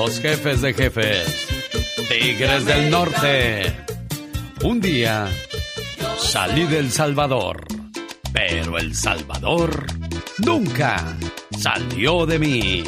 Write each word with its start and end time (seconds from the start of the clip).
Los 0.00 0.18
jefes 0.18 0.62
de 0.62 0.72
jefes, 0.72 1.46
Tigres 2.08 2.64
del 2.64 2.88
Norte. 2.88 3.84
Un 4.62 4.80
día 4.80 5.28
salí 6.16 6.64
del 6.64 6.90
Salvador, 6.90 7.66
pero 8.32 8.78
El 8.78 8.94
Salvador 8.94 9.84
nunca 10.38 11.18
salió 11.58 12.24
de 12.24 12.38
mí. 12.38 12.84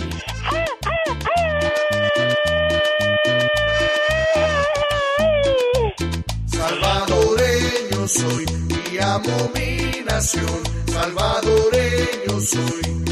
Salvadoreño 6.46 8.08
soy 8.08 8.46
y 8.90 8.96
amo 8.96 9.52
mi 9.54 10.02
nación. 10.06 10.62
Salvadoreño 10.90 11.91
soy. 12.40 13.04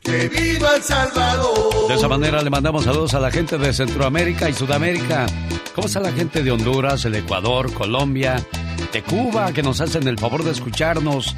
¡Que 0.00 0.28
viva 0.28 0.76
El 0.76 0.82
Salvador! 0.82 1.88
De 1.88 1.94
esa 1.94 2.08
manera 2.08 2.42
le 2.42 2.50
mandamos 2.50 2.84
saludos 2.84 3.14
a 3.14 3.20
la 3.20 3.30
gente 3.30 3.58
de 3.58 3.72
Centroamérica 3.72 4.48
y 4.48 4.52
Sudamérica. 4.52 5.26
¿Cómo 5.74 5.86
está 5.88 6.00
la 6.00 6.12
gente 6.12 6.42
de 6.42 6.50
Honduras, 6.50 7.04
el 7.04 7.16
Ecuador, 7.16 7.72
Colombia, 7.72 8.36
de 8.92 9.02
Cuba, 9.02 9.52
que 9.52 9.62
nos 9.62 9.80
hacen 9.80 10.06
el 10.06 10.18
favor 10.18 10.44
de 10.44 10.52
escucharnos? 10.52 11.34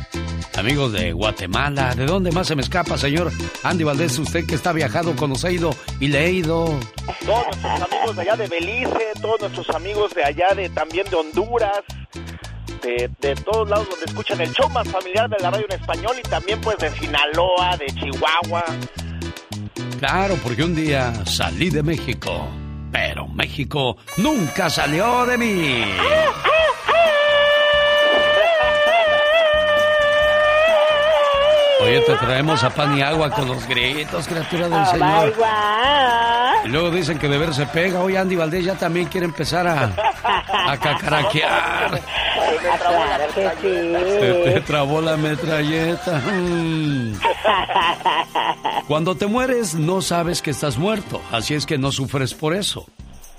Amigos 0.57 0.93
de 0.93 1.13
Guatemala, 1.13 1.95
¿de 1.95 2.05
dónde 2.05 2.33
más 2.33 2.49
se 2.49 2.57
me 2.57 2.63
escapa, 2.63 2.99
señor 2.99 3.31
Andy 3.63 3.85
Valdés? 3.85 4.19
Usted 4.19 4.45
que 4.45 4.57
está 4.57 4.73
viajado, 4.73 5.15
conocido 5.15 5.71
y 6.01 6.09
leído. 6.09 6.79
Todos 7.25 7.47
nuestros 7.47 7.83
amigos 7.83 8.17
de 8.17 8.23
allá 8.23 8.37
de 8.37 8.49
Belice, 8.49 9.13
todos 9.21 9.41
nuestros 9.41 9.71
amigos 9.71 10.15
de 10.15 10.25
allá 10.25 10.55
de 10.55 10.69
también 10.71 11.09
de 11.11 11.17
Honduras, 11.17 11.85
de, 12.83 13.11
de, 13.21 13.35
todos 13.37 13.69
lados 13.69 13.89
donde 13.91 14.07
escuchan 14.07 14.41
el 14.41 14.53
show 14.53 14.69
más 14.71 14.89
familiar 14.89 15.29
de 15.29 15.37
la 15.41 15.51
radio 15.51 15.67
en 15.69 15.81
español 15.81 16.17
y 16.19 16.29
también 16.29 16.61
pues 16.61 16.79
de 16.79 16.91
Sinaloa, 16.91 17.77
de 17.77 17.87
Chihuahua. 17.87 18.65
Claro, 19.99 20.37
porque 20.43 20.63
un 20.63 20.75
día 20.75 21.13
salí 21.27 21.71
de 21.71 21.83
México, 21.83 22.49
pero 22.93 23.27
México 23.29 23.97
nunca 24.17 24.71
salió 24.71 25.27
de 25.27 25.39
mí. 25.39 25.85
Oye, 31.81 32.01
te 32.01 32.15
traemos 32.15 32.65
a 32.65 32.71
pan 32.71 32.97
y 32.99 33.03
agua 33.03 33.31
con 33.31 33.49
los 33.49 33.67
gritos, 33.67 34.27
criatura 34.27 34.69
del 34.69 34.87
Señor. 34.87 35.35
Y 36.65 36.69
luego 36.69 36.91
dicen 36.91 37.19
que 37.19 37.29
de 37.29 37.39
ver 37.39 37.55
se 37.55 37.67
pega. 37.67 38.01
Oye, 38.01 38.19
Andy 38.19 38.37
Valdés 38.37 38.65
ya 38.65 38.75
también 38.75 39.07
quiere 39.07 39.27
empezar 39.27 39.67
a, 39.67 39.93
a 40.71 40.77
cacaraquear. 40.77 42.01
Se 44.21 44.43
te 44.45 44.61
trabó 44.63 45.01
la 45.01 45.17
metralleta. 45.17 46.19
Mm. 46.19 47.15
Cuando 48.87 49.17
te 49.17 49.27
mueres 49.27 49.75
no 49.75 50.03
sabes 50.03 50.43
que 50.43 50.51
estás 50.51 50.79
muerto, 50.79 51.21
así 51.31 51.55
es 51.55 51.67
que 51.67 51.79
no 51.79 51.93
sufres 51.93 52.35
por 52.35 52.55
eso. 52.55 52.87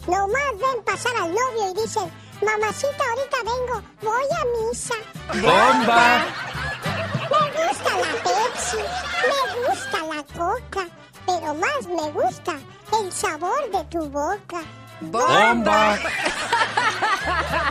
Nomás 0.07 0.53
ven 0.55 0.85
pasar 0.85 1.15
al 1.17 1.29
novio 1.35 1.71
y 1.71 1.83
dicen, 1.83 2.11
mamacita, 2.41 3.05
ahorita 3.11 3.37
vengo, 3.45 3.83
voy 4.03 4.29
a 4.41 4.69
misa. 4.69 4.95
¡Bomba! 5.35 6.25
Me 7.59 7.67
gusta 7.67 7.91
la 7.91 8.13
Pepsi, 8.23 8.77
me 9.29 9.41
gusta 9.67 9.99
la 10.15 10.23
Coca, 10.39 10.85
pero 11.27 11.55
más 11.55 11.87
me 11.87 12.11
gusta 12.13 12.55
el 13.01 13.13
sabor 13.13 13.71
de 13.73 13.85
tu 13.85 14.09
boca. 14.09 14.63
¡Bomba! 15.01 15.99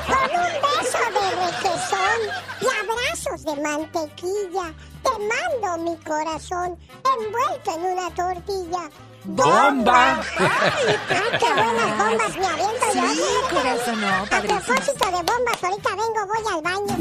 Con 0.08 0.30
un 0.40 0.54
beso 0.64 1.04
de 1.16 1.26
requesón 1.46 2.20
y 2.62 2.68
abrazos 2.82 3.44
de 3.44 3.56
mantequilla, 3.62 4.74
te 5.04 5.12
mando 5.12 5.68
mi 5.84 5.96
corazón 6.04 6.78
envuelto 7.04 7.72
en 7.76 7.82
una 7.86 8.10
tortilla. 8.12 8.90
¡Bomba! 9.26 10.22
¡Ay, 10.40 11.40
qué 11.40 11.54
buenas 11.54 11.98
bombas 11.98 12.38
me 12.38 12.48
aviento 12.48 12.86
yo! 12.94 13.08
Sí, 13.14 13.22
corazón, 13.54 14.02
no, 14.02 14.08
A 14.08 14.42
propósito 14.42 15.06
de 15.06 15.22
bombas, 15.24 15.64
ahorita 15.64 15.90
vengo, 15.90 16.22
voy 16.28 16.44
al 16.54 16.62
baño. 16.62 16.96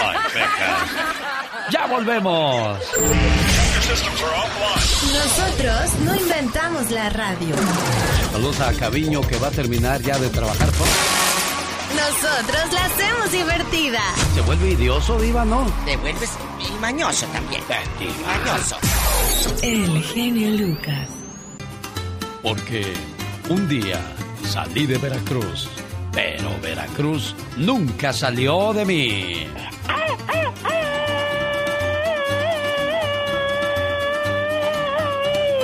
Ay. 0.00 0.16
Ya 1.70 1.86
volvemos. 1.86 2.78
Nosotros 5.12 5.94
no 6.04 6.14
inventamos 6.16 6.90
la 6.90 7.10
radio. 7.10 7.54
Saludos 8.32 8.60
a 8.60 8.72
Caviño 8.72 9.20
que 9.20 9.36
va 9.38 9.48
a 9.48 9.50
terminar 9.50 10.00
ya 10.00 10.18
de 10.18 10.28
trabajar. 10.30 10.68
Nosotros 11.94 12.72
la 12.72 12.84
hacemos 12.86 13.32
divertida. 13.32 14.00
¿Se 14.34 14.40
vuelve 14.40 14.70
idioso, 14.70 15.18
Diva, 15.20 15.44
no? 15.44 15.66
Te 15.84 15.96
vuelves 15.96 16.30
mañoso 16.80 17.26
también. 17.26 17.62
Mañoso. 18.26 18.76
El 19.62 20.02
genio 20.02 20.66
Lucas. 20.66 21.08
Porque 22.42 22.92
un 23.48 23.68
día 23.68 24.00
salí 24.48 24.86
de 24.86 24.98
Veracruz, 24.98 25.68
pero 26.12 26.50
Veracruz 26.62 27.34
nunca 27.56 28.12
salió 28.12 28.72
de 28.72 28.84
mí. 28.84 29.46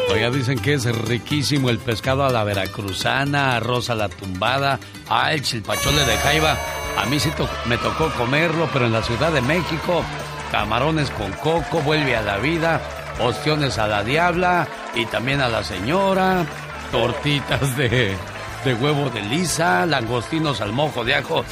Oiga, 0.09 0.31
dicen 0.31 0.59
que 0.59 0.75
es 0.75 0.85
riquísimo 0.85 1.69
el 1.69 1.79
pescado 1.79 2.25
a 2.25 2.31
la 2.31 2.45
veracruzana, 2.45 3.57
arroz 3.57 3.91
a 3.91 3.97
la 3.97 4.09
tumbada, 4.09 4.79
ah, 5.09 5.33
el 5.33 5.43
chilpachole 5.43 6.05
de 6.05 6.17
jaiba. 6.17 6.57
A 6.97 7.07
mí 7.07 7.19
sí 7.19 7.31
me 7.67 7.77
tocó 7.77 8.11
comerlo, 8.17 8.69
pero 8.73 8.87
en 8.87 8.93
la 8.93 9.03
Ciudad 9.03 9.33
de 9.33 9.43
México, 9.43 10.05
camarones 10.53 11.11
con 11.11 11.33
coco, 11.33 11.83
vuelve 11.83 12.17
a 12.17 12.23
la 12.23 12.39
vida, 12.39 12.81
ostiones 13.21 13.79
a 13.79 13.89
la 13.89 14.05
diabla 14.05 14.69
y 14.95 15.07
también 15.07 15.41
a 15.41 15.49
la 15.49 15.65
señora, 15.65 16.47
tortitas 16.93 17.77
de, 17.77 18.17
de 18.65 18.75
huevo 18.75 19.11
de 19.11 19.23
lisa, 19.23 19.87
langostinos 19.87 20.61
al 20.61 20.73
mojo 20.73 21.05
de 21.05 21.17
ajo. 21.17 21.45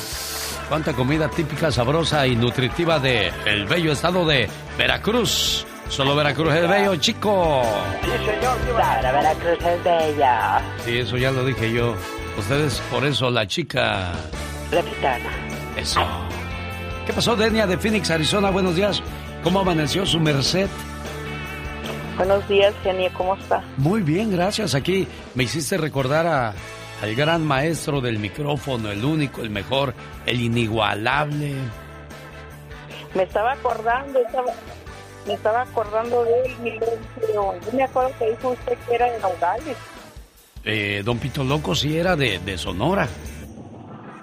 Cuánta 0.68 0.92
comida 0.92 1.28
típica, 1.28 1.72
sabrosa 1.72 2.26
y 2.26 2.36
nutritiva 2.36 3.00
de 3.00 3.32
el 3.44 3.66
bello 3.66 3.92
estado 3.92 4.24
de 4.24 4.48
Veracruz. 4.78 5.66
Solo 5.88 6.16
Veracruz 6.16 6.52
es 6.54 6.68
bello, 6.68 6.96
chico. 6.96 7.62
Sí, 8.02 8.10
señor. 8.24 8.58
Veracruz 9.02 9.58
es 9.64 9.84
bella. 9.84 10.62
Sí, 10.84 10.98
eso 10.98 11.16
ya 11.16 11.30
lo 11.30 11.44
dije 11.44 11.72
yo. 11.72 11.94
Ustedes, 12.38 12.80
por 12.90 13.04
eso, 13.04 13.30
la 13.30 13.46
chica. 13.46 14.12
La 14.72 14.82
gitana. 14.82 15.30
Eso. 15.76 16.00
¿Qué 17.06 17.12
pasó, 17.12 17.36
Denia 17.36 17.66
de 17.66 17.78
Phoenix, 17.78 18.10
Arizona? 18.10 18.50
Buenos 18.50 18.74
días. 18.74 19.02
¿Cómo 19.42 19.60
amaneció 19.60 20.06
su 20.06 20.18
merced? 20.18 20.68
Buenos 22.16 22.48
días, 22.48 22.74
genio. 22.82 23.10
¿Cómo 23.16 23.34
está? 23.36 23.62
Muy 23.76 24.02
bien, 24.02 24.32
gracias. 24.32 24.74
Aquí 24.74 25.06
me 25.34 25.44
hiciste 25.44 25.76
recordar 25.76 26.26
a, 26.26 26.54
al 27.02 27.14
gran 27.14 27.44
maestro 27.44 28.00
del 28.00 28.18
micrófono, 28.18 28.90
el 28.90 29.04
único, 29.04 29.42
el 29.42 29.50
mejor, 29.50 29.94
el 30.24 30.40
inigualable. 30.40 31.54
Me 33.14 33.24
estaba 33.24 33.52
acordando, 33.52 34.18
estaba, 34.20 34.52
me 35.26 35.34
estaba 35.34 35.62
acordando 35.62 36.24
de 36.24 36.30
él, 36.44 36.80
pero 37.20 37.54
yo 37.60 37.72
me 37.72 37.82
acuerdo 37.84 38.10
que 38.18 38.30
dijo 38.30 38.50
usted 38.50 38.76
que 38.86 38.94
era 38.94 39.10
de 39.10 39.18
Nogales. 39.20 39.76
Eh, 40.64 41.02
don 41.04 41.18
Pito 41.18 41.44
Loco 41.44 41.74
sí 41.74 41.96
era 41.96 42.16
de, 42.16 42.38
de 42.38 42.56
Sonora. 42.58 43.08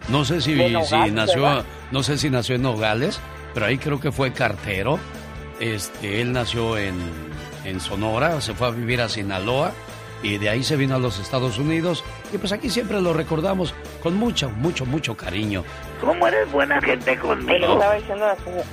No 0.10 0.26
sé 0.26 0.42
si, 0.42 0.56
Nogales, 0.56 0.90
si 0.90 1.12
nació, 1.12 1.42
¿verdad? 1.44 1.66
no 1.92 2.04
sé 2.04 2.18
si 2.18 2.30
nació 2.30 2.56
en 2.56 2.64
Nogales, 2.64 3.20
pero 3.54 3.66
ahí 3.68 3.78
creo 3.78 4.00
que 4.00 4.12
fue 4.12 4.34
cartero. 4.34 5.00
Este, 5.60 6.22
él 6.22 6.32
nació 6.34 6.78
en, 6.78 6.96
en 7.66 7.80
Sonora, 7.80 8.42
se 8.42 8.54
fue 8.54 8.68
a 8.68 8.72
vivir 8.72 9.00
a 9.02 9.10
Sinaloa 9.10 9.72
y 10.24 10.38
de 10.38 10.50
ahí 10.50 10.64
se 10.64 10.76
vino 10.76 10.96
a 10.96 11.00
los 11.00 11.20
Estados 11.20 11.58
Unidos 11.60 12.04
y 12.34 12.38
pues 12.40 12.52
aquí 12.52 12.70
siempre 12.70 13.00
lo 13.02 13.14
recordamos 13.14 13.74
con 14.02 14.16
mucho, 14.16 14.50
mucho, 14.50 14.86
mucho 14.88 15.16
cariño. 15.16 15.64
¿Cómo 16.00 16.28
eres 16.28 16.52
buena 16.52 16.82
gente 16.82 17.12
Le 17.12 17.20
conmigo? 17.20 17.74
estaba 17.74 17.94
diciendo 17.96 18.26
la 18.26 18.36
señora, 18.38 18.64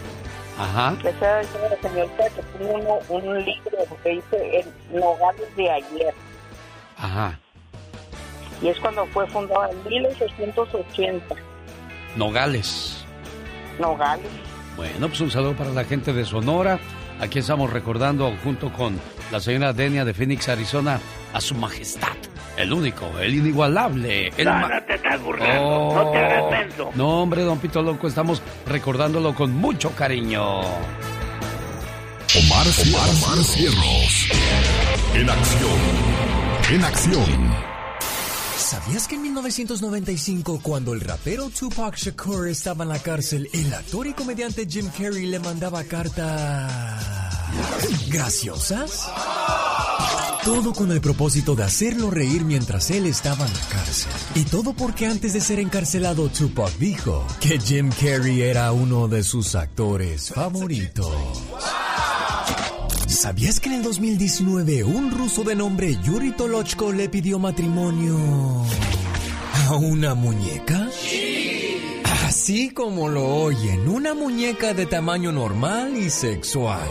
Ajá. 0.58 0.96
le 1.02 1.10
estaba 1.10 1.40
diciendo 1.40 1.66
a 1.66 1.70
la 1.70 1.88
señorita 1.88 2.30
que 2.30 2.42
tiene 2.42 2.74
uno, 2.74 2.98
un 3.08 3.44
libro 3.44 3.78
que 4.02 4.10
dice 4.10 4.58
el 4.58 5.00
Nogales 5.00 5.56
de 5.56 5.70
ayer. 5.70 6.14
Ajá. 6.96 7.38
Y 8.60 8.68
es 8.68 8.78
cuando 8.80 9.06
fue 9.06 9.26
fundado 9.28 9.70
en 9.70 9.84
1880. 9.88 11.34
Nogales. 12.16 13.04
Nogales. 13.78 14.26
Bueno, 14.76 15.08
pues 15.08 15.20
un 15.20 15.30
saludo 15.30 15.54
para 15.54 15.70
la 15.70 15.84
gente 15.84 16.12
de 16.12 16.24
Sonora. 16.24 16.78
Aquí 17.20 17.40
estamos 17.40 17.72
recordando 17.72 18.32
junto 18.42 18.72
con 18.72 18.98
la 19.30 19.40
señora 19.40 19.72
Denia 19.72 20.04
de 20.04 20.14
Phoenix, 20.14 20.48
Arizona, 20.48 21.00
a 21.32 21.40
su 21.40 21.54
majestad, 21.54 22.16
el 22.58 22.72
único, 22.72 23.18
el 23.18 23.34
inigualable, 23.34 24.32
el 24.36 24.44
No, 24.44 24.52
ma- 24.52 24.68
no 24.68 24.82
te 24.84 24.94
estás 24.94 25.20
burlando. 25.22 25.94
No 25.94 26.10
te 26.10 26.18
hagas 26.18 26.50
menso. 26.50 26.90
No, 26.94 27.22
hombre, 27.22 27.42
don 27.42 27.58
Pito 27.58 27.82
Loco, 27.82 28.08
estamos 28.08 28.42
recordándolo 28.66 29.34
con 29.34 29.52
mucho 29.54 29.90
cariño. 29.92 30.60
Omar, 30.60 30.76
Omar, 32.66 33.08
Omar 33.24 33.44
Cierros. 33.44 34.28
En 35.14 35.30
acción. 35.30 35.78
En 36.72 36.84
acción. 36.84 37.68
¿Sabías 38.56 39.08
que 39.08 39.14
en 39.14 39.22
1995, 39.22 40.60
cuando 40.62 40.92
el 40.92 41.00
rapero 41.00 41.48
Tupac 41.48 41.96
Shakur 41.96 42.48
estaba 42.48 42.82
en 42.84 42.90
la 42.90 42.98
cárcel, 42.98 43.48
el 43.54 43.72
actor 43.72 44.06
y 44.06 44.12
comediante 44.12 44.66
Jim 44.68 44.90
Carrey 44.90 45.24
le 45.26 45.38
mandaba 45.38 45.82
cartas 45.84 47.27
graciosas? 48.08 49.08
Todo 50.44 50.72
con 50.72 50.92
el 50.92 51.00
propósito 51.00 51.54
de 51.54 51.64
hacerlo 51.64 52.10
reír 52.10 52.44
mientras 52.44 52.90
él 52.90 53.06
estaba 53.06 53.46
en 53.46 53.52
la 53.52 53.60
cárcel. 53.68 54.12
Y 54.34 54.44
todo 54.44 54.72
porque 54.72 55.06
antes 55.06 55.32
de 55.32 55.40
ser 55.40 55.58
encarcelado, 55.58 56.28
Tupac 56.28 56.72
dijo 56.78 57.26
que 57.40 57.58
Jim 57.58 57.90
Carrey 57.90 58.42
era 58.42 58.72
uno 58.72 59.08
de 59.08 59.22
sus 59.22 59.54
actores 59.54 60.30
favoritos. 60.30 61.12
¿Sabías 63.06 63.58
que 63.58 63.68
en 63.70 63.76
el 63.76 63.82
2019 63.82 64.84
un 64.84 65.10
ruso 65.10 65.42
de 65.42 65.54
nombre 65.54 65.96
Yuri 66.02 66.32
Tolochko 66.32 66.92
le 66.92 67.08
pidió 67.08 67.38
matrimonio 67.38 68.16
a 69.68 69.76
una 69.76 70.14
muñeca? 70.14 70.88
Así 72.48 72.70
como 72.70 73.10
lo 73.10 73.26
oyen, 73.26 73.86
una 73.90 74.14
muñeca 74.14 74.72
de 74.72 74.86
tamaño 74.86 75.30
normal 75.30 75.94
y 75.98 76.08
sexual. 76.08 76.88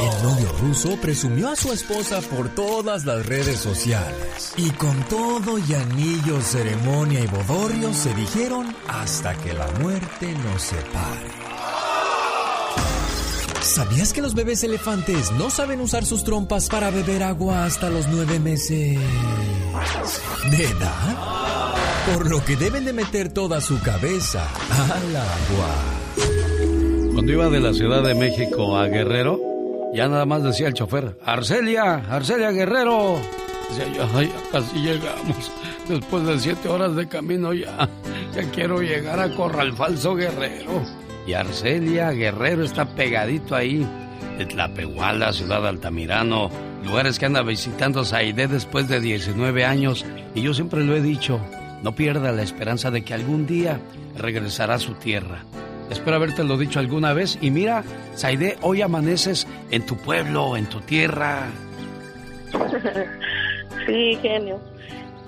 El 0.00 0.22
novio 0.24 0.50
ruso 0.60 0.98
presumió 1.00 1.50
a 1.50 1.54
su 1.54 1.72
esposa 1.72 2.20
por 2.22 2.48
todas 2.56 3.04
las 3.04 3.24
redes 3.24 3.60
sociales. 3.60 4.54
Y 4.56 4.70
con 4.70 5.00
todo 5.04 5.58
y 5.60 5.74
anillo, 5.74 6.40
ceremonia 6.40 7.20
y 7.20 7.28
bodorrio 7.28 7.94
se 7.94 8.12
dijeron 8.14 8.74
hasta 8.88 9.32
que 9.36 9.54
la 9.54 9.68
muerte 9.80 10.32
nos 10.32 10.60
separe. 10.60 11.30
¿Sabías 13.62 14.12
que 14.12 14.22
los 14.22 14.34
bebés 14.34 14.64
elefantes 14.64 15.30
no 15.30 15.50
saben 15.50 15.80
usar 15.80 16.04
sus 16.04 16.24
trompas 16.24 16.68
para 16.68 16.90
beber 16.90 17.22
agua 17.22 17.64
hasta 17.64 17.90
los 17.90 18.08
nueve 18.08 18.40
meses 18.40 18.98
de 20.50 20.64
edad? 20.64 21.57
Por 22.14 22.30
lo 22.30 22.42
que 22.44 22.56
deben 22.56 22.84
de 22.84 22.92
meter 22.92 23.28
toda 23.32 23.60
su 23.60 23.80
cabeza 23.80 24.48
al 24.70 25.16
agua. 25.16 27.12
Cuando 27.12 27.32
iba 27.32 27.50
de 27.50 27.60
la 27.60 27.74
Ciudad 27.74 28.02
de 28.02 28.14
México 28.14 28.78
a 28.78 28.86
Guerrero, 28.86 29.38
ya 29.92 30.08
nada 30.08 30.24
más 30.24 30.42
decía 30.42 30.68
el 30.68 30.74
chofer, 30.74 31.18
Arcelia, 31.24 31.96
Arcelia 32.10 32.50
Guerrero. 32.50 33.20
Decía 33.68 33.92
yo, 33.92 34.08
ay, 34.14 34.32
casi 34.50 34.78
llegamos. 34.78 35.52
Después 35.88 36.24
de 36.24 36.38
siete 36.40 36.68
horas 36.68 36.96
de 36.96 37.08
camino 37.08 37.52
ya, 37.52 37.88
ya 38.34 38.50
quiero 38.52 38.80
llegar 38.80 39.20
a 39.20 39.34
Corral 39.34 39.74
Falso 39.74 40.14
Guerrero. 40.14 40.82
Y 41.26 41.34
Arcelia 41.34 42.10
Guerrero 42.12 42.64
está 42.64 42.86
pegadito 42.86 43.54
ahí. 43.54 43.86
De 44.38 44.46
Tlapehuala, 44.46 45.32
Ciudad 45.32 45.66
Altamirano, 45.66 46.48
lugares 46.86 47.18
que 47.18 47.26
anda 47.26 47.42
visitando 47.42 48.04
Saide 48.04 48.46
después 48.46 48.88
de 48.88 49.00
19 49.00 49.64
años. 49.64 50.06
Y 50.34 50.42
yo 50.42 50.54
siempre 50.54 50.84
lo 50.84 50.94
he 50.94 51.02
dicho, 51.02 51.40
no 51.82 51.94
pierda 51.94 52.32
la 52.32 52.42
esperanza 52.42 52.90
de 52.90 53.02
que 53.02 53.14
algún 53.14 53.46
día 53.46 53.80
regresará 54.16 54.74
a 54.74 54.78
su 54.78 54.94
tierra. 54.94 55.44
Espero 55.90 56.16
haberte 56.16 56.44
lo 56.44 56.58
dicho 56.58 56.80
alguna 56.80 57.12
vez. 57.14 57.38
Y 57.40 57.50
mira, 57.50 57.82
Saide, 58.14 58.58
hoy 58.62 58.82
amaneces 58.82 59.46
en 59.70 59.86
tu 59.86 59.96
pueblo, 59.96 60.56
en 60.56 60.66
tu 60.66 60.80
tierra. 60.80 61.46
sí, 63.86 64.18
genio. 64.22 64.60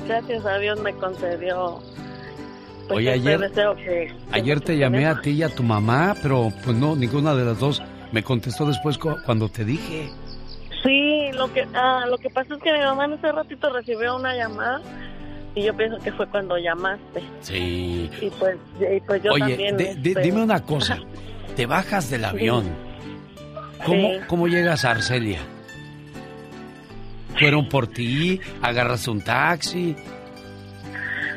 Gracias 0.06 0.44
a 0.44 0.58
Dios 0.58 0.80
me 0.80 0.92
concedió. 0.94 1.78
pues, 2.88 2.98
Oye, 2.98 3.14
este 3.14 3.28
ayer- 3.30 3.76
que- 3.76 4.12
Ayer 4.32 4.60
te 4.60 4.76
llamé 4.76 5.06
a 5.06 5.20
ti 5.20 5.30
y 5.30 5.42
a 5.42 5.48
tu 5.48 5.62
mamá, 5.62 6.14
pero 6.22 6.50
pues 6.64 6.76
no, 6.76 6.96
ninguna 6.96 7.34
de 7.34 7.44
las 7.44 7.58
dos 7.60 7.82
me 8.12 8.22
contestó 8.22 8.66
después 8.66 8.98
cu- 8.98 9.16
cuando 9.24 9.48
te 9.48 9.64
dije. 9.64 10.10
Sí, 10.82 11.30
lo 11.34 11.52
que 11.52 11.66
ah, 11.74 12.04
lo 12.08 12.16
que 12.18 12.30
pasa 12.30 12.54
es 12.54 12.62
que 12.62 12.72
mi 12.72 12.80
mamá 12.80 13.04
en 13.04 13.12
ese 13.12 13.30
ratito 13.30 13.70
recibió 13.72 14.16
una 14.16 14.34
llamada 14.34 14.80
y 15.54 15.62
yo 15.64 15.76
pienso 15.76 15.98
que 15.98 16.12
fue 16.12 16.26
cuando 16.28 16.56
llamaste. 16.58 17.22
Sí. 17.40 18.10
Y 18.20 18.30
pues, 18.30 18.56
y 18.80 19.00
pues 19.00 19.22
yo 19.22 19.32
Oye, 19.32 19.40
también. 19.48 19.76
de- 19.76 19.94
de- 19.96 20.10
este, 20.10 20.22
dime 20.22 20.42
una 20.42 20.62
cosa. 20.62 20.98
Te 21.56 21.66
bajas 21.66 22.10
del 22.10 22.24
avión. 22.24 22.64
¿Cómo, 23.84 24.08
Sí. 24.10 24.18
¿Cómo 24.28 24.46
llegas 24.48 24.84
a 24.84 24.90
Arcelia? 24.92 25.38
¿Fueron 27.38 27.68
por 27.68 27.86
ti? 27.86 28.40
¿Agarraste 28.62 29.10
un 29.10 29.22
taxi? 29.22 29.96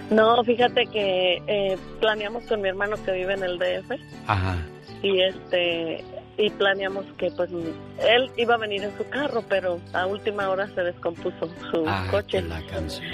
No, 0.10 0.43
fíjate 0.43 0.86
que 0.88 1.41
eh, 1.48 1.77
planeamos 2.01 2.43
con 2.43 2.62
mi 2.62 2.67
hermano 2.70 2.98
que 3.03 3.12
vive 3.13 3.34
en 3.34 3.43
el 3.43 3.58
DF 3.58 3.96
Ajá. 4.27 4.58
y 5.01 5.22
este 5.22 6.03
y 6.38 6.50
planeamos 6.50 7.05
que 7.17 7.29
pues 7.32 7.50
él 7.51 8.29
iba 8.38 8.55
a 8.55 8.58
venir 8.58 8.84
en 8.84 8.96
su 8.98 9.08
carro, 9.10 9.43
pero 9.48 9.79
a 9.93 10.05
última 10.08 10.50
hora 10.50 10.67
se 10.74 10.82
descompuso 10.82 11.48
su 11.72 11.84
Ah, 11.88 12.05
coche. 12.12 12.41
la 12.41 12.62
canción. 12.65 13.05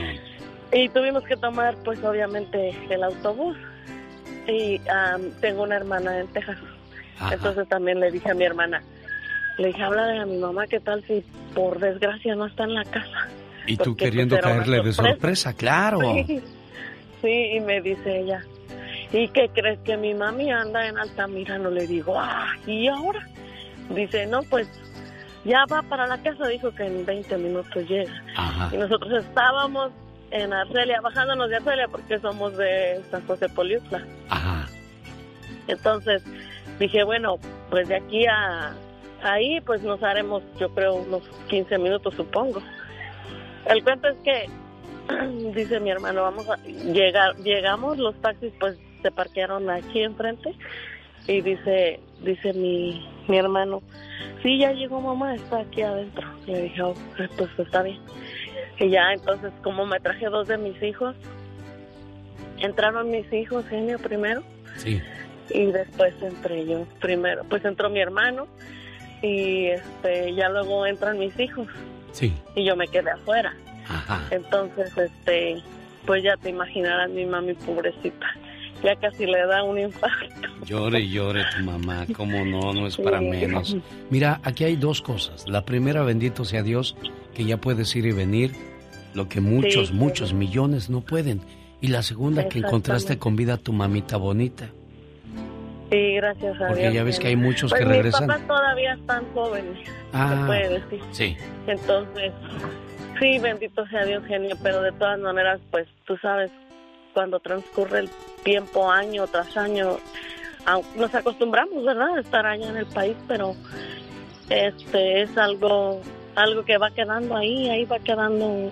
Y 0.71 0.89
tuvimos 0.89 1.23
que 1.23 1.35
tomar, 1.35 1.75
pues 1.83 2.03
obviamente, 2.03 2.75
el 2.89 3.03
autobús. 3.03 3.57
Y 4.47 4.79
am, 4.89 5.31
tengo 5.41 5.63
una 5.63 5.75
hermana 5.77 6.19
en 6.19 6.27
Texas. 6.27 6.57
Ajá. 7.19 7.33
Entonces 7.33 7.67
también 7.67 7.99
le 7.99 8.11
dije 8.11 8.31
a 8.31 8.33
mi 8.33 8.45
hermana, 8.45 8.81
le 9.57 9.67
dije, 9.67 9.83
háblale 9.83 10.19
a 10.19 10.25
mi 10.25 10.37
mamá, 10.37 10.67
¿qué 10.67 10.79
tal 10.79 11.03
si 11.05 11.23
por 11.53 11.79
desgracia 11.79 12.35
no 12.35 12.45
está 12.45 12.63
en 12.63 12.75
la 12.75 12.85
casa? 12.85 13.27
Y 13.67 13.77
tú 13.77 13.91
Porque, 13.91 14.05
queriendo 14.05 14.35
pues, 14.35 14.45
una 14.45 14.55
caerle 14.55 14.81
de 14.81 14.93
sorpresa. 14.93 15.53
claro. 15.53 15.99
Sí, 17.21 17.27
sí, 17.27 17.57
y 17.57 17.59
me 17.59 17.81
dice 17.81 18.21
ella, 18.21 18.41
¿y 19.11 19.27
qué 19.27 19.49
crees 19.53 19.77
que 19.79 19.97
mi 19.97 20.13
mami 20.13 20.49
anda 20.49 20.87
en 20.87 20.97
Altamirano? 20.97 21.69
Le 21.69 21.85
digo, 21.85 22.17
ah, 22.17 22.53
¿y 22.65 22.87
ahora? 22.87 23.27
Dice, 23.89 24.25
no, 24.25 24.41
pues 24.43 24.69
ya 25.43 25.65
va 25.69 25.81
para 25.81 26.07
la 26.07 26.17
casa, 26.21 26.47
dijo 26.47 26.71
que 26.73 26.85
en 26.85 27.05
20 27.05 27.37
minutos 27.37 27.89
llega. 27.89 28.23
Ajá. 28.37 28.73
Y 28.73 28.77
nosotros 28.77 29.25
estábamos 29.25 29.91
en 30.31 30.53
Arcelia, 30.53 31.01
bajándonos 31.01 31.49
de 31.49 31.57
Arcelia 31.57 31.87
porque 31.87 32.19
somos 32.19 32.55
de 32.57 33.01
San 33.09 33.25
José 33.25 33.49
Poliutla. 33.49 34.05
Ajá. 34.29 34.67
Entonces 35.67 36.23
dije, 36.79 37.03
bueno, 37.03 37.37
pues 37.69 37.87
de 37.87 37.95
aquí 37.95 38.25
a 38.25 38.73
ahí 39.21 39.59
pues 39.61 39.81
nos 39.81 40.01
haremos 40.01 40.41
yo 40.59 40.73
creo 40.73 40.95
unos 40.95 41.23
15 41.49 41.77
minutos 41.77 42.13
supongo. 42.15 42.61
El 43.65 43.83
cuento 43.83 44.07
es 44.07 44.17
que 44.23 44.49
dice 45.55 45.79
mi 45.79 45.91
hermano, 45.91 46.23
vamos 46.23 46.49
a 46.49 46.57
llegar, 46.57 47.35
llegamos, 47.37 47.97
los 47.97 48.15
taxis 48.21 48.53
pues 48.59 48.77
se 49.01 49.11
parquearon 49.11 49.69
aquí 49.69 50.01
enfrente 50.01 50.55
y 51.27 51.41
dice, 51.41 51.99
dice 52.21 52.53
mi, 52.53 53.07
mi 53.27 53.37
hermano, 53.37 53.81
sí, 54.41 54.57
ya 54.57 54.71
llegó 54.71 54.99
mamá, 54.99 55.35
está 55.35 55.59
aquí 55.59 55.81
adentro. 55.81 56.27
Le 56.47 56.63
dije, 56.63 56.81
"Oh, 56.81 56.95
pues 57.37 57.49
está 57.59 57.83
bien. 57.83 57.99
Y 58.79 58.89
ya, 58.89 59.11
entonces, 59.13 59.51
como 59.63 59.85
me 59.85 59.99
traje 59.99 60.25
dos 60.27 60.47
de 60.47 60.57
mis 60.57 60.81
hijos, 60.81 61.15
entraron 62.59 63.09
mis 63.11 63.31
hijos, 63.31 63.65
genio, 63.67 63.97
primero, 63.99 64.43
Sí. 64.77 65.01
y 65.49 65.65
después 65.65 66.13
entré 66.21 66.65
yo 66.65 66.85
primero. 66.99 67.43
Pues 67.49 67.63
entró 67.65 67.89
mi 67.89 67.99
hermano 67.99 68.47
y 69.21 69.65
este 69.67 70.33
ya 70.33 70.49
luego 70.49 70.85
entran 70.85 71.19
mis 71.19 71.37
hijos 71.39 71.67
Sí. 72.11 72.33
y 72.55 72.63
yo 72.65 72.75
me 72.75 72.87
quedé 72.87 73.11
afuera. 73.11 73.53
Ajá. 73.87 74.21
Entonces, 74.31 74.95
este, 74.97 75.61
pues 76.05 76.23
ya 76.23 76.37
te 76.37 76.49
imaginarás 76.49 77.09
mi 77.09 77.25
mami 77.25 77.53
pobrecita. 77.55 78.27
Ya 78.83 78.95
casi 78.95 79.25
le 79.25 79.45
da 79.45 79.63
un 79.63 79.77
infarto. 79.77 80.47
Llore 80.65 81.01
y 81.01 81.11
llore 81.11 81.43
tu 81.57 81.63
mamá, 81.65 82.05
cómo 82.15 82.45
no, 82.45 82.73
no 82.73 82.87
es 82.87 82.95
para 82.95 83.19
Sí. 83.19 83.25
menos. 83.25 83.75
Mira, 84.09 84.39
aquí 84.43 84.63
hay 84.63 84.77
dos 84.77 85.01
cosas. 85.01 85.45
La 85.49 85.65
primera, 85.65 86.03
bendito 86.03 86.45
sea 86.45 86.63
Dios, 86.63 86.95
que 87.33 87.43
ya 87.43 87.57
puedes 87.57 87.93
ir 87.97 88.05
y 88.05 88.13
venir, 88.13 88.51
lo 89.13 89.27
que 89.29 89.41
muchos, 89.41 89.89
Sí, 89.89 89.93
muchos 89.93 90.29
sí. 90.29 90.35
millones 90.35 90.89
no 90.89 91.01
pueden. 91.01 91.41
Y 91.81 91.87
la 91.87 92.03
segunda, 92.03 92.47
que 92.49 92.59
encontraste 92.59 93.17
con 93.17 93.35
vida 93.35 93.53
a 93.53 93.57
tu 93.57 93.71
mamita 93.73 94.17
bonita. 94.17 94.65
Sí, 95.91 96.13
gracias 96.15 96.55
a 96.61 96.67
Porque 96.67 96.81
Dios. 96.83 96.93
ya 96.93 97.03
ves 97.03 97.19
que 97.19 97.27
hay 97.29 97.35
muchos 97.35 97.71
Pues 97.71 97.79
que 97.81 97.85
mis 97.87 97.95
regresan. 97.95 98.27
papás 98.27 98.45
todavía 98.47 98.93
están 98.93 99.23
jóvenes, 99.33 99.77
Ah. 100.13 100.35
se 100.41 100.45
puede 100.45 100.69
decir. 100.81 100.99
Sí. 101.11 101.37
Entonces, 101.67 102.31
sí, 103.19 103.39
bendito 103.39 103.87
sea 103.87 104.05
Dios, 104.05 104.23
genio, 104.27 104.55
pero 104.61 104.81
de 104.81 104.91
todas 104.91 105.19
maneras, 105.19 105.59
pues 105.71 105.87
tú 106.05 106.15
sabes, 106.17 106.51
cuando 107.13 107.39
transcurre 107.39 107.99
el 108.01 108.09
tiempo, 108.43 108.91
año 108.91 109.25
tras 109.27 109.55
año, 109.57 109.97
nos 110.95 111.15
acostumbramos, 111.15 111.83
¿verdad?, 111.83 112.17
a 112.17 112.19
estar 112.19 112.45
allá 112.45 112.69
en 112.69 112.77
el 112.77 112.85
país, 112.85 113.15
pero 113.27 113.55
este 114.49 115.23
es 115.23 115.37
algo, 115.37 116.01
algo 116.35 116.63
que 116.65 116.77
va 116.77 116.91
quedando 116.91 117.35
ahí, 117.35 117.67
ahí 117.69 117.85
va 117.85 117.97
quedando, 117.99 118.71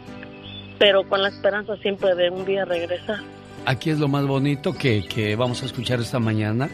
pero 0.79 1.07
con 1.07 1.21
la 1.21 1.29
esperanza 1.29 1.75
siempre 1.77 2.15
de 2.15 2.29
un 2.29 2.45
día 2.45 2.65
regresar. 2.65 3.17
Aquí 3.65 3.89
es 3.89 3.99
lo 3.99 4.07
más 4.07 4.25
bonito 4.25 4.73
que, 4.73 5.05
que 5.07 5.35
vamos 5.35 5.61
a 5.63 5.65
escuchar 5.65 5.99
esta 5.99 6.19
mañana. 6.19 6.69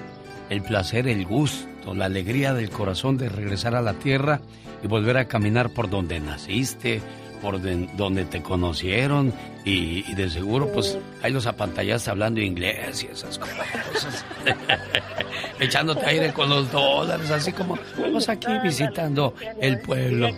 El 0.49 0.61
placer, 0.61 1.07
el 1.07 1.25
gusto, 1.25 1.93
la 1.95 2.05
alegría 2.05 2.53
del 2.53 2.69
corazón 2.69 3.17
de 3.17 3.29
regresar 3.29 3.75
a 3.75 3.81
la 3.81 3.93
tierra 3.93 4.41
y 4.83 4.87
volver 4.87 5.17
a 5.17 5.25
caminar 5.25 5.73
por 5.73 5.89
donde 5.89 6.19
naciste, 6.19 7.01
por 7.41 7.59
de- 7.61 7.87
donde 7.97 8.25
te 8.25 8.41
conocieron 8.43 9.33
y, 9.65 10.09
y 10.11 10.15
de 10.15 10.29
seguro 10.29 10.71
pues 10.71 10.97
ahí 11.21 11.31
los 11.31 11.45
apantallaste 11.45 12.09
hablando 12.09 12.41
inglés 12.41 13.03
y 13.03 13.07
esas 13.07 13.37
cosas. 13.37 14.25
Echándote 15.59 16.05
aire 16.05 16.33
con 16.33 16.49
los 16.49 16.71
dólares, 16.71 17.29
así 17.31 17.51
como 17.53 17.77
vamos 17.97 18.27
aquí 18.27 18.51
visitando 18.63 19.33
el 19.61 19.79
pueblo. 19.79 20.29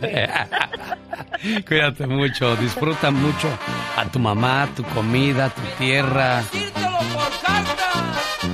Cuídate 1.68 2.06
mucho, 2.06 2.56
disfruta 2.56 3.10
mucho 3.10 3.48
a 3.96 4.04
tu 4.06 4.18
mamá, 4.18 4.68
tu 4.74 4.82
comida, 4.84 5.50
tu 5.50 5.62
tierra. 5.78 6.42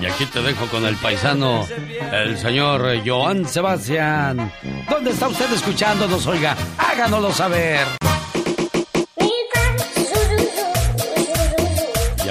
Y 0.00 0.06
aquí 0.06 0.26
te 0.26 0.42
dejo 0.42 0.66
con 0.66 0.84
el 0.84 0.96
paisano, 0.96 1.66
el 2.12 2.36
señor 2.38 3.02
Joan 3.06 3.46
Sebastián. 3.46 4.52
¿Dónde 4.88 5.10
está 5.10 5.28
usted 5.28 5.52
escuchándonos? 5.52 6.26
Oiga, 6.26 6.56
háganoslo 6.76 7.32
saber. 7.32 7.86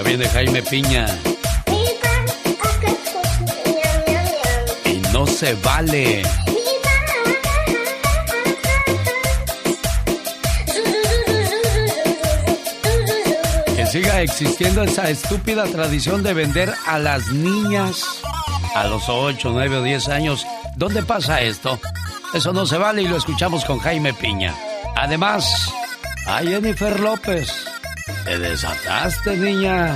Viene 0.07 0.25
Jaime 0.29 0.63
Piña. 0.63 1.05
Y 4.85 5.01
no 5.11 5.27
se 5.27 5.53
vale. 5.55 6.23
Que 13.75 13.85
siga 13.85 14.21
existiendo 14.21 14.83
esa 14.83 15.09
estúpida 15.09 15.65
tradición 15.65 16.23
de 16.23 16.33
vender 16.33 16.73
a 16.85 16.99
las 16.99 17.27
niñas 17.27 18.01
a 18.75 18.87
los 18.87 19.09
8, 19.09 19.49
9 19.51 19.75
o 19.75 19.83
10 19.83 20.07
años. 20.07 20.47
¿Dónde 20.77 21.03
pasa 21.03 21.41
esto? 21.41 21.81
Eso 22.33 22.53
no 22.53 22.65
se 22.65 22.77
vale 22.77 23.01
y 23.01 23.09
lo 23.09 23.17
escuchamos 23.17 23.65
con 23.65 23.79
Jaime 23.79 24.13
Piña. 24.13 24.55
Además, 24.95 25.69
a 26.25 26.39
Jennifer 26.39 26.97
López. 26.97 27.66
Te 28.27 28.37
desataste, 28.39 29.37
niña. 29.37 29.95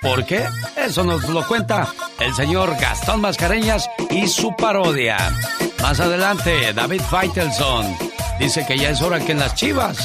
¿Por 0.00 0.24
qué? 0.24 0.44
Eso 0.76 1.02
nos 1.02 1.28
lo 1.28 1.44
cuenta 1.44 1.92
el 2.20 2.32
señor 2.32 2.76
Gastón 2.80 3.20
Mascareñas 3.20 3.90
y 4.08 4.28
su 4.28 4.54
parodia. 4.54 5.16
Más 5.80 5.98
adelante, 5.98 6.72
David 6.72 7.00
Feitelson 7.00 7.96
dice 8.38 8.64
que 8.64 8.78
ya 8.78 8.90
es 8.90 9.02
hora 9.02 9.18
que 9.18 9.32
en 9.32 9.40
las 9.40 9.56
chivas 9.56 9.98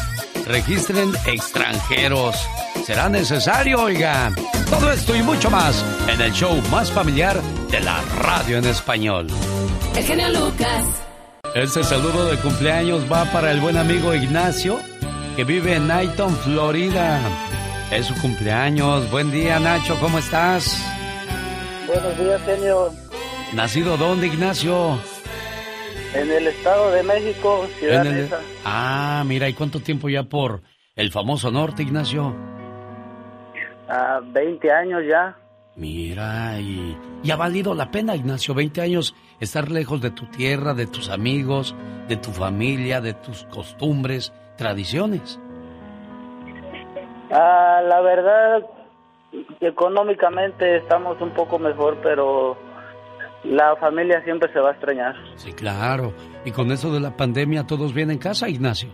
registren 0.47 1.13
extranjeros. 1.27 2.35
¿Será 2.83 3.09
necesario, 3.09 3.83
oiga? 3.83 4.31
Todo 4.71 4.91
esto 4.91 5.15
y 5.15 5.21
mucho 5.21 5.51
más 5.51 5.85
en 6.07 6.19
el 6.19 6.33
show 6.33 6.59
más 6.71 6.91
familiar 6.91 7.39
de 7.69 7.79
la 7.79 8.01
radio 8.21 8.57
en 8.57 8.65
español. 8.65 9.27
El 9.95 10.03
genio 10.03 10.29
Lucas. 10.29 10.83
Este 11.53 11.83
saludo 11.83 12.25
de 12.25 12.37
cumpleaños 12.37 13.03
va 13.11 13.25
para 13.25 13.51
el 13.51 13.61
buen 13.61 13.77
amigo 13.77 14.15
Ignacio, 14.15 14.79
que 15.35 15.43
vive 15.43 15.75
en 15.75 15.87
Nighton, 15.87 16.35
Florida. 16.37 17.21
Es 17.91 18.07
su 18.07 18.15
cumpleaños. 18.21 19.09
Buen 19.11 19.31
día, 19.31 19.59
Nacho, 19.59 19.97
¿cómo 19.99 20.17
estás? 20.19 20.85
Buenos 21.87 22.17
días, 22.17 22.41
genio. 22.43 22.89
¿Nacido 23.53 23.95
dónde, 23.97 24.27
Ignacio? 24.27 24.99
En 26.13 26.29
el 26.31 26.47
Estado 26.47 26.91
de 26.91 27.03
México, 27.03 27.65
Ciudad 27.79 28.05
el- 28.05 28.13
Neza. 28.23 28.39
Ah, 28.65 29.23
mira, 29.25 29.47
¿y 29.47 29.53
cuánto 29.53 29.79
tiempo 29.79 30.09
ya 30.09 30.23
por 30.23 30.61
el 30.95 31.11
famoso 31.11 31.49
norte, 31.51 31.83
Ignacio? 31.83 32.35
Ah, 33.87 34.19
20 34.33 34.71
años 34.71 35.01
ya. 35.07 35.37
Mira, 35.77 36.59
y, 36.59 36.97
y 37.23 37.31
ha 37.31 37.35
valido 37.35 37.73
la 37.75 37.91
pena, 37.91 38.15
Ignacio, 38.15 38.53
20 38.53 38.81
años 38.81 39.15
estar 39.39 39.69
lejos 39.71 40.01
de 40.01 40.09
tu 40.11 40.25
tierra, 40.25 40.73
de 40.73 40.87
tus 40.87 41.09
amigos, 41.09 41.75
de 42.09 42.17
tu 42.17 42.31
familia, 42.31 42.99
de 42.99 43.13
tus 43.13 43.43
costumbres, 43.43 44.33
tradiciones. 44.57 45.39
Ah, 47.31 47.81
la 47.83 48.01
verdad, 48.01 48.65
económicamente 49.59 50.77
estamos 50.77 51.19
un 51.21 51.31
poco 51.31 51.59
mejor, 51.59 51.97
pero 52.01 52.57
la 53.43 53.75
familia 53.77 54.23
siempre 54.23 54.51
se 54.53 54.59
va 54.59 54.69
a 54.69 54.71
extrañar. 54.73 55.15
Sí, 55.35 55.53
claro. 55.53 56.13
Y 56.45 56.51
con 56.51 56.71
eso 56.71 56.91
de 56.91 56.99
la 56.99 57.15
pandemia, 57.15 57.65
¿todos 57.65 57.93
bien 57.93 58.11
en 58.11 58.17
casa, 58.17 58.49
Ignacio? 58.49 58.89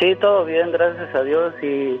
Sí, 0.00 0.14
todo 0.20 0.44
bien, 0.44 0.72
gracias 0.72 1.14
a 1.14 1.22
Dios. 1.22 1.54
Y, 1.62 2.00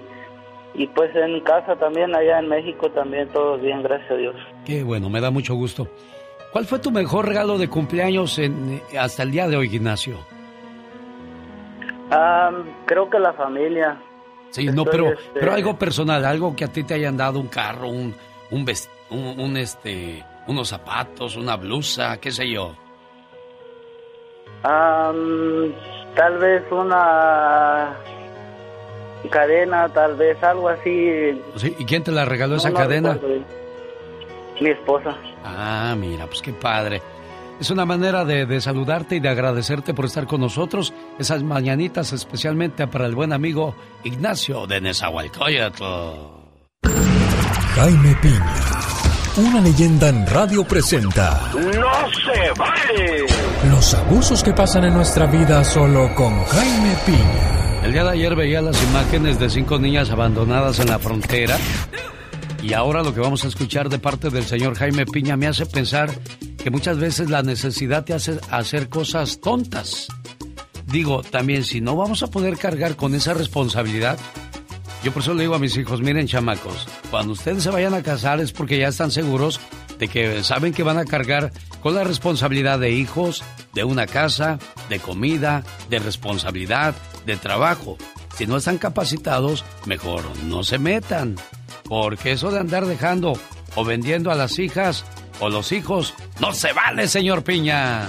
y 0.74 0.86
pues 0.88 1.14
en 1.14 1.40
casa 1.40 1.76
también, 1.76 2.14
allá 2.14 2.38
en 2.38 2.48
México 2.48 2.90
también, 2.90 3.28
todo 3.28 3.56
bien, 3.58 3.82
gracias 3.82 4.10
a 4.10 4.14
Dios. 4.14 4.36
Qué 4.64 4.82
bueno, 4.82 5.08
me 5.08 5.20
da 5.20 5.30
mucho 5.30 5.54
gusto. 5.54 5.88
¿Cuál 6.52 6.66
fue 6.66 6.78
tu 6.78 6.90
mejor 6.90 7.26
regalo 7.26 7.58
de 7.58 7.68
cumpleaños 7.68 8.38
en, 8.38 8.80
eh, 8.92 8.98
hasta 8.98 9.24
el 9.24 9.32
día 9.32 9.48
de 9.48 9.56
hoy, 9.56 9.74
Ignacio? 9.74 10.16
Ah, 12.10 12.50
creo 12.86 13.10
que 13.10 13.18
la 13.18 13.32
familia. 13.32 13.98
Sí, 14.54 14.66
no, 14.66 14.84
pero, 14.84 15.12
este, 15.12 15.30
pero 15.40 15.52
algo 15.52 15.76
personal, 15.76 16.24
algo 16.24 16.54
que 16.54 16.64
a 16.64 16.68
ti 16.68 16.84
te 16.84 16.94
hayan 16.94 17.16
dado, 17.16 17.40
un 17.40 17.48
carro, 17.48 17.88
un, 17.88 18.14
un, 18.52 18.64
ves- 18.64 18.88
un, 19.10 19.40
un, 19.40 19.56
este, 19.56 20.24
unos 20.46 20.68
zapatos, 20.68 21.34
una 21.36 21.56
blusa, 21.56 22.18
qué 22.20 22.30
sé 22.30 22.48
yo. 22.48 22.72
tal 24.62 26.38
vez 26.38 26.62
una 26.70 27.96
cadena, 29.28 29.88
tal 29.88 30.14
vez 30.14 30.40
algo 30.44 30.68
así. 30.68 31.42
¿Y 31.78 31.84
quién 31.84 32.04
te 32.04 32.12
la 32.12 32.24
regaló 32.24 32.54
esa 32.54 32.72
cadena? 32.72 33.18
Mi 34.60 34.70
esposa. 34.70 35.16
Ah, 35.44 35.96
mira, 35.98 36.26
pues 36.26 36.40
qué 36.42 36.52
padre. 36.52 37.02
Es 37.60 37.70
una 37.70 37.84
manera 37.84 38.24
de, 38.24 38.60
saludarte 38.60 39.16
y 39.16 39.20
de 39.20 39.28
agradecerte 39.28 39.94
por 39.94 40.06
estar 40.06 40.26
con 40.26 40.40
nosotros 40.40 40.92
esas 41.18 41.42
mañanitas, 41.42 42.12
especialmente 42.12 42.86
para 42.88 43.06
el 43.06 43.14
buen 43.14 43.32
amigo 43.32 43.76
Ignacio 44.02 44.66
de 44.66 44.80
Nezahualcóyotl. 44.80 45.84
Jaime 47.76 48.16
Piña, 48.20 48.54
una 49.36 49.60
leyenda 49.60 50.08
en 50.08 50.26
radio 50.26 50.64
presenta. 50.64 51.50
¡No 51.54 51.62
se 51.62 52.58
vale! 52.58 53.26
Los 53.70 53.94
abusos 53.94 54.42
que 54.42 54.52
pasan 54.52 54.84
en 54.84 54.94
nuestra 54.94 55.26
vida 55.26 55.64
solo 55.64 56.12
con 56.14 56.44
Jaime 56.44 56.96
Piña. 57.06 57.82
El 57.84 57.92
día 57.92 58.04
de 58.04 58.10
ayer 58.10 58.34
veía 58.34 58.62
las 58.62 58.82
imágenes 58.82 59.38
de 59.38 59.48
cinco 59.48 59.78
niñas 59.78 60.10
abandonadas 60.10 60.80
en 60.80 60.88
la 60.88 60.98
frontera. 60.98 61.56
Y 62.62 62.72
ahora 62.72 63.02
lo 63.02 63.12
que 63.12 63.20
vamos 63.20 63.44
a 63.44 63.48
escuchar 63.48 63.88
de 63.90 63.98
parte 63.98 64.30
del 64.30 64.44
señor 64.44 64.74
Jaime 64.74 65.04
Piña 65.04 65.36
me 65.36 65.46
hace 65.46 65.66
pensar 65.66 66.10
que 66.64 66.70
muchas 66.70 66.96
veces 66.96 67.28
la 67.28 67.42
necesidad 67.42 68.06
te 68.06 68.14
hace 68.14 68.40
hacer 68.50 68.88
cosas 68.88 69.38
tontas. 69.38 70.08
Digo, 70.86 71.22
también 71.22 71.62
si 71.62 71.82
no 71.82 71.94
vamos 71.94 72.22
a 72.22 72.28
poder 72.28 72.56
cargar 72.56 72.96
con 72.96 73.14
esa 73.14 73.34
responsabilidad, 73.34 74.18
yo 75.02 75.12
por 75.12 75.20
eso 75.20 75.34
le 75.34 75.42
digo 75.42 75.54
a 75.54 75.58
mis 75.58 75.76
hijos, 75.76 76.00
miren 76.00 76.26
chamacos, 76.26 76.88
cuando 77.10 77.34
ustedes 77.34 77.64
se 77.64 77.70
vayan 77.70 77.92
a 77.92 78.02
casar 78.02 78.40
es 78.40 78.52
porque 78.52 78.78
ya 78.78 78.88
están 78.88 79.10
seguros 79.10 79.60
de 79.98 80.08
que 80.08 80.42
saben 80.42 80.72
que 80.72 80.82
van 80.82 80.96
a 80.96 81.04
cargar 81.04 81.52
con 81.82 81.94
la 81.94 82.02
responsabilidad 82.02 82.78
de 82.78 82.92
hijos, 82.92 83.44
de 83.74 83.84
una 83.84 84.06
casa, 84.06 84.58
de 84.88 85.00
comida, 85.00 85.64
de 85.90 85.98
responsabilidad, 85.98 86.94
de 87.26 87.36
trabajo. 87.36 87.98
Si 88.38 88.46
no 88.46 88.56
están 88.56 88.78
capacitados, 88.78 89.66
mejor 89.84 90.22
no 90.46 90.64
se 90.64 90.78
metan. 90.78 91.36
Porque 91.86 92.32
eso 92.32 92.50
de 92.50 92.60
andar 92.60 92.86
dejando 92.86 93.34
o 93.74 93.84
vendiendo 93.84 94.30
a 94.30 94.34
las 94.34 94.58
hijas 94.58 95.04
o 95.40 95.48
los 95.48 95.72
hijos 95.72 96.14
no 96.40 96.52
se 96.52 96.72
vale, 96.72 97.08
señor 97.08 97.42
Piña 97.42 98.08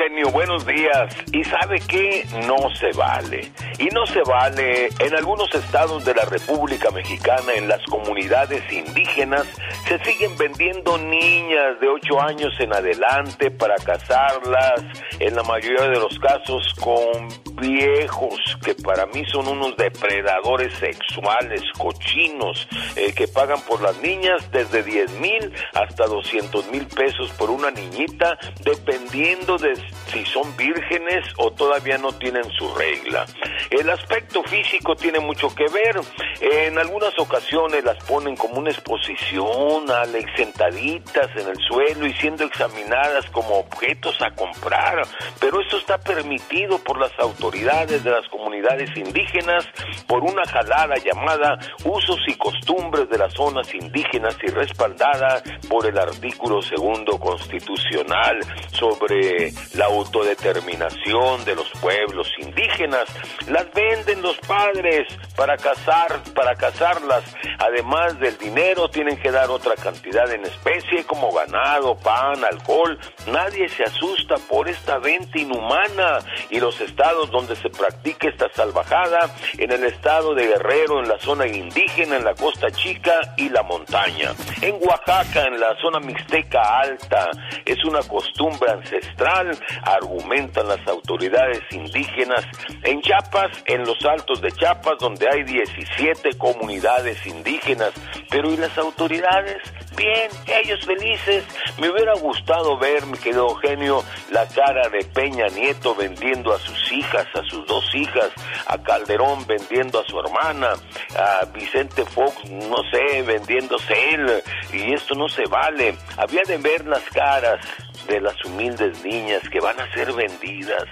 genio, 0.00 0.30
buenos 0.30 0.66
días. 0.66 1.14
¿Y 1.30 1.44
sabe 1.44 1.78
qué? 1.80 2.26
No 2.46 2.74
se 2.74 2.90
vale. 2.92 3.52
Y 3.78 3.86
no 3.88 4.06
se 4.06 4.22
vale 4.22 4.88
en 4.98 5.14
algunos 5.14 5.54
estados 5.54 6.04
de 6.06 6.14
la 6.14 6.24
República 6.24 6.90
Mexicana, 6.90 7.52
en 7.54 7.68
las 7.68 7.84
comunidades 7.84 8.62
indígenas, 8.72 9.46
se 9.86 9.98
siguen 10.04 10.36
vendiendo 10.38 10.96
niñas 10.96 11.78
de 11.80 11.88
8 11.88 12.20
años 12.22 12.52
en 12.60 12.72
adelante 12.72 13.50
para 13.50 13.76
casarlas, 13.76 14.84
en 15.18 15.34
la 15.34 15.42
mayoría 15.42 15.88
de 15.88 15.98
los 15.98 16.18
casos 16.18 16.74
con 16.80 17.28
viejos 17.60 18.38
que 18.64 18.74
para 18.74 19.06
mí 19.06 19.22
son 19.30 19.48
unos 19.48 19.76
depredadores 19.76 20.72
sexuales, 20.74 21.62
cochinos, 21.76 22.66
eh, 22.96 23.12
que 23.12 23.28
pagan 23.28 23.60
por 23.62 23.82
las 23.82 24.00
niñas 24.00 24.50
desde 24.50 24.82
10 24.82 25.12
mil 25.20 25.52
hasta 25.74 26.06
200 26.06 26.70
mil 26.70 26.86
pesos 26.86 27.30
por 27.32 27.50
una 27.50 27.70
niñita, 27.70 28.38
dependiendo 28.64 29.58
de 29.58 29.72
si 30.06 30.24
son 30.26 30.56
vírgenes 30.56 31.24
o 31.36 31.50
todavía 31.52 31.98
no 31.98 32.12
tienen 32.12 32.44
su 32.52 32.74
regla. 32.74 33.26
El 33.70 33.88
aspecto 33.90 34.42
físico 34.42 34.96
tiene 34.96 35.20
mucho 35.20 35.54
que 35.54 35.64
ver. 35.72 36.00
En 36.40 36.78
algunas 36.78 37.18
ocasiones 37.18 37.84
las 37.84 38.02
ponen 38.04 38.36
como 38.36 38.58
una 38.58 38.70
exposición, 38.70 39.90
Alex, 39.90 40.30
sentaditas 40.36 41.30
en 41.36 41.48
el 41.48 41.56
suelo 41.68 42.06
y 42.06 42.12
siendo 42.14 42.44
examinadas 42.44 43.28
como 43.30 43.58
objetos 43.58 44.16
a 44.20 44.30
comprar. 44.34 45.02
Pero 45.38 45.60
esto 45.60 45.78
está 45.78 45.98
permitido 45.98 46.78
por 46.78 46.98
las 46.98 47.12
autoridades 47.18 48.02
de 48.02 48.10
las 48.10 48.26
comunidades 48.28 48.90
indígenas 48.96 49.66
por 50.06 50.22
una 50.22 50.44
jalada 50.44 50.96
llamada 50.96 51.58
Usos 51.84 52.20
y 52.26 52.34
Costumbres 52.34 53.08
de 53.08 53.18
las 53.18 53.32
Zonas 53.34 53.72
Indígenas 53.74 54.36
y 54.42 54.50
respaldada 54.50 55.42
por 55.68 55.86
el 55.86 55.98
artículo 55.98 56.62
segundo 56.62 57.18
constitucional 57.18 58.40
sobre 58.72 59.52
la 59.80 59.86
autodeterminación 59.86 61.42
de 61.46 61.54
los 61.54 61.70
pueblos 61.80 62.30
indígenas. 62.38 63.06
Las 63.48 63.72
venden 63.72 64.20
los 64.20 64.36
padres 64.40 65.08
para 65.34 65.56
casar, 65.56 66.20
para 66.34 66.54
casarlas. 66.54 67.24
Además 67.58 68.20
del 68.20 68.36
dinero, 68.36 68.90
tienen 68.90 69.16
que 69.16 69.30
dar 69.30 69.48
otra 69.48 69.74
cantidad 69.76 70.30
en 70.30 70.44
especie 70.44 71.04
como 71.06 71.32
ganado, 71.32 71.96
pan, 71.96 72.44
alcohol. 72.44 72.98
Nadie 73.28 73.70
se 73.70 73.84
asusta 73.84 74.34
por 74.50 74.68
esta 74.68 74.98
venta 74.98 75.38
inhumana 75.38 76.18
y 76.50 76.60
los 76.60 76.78
estados 76.82 77.30
donde 77.30 77.56
se 77.56 77.70
practica 77.70 78.28
esta 78.28 78.52
salvajada, 78.52 79.34
en 79.56 79.72
el 79.72 79.84
estado 79.84 80.34
de 80.34 80.46
Guerrero, 80.46 81.00
en 81.00 81.08
la 81.08 81.18
zona 81.20 81.46
indígena, 81.46 82.16
en 82.16 82.24
la 82.24 82.34
costa 82.34 82.70
chica 82.70 83.18
y 83.38 83.48
la 83.48 83.62
montaña. 83.62 84.32
En 84.60 84.74
Oaxaca, 84.74 85.44
en 85.44 85.58
la 85.58 85.74
zona 85.80 86.00
mixteca 86.00 86.80
alta, 86.80 87.30
es 87.64 87.82
una 87.86 88.00
costumbre 88.02 88.70
ancestral 88.70 89.58
argumentan 89.82 90.68
las 90.68 90.86
autoridades 90.86 91.60
indígenas. 91.70 92.46
En 92.82 93.00
Chiapas, 93.00 93.50
en 93.66 93.84
los 93.84 93.98
altos 94.04 94.40
de 94.40 94.52
Chiapas, 94.52 94.98
donde 94.98 95.28
hay 95.28 95.44
17 95.44 96.36
comunidades 96.38 97.24
indígenas. 97.26 97.92
Pero 98.30 98.50
¿y 98.50 98.56
las 98.56 98.76
autoridades? 98.78 99.58
Bien, 99.96 100.30
ellos 100.46 100.84
felices. 100.86 101.44
Me 101.78 101.90
hubiera 101.90 102.14
gustado 102.14 102.78
ver, 102.78 103.04
mi 103.06 103.18
querido 103.18 103.48
Eugenio, 103.48 104.02
la 104.30 104.46
cara 104.46 104.88
de 104.88 105.04
Peña 105.04 105.46
Nieto 105.48 105.94
vendiendo 105.94 106.54
a 106.54 106.58
sus 106.58 106.92
hijas, 106.92 107.26
a 107.34 107.42
sus 107.44 107.66
dos 107.66 107.84
hijas, 107.94 108.30
a 108.66 108.78
Calderón 108.78 109.46
vendiendo 109.46 110.00
a 110.00 110.04
su 110.04 110.18
hermana, 110.18 110.72
a 111.16 111.44
Vicente 111.46 112.04
Fox, 112.04 112.44
no 112.50 112.76
sé, 112.90 113.22
vendiéndose 113.22 114.14
él. 114.14 114.42
Y 114.72 114.94
esto 114.94 115.14
no 115.14 115.28
se 115.28 115.44
vale. 115.46 115.96
Había 116.16 116.42
de 116.46 116.58
ver 116.58 116.86
las 116.86 117.02
caras 117.10 117.58
de 118.06 118.20
las 118.20 118.44
humildes 118.44 119.04
niñas 119.04 119.42
que 119.50 119.60
van 119.60 119.78
a 119.80 119.92
ser 119.92 120.12
vendidas. 120.12 120.84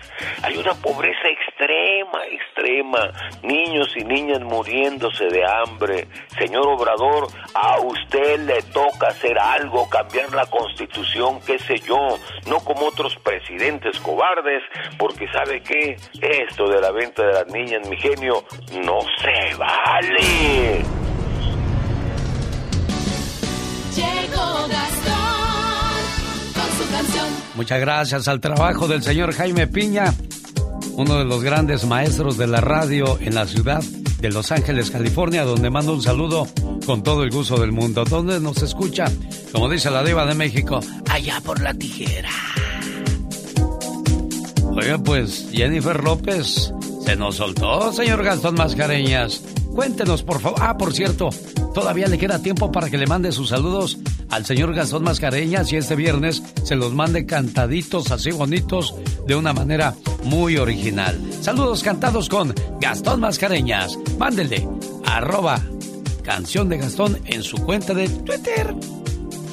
Hay 0.43 0.57
una 0.57 0.75
pobreza 0.75 1.29
extrema, 1.29 2.25
extrema. 2.27 3.13
Niños 3.43 3.89
y 3.97 4.05
niñas 4.05 4.41
muriéndose 4.41 5.27
de 5.27 5.45
hambre. 5.45 6.09
Señor 6.39 6.67
Obrador, 6.69 7.29
a 7.55 7.81
usted 7.81 8.41
le 8.41 8.63
toca 8.63 9.09
hacer 9.09 9.39
algo, 9.39 9.89
cambiar 9.89 10.33
la 10.33 10.47
constitución, 10.47 11.41
qué 11.47 11.59
sé 11.59 11.79
yo, 11.81 12.19
no 12.47 12.59
como 12.61 12.87
otros 12.87 13.17
presidentes 13.17 13.99
cobardes, 14.01 14.63
porque 14.99 15.27
sabe 15.33 15.63
que 15.63 15.97
esto 16.21 16.69
de 16.69 16.81
la 16.81 16.91
venta 16.93 17.27
de 17.27 17.33
las 17.33 17.47
niñas, 17.49 17.89
mi 17.89 17.97
genio, 17.97 18.45
no 18.83 19.01
se 19.21 19.55
vale. 19.57 20.99
Muchas 27.59 27.81
gracias 27.81 28.29
al 28.29 28.41
trabajo 28.41 28.87
del 28.87 29.03
señor 29.03 29.33
Jaime 29.33 29.67
Piña, 29.67 30.15
uno 30.93 31.19
de 31.19 31.25
los 31.25 31.43
grandes 31.43 31.85
maestros 31.87 32.39
de 32.39 32.47
la 32.47 32.61
radio 32.61 33.19
en 33.21 33.35
la 33.35 33.49
ciudad 33.49 33.83
de 33.83 34.31
Los 34.31 34.53
Ángeles, 34.53 34.93
California, 34.93 35.43
donde 35.43 35.69
mando 35.69 35.93
un 35.93 36.01
saludo 36.01 36.47
con 36.87 37.03
todo 37.03 37.25
el 37.25 37.31
gusto 37.31 37.59
del 37.59 37.73
mundo. 37.73 38.05
Donde 38.05 38.39
nos 38.39 38.63
escucha, 38.63 39.07
como 39.53 39.69
dice 39.69 39.91
la 39.91 40.05
diva 40.05 40.25
de 40.25 40.37
México, 40.37 40.79
allá 41.11 41.41
por 41.41 41.61
la 41.61 41.75
tijera. 41.75 42.31
Oiga, 44.77 44.99
pues 44.99 45.49
Jennifer 45.51 46.01
López 46.01 46.73
se 47.05 47.17
nos 47.17 47.35
soltó, 47.35 47.93
señor 47.93 48.23
Gastón 48.23 48.55
Mascareñas. 48.55 49.43
Cuéntenos, 49.75 50.23
por 50.23 50.41
favor. 50.41 50.61
Ah, 50.63 50.79
por 50.79 50.93
cierto, 50.93 51.31
todavía 51.75 52.07
le 52.07 52.19
queda 52.19 52.39
tiempo 52.39 52.71
para 52.71 52.89
que 52.89 52.99
le 52.99 53.09
mande 53.09 53.33
sus 53.33 53.49
saludos 53.49 53.99
al 54.31 54.45
señor 54.45 54.75
Gastón 54.75 55.05
Mascareñas 55.05 55.73
y 55.73 55.77
este 55.77 55.97
viernes 55.97 56.43
se 56.63 56.77
los 56.77 56.93
mande 56.93 57.27
cantaditos 57.27 58.11
así 58.11 58.31
bonitos 58.31 58.95
de 59.27 59.37
una 59.37 59.53
manera 59.53 59.95
muy 60.25 60.57
original. 60.57 61.19
Saludos 61.41 61.83
cantados 61.83 62.29
con 62.29 62.55
Gastón 62.81 63.21
Mascareñas. 63.21 63.99
Mándele 64.19 64.69
arroba 65.05 65.61
canción 66.23 66.69
de 66.69 66.79
Gastón 66.79 67.19
en 67.25 67.43
su 67.43 67.57
cuenta 67.59 67.95
de 67.95 68.09
Twitter. 68.09 68.75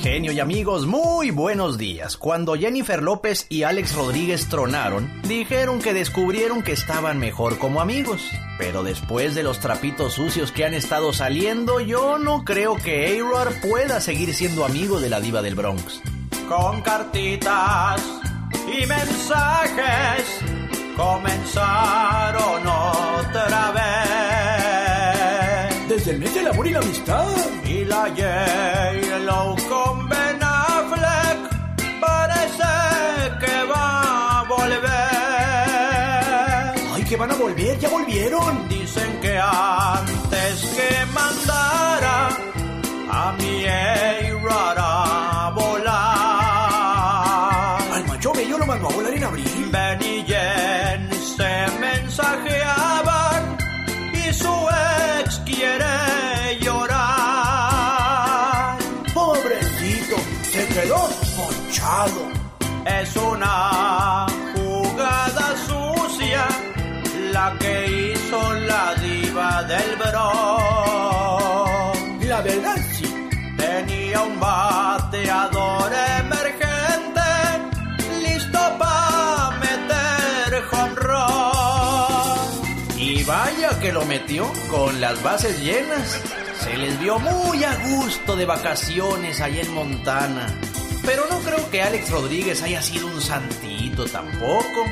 Genio 0.06 0.32
y 0.32 0.40
amigos, 0.40 0.86
muy 0.86 1.32
buenos 1.32 1.80
días. 1.80 2.16
Cuando 2.16 2.54
Jennifer 2.54 3.02
López 3.02 3.48
y 3.50 3.64
Alex 3.64 3.96
Rodríguez 3.96 4.48
tronaron, 4.50 5.12
dijeron 5.24 5.82
que 5.82 5.96
descubrieron 5.96 6.62
que 6.62 6.74
estaban 6.74 7.18
mejor 7.18 7.58
como 7.58 7.82
amigos. 7.82 8.30
Pero 8.60 8.84
después 8.84 9.34
de 9.34 9.42
los 9.42 9.60
trapitos 9.60 10.14
sucios 10.14 10.52
que 10.52 10.64
han 10.64 10.76
estado 10.76 11.12
saliendo, 11.12 11.80
yo 11.80 12.20
no 12.20 12.46
creo 12.46 12.76
que 12.76 13.08
a 13.08 13.50
pueda 13.68 14.00
seguir 14.00 14.36
siendo 14.36 14.64
amigo 14.64 15.00
de 15.00 15.10
la 15.10 15.20
diva 15.20 15.42
del 15.42 15.56
Bronx. 15.56 16.04
Con 16.48 16.84
cartitas 16.84 18.00
y 18.68 18.86
mensajes 18.86 20.40
comenzaron 20.96 22.62
otra 22.68 23.72
vez 23.72 23.85
desde 26.06 26.18
el 26.18 26.22
mes 26.22 26.36
del 26.36 26.48
amor 26.48 26.68
y 26.68 26.72
la 26.72 26.80
amistad. 26.80 27.26
Y 27.66 27.86
la 27.86 28.04
J-Lo 28.10 29.56
con 29.68 30.08
Ben 30.08 30.40
Affleck 30.40 31.40
parece 32.00 32.64
que 33.40 33.64
va 33.72 34.40
a 34.40 34.44
volver. 34.44 34.84
Ay, 36.94 37.04
que 37.10 37.16
van 37.16 37.32
a 37.32 37.36
volver, 37.36 37.80
ya 37.80 37.90
volvieron. 37.90 38.70
Dicen 38.70 39.20
que 39.20 39.36
antes 39.36 40.66
que 40.76 41.06
mandara 41.12 42.30
a 43.10 43.32
mi 43.40 43.66
A-Rod 43.66 44.78
a 44.78 45.52
volar. 45.56 46.76
Al 47.96 48.06
macho 48.08 48.32
bello 48.32 48.60
lo 48.60 48.66
mandó 48.68 48.90
a 48.90 48.94
volar 48.94 49.14
en 49.14 49.24
abril. 49.24 49.70
Ben 49.72 50.00
y 50.04 50.24
Jen 50.28 51.10
se 51.36 51.66
mensajeaban 51.80 52.45
Es 62.86 63.16
una 63.16 64.28
jugada 64.54 65.56
sucia 65.68 66.46
la 67.32 67.56
que 67.58 68.14
hizo 68.14 68.54
la 68.54 68.94
diva 68.96 69.64
del 69.64 69.96
Bronx. 69.96 70.16
La 72.28 72.42
verdad 72.42 72.78
sí. 72.94 73.12
Tenía 73.58 74.22
un 74.22 74.40
bateador 74.40 75.92
emergente 76.20 77.22
listo 78.22 78.60
para 78.78 79.58
meter 79.60 80.64
home 80.72 80.96
run. 80.96 82.38
Y 83.00 83.24
vaya 83.24 83.80
que 83.80 83.92
lo 83.92 84.06
metió 84.06 84.52
con 84.70 85.02
las 85.02 85.24
bases 85.24 85.60
llenas. 85.60 86.22
Se 86.60 86.78
les 86.78 87.00
vio 87.00 87.18
muy 87.18 87.64
a 87.64 87.76
gusto 87.90 88.36
de 88.36 88.46
vacaciones 88.46 89.42
allá 89.42 89.62
en 89.62 89.74
Montana. 89.74 90.46
Pero 91.06 91.24
no 91.30 91.40
creo 91.40 91.70
que 91.70 91.82
Alex 91.82 92.10
Rodríguez 92.10 92.62
haya 92.64 92.82
sido 92.82 93.08
un 93.08 93.22
santito 93.22 94.06
tampoco. 94.06 94.86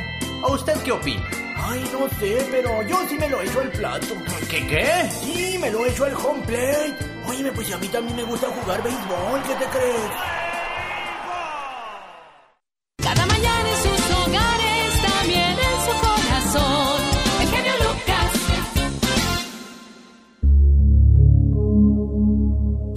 ¿A 0.43 0.51
usted 0.51 0.73
qué 0.83 0.91
opina? 0.91 1.27
Ay, 1.55 1.89
no 1.91 2.07
sé, 2.19 2.45
pero 2.51 2.81
yo 2.87 2.97
sí 3.09 3.15
me 3.15 3.29
lo 3.29 3.41
echo 3.41 3.61
al 3.61 3.71
plato. 3.71 4.15
¿Qué 4.49 4.67
qué? 4.67 5.09
Sí, 5.09 5.57
me 5.59 5.71
lo 5.71 5.85
echo 5.85 6.05
al 6.05 6.13
home 6.13 6.43
plate. 6.45 6.95
Oye, 7.25 7.51
pues 7.51 7.71
a 7.71 7.77
mí 7.77 7.87
también 7.87 8.17
me 8.17 8.23
gusta 8.23 8.47
jugar 8.47 8.83
béisbol, 8.83 9.41
¿qué 9.47 9.55
te 9.55 9.65
crees? 9.71 10.52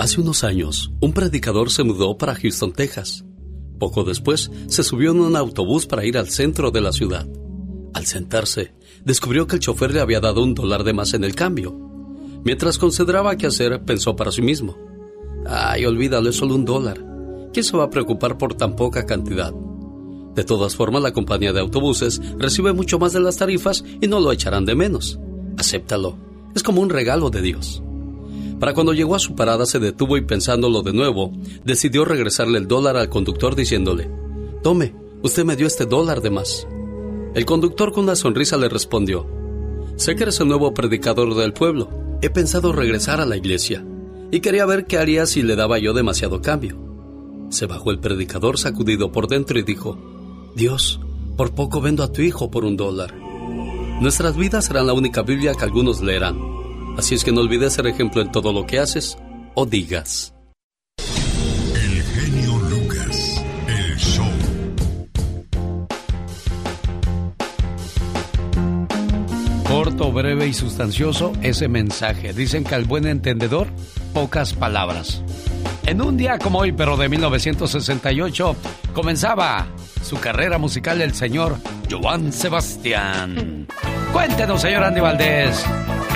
Hace 0.07 0.21
unos 0.21 0.45
años, 0.45 0.93
un 1.01 1.13
predicador 1.13 1.69
se 1.69 1.83
mudó 1.83 2.17
para 2.17 2.37
Houston, 2.37 2.73
Texas. 2.73 3.25
Poco 3.81 4.05
después, 4.05 4.53
se 4.69 4.85
subió 4.85 5.11
en 5.11 5.19
un 5.19 5.35
autobús 5.35 5.87
para 5.87 6.05
ir 6.05 6.17
al 6.17 6.29
centro 6.29 6.71
de 6.71 6.81
la 6.81 6.93
ciudad. 6.93 7.27
Al 7.93 8.07
sentarse, 8.07 8.73
descubrió 9.05 9.49
que 9.49 9.57
el 9.57 9.61
chofer 9.63 9.93
le 9.93 9.99
había 9.99 10.21
dado 10.21 10.45
un 10.45 10.55
dólar 10.55 10.85
de 10.85 10.93
más 10.93 11.13
en 11.15 11.25
el 11.25 11.35
cambio. 11.35 11.77
Mientras 12.45 12.79
consideraba 12.79 13.35
qué 13.35 13.49
hacer, 13.49 13.83
pensó 13.85 14.15
para 14.15 14.31
sí 14.31 14.43
mismo. 14.43 14.79
Ay, 15.45 15.85
olvídalo, 15.87 16.31
es 16.31 16.37
solo 16.37 16.55
un 16.55 16.65
dólar. 16.65 17.05
¿Quién 17.53 17.65
se 17.65 17.77
va 17.77 17.83
a 17.83 17.91
preocupar 17.91 18.39
por 18.39 18.55
tan 18.55 18.77
poca 18.77 19.07
cantidad? 19.07 19.53
De 20.37 20.45
todas 20.45 20.77
formas, 20.77 21.03
la 21.03 21.13
compañía 21.13 21.53
de 21.53 21.59
autobuses 21.59 22.21
recibe 22.39 22.73
mucho 22.73 23.01
más 23.01 23.13
de 23.13 23.19
las 23.19 23.39
tarifas 23.39 23.83
y 24.01 24.07
no 24.07 24.21
lo 24.21 24.31
echarán 24.31 24.67
de 24.67 24.77
menos. 24.77 25.19
Acéptalo. 25.59 26.17
Es 26.55 26.63
como 26.63 26.81
un 26.81 26.91
regalo 26.91 27.29
de 27.29 27.43
Dios. 27.43 27.83
Para 28.59 28.73
cuando 28.73 28.95
llegó 28.95 29.15
a 29.15 29.19
su 29.19 29.35
parada 29.35 29.67
se 29.67 29.79
detuvo 29.79 30.17
y 30.17 30.23
pensándolo 30.23 30.83
de 30.83 30.93
nuevo, 30.93 31.33
decidió 31.65 32.05
regresarle 32.05 32.59
el 32.59 32.69
dólar 32.69 32.97
al 32.97 33.11
conductor 33.11 33.55
diciéndole, 33.55 34.11
Tome, 34.63 34.95
usted 35.23 35.45
me 35.45 35.57
dio 35.57 35.67
este 35.67 35.85
dólar 35.85 36.23
de 36.23 36.31
más. 36.31 36.67
El 37.35 37.45
conductor 37.45 37.93
con 37.93 38.05
una 38.05 38.17
sonrisa 38.17 38.57
le 38.57 38.69
respondió, 38.69 39.27
Sé 39.97 40.17
que 40.17 40.25
eres 40.25 40.41
el 40.41 40.49
nuevo 40.49 40.73
predicador 40.73 41.35
del 41.35 41.53
pueblo. 41.53 41.91
He 42.23 42.31
pensado 42.31 42.73
regresar 42.73 43.21
a 43.21 43.27
la 43.27 43.37
iglesia 43.37 43.85
y 44.31 44.41
quería 44.41 44.67
ver 44.67 44.87
qué 44.87 44.99
haría 44.99 45.27
si 45.27 45.43
le 45.43 45.55
daba 45.55 45.79
yo 45.79 45.93
demasiado 45.93 46.41
cambio. 46.41 46.77
Se 47.51 47.67
bajó 47.67 47.91
el 47.91 47.99
predicador 47.99 48.59
sacudido 48.59 49.13
por 49.13 49.29
dentro 49.29 49.59
y 49.59 49.63
dijo, 49.63 49.99
Dios, 50.55 51.01
por 51.37 51.55
poco 51.55 51.81
vendo 51.81 52.03
a 52.03 52.13
tu 52.13 52.23
hijo 52.23 52.51
por 52.51 52.65
un 52.65 52.77
dólar. 52.77 53.15
Nuestras 54.01 54.37
vidas 54.37 54.65
serán 54.65 54.87
la 54.87 54.95
única 54.95 55.23
Biblia 55.23 55.55
que 55.55 55.65
algunos 55.65 56.01
leerán. 56.01 56.39
Así 56.97 57.15
es 57.15 57.25
que 57.25 57.33
no 57.33 57.43
olvides 57.43 57.75
ser 57.75 57.87
ejemplo 57.87 58.23
en 58.23 58.33
todo 58.33 58.53
lo 58.53 58.67
que 58.67 58.79
haces 58.79 59.19
o 59.55 59.67
digas. 59.67 60.33
El 60.99 62.03
genio 62.03 62.59
Lucas, 62.71 63.45
el 63.69 63.97
show. 63.99 64.25
Corto, 69.69 70.11
breve 70.11 70.47
y 70.47 70.55
sustancioso 70.55 71.33
ese 71.43 71.69
mensaje. 71.69 72.33
Dicen 72.33 72.65
que 72.65 72.75
al 72.75 72.85
buen 72.85 73.07
entendedor, 73.07 73.69
pocas 74.15 74.55
palabras. 74.55 75.23
En 75.85 76.01
un 76.01 76.17
día 76.17 76.39
como 76.39 76.61
hoy, 76.61 76.73
pero 76.73 76.97
de 76.97 77.11
1968, 77.11 78.57
comenzaba 78.95 79.67
su 80.03 80.19
carrera 80.19 80.57
musical 80.57 81.03
el 81.03 81.15
señor 81.15 81.59
Joan 81.91 82.33
Sebastián. 82.33 83.67
Cuéntenos, 84.13 84.63
señor 84.63 84.83
Andy 84.83 85.01
Valdés. 85.01 85.65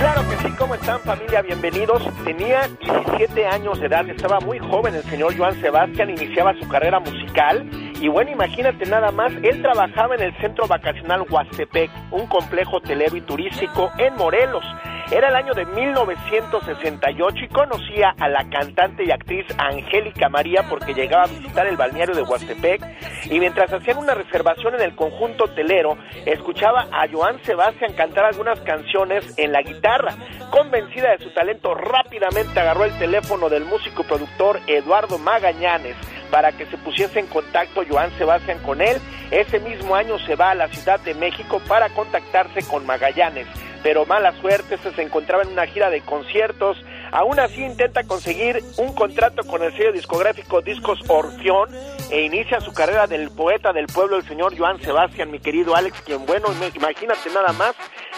Claro 0.01 0.27
que 0.31 0.37
sí, 0.39 0.49
¿cómo 0.57 0.75
están 0.75 0.99
familia? 1.01 1.43
Bienvenidos. 1.43 2.03
Tenía 2.25 2.67
17 2.81 3.47
años 3.47 3.79
de 3.81 3.87
edad, 3.87 4.09
estaba 4.09 4.41
muy 4.41 4.59
joven 4.59 4.95
el 4.95 5.03
señor 5.03 5.37
Joan 5.37 5.61
Sebastián, 5.61 6.09
iniciaba 6.09 6.55
su 6.59 6.67
carrera 6.69 7.01
musical 7.01 7.69
y 8.01 8.09
bueno, 8.09 8.31
imagínate 8.31 8.87
nada 8.87 9.11
más, 9.13 9.31
él 9.43 9.61
trabajaba 9.61 10.15
en 10.15 10.23
el 10.23 10.37
centro 10.39 10.67
vacacional 10.67 11.27
Huastepec, 11.29 11.91
un 12.11 12.27
complejo 12.27 12.79
hotelero 12.79 13.15
y 13.15 13.21
turístico 13.21 13.93
en 13.99 14.17
Morelos. 14.17 14.65
Era 15.11 15.29
el 15.29 15.37
año 15.37 15.53
de 15.53 15.67
1968 15.67 17.45
y 17.45 17.49
conocía 17.49 18.15
a 18.19 18.29
la 18.29 18.49
cantante 18.49 19.05
y 19.05 19.11
actriz 19.11 19.45
Angélica 19.59 20.29
María 20.29 20.65
porque 20.71 20.95
llegaba 20.95 21.25
a 21.25 21.27
visitar 21.27 21.67
el 21.67 21.77
balneario 21.77 22.15
de 22.15 22.23
Huastepec 22.23 22.81
y 23.29 23.39
mientras 23.39 23.73
hacían 23.73 23.99
una 23.99 24.15
reservación 24.15 24.77
en 24.77 24.83
el 24.83 24.95
conjunto 24.95 25.45
hotelero, 25.45 25.99
escuchaba 26.25 26.87
a 26.93 27.07
Joan 27.13 27.43
Sebastián 27.45 27.93
cantar 27.95 28.25
algunas 28.25 28.61
canciones 28.61 29.35
en 29.37 29.53
la 29.53 29.61
guitarra. 29.63 30.15
Convencida 30.51 31.11
de 31.11 31.25
su 31.25 31.31
talento, 31.35 31.75
rápidamente 31.75 32.61
agarró 32.61 32.85
el 32.85 32.97
teléfono 32.99 33.49
del 33.51 33.65
músico 33.65 34.03
y 34.03 34.07
productor 34.07 34.61
Eduardo 34.69 35.19
Magañanes 35.19 35.97
para 36.31 36.53
que 36.53 36.67
se 36.67 36.77
pusiese 36.79 37.21
en 37.21 37.27
contacto 37.27 37.83
Joan 37.89 38.11
Sebastián 38.19 38.59
con 38.65 38.81
él. 38.81 38.99
Ese 39.31 39.61
mismo 39.61 39.95
año 39.95 40.19
se 40.19 40.37
va 40.37 40.51
a 40.51 40.55
la 40.55 40.69
Ciudad 40.69 41.01
de 41.01 41.15
México 41.15 41.61
para 41.69 41.89
contactarse 41.91 42.63
con 42.63 42.87
Magallanes, 42.87 43.47
pero 43.83 44.05
mala 44.07 44.33
suerte, 44.41 44.75
este 44.75 44.93
se 44.93 45.03
encontraba 45.03 45.43
en 45.43 45.51
una 45.51 45.67
gira 45.67 45.91
de 45.91 46.01
conciertos. 46.01 46.77
Aún 47.13 47.41
así 47.41 47.65
intenta 47.65 48.05
conseguir 48.05 48.63
un 48.77 48.95
contrato 48.95 49.45
con 49.45 49.63
el 49.63 49.73
sello 49.77 49.93
discográfico 49.93 50.61
Discos 50.61 51.01
Orfeón 51.09 51.71
e 52.11 52.23
inicia 52.23 52.61
su 52.61 52.73
carrera 52.73 53.07
del 53.07 53.31
poeta 53.31 53.73
del 53.73 53.87
pueblo, 53.87 54.17
el 54.17 54.27
señor 54.27 54.57
Joan 54.57 54.81
Sebastián, 54.81 55.31
mi 55.31 55.41
querido 55.41 55.75
Alex, 55.75 56.03
quien 56.03 56.27
bueno, 56.27 56.49
imagínate 56.75 57.31
nada 57.33 57.53
más, 57.53 57.75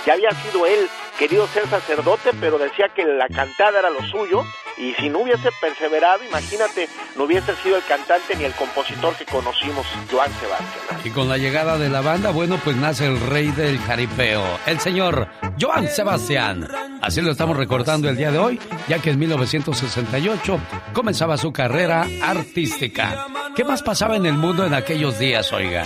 ya 0.07 0.15
había 0.15 0.31
sido 0.31 0.67
él 0.67 0.89
querido 1.19 1.47
ser 1.49 1.67
sacerdote, 1.69 2.31
pero 2.41 2.59
decía 2.59 2.89
que 2.95 3.05
la 3.05 3.29
cantada 3.29 3.79
era 3.79 3.91
lo 3.91 4.03
suyo 4.03 4.43
y 4.77 4.95
si 4.95 5.09
no 5.09 5.21
hubiese 5.21 5.51
perseverado, 5.61 6.25
imagínate, 6.25 6.89
no 7.17 7.25
hubiese 7.25 7.55
sido 7.57 7.77
el 7.77 7.85
cantante 7.85 8.37
ni 8.37 8.45
el 8.45 8.53
compositor 8.53 9.15
que 9.17 9.25
conocimos, 9.25 9.87
Joan 10.11 10.31
Sebastián. 10.41 11.01
Y 11.05 11.11
con 11.11 11.29
la 11.29 11.39
llegada 11.39 11.79
de 11.79 11.89
la 11.89 12.01
banda, 12.01 12.31
bueno, 12.31 12.59
pues 12.63 12.77
nace 12.77 13.07
el 13.07 13.21
rey 13.21 13.51
del 13.53 13.79
jaripeo, 13.79 14.45
el 14.67 14.81
señor 14.81 15.29
Joan 15.61 15.89
Sebastián. 15.89 16.69
Así 17.01 17.21
lo 17.21 17.33
estamos 17.33 17.57
recordando 17.57 18.09
el 18.09 18.17
día 18.17 18.31
de 18.31 18.39
hoy, 18.39 18.61
ya 18.89 18.99
que 19.01 19.11
en 19.11 19.19
1968 19.19 20.61
comenzaba 20.93 21.37
su 21.37 21.53
carrera 21.53 22.07
artística. 22.23 23.27
¿Qué 23.57 23.65
más 23.65 23.83
pasaba 23.83 24.17
en 24.17 24.27
el 24.27 24.35
mundo 24.35 24.65
en 24.65 24.75
aquellos 24.75 25.19
días, 25.19 25.53
oiga? 25.53 25.85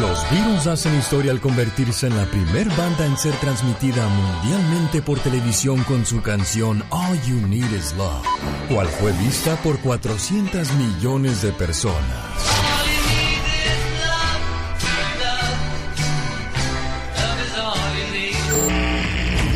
Los 0.00 0.30
Beatles 0.30 0.66
hacen 0.66 0.96
historia 0.96 1.30
al 1.30 1.40
convertirse 1.40 2.06
en 2.06 2.16
la 2.16 2.24
primer 2.24 2.70
banda 2.70 3.04
en 3.04 3.18
ser 3.18 3.34
transmitida 3.34 4.08
mundialmente 4.08 5.02
por 5.02 5.18
televisión 5.18 5.84
con 5.84 6.06
su 6.06 6.22
canción 6.22 6.82
All 6.88 7.20
You 7.20 7.46
Need 7.46 7.70
Is 7.70 7.94
Love, 7.98 8.24
cual 8.70 8.86
fue 8.86 9.12
vista 9.12 9.56
por 9.56 9.78
400 9.80 10.72
millones 10.72 11.42
de 11.42 11.52
personas. 11.52 12.00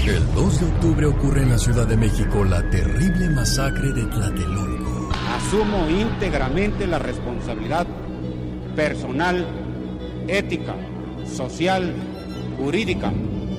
El 0.06 0.34
2 0.34 0.60
de 0.60 0.66
octubre 0.66 1.06
ocurre 1.06 1.42
en 1.42 1.48
la 1.48 1.58
Ciudad 1.58 1.86
de 1.86 1.96
México 1.96 2.44
la 2.44 2.68
terrible 2.68 3.30
masacre 3.30 3.94
de 3.94 4.04
Tlatelolco. 4.04 5.08
Asumo 5.38 5.88
íntegramente 5.88 6.86
la 6.86 6.98
responsabilidad 6.98 7.86
personal 8.76 9.63
ética, 10.28 10.74
social, 11.36 11.94
jurídica 12.58 13.12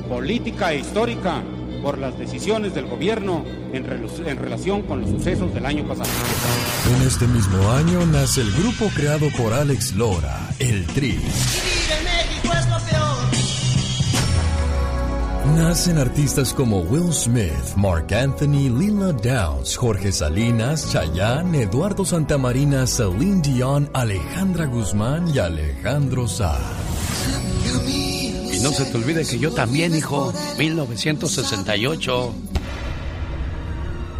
política 0.10 0.72
e 0.74 0.80
histórica 0.80 1.42
por 1.82 1.98
las 1.98 2.18
decisiones 2.18 2.74
del 2.76 2.86
gobierno 2.86 3.44
en, 3.74 3.86
rel- 3.86 4.28
en 4.28 4.38
relación 4.38 4.84
con 4.84 5.02
los 5.02 5.10
sucesos 5.10 5.54
del 5.54 5.66
año 5.66 5.84
pasado. 5.88 6.10
En 6.96 7.08
este 7.08 7.28
mismo 7.28 7.72
año 7.72 8.06
nace 8.06 8.42
el 8.42 8.52
grupo 8.54 8.90
creado 8.96 9.28
por 9.38 9.54
Alex 9.54 9.94
Lora, 9.96 10.50
el 10.60 10.86
Tri. 10.88 11.20
Nacen 15.56 15.98
artistas 15.98 16.54
como 16.54 16.80
Will 16.82 17.14
Smith, 17.14 17.76
Mark 17.78 18.14
Anthony, 18.14 18.70
Lila 18.70 19.14
Downs, 19.14 19.78
Jorge 19.78 20.12
Salinas, 20.12 20.92
Chayanne, 20.92 21.62
Eduardo 21.62 22.04
Santamarina, 22.04 22.86
Celine 22.86 23.42
Dion, 23.42 23.90
Alejandra 23.94 24.66
Guzmán 24.66 25.34
y 25.34 25.40
Alejandro 25.40 26.28
Sanz. 26.28 26.60
Y 27.88 28.60
no 28.62 28.72
se 28.72 28.84
te 28.84 28.98
olvide 28.98 29.26
que 29.26 29.40
yo 29.40 29.50
también, 29.52 29.96
hijo, 29.96 30.34
1968. 30.58 32.36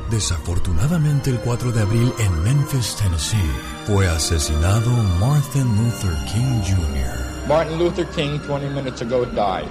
Desafortunadamente 0.10 1.32
el 1.32 1.40
4 1.40 1.74
de 1.74 1.82
abril 1.82 2.14
en 2.20 2.44
Memphis, 2.44 2.96
Tennessee, 2.96 3.52
fue 3.86 4.08
asesinado 4.08 4.90
Martin 5.20 5.68
Luther 5.76 6.16
King 6.32 6.62
Jr. 6.64 7.48
Martin 7.48 7.78
Luther 7.78 8.08
King, 8.08 8.40
20 8.40 8.70
minutes 8.70 9.02
ago, 9.02 9.26
died. 9.26 9.66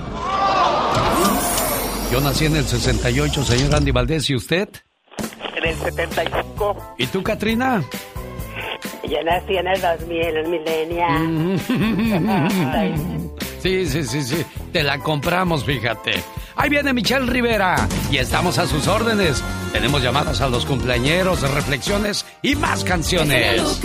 Yo 2.13 2.21
nací 2.21 2.47
en 2.47 2.57
el 2.57 2.65
68, 2.65 3.45
señor 3.45 3.75
Andy 3.75 3.91
Valdés, 3.91 4.31
¿y 4.31 4.35
usted? 4.37 4.69
En 5.57 5.65
el 5.65 5.77
75. 5.77 6.95
¿Y 6.99 7.07
tú, 7.09 7.23
Katrina? 7.23 7.83
Yo 9.09 9.23
nací 9.25 9.57
en 9.57 9.67
el 9.67 9.81
2000, 9.81 10.21
el 10.23 10.49
millennial. 10.49 11.61
Sí, 13.65 13.87
sí, 13.87 14.05
sí, 14.05 14.23
sí. 14.23 14.45
Te 14.75 14.83
la 14.83 14.99
compramos, 14.99 15.65
fíjate. 15.65 16.23
Ahí 16.55 16.69
viene 16.69 16.93
Michelle 16.93 17.25
Rivera 17.25 17.89
y 18.11 18.19
estamos 18.19 18.59
a 18.59 18.67
sus 18.67 18.87
órdenes. 18.87 19.43
Tenemos 19.73 20.03
llamadas 20.03 20.43
a 20.43 20.49
los 20.51 20.67
cumpleañeros, 20.67 21.41
reflexiones 21.51 22.27
y 22.43 22.57
más 22.57 22.85
canciones. 22.85 23.81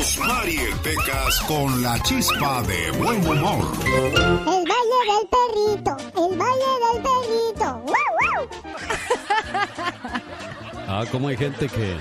Rosmarie 0.00 0.74
Pecas 0.82 1.40
con 1.46 1.82
la 1.82 2.02
chispa 2.02 2.62
de 2.62 2.90
buen 2.92 3.20
humor. 3.28 3.70
El 3.84 4.64
baile 4.64 4.98
del 5.10 5.28
perrito, 5.28 5.94
el 6.16 6.38
baile 6.38 6.70
del 6.86 7.02
perrito. 7.02 7.66
¡Wow, 7.84 8.48
Ah, 10.88 11.04
como 11.12 11.28
hay 11.28 11.36
gente 11.36 11.68
que, 11.68 11.98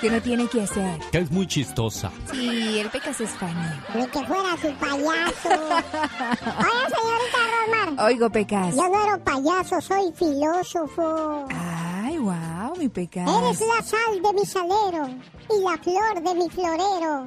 Que 0.00 0.08
no 0.10 0.22
tiene 0.22 0.48
que 0.48 0.62
hacer. 0.62 0.98
que 1.12 1.18
es 1.18 1.30
muy 1.30 1.46
chistosa. 1.46 2.10
Sí, 2.32 2.78
el 2.78 2.88
Pecas 2.88 3.20
es 3.20 3.28
funny. 3.32 3.52
Ni 3.94 4.06
que 4.06 4.24
fuera 4.24 4.56
su 4.62 4.72
payaso. 4.76 5.50
Oye, 5.50 6.86
señorita 6.96 7.38
Rosmar. 7.52 8.06
Oigo, 8.06 8.30
Pecas. 8.30 8.74
Yo 8.74 8.88
no 8.88 9.04
era 9.04 9.18
payaso, 9.18 9.82
soy 9.82 10.10
filósofo. 10.16 11.46
Ay, 11.50 11.93
wow, 12.24 12.74
mi 12.76 12.88
Pecas. 12.88 13.28
Eres 13.28 13.60
la 13.60 13.82
sal 13.82 14.22
de 14.22 14.32
mi 14.32 14.46
salero 14.46 15.08
y 15.50 15.62
la 15.62 15.76
flor 15.78 16.22
de 16.22 16.34
mi 16.34 16.48
florero. 16.48 17.26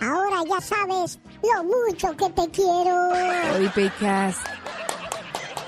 Ahora 0.00 0.42
ya 0.48 0.60
sabes 0.60 1.18
lo 1.42 1.64
mucho 1.64 2.16
que 2.16 2.28
te 2.30 2.50
quiero. 2.50 3.12
Ay, 3.12 3.70
Pecas. 3.74 4.36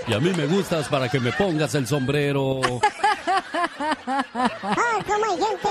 Y 0.08 0.14
a 0.14 0.20
mí 0.20 0.32
me 0.36 0.46
gustas 0.46 0.88
para 0.88 1.08
que 1.08 1.20
me 1.20 1.32
pongas 1.32 1.74
el 1.74 1.86
sombrero. 1.86 2.60
Ay, 4.62 5.02
como 5.06 5.24
hay 5.24 5.38
gente 5.38 5.68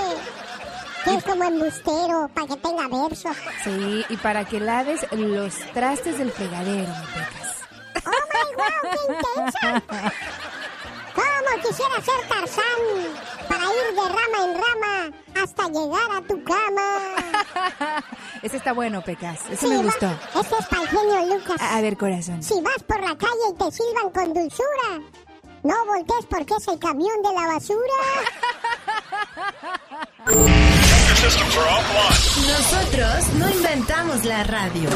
que 1.04 1.14
es 1.14 1.24
como 1.24 1.44
embustero 1.44 2.30
para 2.34 2.46
que 2.46 2.56
tenga 2.56 2.88
verso. 2.88 3.30
Sí, 3.62 4.04
y 4.08 4.16
para 4.16 4.44
que 4.44 4.58
laves 4.58 5.06
los 5.12 5.54
trastes 5.72 6.18
del 6.18 6.32
fregadero, 6.32 6.92
mi 6.92 7.06
Pecas. 7.14 7.56
¡Oh, 8.04 8.10
my 8.32 8.54
wow, 8.56 8.90
qué 8.92 8.98
intensa! 9.12 9.82
¿Cómo 11.16 11.62
quisiera 11.62 11.94
ser 12.02 12.28
Tarzán 12.28 12.64
para 13.48 13.64
ir 13.64 13.94
de 13.94 14.08
rama 14.08 14.44
en 14.44 14.54
rama 14.54 15.16
hasta 15.42 15.68
llegar 15.68 16.10
a 16.16 16.20
tu 16.22 16.44
cama? 16.44 18.04
Ese 18.42 18.58
está 18.58 18.72
bueno, 18.72 19.02
Pecas. 19.02 19.40
Ese 19.50 19.56
Sí, 19.56 19.66
me 19.68 19.76
va- 19.78 19.82
gustó. 19.84 20.06
Este 20.38 20.54
es 20.60 20.66
para 20.66 20.82
el 20.82 20.88
genio 20.88 21.34
Lucas. 21.36 21.60
A, 21.60 21.76
a 21.76 21.80
ver, 21.80 21.96
corazón. 21.96 22.42
Si 22.42 22.60
vas 22.60 22.82
por 22.86 23.00
la 23.00 23.16
calle 23.16 23.32
y 23.50 23.54
te 23.54 23.70
silban 23.72 24.10
con 24.10 24.34
dulzura, 24.34 25.00
no 25.62 25.86
voltees 25.86 26.26
porque 26.28 26.54
es 26.58 26.68
el 26.68 26.78
camión 26.78 27.22
de 27.22 27.32
la 27.32 27.46
basura. 27.46 28.02
Nosotros 31.96 33.28
no 33.38 33.48
inventamos 33.50 34.24
la 34.24 34.44
radio. 34.44 34.88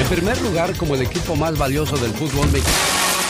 En 0.00 0.06
primer 0.08 0.40
lugar, 0.42 0.76
como 0.76 0.94
el 0.94 1.02
equipo 1.02 1.34
más 1.36 1.56
valioso 1.56 1.96
del 1.96 2.12
fútbol 2.12 2.46
mexicano. 2.50 3.23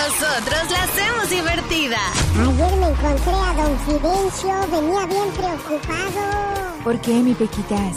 Nosotros 0.00 0.70
la 0.70 0.82
hacemos 0.84 1.28
divertida. 1.28 1.98
Ayer 2.32 2.76
me 2.78 2.88
encontré 2.88 3.32
a 3.32 3.52
don 3.52 3.78
Fidencio, 3.80 4.50
venía 4.72 5.06
bien 5.06 5.30
preocupado. 5.36 6.80
¿Por 6.82 6.98
qué, 7.02 7.12
mi 7.12 7.34
Pequitas? 7.34 7.96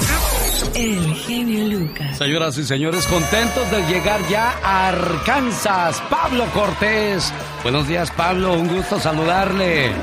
El 0.76 1.16
genio 1.16 1.80
Lucas. 1.80 2.18
Señoras 2.18 2.58
y 2.58 2.66
señores, 2.66 3.08
contentos 3.08 3.72
de 3.72 3.84
llegar 3.84 4.20
ya 4.28 4.54
a 4.62 4.90
Arkansas. 4.90 6.02
Pablo 6.10 6.46
Cortés. 6.54 7.32
Buenos 7.64 7.88
días, 7.88 8.12
Pablo. 8.12 8.52
Un 8.52 8.68
gusto 8.68 9.00
saludarle. 9.00 9.94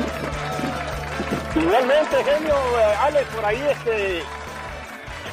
Igualmente, 1.55 2.17
genio, 2.25 2.55
eh, 2.55 2.95
Alex, 2.99 3.27
por 3.35 3.45
ahí, 3.45 3.63
este, 3.71 4.23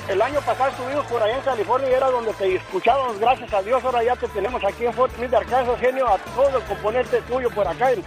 el 0.10 0.22
año 0.22 0.40
pasado 0.42 0.70
estuvimos 0.70 1.06
por 1.08 1.22
allá 1.22 1.38
en 1.38 1.44
California 1.44 1.90
y 1.90 1.94
era 1.94 2.10
donde 2.10 2.34
te 2.34 2.56
escuchábamos, 2.56 3.20
gracias 3.20 3.54
a 3.54 3.62
Dios, 3.62 3.84
ahora 3.84 4.04
ya 4.04 4.16
te 4.16 4.28
tenemos 4.30 4.64
aquí 4.64 4.86
en 4.86 4.94
Fort 4.94 5.14
Smith, 5.16 5.34
Arkansas, 5.34 5.80
genio, 5.80 6.08
a 6.08 6.18
todo 6.18 6.58
el 6.58 6.64
componente 6.64 7.22
tuyo 7.24 7.50
por 7.50 7.68
acá 7.68 7.92
en, 7.92 8.04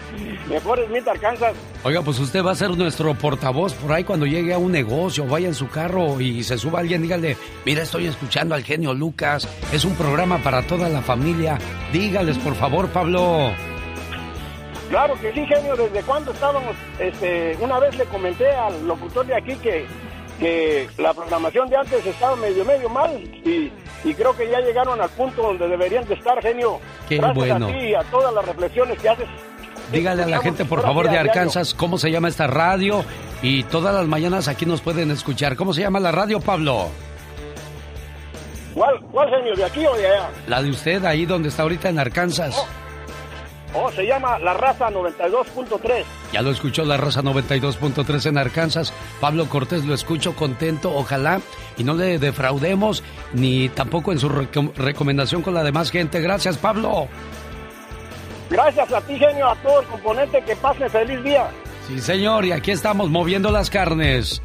en 0.51 0.61
Fort 0.63 0.87
Smith, 0.87 1.07
Arkansas. 1.07 1.55
Oiga, 1.85 2.03
pues 2.03 2.19
usted 2.19 2.45
va 2.45 2.53
a 2.53 2.55
ser 2.55 2.71
nuestro 2.71 3.15
portavoz 3.15 3.75
por 3.75 3.93
ahí 3.93 4.05
cuando 4.05 4.27
llegue 4.27 4.55
a 4.55 4.59
un 4.59 4.73
negocio, 4.73 5.27
vaya 5.27 5.49
en 5.49 5.55
su 5.55 5.69
carro 5.69 6.21
y 6.21 6.43
se 6.43 6.57
suba 6.57 6.81
alguien, 6.81 7.03
dígale, 7.03 7.37
mira, 7.65 7.83
estoy 7.83 8.07
escuchando 8.07 8.55
al 8.55 8.65
genio 8.65 8.95
Lucas, 8.95 9.47
es 9.73 9.85
un 9.85 9.95
programa 9.95 10.39
para 10.39 10.63
toda 10.63 10.89
la 10.89 11.03
familia. 11.03 11.59
Dígales, 11.93 12.39
por 12.39 12.55
favor, 12.55 12.89
Pablo. 12.89 13.53
Claro 14.89 15.15
que 15.21 15.33
sí, 15.33 15.47
genio, 15.47 15.77
desde 15.77 16.03
cuando 16.03 16.33
estábamos, 16.33 16.75
este, 16.99 17.57
una 17.61 17.79
vez 17.79 17.97
le 17.97 18.05
comenté 18.07 18.51
al 18.51 18.89
locutor 18.89 19.25
de 19.25 19.37
aquí 19.37 19.55
que, 19.57 19.87
que 20.41 20.89
la 20.99 21.13
programación 21.15 21.69
de 21.69 21.77
antes 21.77 22.05
estaba 22.05 22.35
medio, 22.35 22.65
medio 22.65 22.89
mal 22.89 23.13
y, 23.23 23.71
y 24.03 24.15
creo 24.15 24.35
que 24.37 24.51
ya 24.51 24.61
llegaron 24.61 25.01
al 25.01 25.11
punto 25.11 25.43
donde 25.43 25.69
deberían 25.69 26.05
de 26.09 26.15
estar, 26.15 26.41
genio. 26.43 26.81
Qué 27.09 27.19
Gracias 27.19 27.37
bueno. 27.37 27.67
a 27.69 27.73
ti 27.73 27.79
y 27.79 27.95
a 27.95 28.03
todas 28.05 28.35
las 28.35 28.45
reflexiones 28.47 28.99
que 28.99 29.09
haces. 29.11 29.29
Dígale 29.93 30.23
a 30.23 30.27
la 30.27 30.39
gente, 30.39 30.65
por 30.65 30.83
favor, 30.83 31.11
de 31.11 31.19
Arkansas, 31.19 31.75
cómo 31.75 31.99
se 31.99 32.11
llama 32.11 32.29
esta 32.29 32.47
radio 32.47 33.05
y 33.43 33.65
todas 33.65 33.95
las 33.95 34.07
mañanas 34.07 34.49
aquí 34.49 34.65
nos 34.65 34.81
pueden 34.81 35.11
escuchar. 35.11 35.57
¿Cómo 35.57 35.75
se 35.75 35.83
llama 35.83 36.01
la 36.01 36.13
radio, 36.13 36.41
Pablo? 36.41 36.89
¿Cuál, 38.75 39.01
¿Cuál 39.11 39.29
genio? 39.31 39.57
¿De 39.57 39.65
aquí 39.65 39.85
o 39.85 39.95
de 39.95 40.07
allá? 40.07 40.31
La 40.47 40.63
de 40.63 40.71
usted, 40.71 41.05
ahí 41.05 41.27
donde 41.27 41.49
está 41.49 41.65
ahorita 41.65 41.89
en 41.89 41.99
Arkansas. 41.99 42.57
Oh, 42.57 42.67
se 43.95 44.05
llama 44.07 44.39
La 44.39 44.55
Raza 44.55 44.91
92.3. 44.91 46.05
Ya 46.33 46.43
lo 46.43 46.51
escuchó 46.51 46.85
la 46.85 46.97
raza 46.97 47.23
92.3 47.23 48.27
en 48.27 48.39
Arkansas. 48.39 48.93
Pablo 49.21 49.47
Cortés 49.49 49.85
lo 49.85 49.95
escucho 49.95 50.35
contento, 50.35 50.93
ojalá, 50.95 51.41
y 51.77 51.85
no 51.85 51.95
le 51.95 52.19
defraudemos, 52.19 53.03
ni 53.33 53.69
tampoco 53.69 54.13
en 54.13 54.19
su 54.19 54.29
recom- 54.29 54.73
recomendación 54.75 55.43
con 55.43 55.55
la 55.55 55.63
demás 55.65 55.91
gente. 55.91 56.21
Gracias, 56.21 56.57
Pablo. 56.59 57.09
Gracias 58.49 58.93
a 58.93 59.01
ti, 59.03 59.17
genio, 59.19 59.49
a 59.49 59.55
todo 59.57 59.81
el 59.81 59.87
componente. 59.87 60.43
Que 60.45 60.57
pase 60.57 60.89
feliz 60.89 61.23
día. 61.23 61.49
Sí, 61.87 62.01
señor, 62.01 62.45
y 62.45 62.53
aquí 62.53 62.71
estamos 62.73 63.09
moviendo 63.11 63.51
las 63.51 63.71
carnes. 63.71 64.43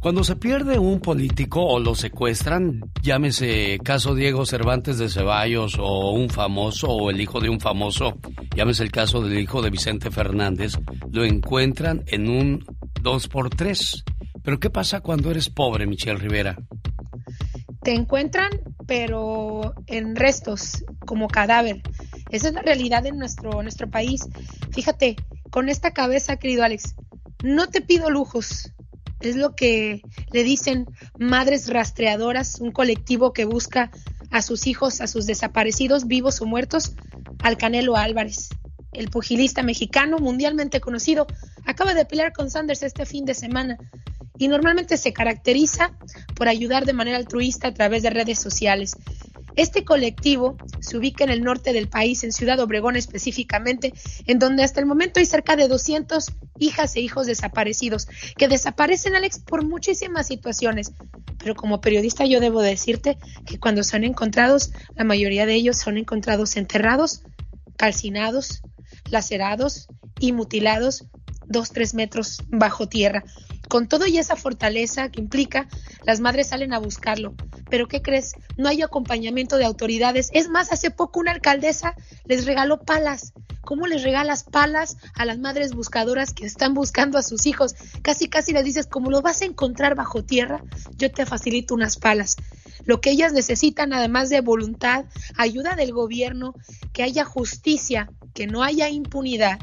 Cuando 0.00 0.22
se 0.22 0.36
pierde 0.36 0.78
un 0.78 1.00
político 1.00 1.64
o 1.64 1.80
lo 1.80 1.94
secuestran, 1.94 2.80
llámese 3.02 3.78
caso 3.82 4.14
Diego 4.14 4.46
Cervantes 4.46 4.98
de 4.98 5.08
Ceballos 5.08 5.76
o 5.78 6.12
un 6.12 6.28
famoso 6.30 6.88
o 6.88 7.10
el 7.10 7.20
hijo 7.20 7.40
de 7.40 7.48
un 7.48 7.60
famoso, 7.60 8.16
llámese 8.56 8.84
el 8.84 8.92
caso 8.92 9.20
del 9.20 9.38
hijo 9.38 9.60
de 9.60 9.70
Vicente 9.70 10.10
Fernández, 10.10 10.74
lo 11.10 11.24
encuentran 11.24 12.04
en 12.06 12.28
un 12.28 12.64
2x3. 13.02 14.04
Pero 14.42 14.60
¿qué 14.60 14.70
pasa 14.70 15.00
cuando 15.00 15.30
eres 15.30 15.50
pobre, 15.50 15.86
Michelle 15.86 16.18
Rivera? 16.18 16.56
te 17.88 17.94
encuentran, 17.94 18.50
pero 18.86 19.72
en 19.86 20.14
restos, 20.14 20.84
como 21.06 21.28
cadáver. 21.28 21.80
Esa 22.30 22.48
es 22.48 22.54
la 22.54 22.60
realidad 22.60 23.06
en 23.06 23.16
nuestro, 23.16 23.62
nuestro 23.62 23.88
país. 23.88 24.26
Fíjate, 24.72 25.16
con 25.50 25.70
esta 25.70 25.92
cabeza, 25.92 26.36
querido 26.36 26.64
Alex, 26.64 26.94
no 27.42 27.68
te 27.68 27.80
pido 27.80 28.10
lujos. 28.10 28.72
Es 29.20 29.36
lo 29.36 29.54
que 29.54 30.02
le 30.32 30.44
dicen 30.44 30.86
madres 31.18 31.68
rastreadoras, 31.68 32.60
un 32.60 32.72
colectivo 32.72 33.32
que 33.32 33.44
busca 33.44 33.90
a 34.30 34.42
sus 34.42 34.66
hijos, 34.66 35.00
a 35.00 35.06
sus 35.06 35.26
desaparecidos, 35.26 36.06
vivos 36.06 36.40
o 36.40 36.46
muertos, 36.46 36.92
al 37.42 37.56
Canelo 37.56 37.96
Álvarez. 37.96 38.50
El 38.92 39.10
pugilista 39.10 39.62
mexicano 39.62 40.18
mundialmente 40.18 40.80
conocido 40.80 41.26
acaba 41.66 41.94
de 41.94 42.04
pelear 42.04 42.32
con 42.32 42.50
Sanders 42.50 42.82
este 42.82 43.06
fin 43.06 43.24
de 43.24 43.34
semana 43.34 43.78
y 44.38 44.48
normalmente 44.48 44.96
se 44.96 45.12
caracteriza 45.12 45.96
por 46.34 46.48
ayudar 46.48 46.86
de 46.86 46.92
manera 46.92 47.18
altruista 47.18 47.68
a 47.68 47.74
través 47.74 48.02
de 48.02 48.10
redes 48.10 48.38
sociales. 48.38 48.96
Este 49.56 49.84
colectivo 49.84 50.56
se 50.80 50.96
ubica 50.96 51.24
en 51.24 51.30
el 51.30 51.42
norte 51.42 51.72
del 51.72 51.88
país, 51.88 52.22
en 52.24 52.32
Ciudad 52.32 52.60
Obregón 52.60 52.96
específicamente, 52.96 53.92
en 54.26 54.38
donde 54.38 54.62
hasta 54.62 54.80
el 54.80 54.86
momento 54.86 55.20
hay 55.20 55.26
cerca 55.26 55.56
de 55.56 55.68
200 55.68 56.26
hijas 56.58 56.96
e 56.96 57.00
hijos 57.00 57.26
desaparecidos, 57.26 58.06
que 58.36 58.48
desaparecen, 58.48 59.14
Alex, 59.16 59.40
por 59.40 59.64
muchísimas 59.64 60.26
situaciones. 60.26 60.92
Pero 61.38 61.54
como 61.54 61.80
periodista 61.80 62.24
yo 62.24 62.40
debo 62.40 62.62
decirte 62.62 63.18
que 63.46 63.58
cuando 63.58 63.82
son 63.84 64.04
encontrados, 64.04 64.72
la 64.96 65.04
mayoría 65.04 65.46
de 65.46 65.54
ellos 65.54 65.76
son 65.76 65.98
encontrados 65.98 66.56
enterrados, 66.56 67.22
calcinados, 67.76 68.62
lacerados 69.10 69.88
y 70.20 70.32
mutilados 70.32 71.06
dos, 71.48 71.70
tres 71.70 71.94
metros 71.94 72.42
bajo 72.48 72.88
tierra. 72.88 73.24
Con 73.68 73.86
todo 73.86 74.06
y 74.06 74.18
esa 74.18 74.34
fortaleza 74.34 75.10
que 75.10 75.20
implica, 75.20 75.68
las 76.04 76.20
madres 76.20 76.48
salen 76.48 76.72
a 76.72 76.78
buscarlo. 76.78 77.34
Pero 77.68 77.86
¿qué 77.86 78.00
crees? 78.00 78.32
No 78.56 78.68
hay 78.68 78.82
acompañamiento 78.82 79.58
de 79.58 79.66
autoridades. 79.66 80.30
Es 80.32 80.48
más, 80.48 80.72
hace 80.72 80.90
poco 80.90 81.20
una 81.20 81.32
alcaldesa 81.32 81.94
les 82.24 82.46
regaló 82.46 82.80
palas. 82.80 83.34
¿Cómo 83.60 83.86
les 83.86 84.02
regalas 84.02 84.44
palas 84.44 84.96
a 85.14 85.26
las 85.26 85.38
madres 85.38 85.74
buscadoras 85.74 86.32
que 86.32 86.46
están 86.46 86.72
buscando 86.72 87.18
a 87.18 87.22
sus 87.22 87.44
hijos? 87.44 87.74
Casi, 88.00 88.28
casi 88.28 88.52
les 88.52 88.64
dices, 88.64 88.86
como 88.86 89.10
lo 89.10 89.20
vas 89.20 89.42
a 89.42 89.44
encontrar 89.44 89.94
bajo 89.94 90.24
tierra, 90.24 90.62
yo 90.96 91.12
te 91.12 91.26
facilito 91.26 91.74
unas 91.74 91.98
palas. 91.98 92.36
Lo 92.86 93.02
que 93.02 93.10
ellas 93.10 93.34
necesitan, 93.34 93.92
además 93.92 94.30
de 94.30 94.40
voluntad, 94.40 95.04
ayuda 95.36 95.74
del 95.74 95.92
gobierno, 95.92 96.54
que 96.94 97.02
haya 97.02 97.26
justicia, 97.26 98.10
que 98.32 98.46
no 98.46 98.62
haya 98.62 98.88
impunidad, 98.88 99.58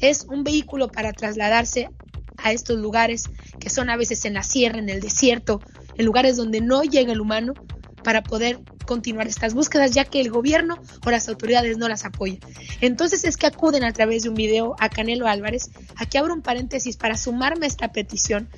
es 0.00 0.24
un 0.24 0.44
vehículo 0.44 0.88
para 0.88 1.12
trasladarse 1.12 1.90
a 2.38 2.52
estos 2.52 2.78
lugares 2.78 3.24
que 3.58 3.70
son 3.70 3.90
a 3.90 3.96
veces 3.96 4.24
en 4.24 4.34
la 4.34 4.42
sierra, 4.42 4.78
en 4.78 4.88
el 4.88 5.00
desierto, 5.00 5.60
en 5.96 6.04
lugares 6.06 6.36
donde 6.36 6.60
no 6.60 6.82
llega 6.82 7.12
el 7.12 7.20
humano 7.20 7.54
para 8.02 8.22
poder 8.22 8.60
continuar 8.84 9.26
estas 9.26 9.54
búsquedas, 9.54 9.92
ya 9.92 10.04
que 10.04 10.20
el 10.20 10.30
gobierno 10.30 10.78
o 11.04 11.10
las 11.10 11.28
autoridades 11.28 11.78
no 11.78 11.88
las 11.88 12.04
apoyan. 12.04 12.38
Entonces 12.80 13.24
es 13.24 13.36
que 13.36 13.46
acuden 13.46 13.82
a 13.82 13.92
través 13.92 14.22
de 14.22 14.28
un 14.28 14.34
video 14.34 14.76
a 14.78 14.90
Canelo 14.90 15.26
Álvarez, 15.26 15.70
a 15.96 16.06
que 16.06 16.18
abro 16.18 16.34
un 16.34 16.42
paréntesis 16.42 16.96
para 16.96 17.16
sumarme 17.16 17.64
a 17.64 17.68
esta 17.68 17.92
petición, 17.92 18.48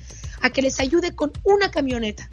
a 0.41 0.49
que 0.49 0.61
les 0.61 0.79
ayude 0.79 1.15
con 1.15 1.31
una 1.43 1.71
camioneta. 1.71 2.29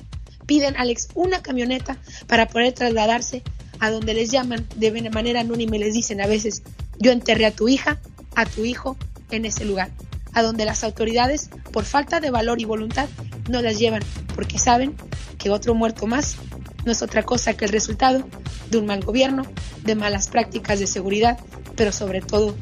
Piden, 0.46 0.76
Alex, 0.76 1.08
una 1.14 1.40
camioneta 1.40 1.96
para 2.26 2.46
poder 2.48 2.72
trasladarse 2.72 3.42
a 3.78 3.90
donde 3.90 4.12
les 4.12 4.30
llaman 4.30 4.66
de 4.76 5.10
manera 5.10 5.40
anónima 5.40 5.76
y 5.76 5.78
les 5.78 5.94
dicen 5.94 6.20
a 6.20 6.26
veces, 6.26 6.62
yo 6.98 7.12
enterré 7.12 7.46
a 7.46 7.50
tu 7.52 7.68
hija, 7.68 8.00
a 8.34 8.44
tu 8.44 8.64
hijo 8.64 8.96
en 9.30 9.44
ese 9.44 9.64
lugar 9.64 9.90
a 10.34 10.42
donde 10.42 10.64
las 10.64 10.84
autoridades, 10.84 11.50
por 11.72 11.84
falta 11.84 12.20
de 12.20 12.30
valor 12.30 12.60
y 12.60 12.64
voluntad, 12.64 13.08
no 13.48 13.62
las 13.62 13.78
llevan, 13.78 14.02
porque 14.34 14.58
saben 14.58 14.94
que 15.38 15.50
otro 15.50 15.74
muerto 15.74 16.06
más 16.06 16.36
no 16.84 16.92
es 16.92 17.02
otra 17.02 17.22
cosa 17.22 17.54
que 17.54 17.64
el 17.64 17.70
resultado 17.70 18.26
de 18.70 18.78
un 18.78 18.86
mal 18.86 19.02
gobierno, 19.02 19.44
de 19.82 19.94
malas 19.94 20.28
prácticas 20.28 20.78
de 20.80 20.86
seguridad, 20.86 21.38
pero 21.76 21.92
sobre 21.92 22.20
todo 22.20 22.54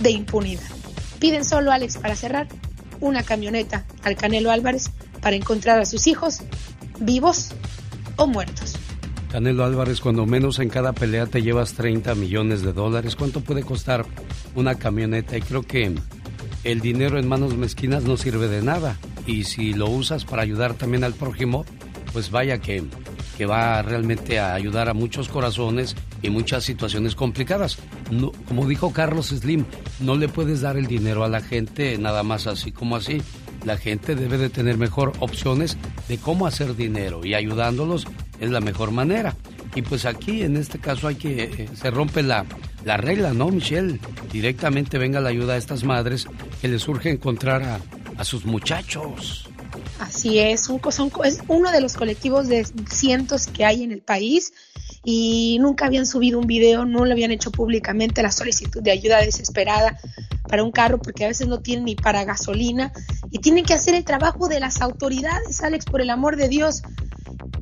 de 0.00 0.10
impunidad. 0.10 0.62
Piden 1.18 1.44
solo, 1.44 1.72
Alex, 1.72 1.98
para 1.98 2.16
cerrar, 2.16 2.48
una 3.00 3.22
camioneta 3.22 3.86
al 4.02 4.16
Canelo 4.16 4.50
Álvarez 4.50 4.90
para 5.22 5.36
encontrar 5.36 5.78
a 5.80 5.86
sus 5.86 6.06
hijos 6.06 6.40
vivos 6.98 7.50
o 8.16 8.26
muertos. 8.26 8.74
Canelo 9.30 9.64
Álvarez, 9.64 10.00
cuando 10.00 10.26
menos 10.26 10.58
en 10.58 10.68
cada 10.68 10.92
pelea 10.92 11.26
te 11.26 11.40
llevas 11.40 11.74
30 11.74 12.14
millones 12.16 12.62
de 12.62 12.72
dólares, 12.72 13.16
¿cuánto 13.16 13.40
puede 13.40 13.62
costar 13.62 14.04
una 14.54 14.74
camioneta? 14.74 15.36
Y 15.36 15.42
creo 15.42 15.62
que 15.62 15.94
el 16.64 16.80
dinero 16.80 17.18
en 17.18 17.28
manos 17.28 17.56
mezquinas 17.56 18.04
no 18.04 18.16
sirve 18.16 18.48
de 18.48 18.62
nada. 18.62 18.98
Y 19.26 19.44
si 19.44 19.72
lo 19.72 19.88
usas 19.88 20.24
para 20.24 20.42
ayudar 20.42 20.74
también 20.74 21.04
al 21.04 21.14
prójimo, 21.14 21.64
pues 22.12 22.30
vaya 22.30 22.58
que, 22.58 22.84
que 23.38 23.46
va 23.46 23.82
realmente 23.82 24.38
a 24.38 24.54
ayudar 24.54 24.88
a 24.88 24.94
muchos 24.94 25.28
corazones 25.28 25.96
y 26.22 26.30
muchas 26.30 26.64
situaciones 26.64 27.14
complicadas. 27.14 27.78
Como 28.48 28.66
dijo 28.66 28.92
Carlos 28.92 29.28
Slim, 29.28 29.64
no 30.00 30.16
le 30.16 30.28
puedes 30.28 30.60
dar 30.60 30.76
el 30.76 30.86
dinero 30.86 31.24
a 31.24 31.28
la 31.28 31.40
gente 31.40 31.96
nada 31.98 32.22
más 32.22 32.46
así 32.46 32.72
como 32.72 32.96
así. 32.96 33.22
La 33.64 33.76
gente 33.76 34.14
debe 34.14 34.38
de 34.38 34.48
tener 34.48 34.78
mejor 34.78 35.12
opciones 35.20 35.76
de 36.08 36.18
cómo 36.18 36.46
hacer 36.46 36.76
dinero 36.76 37.24
y 37.24 37.34
ayudándolos 37.34 38.06
es 38.40 38.50
la 38.50 38.60
mejor 38.60 38.90
manera. 38.90 39.36
Y 39.74 39.82
pues 39.82 40.04
aquí 40.04 40.42
en 40.42 40.56
este 40.56 40.78
caso 40.78 41.06
hay 41.08 41.14
que 41.14 41.44
eh, 41.44 41.68
se 41.74 41.90
rompe 41.90 42.22
la, 42.22 42.44
la 42.84 42.96
regla, 42.96 43.32
¿no, 43.32 43.48
Michelle? 43.48 44.00
Directamente 44.32 44.98
venga 44.98 45.20
la 45.20 45.28
ayuda 45.28 45.54
a 45.54 45.56
estas 45.56 45.84
madres 45.84 46.26
que 46.60 46.68
les 46.68 46.86
urge 46.88 47.10
encontrar 47.10 47.62
a, 47.62 47.80
a 48.16 48.24
sus 48.24 48.44
muchachos. 48.44 49.48
Así 50.00 50.38
es, 50.38 50.62
son, 50.62 50.80
es 51.24 51.40
uno 51.46 51.70
de 51.70 51.80
los 51.80 51.94
colectivos 51.94 52.48
de 52.48 52.66
cientos 52.90 53.46
que 53.46 53.64
hay 53.64 53.82
en 53.84 53.92
el 53.92 54.00
país 54.00 54.52
y 55.04 55.58
nunca 55.60 55.86
habían 55.86 56.06
subido 56.06 56.38
un 56.38 56.46
video, 56.46 56.84
no 56.84 57.04
lo 57.04 57.12
habían 57.12 57.30
hecho 57.30 57.50
públicamente 57.50 58.22
la 58.22 58.32
solicitud 58.32 58.82
de 58.82 58.90
ayuda 58.90 59.18
desesperada 59.18 59.98
para 60.48 60.64
un 60.64 60.72
carro 60.72 60.98
porque 61.00 61.24
a 61.24 61.28
veces 61.28 61.46
no 61.48 61.60
tienen 61.60 61.84
ni 61.84 61.94
para 61.94 62.24
gasolina 62.24 62.92
y 63.30 63.38
tienen 63.38 63.64
que 63.64 63.74
hacer 63.74 63.94
el 63.94 64.04
trabajo 64.04 64.48
de 64.48 64.60
las 64.60 64.80
autoridades, 64.80 65.62
Alex, 65.62 65.84
por 65.84 66.00
el 66.00 66.10
amor 66.10 66.36
de 66.36 66.48
Dios. 66.48 66.82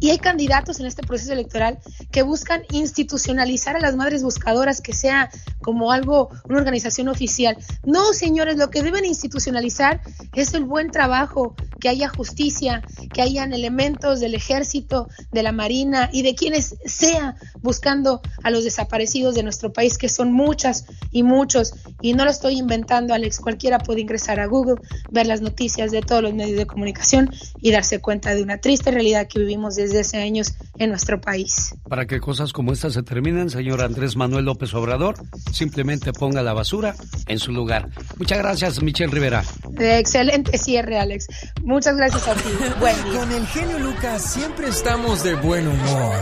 Y 0.01 0.11
hay 0.11 0.19
candidatos 0.19 0.81
en 0.81 0.87
este 0.87 1.03
proceso 1.03 1.33
electoral 1.33 1.79
que 2.11 2.23
buscan 2.23 2.63
institucionalizar 2.71 3.77
a 3.77 3.81
las 3.81 3.97
madres 3.97 4.23
buscadoras, 4.23 4.81
que 4.81 4.93
sea 4.93 5.31
como 5.61 5.93
algo, 5.93 6.31
una 6.49 6.59
organización 6.59 7.09
oficial. 7.09 7.57
No, 7.85 8.13
señores, 8.13 8.57
lo 8.57 8.71
que 8.71 8.83
deben 8.83 9.05
institucionalizar 9.05 10.01
es 10.35 10.55
el 10.55 10.65
buen 10.65 10.91
trabajo, 10.91 11.57
que 11.81 11.89
haya 11.89 12.09
justicia, 12.09 12.83
que 13.13 13.23
hayan 13.23 13.53
elementos 13.53 14.21
del 14.21 14.35
ejército, 14.35 15.09
de 15.33 15.43
la 15.43 15.53
marina 15.53 16.11
y 16.13 16.23
de 16.23 16.35
quienes 16.35 16.77
sea 16.85 17.37
buscando 17.61 18.21
a 18.43 18.51
los 18.51 18.65
desaparecidos 18.65 19.35
de 19.35 19.43
nuestro 19.43 19.73
país, 19.73 19.99
que 19.99 20.09
son 20.09 20.33
muchas 20.33 20.87
y 21.11 21.23
muchos. 21.23 21.75
Y 22.01 22.15
no 22.15 22.25
lo 22.25 22.31
estoy 22.31 22.59
inventando, 22.59 23.15
Alex. 23.15 23.41
Cualquiera 23.41 23.79
puede 23.79 24.01
ingresar 24.01 24.41
a 24.41 24.47
Google, 24.47 24.77
ver 25.11 25.27
las 25.27 25.41
noticias 25.41 25.91
de 25.91 26.03
todos 26.03 26.23
los 26.23 26.35
medios 26.35 26.57
de 26.57 26.67
comunicación 26.67 27.31
y 27.61 27.71
darse 27.73 28.01
cuenta 28.01 28.35
de 28.35 28.43
una 28.43 28.59
triste 28.59 28.91
realidad 28.91 29.27
que 29.29 29.41
vivimos 29.41 29.58
desde 29.75 30.01
hace 30.01 30.19
años 30.19 30.55
en 30.79 30.91
nuestro 30.91 31.21
país. 31.21 31.75
Para 31.89 32.07
que 32.07 32.21
cosas 32.21 32.53
como 32.53 32.73
estas 32.73 32.93
se 32.95 33.03
terminen, 33.03 33.51
señor 33.51 33.83
Andrés 33.83 34.17
Manuel 34.17 34.45
López 34.45 34.73
Obrador, 34.75 35.17
simplemente 35.53 36.13
ponga 36.13 36.43
la 36.43 36.53
basura 36.53 36.95
en 37.27 37.39
su 37.39 37.53
lugar. 37.53 37.89
Muchas 38.19 38.39
gracias, 38.39 38.83
Michelle 38.83 39.13
Rivera. 39.13 39.43
Excelente 39.79 40.57
cierre, 40.59 40.99
Alex. 40.99 41.27
Muchas 41.63 41.97
gracias 41.97 42.27
a 42.29 42.35
ti. 42.35 42.49
Buen 42.81 42.95
día. 43.05 43.21
Con 43.21 43.33
el 43.33 43.47
genio 43.49 43.79
Lucas 43.79 44.23
siempre 44.23 44.69
estamos 44.69 45.23
de 45.23 45.35
buen 45.37 45.67
humor. 45.67 46.15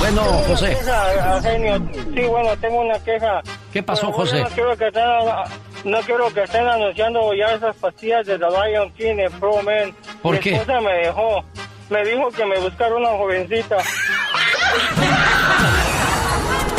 Bueno, 0.00 0.22
José. 0.46 0.76
Sí, 0.82 2.22
bueno, 2.28 2.56
tengo 2.60 2.80
una 2.80 2.98
queja. 2.98 3.40
¿Qué 3.72 3.82
pasó, 3.82 4.12
José? 4.12 4.40
No 4.40 4.48
quiero, 4.50 4.76
que 4.76 4.86
estén, 4.88 5.02
no 5.84 6.00
quiero 6.00 6.34
que 6.34 6.42
estén 6.42 6.66
anunciando 6.66 7.20
ya 7.34 7.54
esas 7.54 7.74
pastillas 7.76 8.26
de 8.26 8.38
The 8.38 8.44
Lion 8.46 8.92
King 8.92 9.16
en 9.18 9.32
Pro 9.40 9.62
Men. 9.62 9.94
¿Por 10.22 10.34
Mi 10.34 10.40
qué? 10.40 10.54
esposa 10.56 10.80
me 10.80 10.92
dejó. 11.06 11.44
Me 11.90 12.04
dijo 12.04 12.30
que 12.30 12.46
me 12.46 12.58
buscara 12.60 12.94
una 12.94 13.10
jovencita. 13.10 13.76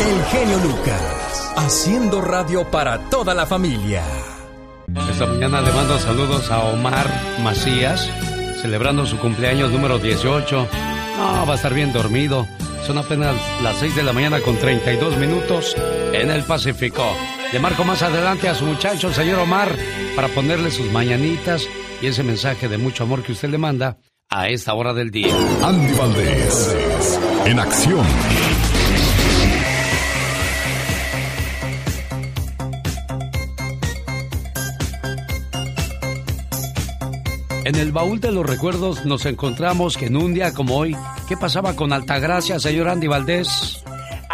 El 0.00 0.24
genio 0.24 0.58
Lucas, 0.58 1.52
haciendo 1.56 2.20
radio 2.20 2.64
para 2.70 2.98
toda 3.08 3.34
la 3.34 3.46
familia. 3.46 4.02
Esta 5.10 5.26
mañana 5.26 5.60
le 5.60 5.72
mando 5.72 5.98
saludos 5.98 6.50
a 6.50 6.60
Omar 6.64 7.06
Macías, 7.40 8.10
celebrando 8.60 9.06
su 9.06 9.18
cumpleaños 9.18 9.70
número 9.70 9.98
18. 9.98 10.68
No, 11.18 11.46
va 11.46 11.52
a 11.52 11.56
estar 11.56 11.72
bien 11.72 11.92
dormido. 11.92 12.46
Son 12.84 12.98
apenas 12.98 13.34
las 13.62 13.76
6 13.78 13.96
de 13.96 14.02
la 14.02 14.12
mañana 14.12 14.40
con 14.40 14.56
32 14.58 15.16
minutos 15.16 15.76
en 16.12 16.30
el 16.30 16.42
Pacífico. 16.42 17.04
Le 17.52 17.58
marco 17.58 17.84
más 17.84 18.02
adelante 18.02 18.48
a 18.48 18.54
su 18.54 18.64
muchacho, 18.64 19.08
el 19.08 19.14
señor 19.14 19.38
Omar, 19.38 19.68
para 20.14 20.28
ponerle 20.28 20.70
sus 20.70 20.90
mañanitas 20.90 21.66
y 22.02 22.08
ese 22.08 22.22
mensaje 22.22 22.68
de 22.68 22.78
mucho 22.78 23.04
amor 23.04 23.22
que 23.22 23.32
usted 23.32 23.48
le 23.48 23.58
manda 23.58 23.98
a 24.30 24.48
esta 24.48 24.74
hora 24.74 24.92
del 24.92 25.10
día. 25.10 25.34
Andy 25.62 25.92
Valdés, 25.94 27.20
en 27.44 27.58
acción. 27.58 28.06
En 37.64 37.74
el 37.76 37.92
baúl 37.92 38.20
de 38.20 38.30
los 38.30 38.46
recuerdos 38.46 39.04
nos 39.04 39.26
encontramos 39.26 39.96
que 39.96 40.06
en 40.06 40.16
un 40.16 40.34
día 40.34 40.52
como 40.52 40.76
hoy, 40.76 40.96
¿qué 41.28 41.36
pasaba 41.36 41.74
con 41.74 41.92
Altagracia, 41.92 42.60
señor 42.60 42.88
Andy 42.88 43.08
Valdés? 43.08 43.84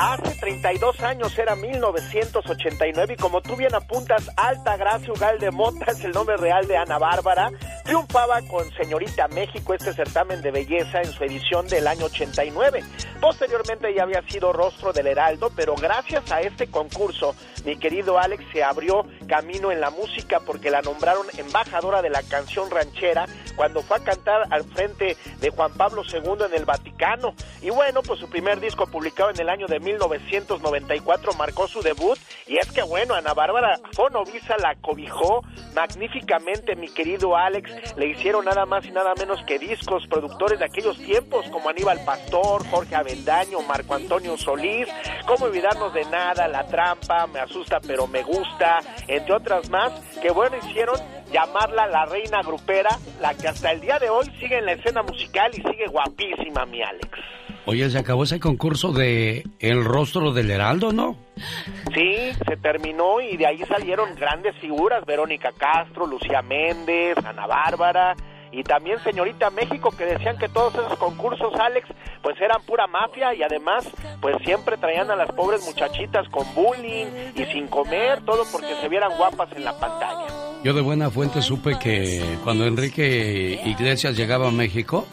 Hace 0.05 0.35
32 0.35 1.01
años 1.03 1.39
era 1.39 1.55
1989 1.55 3.15
y 3.15 3.17
como 3.17 3.41
tú 3.41 3.55
bien 3.55 3.73
apuntas, 3.73 4.29
Alta 4.37 4.77
Gracia 4.77 5.13
Ugal 5.13 5.39
de 5.39 5.53
Mota 5.53 5.93
es 5.93 6.05
el 6.05 6.11
nombre 6.11 6.37
real 6.37 6.67
de 6.67 6.77
Ana 6.77 6.99
Bárbara. 6.99 7.53
Triunfaba 7.85 8.43
con 8.49 8.69
Señorita 8.73 9.29
México 9.29 9.75
este 9.75 9.93
certamen 9.93 10.43
de 10.43 10.51
belleza 10.51 11.03
en 11.03 11.13
su 11.13 11.23
edición 11.23 11.69
del 11.69 11.87
año 11.87 12.07
89. 12.07 12.83
Posteriormente 13.21 13.95
ya 13.95 14.03
había 14.03 14.23
sido 14.29 14.53
rostro 14.53 14.93
del 14.93 15.07
Heraldo, 15.07 15.53
pero 15.55 15.77
gracias 15.77 16.33
a 16.33 16.41
este 16.41 16.67
concurso, 16.67 17.37
mi 17.65 17.77
querido 17.77 18.19
Alex, 18.19 18.45
se 18.53 18.63
abrió 18.63 19.05
camino 19.29 19.71
en 19.71 19.81
la 19.81 19.91
música 19.91 20.41
porque 20.41 20.71
la 20.71 20.83
nombraron 20.83 21.27
embajadora 21.37 22.03
de 22.03 22.11
la 22.11 22.23
canción 22.23 22.71
ranchera 22.71 23.27
cuando 23.57 23.83
fue 23.83 23.99
a 23.99 24.01
cantar 24.01 24.47
al 24.51 24.65
frente 24.65 25.17
de 25.41 25.51
Juan 25.51 25.73
Pablo 25.75 26.03
II 26.11 26.47
en 26.47 26.55
el 26.55 26.65
Vaticano. 26.65 27.35
Y 27.61 27.71
bueno, 27.71 28.03
pues 28.03 28.21
su 28.21 28.29
primer 28.29 28.61
disco 28.61 28.87
publicado 28.87 29.31
en 29.31 29.41
el 29.41 29.49
año 29.49 29.67
de 29.67 29.81
1994 29.81 31.33
marcó 31.35 31.69
su 31.69 31.83
debut. 31.83 32.19
Y 32.47 32.57
es 32.57 32.71
que 32.73 32.83
bueno, 32.83 33.15
Ana 33.15 33.35
Bárbara 33.35 33.79
Fonovisa 33.93 34.57
la 34.59 34.75
cobijó 34.77 35.43
magníficamente, 35.75 36.77
mi 36.77 36.89
querido 36.89 37.37
Alex, 37.37 37.97
le 37.97 38.09
hicieron 38.09 38.45
nada 38.45 38.67
más 38.67 38.85
y 38.85 38.91
nada 38.91 39.15
menos 39.15 39.43
que 39.47 39.59
discos, 39.59 40.07
productores 40.07 40.59
de 40.59 40.65
aquellos 40.65 40.99
tiempos 40.99 41.47
como 41.51 41.69
Aníbal 41.69 42.05
Pastor, 42.05 42.67
Jorge 42.69 42.95
Avendaño, 42.95 43.63
Marco 43.63 43.95
Antonio 43.95 44.37
Solís, 44.37 44.89
cómo 45.27 45.47
olvidarnos 45.47 45.95
de 45.95 46.05
nada, 46.07 46.49
La 46.49 46.67
Trampa, 46.67 47.27
Me 47.27 47.41
Asusta 47.53 47.81
pero 47.87 48.07
Me 48.07 48.23
Gusta, 48.23 48.81
entre 49.07 49.35
otras 49.35 49.69
más, 49.69 49.93
que 50.23 50.31
bueno, 50.31 50.57
hicieron 50.57 50.97
llamarla 51.31 51.87
la 51.87 52.07
reina 52.07 52.41
grupera, 52.41 52.99
la 53.21 53.35
que 53.35 53.49
hasta 53.49 53.73
el 53.73 53.81
día 53.83 53.99
de 53.99 54.09
hoy 54.09 54.25
sigue 54.41 54.57
en 54.57 54.65
la 54.65 54.73
escena 54.73 55.03
musical 55.03 55.51
y 55.53 55.57
sigue 55.57 55.87
guapísima, 55.91 56.65
mi 56.65 56.83
Alex. 56.83 57.11
Oye, 57.67 57.91
se 57.91 57.99
acabó 57.99 58.25
ese 58.25 58.41
concurso 58.41 58.93
de 58.93 59.45
El 59.61 59.85
Rostro 59.85 60.33
del 60.33 60.51
Heraldo, 60.51 60.93
¿no? 60.93 61.17
Sí, 61.95 62.33
se 62.49 62.57
terminó 62.57 63.21
y 63.21 63.37
de 63.37 63.47
ahí 63.47 63.59
salieron 63.69 64.15
grandes 64.15 64.57
figuras, 64.57 65.05
Verónica 65.05 65.53
Castro, 65.53 66.07
Lucía 66.07 66.41
Méndez, 66.41 67.19
Ana 67.23 67.47
Bárbara 67.47 68.17
y 68.53 68.63
también 68.63 69.03
Señorita 69.03 69.51
México 69.51 69.91
que 69.97 70.05
decían 70.05 70.37
que 70.39 70.49
todos 70.49 70.75
esos 70.75 70.99
concursos, 70.99 71.53
Alex, 71.59 71.89
pues 72.23 72.41
eran 72.41 72.63
pura 72.63 72.87
mafia 72.87 73.35
y 73.35 73.43
además 73.43 73.89
pues 74.21 74.37
siempre 74.45 74.77
traían 74.77 75.11
a 75.11 75.17
las 75.17 75.31
pobres 75.33 75.65
muchachitas 75.65 76.29
con 76.29 76.45
bullying 76.55 77.07
y 77.35 77.45
sin 77.47 77.67
comer, 77.69 78.23
todo 78.25 78.45
porque 78.53 78.75
se 78.81 78.89
vieran 78.89 79.11
guapas 79.17 79.51
en 79.57 79.65
la 79.65 79.77
pantalla. 79.79 80.27
Yo 80.63 80.75
de 80.75 80.81
buena 80.81 81.11
fuente 81.11 81.43
supe 81.43 81.79
que 81.79 82.23
cuando 82.45 82.67
Enrique 82.67 83.61
Iglesias 83.65 84.17
llegaba 84.17 84.49
a 84.49 84.53
México, 84.53 85.07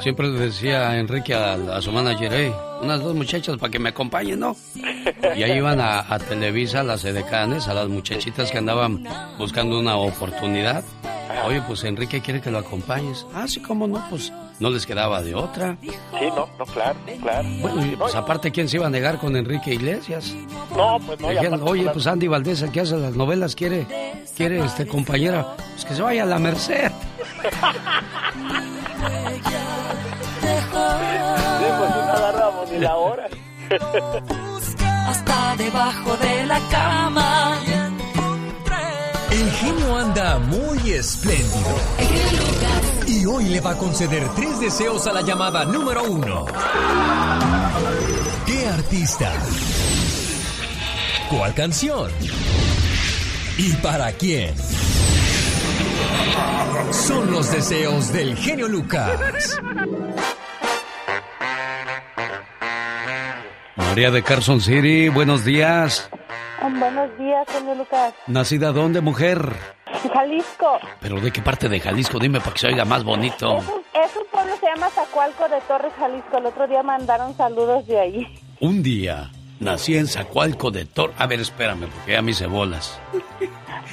siempre 0.00 0.26
le 0.28 0.38
decía 0.38 0.90
a 0.90 0.98
Enrique 0.98 1.34
a, 1.34 1.80
su 1.80 1.92
manager, 1.92 2.52
unas 2.80 3.02
dos 3.02 3.14
muchachas 3.14 3.56
para 3.58 3.70
que 3.70 3.78
me 3.78 3.90
acompañen, 3.90 4.40
¿no? 4.40 4.56
Y 5.36 5.42
ahí 5.42 5.58
iban 5.58 5.80
a, 5.80 6.12
a 6.12 6.18
Televisa, 6.18 6.80
a 6.80 6.84
las 6.84 7.04
edecanes, 7.04 7.68
a 7.68 7.74
las 7.74 7.88
muchachitas 7.88 8.50
que 8.50 8.58
andaban 8.58 9.04
buscando 9.38 9.78
una 9.78 9.96
oportunidad. 9.96 10.84
Oye, 11.46 11.62
pues 11.66 11.84
Enrique 11.84 12.20
quiere 12.20 12.40
que 12.40 12.50
lo 12.50 12.58
acompañes. 12.58 13.26
Ah, 13.34 13.46
sí, 13.46 13.60
cómo 13.60 13.86
no, 13.86 14.04
pues 14.10 14.32
no 14.58 14.70
les 14.70 14.84
quedaba 14.84 15.22
de 15.22 15.34
otra. 15.34 15.76
Sí, 15.80 15.90
no, 16.20 16.48
no, 16.58 16.66
claro, 16.66 16.98
claro. 17.22 17.48
Bueno, 17.60 17.86
y 17.86 17.96
pues 17.96 18.14
aparte, 18.14 18.50
¿quién 18.50 18.68
se 18.68 18.76
iba 18.76 18.86
a 18.86 18.90
negar 18.90 19.18
con 19.18 19.36
Enrique 19.36 19.74
Iglesias? 19.74 20.34
No, 20.76 20.98
pues 21.00 21.20
no. 21.20 21.28
Oye, 21.64 21.88
pues 21.90 22.06
Andy 22.06 22.28
Valdés, 22.28 22.62
el 22.62 22.70
que 22.70 22.80
hace 22.80 22.96
las 22.96 23.14
novelas, 23.14 23.54
quiere, 23.54 23.86
quiere, 24.36 24.64
este, 24.64 24.86
compañera, 24.86 25.54
pues 25.56 25.84
que 25.84 25.94
se 25.94 26.02
vaya 26.02 26.24
a 26.24 26.26
la 26.26 26.38
Merced. 26.38 26.90
Sí, 31.58 31.66
pues 31.78 31.90
no 31.90 32.12
agarramos 32.12 32.70
ni 32.70 32.78
la 32.78 32.96
hora. 32.96 33.26
Hasta 35.06 35.56
debajo 35.56 36.16
de 36.16 36.46
la 36.46 36.60
cama. 36.70 37.56
El 39.30 39.50
genio 39.52 39.96
anda 39.96 40.38
muy 40.38 40.90
espléndido. 40.90 41.76
Y 43.06 43.24
hoy 43.26 43.44
le 43.44 43.60
va 43.60 43.70
a 43.70 43.78
conceder 43.78 44.28
tres 44.34 44.60
deseos 44.60 45.06
a 45.06 45.12
la 45.12 45.22
llamada 45.22 45.64
número 45.64 46.02
uno. 46.04 46.46
¿Qué 48.46 48.66
artista? 48.66 49.32
¿Cuál 51.30 51.54
canción? 51.54 52.10
¿Y 53.56 53.72
para 53.74 54.12
quién? 54.12 54.54
Son 56.90 57.30
los 57.30 57.52
deseos 57.52 58.12
del 58.12 58.36
genio 58.36 58.68
Lucas. 58.68 59.58
María 63.76 64.10
de 64.10 64.22
Carson 64.22 64.60
City, 64.60 65.08
buenos 65.08 65.44
días. 65.44 66.10
Buenos 66.60 67.16
días, 67.18 67.46
señor 67.48 67.76
Lucas. 67.78 68.12
¿Nacida 68.26 68.72
dónde, 68.72 69.00
mujer? 69.00 69.56
Jalisco. 70.12 70.78
¿Pero 71.00 71.20
de 71.20 71.30
qué 71.30 71.40
parte 71.42 71.68
de 71.68 71.80
Jalisco? 71.80 72.18
Dime 72.18 72.40
para 72.40 72.52
que 72.52 72.58
se 72.60 72.66
oiga 72.68 72.84
más 72.84 73.04
bonito. 73.04 73.58
Es 73.58 73.68
un, 73.68 73.80
es 74.02 74.16
un 74.16 74.24
pueblo 74.30 74.52
se 74.60 74.66
llama 74.66 74.88
Zacualco 74.90 75.48
de 75.48 75.60
Torres, 75.62 75.92
Jalisco. 75.98 76.38
El 76.38 76.46
otro 76.46 76.66
día 76.66 76.82
mandaron 76.82 77.36
saludos 77.36 77.86
de 77.86 77.98
ahí. 78.00 78.38
Un 78.60 78.82
día 78.82 79.30
nací 79.60 79.96
en 79.96 80.06
Zacualco 80.06 80.70
de 80.70 80.84
Torres. 80.84 81.16
A 81.18 81.26
ver, 81.26 81.40
espérame, 81.40 81.86
porque 81.88 82.12
ya 82.12 82.22
me 82.22 82.32
hice 82.32 82.46
bolas. 82.46 82.98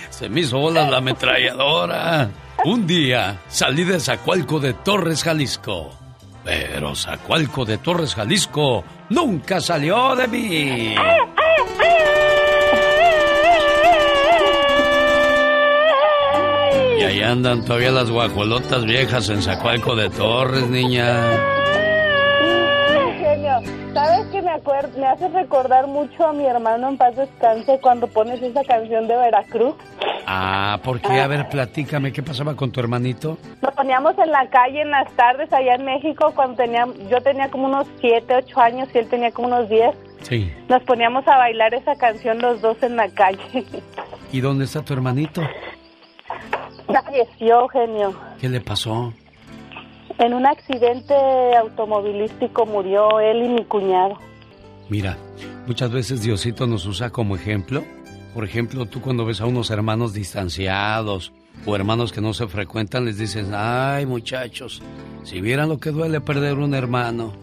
Se 0.09 0.29
me 0.29 0.41
hizo 0.41 0.59
bolas 0.59 0.89
la 0.89 0.97
ametralladora. 0.97 2.29
Un 2.65 2.87
día 2.87 3.39
salí 3.47 3.83
de 3.83 3.99
Zacualco 3.99 4.59
de 4.59 4.73
Torres, 4.73 5.23
Jalisco. 5.23 5.91
Pero 6.47 6.95
Zacualco 6.95 7.65
de 7.65 7.77
Torres, 7.77 8.15
Jalisco 8.15 8.81
nunca 9.09 9.59
salió 9.59 10.15
de 10.15 10.27
mí. 10.29 10.95
Y 16.97 17.03
ahí 17.03 17.21
andan 17.21 17.65
todavía 17.65 17.91
las 17.91 18.09
guajolotas 18.09 18.85
viejas 18.85 19.27
en 19.27 19.41
Zacualco 19.41 19.93
de 19.97 20.09
Torres, 20.09 20.69
niña. 20.69 21.56
Genio, 24.47 24.47
¿sabes 24.47 24.47
qué 24.47 24.49
me 24.49 24.51
acuerdo? 24.51 24.99
Me 24.99 25.05
hace 25.05 25.27
recordar 25.29 25.87
mucho 25.87 26.27
a 26.27 26.33
mi 26.33 26.45
hermano 26.45 26.89
en 26.89 26.97
paz 26.97 27.15
descanse 27.15 27.79
cuando 27.81 28.07
pones 28.07 28.41
esa 28.41 28.63
canción 28.63 29.07
de 29.07 29.15
Veracruz. 29.15 29.75
Ah, 30.25 30.79
¿por 30.83 30.99
qué? 30.99 31.21
A 31.21 31.27
ver, 31.27 31.47
platícame, 31.49 32.11
¿qué 32.11 32.21
pasaba 32.21 32.55
con 32.55 32.71
tu 32.71 32.79
hermanito? 32.79 33.37
Nos 33.61 33.73
poníamos 33.73 34.17
en 34.17 34.31
la 34.31 34.49
calle 34.49 34.81
en 34.81 34.91
las 34.91 35.09
tardes 35.15 35.51
allá 35.53 35.75
en 35.75 35.85
México 35.85 36.33
cuando 36.35 36.55
tenía, 36.57 36.85
yo 37.09 37.21
tenía 37.21 37.49
como 37.49 37.67
unos 37.67 37.87
7, 38.01 38.35
8 38.45 38.59
años 38.59 38.89
y 38.93 38.97
él 38.97 39.07
tenía 39.07 39.31
como 39.31 39.47
unos 39.47 39.69
10. 39.69 39.95
Sí. 40.23 40.51
Nos 40.67 40.83
poníamos 40.83 41.25
a 41.27 41.37
bailar 41.37 41.73
esa 41.73 41.95
canción 41.95 42.39
los 42.39 42.61
dos 42.61 42.81
en 42.83 42.97
la 42.97 43.09
calle. 43.09 43.39
¿Y 44.31 44.41
dónde 44.41 44.65
está 44.65 44.83
tu 44.83 44.93
hermanito? 44.93 45.41
Falleció, 46.87 47.67
genio. 47.69 48.13
¿Qué 48.39 48.49
le 48.49 48.59
pasó? 48.59 49.13
En 50.19 50.33
un 50.33 50.45
accidente 50.45 51.13
automovilístico 51.55 52.65
murió 52.65 53.19
él 53.19 53.43
y 53.43 53.49
mi 53.49 53.63
cuñado. 53.65 54.17
Mira, 54.89 55.17
muchas 55.65 55.91
veces 55.91 56.21
Diosito 56.21 56.65
nos 56.67 56.85
usa 56.85 57.09
como 57.09 57.35
ejemplo. 57.35 57.83
Por 58.33 58.43
ejemplo, 58.43 58.85
tú 58.85 59.01
cuando 59.01 59.25
ves 59.25 59.41
a 59.41 59.45
unos 59.45 59.69
hermanos 59.71 60.13
distanciados 60.13 61.33
o 61.65 61.75
hermanos 61.75 62.13
que 62.13 62.21
no 62.21 62.33
se 62.33 62.47
frecuentan, 62.47 63.05
les 63.05 63.17
dices, 63.17 63.47
ay 63.51 64.05
muchachos, 64.05 64.81
si 65.23 65.41
vieran 65.41 65.69
lo 65.69 65.79
que 65.79 65.91
duele 65.91 66.21
perder 66.21 66.53
un 66.57 66.73
hermano. 66.73 67.33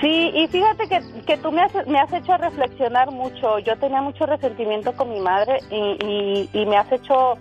Sí, 0.00 0.30
y 0.34 0.46
fíjate 0.48 0.88
que, 0.88 1.00
que 1.24 1.36
tú 1.38 1.50
me 1.50 1.62
has, 1.62 1.72
me 1.86 1.98
has 1.98 2.12
hecho 2.12 2.36
reflexionar 2.36 3.10
mucho. 3.10 3.58
Yo 3.60 3.76
tenía 3.78 4.02
mucho 4.02 4.26
resentimiento 4.26 4.92
con 4.92 5.08
mi 5.10 5.20
madre 5.20 5.58
y, 5.70 5.96
y, 6.04 6.50
y 6.52 6.66
me 6.66 6.76
has 6.76 6.92
hecho 6.92 7.38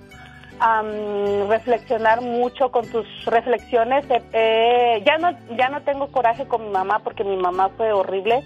am, 0.60 1.48
reflexionar 1.50 2.22
mucho 2.22 2.72
con 2.72 2.88
tus 2.90 3.08
reflexiones. 3.26 4.06
Eh, 4.10 4.22
eh, 4.34 5.04
ya 5.06 5.18
no 5.18 5.32
ya 5.58 5.70
no 5.70 5.82
tengo 5.82 6.08
coraje 6.08 6.48
con 6.48 6.66
mi 6.66 6.70
mamá 6.70 7.00
porque 7.00 7.24
mi 7.24 7.38
mamá 7.38 7.70
fue 7.78 7.92
horrible. 7.92 8.44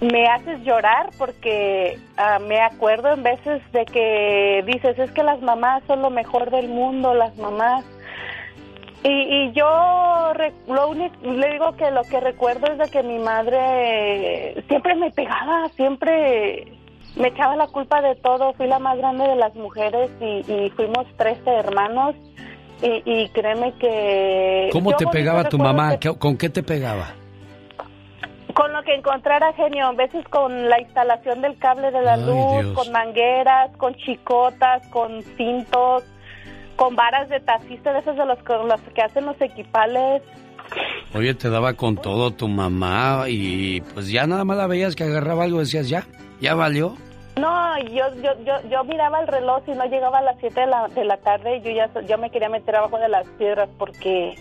Me 0.00 0.26
haces 0.28 0.62
llorar 0.62 1.10
porque 1.18 1.98
ah, 2.16 2.38
me 2.38 2.60
acuerdo 2.60 3.12
en 3.12 3.22
veces 3.22 3.60
de 3.72 3.84
que 3.84 4.64
dices 4.66 4.98
es 4.98 5.10
que 5.12 5.22
las 5.22 5.42
mamás 5.42 5.82
son 5.86 6.00
lo 6.00 6.10
mejor 6.10 6.50
del 6.50 6.68
mundo, 6.68 7.14
las 7.14 7.36
mamás. 7.36 7.84
Y, 9.02 9.08
y 9.08 9.52
yo 9.52 10.32
lo 10.68 10.88
único, 10.88 11.16
le 11.22 11.52
digo 11.52 11.72
que 11.76 11.90
lo 11.90 12.02
que 12.02 12.20
recuerdo 12.20 12.66
es 12.72 12.78
de 12.78 12.90
que 12.90 13.02
mi 13.02 13.18
madre 13.18 14.62
siempre 14.68 14.94
me 14.94 15.10
pegaba, 15.10 15.68
siempre 15.70 16.79
me 17.16 17.28
echaba 17.28 17.56
la 17.56 17.66
culpa 17.66 18.00
de 18.02 18.14
todo. 18.16 18.52
Fui 18.54 18.66
la 18.66 18.78
más 18.78 18.96
grande 18.98 19.26
de 19.26 19.36
las 19.36 19.54
mujeres 19.54 20.10
y, 20.20 20.44
y 20.52 20.70
fuimos 20.76 21.06
13 21.16 21.50
hermanos. 21.50 22.14
Y, 22.82 23.02
y 23.04 23.28
créeme 23.30 23.72
que... 23.74 24.70
¿Cómo 24.72 24.96
te 24.96 25.06
pegaba 25.06 25.44
tu 25.48 25.58
mamá? 25.58 25.98
que- 25.98 26.10
¿Qué- 26.12 26.18
¿Con 26.18 26.38
qué 26.38 26.48
te 26.48 26.62
pegaba? 26.62 27.08
Con 28.54 28.72
lo 28.72 28.82
que 28.82 28.94
encontrara 28.94 29.52
genio, 29.52 29.86
a 29.86 29.92
veces 29.92 30.26
con 30.28 30.68
la 30.68 30.80
instalación 30.80 31.40
del 31.40 31.56
cable 31.58 31.90
de 31.90 32.02
la 32.02 32.14
Ay, 32.14 32.20
luz, 32.24 32.62
Dios. 32.62 32.72
con 32.74 32.92
mangueras, 32.92 33.70
con 33.76 33.94
chicotas, 33.94 34.86
con 34.88 35.22
cintos, 35.36 36.04
con 36.76 36.96
varas 36.96 37.28
de 37.28 37.40
taxista, 37.40 37.92
de 37.92 38.00
esas 38.00 38.16
de 38.16 38.24
los, 38.26 38.38
los 38.66 38.80
que 38.94 39.02
hacen 39.02 39.26
los 39.26 39.40
equipales. 39.40 40.22
Oye, 41.14 41.34
te 41.34 41.50
daba 41.50 41.74
con 41.74 41.96
todo 41.96 42.30
tu 42.32 42.46
mamá 42.48 43.24
y 43.28 43.80
pues 43.94 44.10
ya 44.10 44.26
nada 44.26 44.44
más 44.44 44.56
la 44.56 44.66
veías 44.66 44.94
que 44.94 45.04
agarraba 45.04 45.44
algo 45.44 45.58
decías, 45.58 45.88
ya, 45.88 46.04
ya 46.40 46.54
valió. 46.54 46.94
No, 47.36 47.78
yo, 47.78 48.04
yo, 48.22 48.32
yo, 48.44 48.54
yo 48.70 48.84
miraba 48.84 49.20
el 49.20 49.26
reloj 49.26 49.62
y 49.66 49.72
no 49.72 49.84
llegaba 49.86 50.18
a 50.18 50.22
las 50.22 50.36
7 50.40 50.60
de 50.60 50.66
la, 50.66 50.88
de 50.88 51.04
la 51.04 51.16
tarde 51.16 51.56
y 51.56 51.62
yo 51.62 51.70
ya 51.70 51.88
yo 52.06 52.18
me 52.18 52.30
quería 52.30 52.48
meter 52.48 52.76
abajo 52.76 52.98
de 52.98 53.08
las 53.08 53.26
piedras 53.38 53.68
porque 53.78 54.34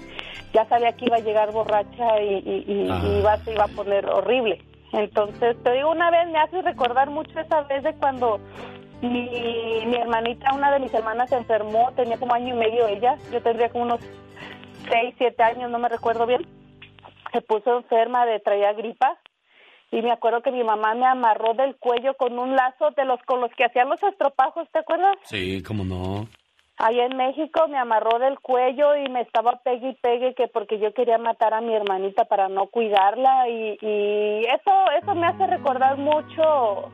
ya 0.53 0.65
sabía 0.65 0.91
que 0.93 1.05
iba 1.05 1.17
a 1.17 1.21
llegar 1.21 1.51
borracha 1.51 2.21
y, 2.21 2.35
y, 2.45 2.65
y- 2.67 2.89
Ajá. 2.91 3.07
y 3.07 3.19
iba, 3.19 3.37
se 3.37 3.53
iba 3.53 3.63
a 3.63 3.67
poner 3.69 4.05
horrible. 4.07 4.61
Entonces, 4.91 5.55
te 5.63 5.71
digo, 5.73 5.91
una 5.91 6.09
vez 6.11 6.27
me 6.31 6.39
hace 6.39 6.61
recordar 6.61 7.09
mucho 7.09 7.39
esa 7.39 7.61
vez 7.61 7.83
de 7.83 7.93
cuando 7.93 8.39
y 9.01 9.07
mi 9.85 9.95
hermanita, 9.95 10.51
una 10.53 10.71
de 10.71 10.79
mis 10.79 10.93
hermanas 10.93 11.29
se 11.29 11.37
enfermó, 11.37 11.91
tenía 11.95 12.17
como 12.17 12.33
año 12.33 12.53
y 12.55 12.57
medio 12.57 12.85
ella, 12.87 13.15
yo 13.31 13.41
tendría 13.41 13.69
como 13.69 13.85
unos 13.85 13.99
6, 14.89 15.15
7 15.17 15.43
años, 15.43 15.71
no 15.71 15.79
me 15.79 15.89
recuerdo 15.89 16.25
bien. 16.25 16.45
Se 17.31 17.41
puso 17.41 17.77
enferma, 17.77 18.25
de 18.25 18.39
traía 18.39 18.73
gripa 18.73 19.17
y 19.91 20.01
me 20.01 20.11
acuerdo 20.11 20.41
que 20.41 20.51
mi 20.51 20.63
mamá 20.63 20.93
me 20.93 21.05
amarró 21.05 21.53
del 21.53 21.75
cuello 21.77 22.13
con 22.15 22.37
un 22.37 22.55
lazo 22.55 22.91
de 22.95 23.05
los 23.05 23.21
con 23.23 23.41
los 23.41 23.51
que 23.51 23.65
hacían 23.65 23.89
los 23.89 24.01
estropajos, 24.03 24.67
¿te 24.71 24.79
acuerdas? 24.79 25.17
Sí, 25.23 25.63
cómo 25.63 25.83
no. 25.83 26.27
Allá 26.77 27.05
en 27.05 27.17
México 27.17 27.67
me 27.67 27.77
amarró 27.77 28.19
del 28.19 28.39
cuello 28.39 28.95
y 28.95 29.09
me 29.09 29.21
estaba 29.21 29.59
pegue 29.63 29.89
y 29.89 29.95
pegue 29.95 30.33
que 30.33 30.47
porque 30.47 30.79
yo 30.79 30.93
quería 30.93 31.17
matar 31.17 31.53
a 31.53 31.61
mi 31.61 31.73
hermanita 31.73 32.25
para 32.25 32.47
no 32.47 32.67
cuidarla 32.67 33.49
y, 33.49 33.77
y 33.81 34.45
eso 34.45 34.71
eso 35.01 35.15
me 35.15 35.27
hace 35.27 35.45
recordar 35.47 35.97
mucho 35.97 36.91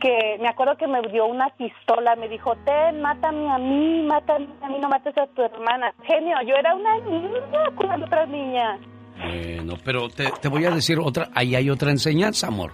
que 0.00 0.38
me 0.40 0.48
acuerdo 0.48 0.76
que 0.76 0.86
me 0.86 1.00
dio 1.12 1.26
una 1.26 1.48
pistola, 1.50 2.16
me 2.16 2.28
dijo, 2.28 2.54
ten, 2.64 3.00
mátame 3.00 3.50
a 3.50 3.58
mí, 3.58 4.02
mátame 4.06 4.48
a 4.62 4.68
mí, 4.68 4.78
no 4.80 4.88
mates 4.88 5.16
a 5.18 5.26
tu 5.28 5.42
hermana. 5.42 5.92
Genio, 6.04 6.36
yo 6.46 6.54
era 6.56 6.74
una 6.74 6.96
niña 6.98 7.40
con 7.76 8.02
otra 8.02 8.26
niña. 8.26 8.78
Bueno, 9.18 9.74
pero 9.84 10.08
te, 10.08 10.30
te 10.40 10.48
voy 10.48 10.64
a 10.64 10.70
decir 10.70 10.98
otra, 10.98 11.28
ahí 11.34 11.54
hay 11.54 11.68
otra 11.70 11.90
enseñanza, 11.90 12.46
amor. 12.48 12.72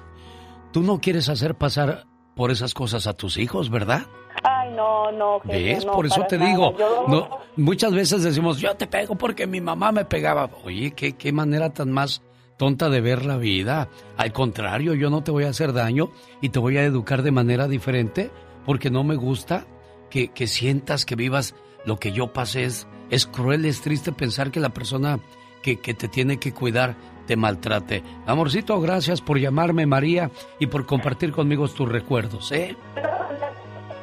Tú 0.72 0.82
no 0.82 1.00
quieres 1.00 1.28
hacer 1.28 1.54
pasar 1.56 2.04
por 2.34 2.50
esas 2.50 2.72
cosas 2.74 3.06
a 3.06 3.14
tus 3.14 3.36
hijos, 3.38 3.70
¿verdad? 3.70 4.02
Ay, 4.44 4.70
no, 4.76 5.10
no, 5.10 5.40
genio, 5.40 5.74
¿Ves? 5.76 5.84
no, 5.86 5.92
Por 5.92 6.06
eso 6.06 6.22
te 6.28 6.38
nada. 6.38 6.50
digo, 6.50 6.76
Yo- 6.76 7.04
no, 7.08 7.38
muchas 7.56 7.92
veces 7.92 8.22
decimos, 8.22 8.60
yo 8.60 8.76
te 8.76 8.86
pego 8.86 9.16
porque 9.16 9.46
mi 9.46 9.60
mamá 9.60 9.90
me 9.90 10.04
pegaba. 10.04 10.48
Oye, 10.64 10.92
¿qué, 10.92 11.16
qué 11.16 11.32
manera 11.32 11.70
tan 11.72 11.90
más 11.90 12.22
tonta 12.56 12.88
de 12.88 13.00
ver 13.00 13.24
la 13.24 13.36
vida. 13.36 13.88
Al 14.16 14.32
contrario, 14.32 14.94
yo 14.94 15.10
no 15.10 15.22
te 15.22 15.30
voy 15.30 15.44
a 15.44 15.50
hacer 15.50 15.72
daño 15.72 16.10
y 16.40 16.50
te 16.50 16.58
voy 16.58 16.78
a 16.78 16.84
educar 16.84 17.22
de 17.22 17.30
manera 17.30 17.68
diferente 17.68 18.30
porque 18.64 18.90
no 18.90 19.04
me 19.04 19.16
gusta 19.16 19.66
que, 20.10 20.28
que 20.28 20.46
sientas 20.46 21.04
que 21.04 21.16
vivas 21.16 21.54
lo 21.84 21.98
que 21.98 22.12
yo 22.12 22.32
pasé. 22.32 22.64
Es, 22.64 22.88
es 23.10 23.26
cruel, 23.26 23.64
es 23.64 23.80
triste 23.82 24.12
pensar 24.12 24.50
que 24.50 24.60
la 24.60 24.70
persona 24.70 25.20
que, 25.62 25.80
que 25.80 25.94
te 25.94 26.08
tiene 26.08 26.38
que 26.38 26.52
cuidar 26.52 26.96
te 27.26 27.36
maltrate. 27.36 28.02
Amorcito, 28.26 28.80
gracias 28.80 29.20
por 29.20 29.38
llamarme, 29.38 29.86
María, 29.86 30.30
y 30.58 30.66
por 30.66 30.86
compartir 30.86 31.32
conmigo 31.32 31.68
tus 31.68 31.88
recuerdos, 31.88 32.52
¿eh? 32.52 32.76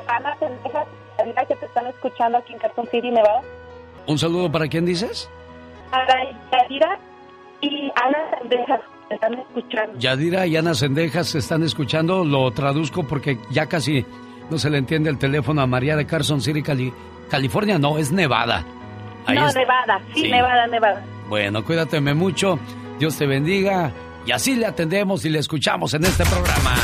Ana 0.07 1.45
que 1.45 1.55
te 1.55 1.65
están 1.65 1.87
escuchando 1.87 2.37
aquí 2.37 2.53
en 2.53 2.59
Carson 2.59 2.87
City, 2.91 3.09
Nevada. 3.09 3.41
Un 4.07 4.19
saludo 4.19 4.51
para 4.51 4.67
quién 4.67 4.85
dices? 4.85 5.29
Para 5.89 6.23
Yadira 6.51 6.99
y 7.63 7.91
Ana 7.95 8.17
Sendejas, 8.39 8.79
están 9.09 9.33
escuchando. 9.39 9.99
Yadira 9.99 10.45
y 10.47 10.57
Ana 10.57 10.73
Sendejas 10.73 11.27
se 11.27 11.39
están 11.39 11.63
escuchando, 11.63 12.23
lo 12.25 12.51
traduzco 12.51 13.03
porque 13.03 13.37
ya 13.51 13.67
casi 13.67 14.05
no 14.49 14.57
se 14.57 14.69
le 14.69 14.77
entiende 14.77 15.09
el 15.09 15.17
teléfono 15.17 15.61
a 15.61 15.67
María 15.67 15.95
de 15.95 16.05
Carson 16.05 16.41
City, 16.41 16.61
Cali- 16.61 16.93
California, 17.29 17.79
no, 17.79 17.97
es 17.97 18.11
Nevada. 18.11 18.65
Ahí 19.25 19.35
no, 19.37 19.47
es- 19.47 19.55
Nevada, 19.55 20.01
sí, 20.13 20.21
Sí. 20.23 20.31
Nevada, 20.31 20.67
Nevada. 20.67 21.03
Bueno, 21.29 21.63
cuídateme 21.63 22.13
mucho, 22.13 22.59
Dios 22.99 23.17
te 23.17 23.25
bendiga 23.25 23.91
y 24.25 24.31
así 24.31 24.55
le 24.55 24.65
atendemos 24.65 25.23
y 25.25 25.29
le 25.29 25.39
escuchamos 25.39 25.93
en 25.93 26.03
este 26.03 26.23
programa. 26.25 26.75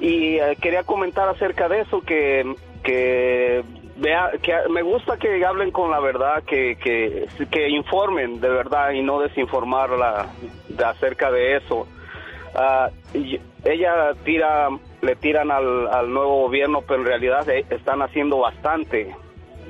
y 0.00 0.36
eh, 0.38 0.56
quería 0.60 0.82
comentar 0.84 1.28
acerca 1.28 1.68
de 1.68 1.80
eso 1.80 2.00
que 2.02 2.54
que 2.82 3.62
vea 3.96 4.30
que 4.42 4.54
me 4.70 4.82
gusta 4.82 5.16
que 5.18 5.44
hablen 5.44 5.70
con 5.70 5.90
la 5.90 6.00
verdad 6.00 6.42
que 6.44 6.76
que, 6.76 7.26
que 7.50 7.68
informen 7.68 8.40
de 8.40 8.48
verdad 8.48 8.92
y 8.92 9.02
no 9.02 9.20
desinformarla 9.20 10.26
de 10.68 10.84
acerca 10.84 11.30
de 11.30 11.56
eso 11.56 11.86
y 13.14 13.38
ella 13.64 14.12
tira 14.24 14.68
le 15.02 15.16
tiran 15.16 15.50
al, 15.50 16.12
nuevo 16.12 16.42
gobierno 16.42 16.82
pero 16.86 17.00
en 17.00 17.06
realidad 17.06 17.48
eh, 17.48 17.64
están 17.70 18.02
haciendo 18.02 18.38
bastante 18.38 19.14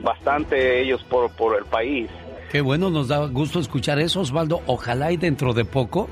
bastante 0.03 0.81
ellos 0.81 1.03
por 1.05 1.31
por 1.37 1.57
el 1.59 1.64
país 1.64 2.11
Qué 2.51 2.62
bueno, 2.62 2.91
nos 2.91 3.07
da 3.07 3.26
gusto 3.26 3.61
escuchar 3.61 4.01
eso, 4.01 4.22
Osvaldo. 4.22 4.61
Ojalá 4.66 5.12
y 5.12 5.16
dentro 5.16 5.53
de 5.53 5.64
poco 5.64 6.09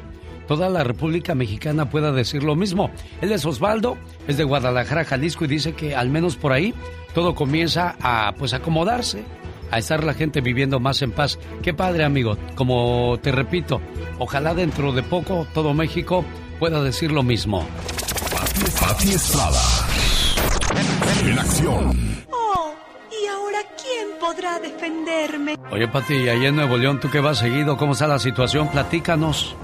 toda 0.47 0.71
la 0.71 0.85
República 0.85 1.35
Mexicana 1.35 1.91
pueda 1.91 2.13
decir 2.13 2.45
lo 2.45 2.55
mismo. 2.55 2.91
Él 3.21 3.33
es 3.33 3.45
Osvaldo, 3.45 3.99
es 4.29 4.37
de 4.37 4.45
Guadalajara, 4.45 5.05
Jalisco, 5.05 5.45
y 5.45 5.49
dice 5.49 5.75
que 5.75 5.97
al 5.97 6.11
menos 6.11 6.37
por 6.37 6.53
ahí 6.53 6.75
todo 7.13 7.35
comienza 7.35 7.97
a 8.01 8.33
pues 8.39 8.55
acomodarse, 8.55 9.25
a 9.73 9.79
estar 9.79 10.05
la 10.05 10.15
gente 10.15 10.41
viviendo 10.41 10.79
más 10.79 11.03
en 11.03 11.11
paz. 11.11 11.41
Qué 11.61 11.75
padre, 11.75 12.05
amigo. 12.05 12.37
Como 12.55 13.19
te 13.21 13.33
repito, 13.33 13.81
ojalá 14.21 14.55
dentro 14.55 14.93
de 14.93 15.03
poco 15.03 15.45
todo 15.53 15.75
México 15.75 16.25
pueda 16.61 16.83
decir 16.85 17.11
lo 17.11 17.25
mismo. 17.25 17.67
Pati 18.81 19.13
Estrada. 19.13 19.61
En 21.25 21.39
acción. 21.39 22.25
Oh, 22.31 22.73
¿y 23.11 23.27
ahora 23.27 23.59
quién 23.81 24.19
podrá 24.21 24.59
defenderme? 24.59 25.57
Oye, 25.71 25.89
Pati, 25.89 26.29
ahí 26.29 26.47
en 26.47 26.57
Nuevo 26.57 26.77
León, 26.77 27.01
tú 27.01 27.11
que 27.11 27.21
vas 27.21 27.39
seguido, 27.39 27.77
¿cómo 27.77 27.93
está 27.93 28.07
la 28.07 28.19
situación? 28.19 28.69
Platícanos. 28.69 29.55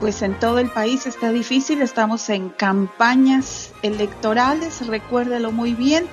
Pues 0.00 0.22
en 0.22 0.38
todo 0.38 0.58
el 0.58 0.70
país 0.70 1.06
está 1.06 1.32
difícil, 1.32 1.82
estamos 1.82 2.28
en 2.30 2.50
campañas 2.50 3.72
electorales, 3.82 4.86
recuérdelo 4.86 5.50
muy 5.50 5.74
bien. 5.74 6.06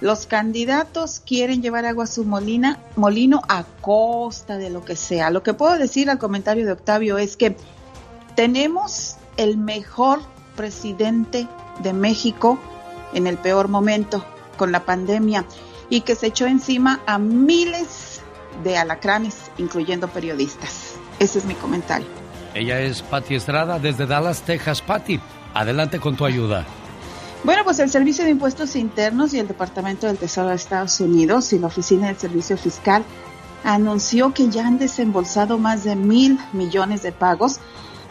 Los 0.00 0.26
candidatos 0.26 1.20
quieren 1.24 1.62
llevar 1.62 1.86
agua 1.86 2.04
a 2.04 2.08
su 2.08 2.24
molina, 2.24 2.78
molino 2.96 3.40
a 3.48 3.64
costa 3.80 4.58
de 4.58 4.70
lo 4.70 4.84
que 4.84 4.96
sea. 4.96 5.30
Lo 5.30 5.42
que 5.42 5.54
puedo 5.54 5.78
decir 5.78 6.10
al 6.10 6.18
comentario 6.18 6.66
de 6.66 6.72
Octavio 6.72 7.18
es 7.18 7.36
que 7.36 7.56
tenemos 8.34 9.16
el 9.36 9.56
mejor 9.58 10.20
presidente 10.56 11.48
de 11.80 11.92
México 11.92 12.58
en 13.12 13.26
el 13.26 13.38
peor 13.38 13.68
momento 13.68 14.24
con 14.56 14.72
la 14.72 14.84
pandemia. 14.84 15.44
y 15.90 16.00
que 16.00 16.14
se 16.14 16.28
echó 16.28 16.46
encima 16.46 17.00
a 17.04 17.18
miles 17.18 18.22
de 18.64 18.78
alacranes, 18.78 19.50
incluyendo 19.58 20.08
periodistas. 20.08 20.94
Ese 21.18 21.38
es 21.38 21.44
mi 21.44 21.54
comentario. 21.54 22.06
Ella 22.54 22.80
es 22.80 23.02
Patti 23.02 23.34
Estrada 23.34 23.78
desde 23.78 24.06
Dallas, 24.06 24.40
Texas. 24.40 24.80
Patti, 24.80 25.20
adelante 25.52 26.00
con 26.00 26.16
tu 26.16 26.24
ayuda. 26.24 26.64
Bueno, 27.44 27.62
pues 27.64 27.78
el 27.78 27.90
Servicio 27.90 28.24
de 28.24 28.30
Impuestos 28.30 28.74
Internos 28.74 29.34
y 29.34 29.38
el 29.38 29.48
Departamento 29.48 30.06
del 30.06 30.16
Tesoro 30.16 30.48
de 30.48 30.54
Estados 30.54 30.98
Unidos 31.00 31.52
y 31.52 31.58
la 31.58 31.66
Oficina 31.66 32.06
del 32.06 32.16
Servicio 32.16 32.56
Fiscal 32.56 33.04
anunció 33.64 34.32
que 34.32 34.48
ya 34.48 34.66
han 34.66 34.78
desembolsado 34.78 35.58
más 35.58 35.84
de 35.84 35.96
mil 35.96 36.38
millones 36.52 37.02
de 37.02 37.12
pagos 37.12 37.60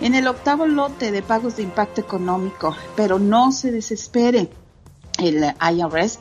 en 0.02 0.16
el 0.16 0.28
octavo 0.28 0.66
lote 0.66 1.12
de 1.12 1.22
pagos 1.22 1.56
de 1.56 1.64
impacto 1.64 2.02
económico, 2.02 2.76
pero 2.96 3.20
no 3.20 3.52
se 3.52 3.72
desespere. 3.72 4.50
El 5.20 5.44
IRS 5.44 6.20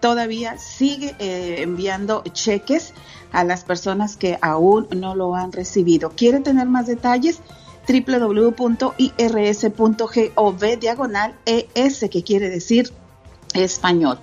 todavía 0.00 0.56
sigue 0.58 1.16
eh, 1.18 1.62
enviando 1.62 2.22
cheques 2.32 2.94
a 3.32 3.42
las 3.44 3.64
personas 3.64 4.16
que 4.16 4.38
aún 4.40 4.86
no 4.96 5.16
lo 5.16 5.34
han 5.34 5.50
recibido. 5.52 6.10
¿Quiere 6.10 6.40
tener 6.40 6.68
más 6.68 6.86
detalles? 6.86 7.40
www.irs.gov 7.88 8.58
diagonal 10.80 11.38
ES, 11.44 12.06
que 12.10 12.24
quiere 12.24 12.50
decir 12.50 12.92
español. 13.54 14.18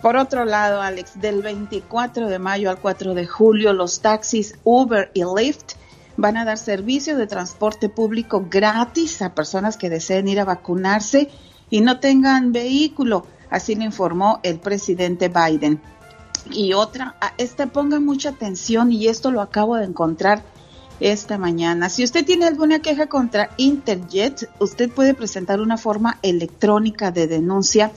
Por 0.00 0.16
otro 0.16 0.44
lado, 0.44 0.80
Alex, 0.80 1.20
del 1.20 1.42
24 1.42 2.28
de 2.28 2.38
mayo 2.38 2.70
al 2.70 2.78
4 2.78 3.14
de 3.14 3.26
julio, 3.26 3.72
los 3.72 4.00
taxis 4.00 4.54
Uber 4.64 5.10
y 5.14 5.22
Lyft 5.22 5.74
van 6.16 6.36
a 6.36 6.44
dar 6.44 6.58
servicio 6.58 7.16
de 7.16 7.26
transporte 7.26 7.88
público 7.88 8.46
gratis 8.50 9.22
a 9.22 9.34
personas 9.34 9.76
que 9.76 9.90
deseen 9.90 10.28
ir 10.28 10.40
a 10.40 10.44
vacunarse 10.44 11.28
y 11.70 11.80
no 11.80 12.00
tengan 12.00 12.52
vehículo. 12.52 13.26
Así 13.50 13.74
lo 13.74 13.84
informó 13.84 14.40
el 14.42 14.58
presidente 14.58 15.28
Biden. 15.28 15.80
Y 16.50 16.74
otra, 16.74 17.16
a 17.20 17.32
este 17.38 17.66
ponga 17.66 18.00
mucha 18.00 18.30
atención 18.30 18.92
y 18.92 19.08
esto 19.08 19.30
lo 19.30 19.40
acabo 19.40 19.76
de 19.76 19.84
encontrar 19.84 20.42
esta 21.00 21.38
mañana. 21.38 21.88
Si 21.88 22.04
usted 22.04 22.24
tiene 22.24 22.46
alguna 22.46 22.80
queja 22.80 23.06
contra 23.06 23.50
Interjet, 23.56 24.48
usted 24.60 24.90
puede 24.90 25.14
presentar 25.14 25.60
una 25.60 25.78
forma 25.78 26.18
electrónica 26.22 27.10
de 27.10 27.26
denuncia 27.26 27.90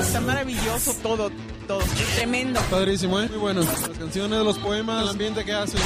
Está 0.00 0.20
maravilloso 0.20 0.94
todo, 1.02 1.30
todo. 1.66 1.80
Tremendo. 2.16 2.60
Padrísimo, 2.70 3.20
¿eh? 3.20 3.28
Muy 3.28 3.38
bueno. 3.38 3.60
Las 3.60 3.98
canciones, 3.98 4.44
los 4.44 4.58
poemas, 4.58 5.02
el 5.02 5.08
ambiente 5.10 5.44
que 5.44 5.52
hacen. 5.52 5.80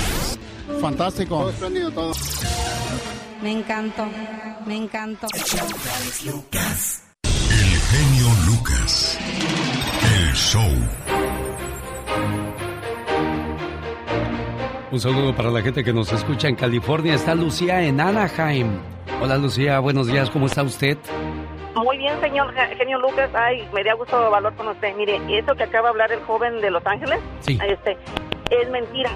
Fantástico. 0.81 1.51
Todo 1.61 1.91
todo. 1.91 2.13
Me 3.45 3.53
encantó, 3.53 4.07
me 4.65 4.75
encantó. 4.75 5.27
El 5.35 5.41
genio 7.91 8.27
Lucas. 8.47 9.19
El 10.17 10.33
show. 10.33 10.63
Un 14.91 14.99
saludo 14.99 15.37
para 15.37 15.51
la 15.51 15.61
gente 15.61 15.85
que 15.85 15.93
nos 15.93 16.11
escucha 16.11 16.49
en 16.49 16.57
California. 16.57 17.13
Está 17.13 17.35
Lucía 17.35 17.83
en 17.83 18.01
Anaheim. 18.01 18.81
Hola 19.21 19.37
Lucía, 19.37 19.79
buenos 19.79 20.07
días, 20.07 20.31
¿cómo 20.31 20.47
está 20.47 20.63
usted? 20.63 20.97
Muy 21.75 21.99
bien, 21.99 22.19
señor 22.23 22.51
genio 22.79 22.99
Lucas. 22.99 23.29
Ay, 23.35 23.69
me 23.75 23.85
da 23.85 23.93
gusto 23.93 24.31
valor 24.31 24.55
con 24.55 24.69
usted. 24.69 24.97
Mire, 24.97 25.21
eso 25.29 25.55
que 25.55 25.65
acaba 25.65 25.89
de 25.89 25.91
hablar 25.91 26.13
el 26.13 26.21
joven 26.21 26.63
de 26.63 26.71
Los 26.71 26.87
Ángeles, 26.87 27.21
sí. 27.41 27.59
este, 27.63 27.99
es 28.49 28.71
mentira. 28.71 29.11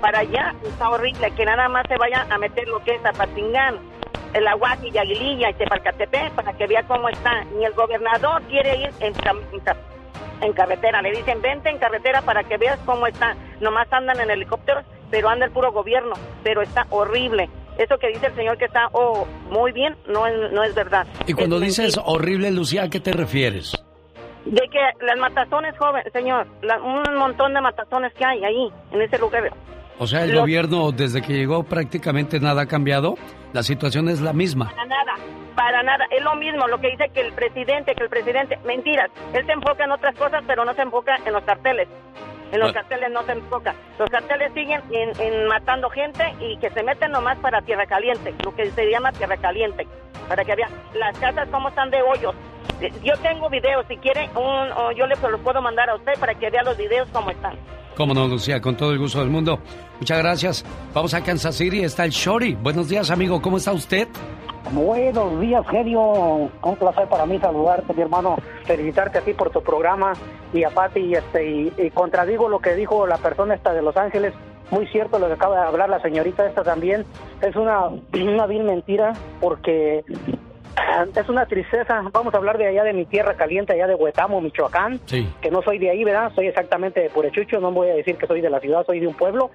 Para 0.00 0.20
allá 0.20 0.54
está 0.64 0.90
horrible 0.90 1.30
que 1.32 1.44
nada 1.44 1.68
más 1.68 1.84
se 1.88 1.96
vaya 1.96 2.26
a 2.28 2.38
meter 2.38 2.66
lo 2.68 2.82
que 2.84 2.94
es 2.96 3.02
Zapatingán, 3.02 3.78
el 4.34 4.46
Aguaji 4.48 4.90
y 4.92 4.98
Aguililla 4.98 5.50
y 5.50 5.54
Tepalcatepec 5.54 6.32
para 6.32 6.52
que 6.54 6.66
vea 6.66 6.82
cómo 6.84 7.08
está. 7.08 7.44
Ni 7.56 7.64
el 7.64 7.72
gobernador 7.74 8.42
quiere 8.48 8.76
ir 8.76 8.90
en, 9.00 9.12
en 10.40 10.52
carretera. 10.52 11.02
Le 11.02 11.10
dicen, 11.12 11.40
vente 11.42 11.70
en 11.70 11.78
carretera 11.78 12.22
para 12.22 12.42
que 12.44 12.56
veas 12.56 12.78
cómo 12.84 13.06
está. 13.06 13.36
Nomás 13.60 13.92
andan 13.92 14.20
en 14.20 14.30
helicópteros, 14.30 14.84
pero 15.10 15.28
anda 15.28 15.46
el 15.46 15.52
puro 15.52 15.72
gobierno. 15.72 16.14
Pero 16.42 16.62
está 16.62 16.86
horrible. 16.90 17.48
Eso 17.78 17.96
que 17.98 18.08
dice 18.08 18.26
el 18.26 18.34
señor 18.34 18.58
que 18.58 18.66
está 18.66 18.88
oh, 18.92 19.26
muy 19.50 19.72
bien, 19.72 19.96
no 20.06 20.26
es, 20.26 20.52
no 20.52 20.62
es 20.62 20.74
verdad. 20.74 21.06
Y 21.26 21.32
cuando 21.32 21.56
Es 21.56 21.62
dices 21.62 21.96
mentira. 21.96 22.02
horrible, 22.06 22.50
Lucía, 22.50 22.82
¿a 22.84 22.90
qué 22.90 23.00
te 23.00 23.12
refieres? 23.12 23.72
De 24.44 24.68
que 24.68 24.80
las 25.06 25.16
matazones, 25.18 25.76
joven, 25.78 26.02
señor, 26.12 26.46
la- 26.62 26.80
un 26.80 27.16
montón 27.16 27.54
de 27.54 27.60
matazones 27.60 28.12
que 28.14 28.24
hay 28.24 28.44
ahí, 28.44 28.68
en 28.92 29.02
ese 29.02 29.18
lugar. 29.18 29.50
O 29.98 30.06
sea, 30.06 30.24
el 30.24 30.34
gobierno, 30.34 30.90
desde 30.90 31.22
que 31.22 31.32
llegó, 31.34 31.62
prácticamente 31.62 32.40
nada 32.40 32.62
ha 32.62 32.66
cambiado. 32.66 33.14
La 33.52 33.62
situación 33.62 34.08
es 34.08 34.20
la 34.20 34.32
misma. 34.32 34.70
Para 34.70 34.84
nada, 34.86 35.12
para 35.54 35.82
nada. 35.82 36.06
Es 36.10 36.24
lo 36.24 36.34
mismo 36.34 36.66
lo 36.66 36.80
que 36.80 36.90
dice 36.90 37.08
que 37.14 37.20
el 37.20 37.32
presidente, 37.34 37.94
que 37.94 38.02
el 38.02 38.08
presidente. 38.10 38.58
Mentiras. 38.64 39.10
Él 39.32 39.46
se 39.46 39.52
enfoca 39.52 39.84
en 39.84 39.92
otras 39.92 40.16
cosas, 40.16 40.42
pero 40.46 40.64
no 40.64 40.74
se 40.74 40.82
enfoca 40.82 41.16
en 41.24 41.32
los 41.32 41.44
carteles. 41.44 41.86
En 42.52 42.60
los 42.60 42.72
carteles 42.72 43.10
no 43.10 43.22
se 43.24 43.32
enfoca. 43.32 43.74
Los 43.98 44.10
carteles 44.10 44.52
siguen 44.52 44.82
en, 44.90 45.18
en 45.20 45.48
matando 45.48 45.88
gente 45.88 46.34
y 46.38 46.58
que 46.58 46.70
se 46.70 46.82
meten 46.82 47.10
nomás 47.10 47.38
para 47.38 47.62
tierra 47.62 47.86
caliente, 47.86 48.34
lo 48.44 48.54
que 48.54 48.70
se 48.70 48.90
llama 48.90 49.10
tierra 49.12 49.38
caliente. 49.38 49.88
Para 50.28 50.44
que 50.44 50.54
vean 50.54 50.70
las 50.94 51.18
casas 51.18 51.48
como 51.48 51.70
están 51.70 51.90
de 51.90 52.02
hoyos. 52.02 52.34
Eh, 52.80 52.92
Yo 53.02 53.16
tengo 53.18 53.48
videos, 53.48 53.86
si 53.88 53.96
quiere, 53.96 54.28
un, 54.36 54.94
yo 54.94 55.06
le 55.06 55.16
los 55.16 55.40
puedo 55.40 55.62
mandar 55.62 55.88
a 55.88 55.94
usted 55.94 56.12
para 56.20 56.34
que 56.34 56.50
vea 56.50 56.62
los 56.62 56.76
videos 56.76 57.08
como 57.08 57.30
están. 57.30 57.56
Cómo 57.96 58.14
no, 58.14 58.26
Lucía, 58.26 58.60
con 58.60 58.76
todo 58.76 58.92
el 58.92 58.98
gusto 58.98 59.20
del 59.20 59.30
mundo. 59.30 59.58
Muchas 59.98 60.18
gracias. 60.18 60.64
Vamos 60.94 61.12
a 61.14 61.22
Kansas 61.22 61.54
City, 61.54 61.82
está 61.82 62.04
el 62.04 62.10
Shorty. 62.10 62.54
Buenos 62.54 62.88
días, 62.88 63.10
amigo, 63.10 63.40
¿cómo 63.42 63.58
está 63.58 63.72
usted? 63.72 64.08
Buenos 64.72 65.40
días, 65.40 65.66
genio. 65.68 66.00
Un 66.00 66.76
placer 66.78 67.06
para 67.08 67.26
mí 67.26 67.38
saludarte, 67.38 67.92
mi 67.92 68.02
hermano. 68.02 68.36
Felicitarte 68.64 69.18
a 69.18 69.20
ti 69.20 69.34
por 69.34 69.50
tu 69.50 69.62
programa 69.62 70.14
y 70.54 70.64
a 70.64 70.70
Pati. 70.70 71.00
Y, 71.00 71.14
este, 71.14 71.50
y, 71.50 71.72
y 71.76 71.90
contradigo 71.90 72.48
lo 72.48 72.60
que 72.60 72.74
dijo 72.74 73.06
la 73.06 73.18
persona 73.18 73.54
esta 73.54 73.74
de 73.74 73.82
Los 73.82 73.96
Ángeles. 73.96 74.32
Muy 74.70 74.86
cierto 74.86 75.18
lo 75.18 75.26
que 75.26 75.34
acaba 75.34 75.60
de 75.60 75.66
hablar 75.66 75.90
la 75.90 76.00
señorita 76.00 76.46
esta 76.46 76.62
también. 76.62 77.04
Es 77.42 77.54
una, 77.56 77.88
una 78.14 78.46
vil 78.46 78.64
mentira 78.64 79.12
porque 79.40 80.04
Es 81.14 81.28
una 81.28 81.46
tristeza. 81.46 82.02
Vamos 82.12 82.34
a 82.34 82.36
hablar 82.36 82.58
de 82.58 82.66
allá 82.66 82.84
de 82.84 82.92
mi 82.92 83.04
tierra 83.04 83.34
caliente, 83.34 83.72
allá 83.72 83.86
de 83.86 83.94
Huetamo, 83.94 84.40
Michoacán. 84.40 85.00
Sí. 85.06 85.28
Que 85.40 85.50
no 85.50 85.62
soy 85.62 85.78
de 85.78 85.90
ahí, 85.90 86.04
¿verdad? 86.04 86.32
Soy 86.34 86.46
exactamente 86.46 87.00
de 87.00 87.10
Purechucho. 87.10 87.60
No 87.60 87.70
voy 87.72 87.90
a 87.90 87.94
decir 87.94 88.16
que 88.16 88.26
soy 88.26 88.40
de 88.40 88.50
la 88.50 88.60
ciudad, 88.60 88.84
soy 88.86 89.00
de 89.00 89.06
un 89.06 89.14
pueblo. 89.14 89.50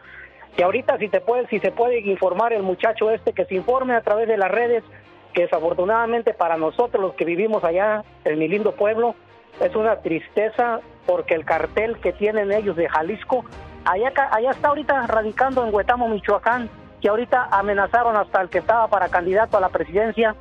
Y 0.57 0.63
ahorita, 0.63 0.97
si 0.97 1.07
te 1.07 1.22
puede, 1.22 1.47
si 1.47 1.59
se 1.59 1.72
puede 1.72 1.99
informar 1.99 2.53
el 2.53 2.63
muchacho 2.63 3.11
este, 3.11 3.34
que 3.34 3.45
se 3.45 3.55
informe 3.55 3.93
a 3.93 4.01
través 4.01 4.28
de 4.28 4.38
las 4.38 4.49
redes, 4.49 4.84
que 5.34 5.43
desafortunadamente 5.43 6.34
para 6.34 6.57
nosotros 6.57 7.01
los 7.01 7.13
que 7.13 7.26
vivimos 7.26 7.63
allá 7.63 8.03
en 8.26 8.39
mi 8.39 8.47
lindo 8.47 8.72
pueblo, 8.72 9.15
es 9.59 9.76
una 9.76 9.97
tristeza 9.97 10.80
porque 11.05 11.36
el 11.36 11.45
cartel 11.45 11.97
que 11.99 12.11
tienen 12.11 12.51
ellos 12.51 12.76
de 12.76 12.89
Jalisco, 12.89 13.45
allá, 13.86 14.11
allá 14.32 14.51
está 14.51 14.70
ahorita 14.70 15.05
radicando 15.07 15.63
en 15.63 15.74
Huetamo, 15.74 16.09
Michoacán, 16.09 16.70
que 17.01 17.09
ahorita 17.09 17.49
amenazaron 17.51 18.15
hasta 18.18 18.41
el 18.41 18.49
que 18.49 18.57
estaba 18.57 18.88
para 18.88 19.09
candidato 19.09 19.57
a 19.57 19.61
la 19.61 19.70
presidencia. 19.70 20.36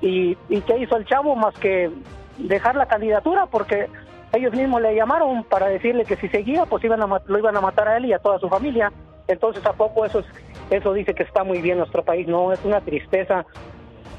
¿Y, 0.00 0.36
y 0.48 0.60
qué 0.62 0.78
hizo 0.78 0.96
el 0.96 1.04
chavo 1.06 1.36
más 1.36 1.54
que 1.54 1.90
dejar 2.38 2.76
la 2.76 2.86
candidatura? 2.86 3.46
Porque 3.46 3.88
ellos 4.32 4.52
mismos 4.54 4.80
le 4.80 4.94
llamaron 4.94 5.44
para 5.44 5.66
decirle 5.66 6.04
que 6.04 6.16
si 6.16 6.28
seguía, 6.28 6.64
pues 6.66 6.84
iban 6.84 7.02
a, 7.02 7.20
lo 7.24 7.38
iban 7.38 7.56
a 7.56 7.60
matar 7.60 7.88
a 7.88 7.96
él 7.96 8.06
y 8.06 8.12
a 8.12 8.18
toda 8.18 8.38
su 8.38 8.48
familia. 8.48 8.92
Entonces, 9.26 9.64
¿a 9.66 9.72
poco 9.72 10.04
eso, 10.04 10.20
es, 10.20 10.26
eso 10.70 10.92
dice 10.92 11.14
que 11.14 11.22
está 11.22 11.44
muy 11.44 11.60
bien 11.60 11.78
nuestro 11.78 12.04
país? 12.04 12.26
No, 12.26 12.52
es 12.52 12.64
una 12.64 12.80
tristeza. 12.80 13.44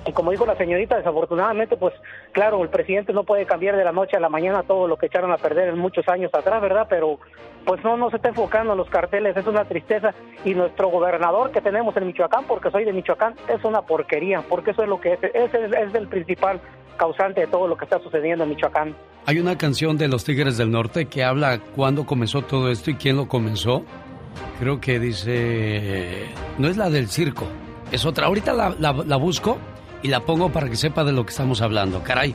Y 0.06 0.14
como 0.14 0.32
dijo 0.32 0.48
la 0.48 0.56
señorita, 0.58 0.98
desafortunadamente, 0.98 1.78
pues 1.78 1.94
claro, 2.32 2.64
el 2.64 2.70
presidente 2.70 3.14
no 3.14 3.24
puede 3.24 3.46
cambiar 3.46 3.78
de 3.78 3.84
la 3.84 3.92
noche 3.92 4.18
a 4.18 4.20
la 4.20 4.30
mañana 4.30 4.64
todo 4.64 4.88
lo 4.88 4.98
que 4.98 5.06
echaron 5.06 5.32
a 5.32 5.38
perder 5.38 5.70
en 5.70 5.78
muchos 5.78 6.08
años 6.08 6.32
atrás, 6.34 6.60
¿verdad? 6.60 6.88
Pero 6.90 7.20
pues 7.66 7.84
no, 7.84 7.96
no 7.98 8.10
se 8.10 8.16
está 8.16 8.30
enfocando 8.30 8.72
en 8.72 8.80
los 8.80 8.90
carteles, 8.90 9.38
es 9.38 9.46
una 9.46 9.66
tristeza. 9.66 10.16
Y 10.44 10.56
nuestro 10.56 10.88
gobernador 10.90 11.52
que 11.52 11.62
tenemos 11.62 11.96
en 11.98 12.08
Michoacán, 12.08 12.46
porque 12.48 12.72
soy 12.72 12.84
de 12.84 12.94
Michoacán, 12.94 13.36
es 13.48 13.64
una 13.64 13.84
porquería, 13.84 14.42
porque 14.50 14.72
eso 14.72 14.82
es 14.82 14.90
lo 14.90 15.00
que 15.00 15.14
es, 15.14 15.20
ese 15.24 15.66
es, 15.66 15.94
el 15.94 16.08
principal 16.08 16.60
causante 16.98 17.42
de 17.42 17.48
todo 17.48 17.68
lo 17.68 17.78
que 17.78 17.86
está 17.86 18.00
sucediendo 18.00 18.44
en 18.44 18.50
Michoacán. 18.50 18.96
Hay 19.28 19.40
una 19.40 19.56
canción 19.56 20.00
de 20.00 20.08
los 20.08 20.24
Tigres 20.24 20.58
del 20.58 20.72
Norte 20.72 21.06
que 21.06 21.24
habla 21.24 21.60
cuándo 21.76 22.08
comenzó 22.08 22.42
todo 22.42 22.72
esto 22.72 22.90
y 22.90 22.96
quién 22.96 23.18
lo 23.18 23.28
comenzó. 23.28 23.84
Creo 24.60 24.82
que 24.82 25.00
dice... 25.00 26.26
No 26.58 26.68
es 26.68 26.78
la 26.78 26.90
del 26.90 27.08
circo, 27.08 27.46
es 27.92 28.04
otra. 28.04 28.26
Ahorita 28.26 28.54
la- 28.54 28.74
la 28.80 29.16
busco 29.18 29.58
y 30.04 30.08
la 30.08 30.22
pongo 30.22 30.52
para 30.52 30.70
que 30.70 30.76
sepa 30.76 31.04
de 31.04 31.12
lo 31.12 31.26
que 31.26 31.32
estamos 31.32 31.62
hablando. 31.62 32.04
Caray, 32.04 32.34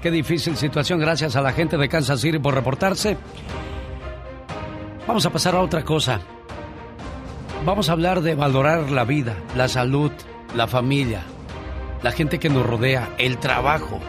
qué 0.00 0.10
difícil 0.10 0.56
situación. 0.56 1.00
Gracias 1.00 1.36
a 1.36 1.42
la 1.42 1.52
gente 1.52 1.76
de 1.76 1.88
Kansas 1.88 2.20
City 2.20 2.38
por 2.38 2.54
reportarse. 2.54 3.16
Vamos 5.06 5.26
a 5.26 5.30
pasar 5.30 5.54
a 5.54 5.60
otra 5.60 5.84
cosa. 5.84 6.20
Vamos 7.64 7.88
a 7.88 7.92
hablar 7.92 8.20
de 8.20 8.34
valorar 8.34 8.90
la 8.90 9.04
vida, 9.04 9.36
la 9.56 9.68
salud, 9.68 10.12
la 10.54 10.66
familia, 10.66 11.22
la 12.02 12.10
gente 12.10 12.38
que 12.38 12.50
nos 12.50 12.66
rodea, 12.66 13.10
el 13.18 13.38
trabajo. 13.38 14.00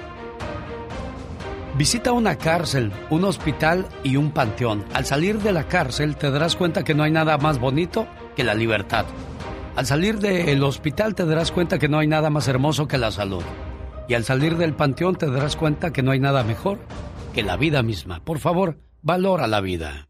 Visita 1.77 2.13
una 2.13 2.37
cárcel, 2.37 2.91
un 3.09 3.25
hospital 3.25 3.85
y 4.03 4.15
un 4.15 4.31
panteón. 4.31 4.85
Al 4.93 5.05
salir 5.05 5.39
de 5.39 5.51
la 5.51 5.67
cárcel 5.67 6.15
te 6.15 6.31
darás 6.31 6.55
cuenta 6.55 6.83
que 6.83 6.93
no 6.93 7.03
hay 7.03 7.11
nada 7.11 7.37
más 7.37 7.59
bonito 7.59 8.07
que 8.35 8.45
la 8.45 8.53
libertad. 8.53 9.05
Al 9.75 9.85
salir 9.85 10.19
del 10.19 10.63
hospital 10.63 11.15
te 11.15 11.25
darás 11.25 11.51
cuenta 11.51 11.77
que 11.77 11.89
no 11.89 11.99
hay 11.99 12.07
nada 12.07 12.29
más 12.29 12.47
hermoso 12.47 12.87
que 12.87 12.97
la 12.97 13.11
salud. 13.11 13.43
Y 14.07 14.13
al 14.13 14.23
salir 14.23 14.55
del 14.55 14.73
panteón 14.73 15.15
te 15.15 15.29
darás 15.29 15.57
cuenta 15.57 15.91
que 15.91 16.01
no 16.01 16.11
hay 16.11 16.19
nada 16.19 16.45
mejor 16.45 16.79
que 17.33 17.43
la 17.43 17.57
vida 17.57 17.83
misma. 17.83 18.21
Por 18.23 18.39
favor, 18.39 18.79
valora 19.01 19.47
la 19.47 19.59
vida. 19.59 20.07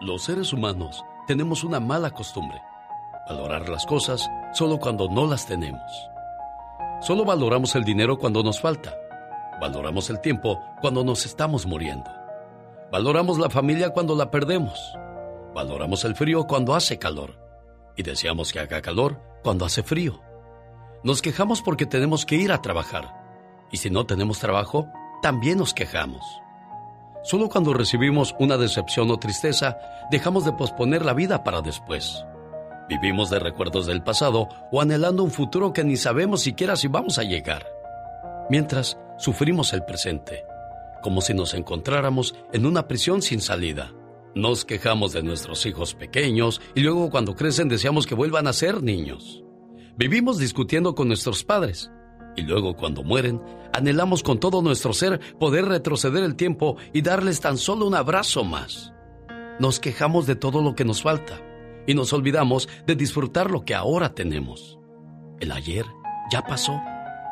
Los 0.00 0.24
seres 0.24 0.52
humanos 0.52 1.04
tenemos 1.28 1.62
una 1.62 1.78
mala 1.78 2.10
costumbre. 2.10 2.60
Valorar 3.28 3.68
las 3.68 3.86
cosas 3.86 4.28
solo 4.52 4.78
cuando 4.78 5.08
no 5.08 5.28
las 5.28 5.46
tenemos. 5.46 5.80
Solo 7.00 7.24
valoramos 7.24 7.76
el 7.76 7.84
dinero 7.84 8.18
cuando 8.18 8.42
nos 8.42 8.60
falta. 8.60 8.92
Valoramos 9.60 10.10
el 10.10 10.20
tiempo 10.20 10.60
cuando 10.80 11.04
nos 11.04 11.24
estamos 11.24 11.66
muriendo. 11.66 12.10
Valoramos 12.90 13.38
la 13.38 13.48
familia 13.48 13.90
cuando 13.90 14.16
la 14.16 14.32
perdemos. 14.32 14.96
Valoramos 15.54 16.04
el 16.04 16.16
frío 16.16 16.46
cuando 16.46 16.74
hace 16.74 16.98
calor. 16.98 17.38
Y 17.96 18.02
deseamos 18.02 18.52
que 18.52 18.58
haga 18.58 18.82
calor 18.82 19.20
cuando 19.44 19.64
hace 19.64 19.82
frío. 19.82 20.20
Nos 21.04 21.22
quejamos 21.22 21.62
porque 21.62 21.86
tenemos 21.86 22.26
que 22.26 22.34
ir 22.34 22.50
a 22.50 22.60
trabajar. 22.60 23.14
Y 23.70 23.76
si 23.76 23.88
no 23.88 24.04
tenemos 24.04 24.40
trabajo, 24.40 24.88
también 25.22 25.58
nos 25.58 25.72
quejamos. 25.72 26.24
Solo 27.22 27.48
cuando 27.48 27.72
recibimos 27.72 28.34
una 28.38 28.56
decepción 28.56 29.10
o 29.10 29.18
tristeza, 29.18 29.78
dejamos 30.10 30.44
de 30.44 30.52
posponer 30.52 31.04
la 31.04 31.14
vida 31.14 31.44
para 31.44 31.62
después. 31.62 32.24
Vivimos 32.88 33.30
de 33.30 33.38
recuerdos 33.38 33.86
del 33.86 34.02
pasado 34.02 34.48
o 34.70 34.80
anhelando 34.80 35.22
un 35.22 35.30
futuro 35.30 35.72
que 35.72 35.84
ni 35.84 35.96
sabemos 35.96 36.42
siquiera 36.42 36.76
si 36.76 36.88
vamos 36.88 37.18
a 37.18 37.22
llegar. 37.22 37.66
Mientras, 38.50 38.98
sufrimos 39.16 39.72
el 39.72 39.84
presente, 39.84 40.44
como 41.02 41.20
si 41.22 41.32
nos 41.32 41.54
encontráramos 41.54 42.34
en 42.52 42.66
una 42.66 42.86
prisión 42.86 43.22
sin 43.22 43.40
salida. 43.40 43.92
Nos 44.34 44.64
quejamos 44.64 45.12
de 45.12 45.22
nuestros 45.22 45.64
hijos 45.64 45.94
pequeños 45.94 46.60
y 46.74 46.80
luego 46.80 47.08
cuando 47.08 47.36
crecen 47.36 47.68
deseamos 47.68 48.04
que 48.04 48.16
vuelvan 48.16 48.48
a 48.48 48.52
ser 48.52 48.82
niños. 48.82 49.44
Vivimos 49.96 50.38
discutiendo 50.38 50.96
con 50.96 51.06
nuestros 51.06 51.44
padres 51.44 51.92
y 52.36 52.42
luego 52.42 52.74
cuando 52.76 53.04
mueren 53.04 53.40
anhelamos 53.72 54.24
con 54.24 54.40
todo 54.40 54.60
nuestro 54.60 54.92
ser 54.92 55.20
poder 55.38 55.66
retroceder 55.66 56.24
el 56.24 56.34
tiempo 56.34 56.76
y 56.92 57.02
darles 57.02 57.40
tan 57.40 57.58
solo 57.58 57.86
un 57.86 57.94
abrazo 57.94 58.42
más. 58.42 58.92
Nos 59.60 59.78
quejamos 59.78 60.26
de 60.26 60.34
todo 60.34 60.62
lo 60.62 60.74
que 60.74 60.84
nos 60.84 61.02
falta 61.02 61.40
y 61.86 61.94
nos 61.94 62.12
olvidamos 62.12 62.68
de 62.88 62.96
disfrutar 62.96 63.52
lo 63.52 63.64
que 63.64 63.76
ahora 63.76 64.14
tenemos. 64.14 64.80
El 65.38 65.52
ayer 65.52 65.86
ya 66.32 66.42
pasó 66.42 66.80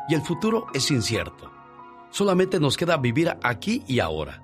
y 0.07 0.13
el 0.13 0.21
futuro 0.21 0.67
es 0.73 0.89
incierto. 0.89 1.51
Solamente 2.11 2.61
nos 2.61 2.77
queda 2.77 2.95
vivir 2.95 3.35
aquí 3.43 3.83
y 3.87 3.99
ahora 3.99 4.41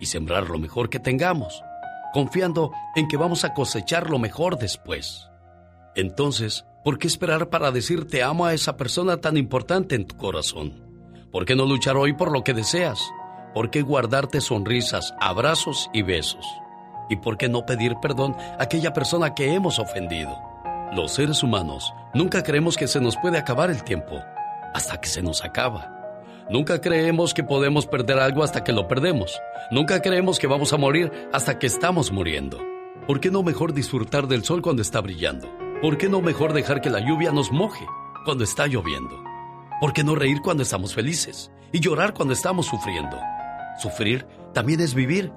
y 0.00 0.06
sembrar 0.06 0.48
lo 0.48 0.58
mejor 0.58 0.88
que 0.88 0.98
tengamos, 0.98 1.62
confiando 2.12 2.72
en 2.94 3.08
que 3.08 3.16
vamos 3.16 3.44
a 3.44 3.54
cosechar 3.54 4.10
lo 4.10 4.18
mejor 4.18 4.58
después. 4.58 5.28
Entonces, 5.94 6.64
¿por 6.84 6.98
qué 6.98 7.06
esperar 7.06 7.48
para 7.50 7.72
decir 7.72 8.06
te 8.06 8.22
amo 8.22 8.46
a 8.46 8.54
esa 8.54 8.76
persona 8.76 9.18
tan 9.18 9.36
importante 9.36 9.94
en 9.94 10.06
tu 10.06 10.16
corazón? 10.16 10.72
¿Por 11.30 11.44
qué 11.44 11.54
no 11.54 11.66
luchar 11.66 11.96
hoy 11.96 12.12
por 12.12 12.32
lo 12.32 12.44
que 12.44 12.54
deseas? 12.54 13.00
¿Por 13.54 13.70
qué 13.70 13.82
guardarte 13.82 14.40
sonrisas, 14.40 15.14
abrazos 15.20 15.90
y 15.92 16.02
besos? 16.02 16.46
¿Y 17.08 17.16
por 17.16 17.36
qué 17.36 17.48
no 17.48 17.66
pedir 17.66 17.96
perdón 18.00 18.36
a 18.38 18.62
aquella 18.62 18.92
persona 18.92 19.34
que 19.34 19.52
hemos 19.52 19.78
ofendido? 19.78 20.36
Los 20.92 21.12
seres 21.12 21.42
humanos 21.42 21.92
nunca 22.14 22.42
creemos 22.42 22.76
que 22.76 22.88
se 22.88 23.00
nos 23.00 23.16
puede 23.16 23.38
acabar 23.38 23.70
el 23.70 23.84
tiempo, 23.84 24.20
hasta 24.74 25.00
que 25.00 25.08
se 25.08 25.22
nos 25.22 25.44
acaba. 25.44 25.99
Nunca 26.50 26.80
creemos 26.80 27.32
que 27.32 27.44
podemos 27.44 27.86
perder 27.86 28.18
algo 28.18 28.42
hasta 28.42 28.64
que 28.64 28.72
lo 28.72 28.88
perdemos. 28.88 29.40
Nunca 29.70 30.02
creemos 30.02 30.40
que 30.40 30.48
vamos 30.48 30.72
a 30.72 30.76
morir 30.76 31.12
hasta 31.32 31.60
que 31.60 31.68
estamos 31.68 32.10
muriendo. 32.10 32.58
¿Por 33.06 33.20
qué 33.20 33.30
no 33.30 33.44
mejor 33.44 33.72
disfrutar 33.72 34.26
del 34.26 34.42
sol 34.42 34.60
cuando 34.60 34.82
está 34.82 35.00
brillando? 35.00 35.48
¿Por 35.80 35.96
qué 35.96 36.08
no 36.08 36.20
mejor 36.20 36.52
dejar 36.52 36.80
que 36.80 36.90
la 36.90 37.06
lluvia 37.06 37.30
nos 37.30 37.52
moje 37.52 37.86
cuando 38.24 38.42
está 38.42 38.66
lloviendo? 38.66 39.22
¿Por 39.80 39.92
qué 39.92 40.02
no 40.02 40.16
reír 40.16 40.40
cuando 40.42 40.64
estamos 40.64 40.92
felices 40.92 41.52
y 41.70 41.78
llorar 41.78 42.14
cuando 42.14 42.34
estamos 42.34 42.66
sufriendo? 42.66 43.16
Sufrir 43.80 44.26
también 44.52 44.80
es 44.80 44.92
vivir. 44.92 45.30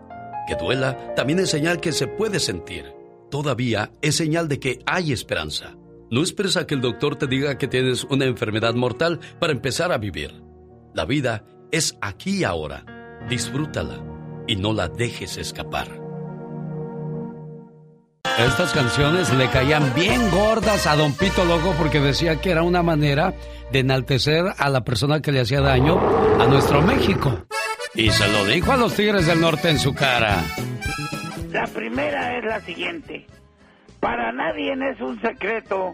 Que 0.47 0.55
duela 0.55 1.13
también 1.13 1.37
es 1.37 1.51
señal 1.51 1.79
que 1.79 1.91
se 1.91 2.07
puede 2.07 2.39
sentir. 2.39 2.91
Todavía 3.29 3.91
es 4.01 4.15
señal 4.15 4.47
de 4.47 4.59
que 4.59 4.79
hay 4.87 5.13
esperanza. 5.13 5.75
No 6.09 6.23
esperes 6.23 6.57
a 6.57 6.65
que 6.65 6.73
el 6.73 6.81
doctor 6.81 7.17
te 7.17 7.27
diga 7.27 7.59
que 7.59 7.67
tienes 7.67 8.03
una 8.03 8.25
enfermedad 8.25 8.73
mortal 8.73 9.19
para 9.39 9.53
empezar 9.53 9.91
a 9.91 9.99
vivir. 9.99 10.42
La 10.93 11.05
vida 11.05 11.43
es 11.71 11.97
aquí 12.01 12.41
y 12.41 12.43
ahora. 12.43 12.85
Disfrútala 13.27 13.99
y 14.45 14.55
no 14.55 14.73
la 14.73 14.89
dejes 14.89 15.37
escapar. 15.37 15.87
Estas 18.37 18.73
canciones 18.73 19.33
le 19.33 19.49
caían 19.49 19.93
bien 19.95 20.29
gordas 20.29 20.85
a 20.87 20.95
Don 20.95 21.13
Pito 21.13 21.45
Loco 21.45 21.73
porque 21.77 21.99
decía 21.99 22.41
que 22.41 22.51
era 22.51 22.63
una 22.63 22.83
manera 22.83 23.33
de 23.71 23.79
enaltecer 23.79 24.45
a 24.57 24.69
la 24.69 24.83
persona 24.83 25.21
que 25.21 25.31
le 25.31 25.41
hacía 25.41 25.61
daño 25.61 25.99
a 26.39 26.45
nuestro 26.45 26.81
México. 26.81 27.43
Y 27.95 28.09
se 28.09 28.27
lo 28.31 28.45
dijo 28.45 28.71
a 28.71 28.77
los 28.77 28.95
Tigres 28.95 29.27
del 29.27 29.41
Norte 29.41 29.69
en 29.69 29.79
su 29.79 29.93
cara. 29.93 30.43
La 31.51 31.65
primera 31.67 32.37
es 32.37 32.45
la 32.45 32.59
siguiente. 32.61 33.27
Para 33.99 34.31
nadie 34.31 34.73
es 34.73 34.99
un 34.99 35.19
secreto 35.21 35.93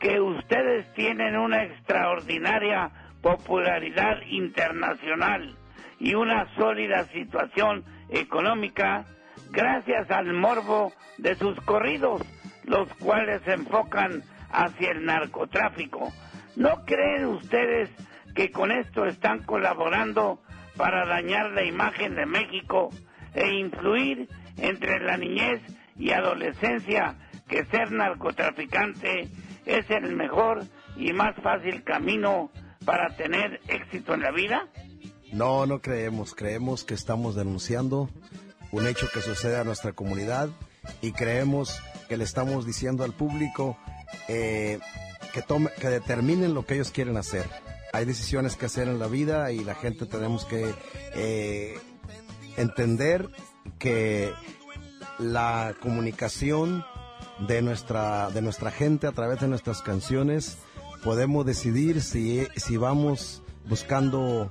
que 0.00 0.20
ustedes 0.20 0.92
tienen 0.94 1.36
una 1.36 1.64
extraordinaria 1.64 2.90
popularidad 3.26 4.22
internacional 4.28 5.56
y 5.98 6.14
una 6.14 6.46
sólida 6.54 7.08
situación 7.08 7.84
económica 8.08 9.04
gracias 9.50 10.08
al 10.12 10.32
morbo 10.32 10.92
de 11.18 11.34
sus 11.34 11.60
corridos, 11.62 12.22
los 12.66 12.88
cuales 12.94 13.42
se 13.42 13.54
enfocan 13.54 14.22
hacia 14.52 14.92
el 14.92 15.04
narcotráfico. 15.04 16.12
¿No 16.54 16.84
creen 16.84 17.24
ustedes 17.24 17.90
que 18.36 18.52
con 18.52 18.70
esto 18.70 19.06
están 19.06 19.42
colaborando 19.42 20.38
para 20.76 21.04
dañar 21.04 21.50
la 21.50 21.64
imagen 21.64 22.14
de 22.14 22.26
México 22.26 22.90
e 23.34 23.56
influir 23.56 24.28
entre 24.56 25.00
la 25.00 25.16
niñez 25.16 25.62
y 25.96 26.12
adolescencia 26.12 27.16
que 27.48 27.64
ser 27.64 27.90
narcotraficante 27.90 29.26
es 29.64 29.90
el 29.90 30.14
mejor 30.14 30.62
y 30.96 31.12
más 31.12 31.34
fácil 31.42 31.82
camino 31.82 32.52
para 32.86 33.14
tener 33.16 33.60
éxito 33.68 34.14
en 34.14 34.22
la 34.22 34.30
vida? 34.30 34.68
No, 35.32 35.66
no 35.66 35.82
creemos. 35.82 36.34
Creemos 36.34 36.84
que 36.84 36.94
estamos 36.94 37.34
denunciando 37.34 38.08
un 38.72 38.86
hecho 38.86 39.08
que 39.12 39.20
sucede 39.20 39.58
a 39.58 39.64
nuestra 39.64 39.92
comunidad 39.92 40.48
y 41.02 41.12
creemos 41.12 41.82
que 42.08 42.16
le 42.16 42.24
estamos 42.24 42.64
diciendo 42.64 43.04
al 43.04 43.12
público 43.12 43.76
eh, 44.28 44.78
que, 45.34 45.42
tome, 45.42 45.70
que 45.78 45.88
determinen 45.88 46.54
lo 46.54 46.64
que 46.64 46.74
ellos 46.74 46.92
quieren 46.92 47.16
hacer. 47.16 47.44
Hay 47.92 48.04
decisiones 48.04 48.56
que 48.56 48.66
hacer 48.66 48.88
en 48.88 48.98
la 48.98 49.08
vida 49.08 49.50
y 49.52 49.64
la 49.64 49.74
gente 49.74 50.06
tenemos 50.06 50.44
que 50.44 50.72
eh, 51.14 51.78
entender 52.56 53.28
que 53.78 54.32
la 55.18 55.74
comunicación 55.80 56.84
de 57.48 57.62
nuestra, 57.62 58.30
de 58.30 58.42
nuestra 58.42 58.70
gente 58.70 59.06
a 59.06 59.12
través 59.12 59.40
de 59.40 59.48
nuestras 59.48 59.82
canciones 59.82 60.58
podemos 61.02 61.44
decidir 61.46 62.02
si, 62.02 62.46
si 62.56 62.76
vamos 62.76 63.42
buscando 63.68 64.50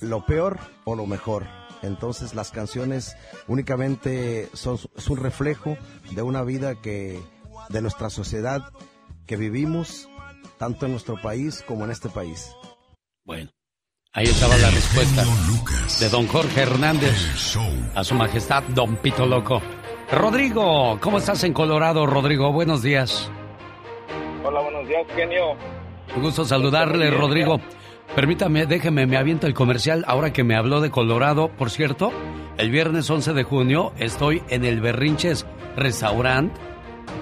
lo 0.00 0.24
peor 0.26 0.58
o 0.84 0.94
lo 0.94 1.06
mejor. 1.06 1.46
Entonces 1.82 2.34
las 2.34 2.50
canciones 2.50 3.16
únicamente 3.46 4.48
son 4.54 4.78
un 5.08 5.16
reflejo 5.16 5.76
de 6.12 6.22
una 6.22 6.42
vida 6.42 6.80
que 6.80 7.20
de 7.68 7.82
nuestra 7.82 8.10
sociedad 8.10 8.62
que 9.26 9.36
vivimos 9.36 10.08
tanto 10.58 10.86
en 10.86 10.92
nuestro 10.92 11.20
país 11.20 11.62
como 11.66 11.84
en 11.84 11.90
este 11.90 12.08
país. 12.08 12.52
Bueno, 13.24 13.50
ahí 14.12 14.24
estaba 14.26 14.56
la 14.56 14.70
respuesta 14.70 15.24
de 16.00 16.08
don 16.08 16.26
Jorge 16.26 16.62
Hernández 16.62 17.14
a 17.94 18.04
su 18.04 18.14
majestad 18.14 18.62
don 18.74 18.96
Pito 18.96 19.26
Loco. 19.26 19.60
Rodrigo, 20.10 20.98
¿cómo 21.00 21.18
estás 21.18 21.44
en 21.44 21.52
Colorado, 21.52 22.06
Rodrigo? 22.06 22.52
Buenos 22.52 22.82
días. 22.82 23.30
Hola, 24.46 24.60
buenos 24.60 24.86
días, 24.86 25.06
genio. 25.16 25.56
Un 26.14 26.22
gusto 26.22 26.44
saludarle, 26.44 27.10
Rodrigo. 27.10 27.62
Permítame, 28.14 28.66
déjeme, 28.66 29.06
me 29.06 29.16
aviento 29.16 29.46
el 29.46 29.54
comercial 29.54 30.04
ahora 30.06 30.34
que 30.34 30.44
me 30.44 30.54
habló 30.54 30.82
de 30.82 30.90
Colorado. 30.90 31.48
Por 31.48 31.70
cierto, 31.70 32.12
el 32.58 32.70
viernes 32.70 33.08
11 33.08 33.32
de 33.32 33.42
junio 33.42 33.94
estoy 33.98 34.42
en 34.50 34.66
el 34.66 34.82
Berrinches 34.82 35.46
Restaurant 35.76 36.52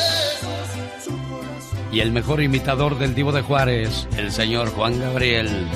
Y 1.92 2.00
el 2.00 2.12
mejor 2.12 2.42
imitador 2.42 2.98
del 2.98 3.14
Divo 3.14 3.32
de 3.32 3.44
Juárez, 3.44 4.08
el 4.18 4.32
señor 4.32 4.72
Juan 4.72 5.00
Gabriel. 5.00 5.68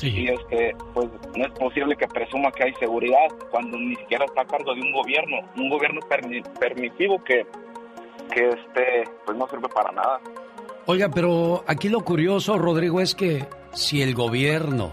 Y 0.00 0.28
este 0.28 0.76
pues 0.94 1.08
no 1.36 1.46
es 1.46 1.52
posible 1.52 1.96
que 1.96 2.06
presuma 2.06 2.52
que 2.52 2.64
hay 2.64 2.74
seguridad 2.74 3.28
cuando 3.50 3.78
ni 3.78 3.96
siquiera 3.96 4.24
está 4.26 4.42
a 4.42 4.46
cargo 4.46 4.74
de 4.74 4.80
un 4.82 4.92
gobierno 4.92 5.38
un 5.56 5.70
gobierno 5.70 6.00
permisivo 6.60 7.22
que 7.24 7.46
que 8.32 8.48
este 8.48 9.04
pues 9.24 9.36
no 9.36 9.48
sirve 9.48 9.68
para 9.68 9.90
nada. 9.92 10.20
Oiga 10.84 11.08
pero 11.12 11.64
aquí 11.66 11.88
lo 11.88 12.04
curioso 12.04 12.58
Rodrigo 12.58 13.00
es 13.00 13.14
que 13.14 13.46
si 13.72 14.02
el 14.02 14.14
gobierno 14.14 14.92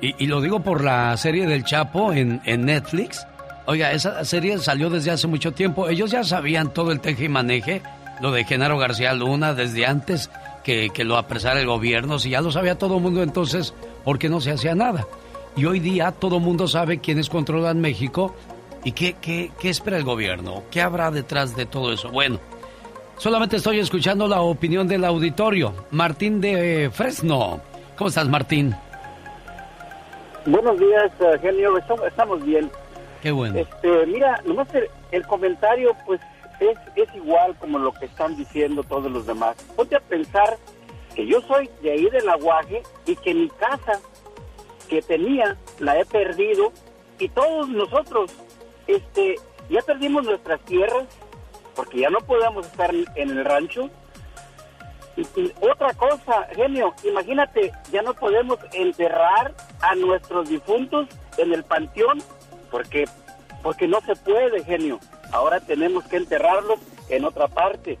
y, 0.00 0.24
y 0.24 0.26
lo 0.26 0.40
digo 0.40 0.60
por 0.60 0.82
la 0.82 1.14
serie 1.18 1.46
del 1.46 1.64
Chapo 1.64 2.12
en, 2.14 2.40
en 2.46 2.64
Netflix 2.64 3.26
Oiga, 3.70 3.92
esa 3.92 4.24
serie 4.24 4.58
salió 4.58 4.90
desde 4.90 5.12
hace 5.12 5.28
mucho 5.28 5.52
tiempo. 5.52 5.88
Ellos 5.88 6.10
ya 6.10 6.24
sabían 6.24 6.74
todo 6.74 6.90
el 6.90 6.98
teje 6.98 7.26
y 7.26 7.28
maneje, 7.28 7.82
lo 8.20 8.32
de 8.32 8.42
Genaro 8.42 8.78
García 8.78 9.14
Luna, 9.14 9.54
desde 9.54 9.86
antes 9.86 10.28
que, 10.64 10.90
lo 11.04 11.16
apresara 11.16 11.60
el 11.60 11.68
gobierno. 11.68 12.18
Si 12.18 12.30
ya 12.30 12.40
lo 12.40 12.50
sabía 12.50 12.76
todo 12.76 12.96
el 12.96 13.02
mundo, 13.02 13.22
entonces, 13.22 13.72
¿por 14.02 14.18
qué 14.18 14.28
no 14.28 14.40
se 14.40 14.50
hacía 14.50 14.74
nada? 14.74 15.06
Y 15.56 15.66
hoy 15.66 15.78
día 15.78 16.10
todo 16.10 16.38
el 16.38 16.42
mundo 16.42 16.66
sabe 16.66 16.98
quiénes 16.98 17.28
controlan 17.28 17.80
México 17.80 18.34
y 18.82 18.90
qué, 18.90 19.14
qué, 19.20 19.52
qué 19.60 19.70
espera 19.70 19.98
el 19.98 20.04
gobierno. 20.04 20.64
¿Qué 20.72 20.82
habrá 20.82 21.12
detrás 21.12 21.54
de 21.54 21.64
todo 21.64 21.92
eso? 21.92 22.10
Bueno, 22.10 22.40
solamente 23.18 23.58
estoy 23.58 23.78
escuchando 23.78 24.26
la 24.26 24.40
opinión 24.40 24.88
del 24.88 25.04
auditorio. 25.04 25.86
Martín 25.92 26.40
de 26.40 26.90
Fresno. 26.92 27.60
¿Cómo 27.96 28.08
estás, 28.08 28.28
Martín? 28.28 28.74
Buenos 30.44 30.76
días, 30.76 31.12
eh, 31.20 31.38
genio. 31.40 31.78
Estamos 31.78 32.44
bien. 32.44 32.68
Qué 33.22 33.30
bueno. 33.30 33.58
Este, 33.58 34.06
mira, 34.06 34.40
nomás 34.44 34.68
el, 35.10 35.26
comentario, 35.26 35.94
pues, 36.06 36.20
es, 36.60 37.14
igual 37.14 37.56
como 37.58 37.78
lo 37.78 37.92
que 37.92 38.06
están 38.06 38.36
diciendo 38.36 38.82
todos 38.82 39.10
los 39.10 39.26
demás. 39.26 39.56
Ponte 39.76 39.96
a 39.96 40.00
pensar 40.00 40.58
que 41.14 41.26
yo 41.26 41.40
soy 41.42 41.68
de 41.82 41.92
ahí 41.92 42.08
del 42.10 42.28
aguaje 42.28 42.82
y 43.06 43.16
que 43.16 43.34
mi 43.34 43.48
casa 43.50 44.00
que 44.88 45.02
tenía 45.02 45.56
la 45.78 45.98
he 45.98 46.04
perdido 46.04 46.72
y 47.18 47.28
todos 47.28 47.68
nosotros, 47.68 48.32
este, 48.86 49.36
ya 49.68 49.82
perdimos 49.82 50.24
nuestras 50.24 50.60
tierras 50.62 51.06
porque 51.74 52.00
ya 52.00 52.10
no 52.10 52.20
podemos 52.20 52.66
estar 52.66 52.94
en 52.94 53.30
el 53.30 53.44
rancho. 53.44 53.90
Y, 55.16 55.52
otra 55.60 55.92
cosa, 55.94 56.46
genio, 56.54 56.94
imagínate, 57.04 57.72
ya 57.92 58.00
no 58.02 58.14
podemos 58.14 58.58
enterrar 58.72 59.54
a 59.80 59.94
nuestros 59.94 60.48
difuntos 60.48 61.08
en 61.36 61.52
el 61.52 61.64
panteón 61.64 62.22
porque 62.70 63.04
porque 63.62 63.86
no 63.86 64.00
se 64.00 64.16
puede, 64.16 64.64
genio. 64.64 64.98
Ahora 65.32 65.60
tenemos 65.60 66.04
que 66.04 66.16
enterrarlos 66.16 66.78
en 67.08 67.24
otra 67.24 67.46
parte. 67.48 67.98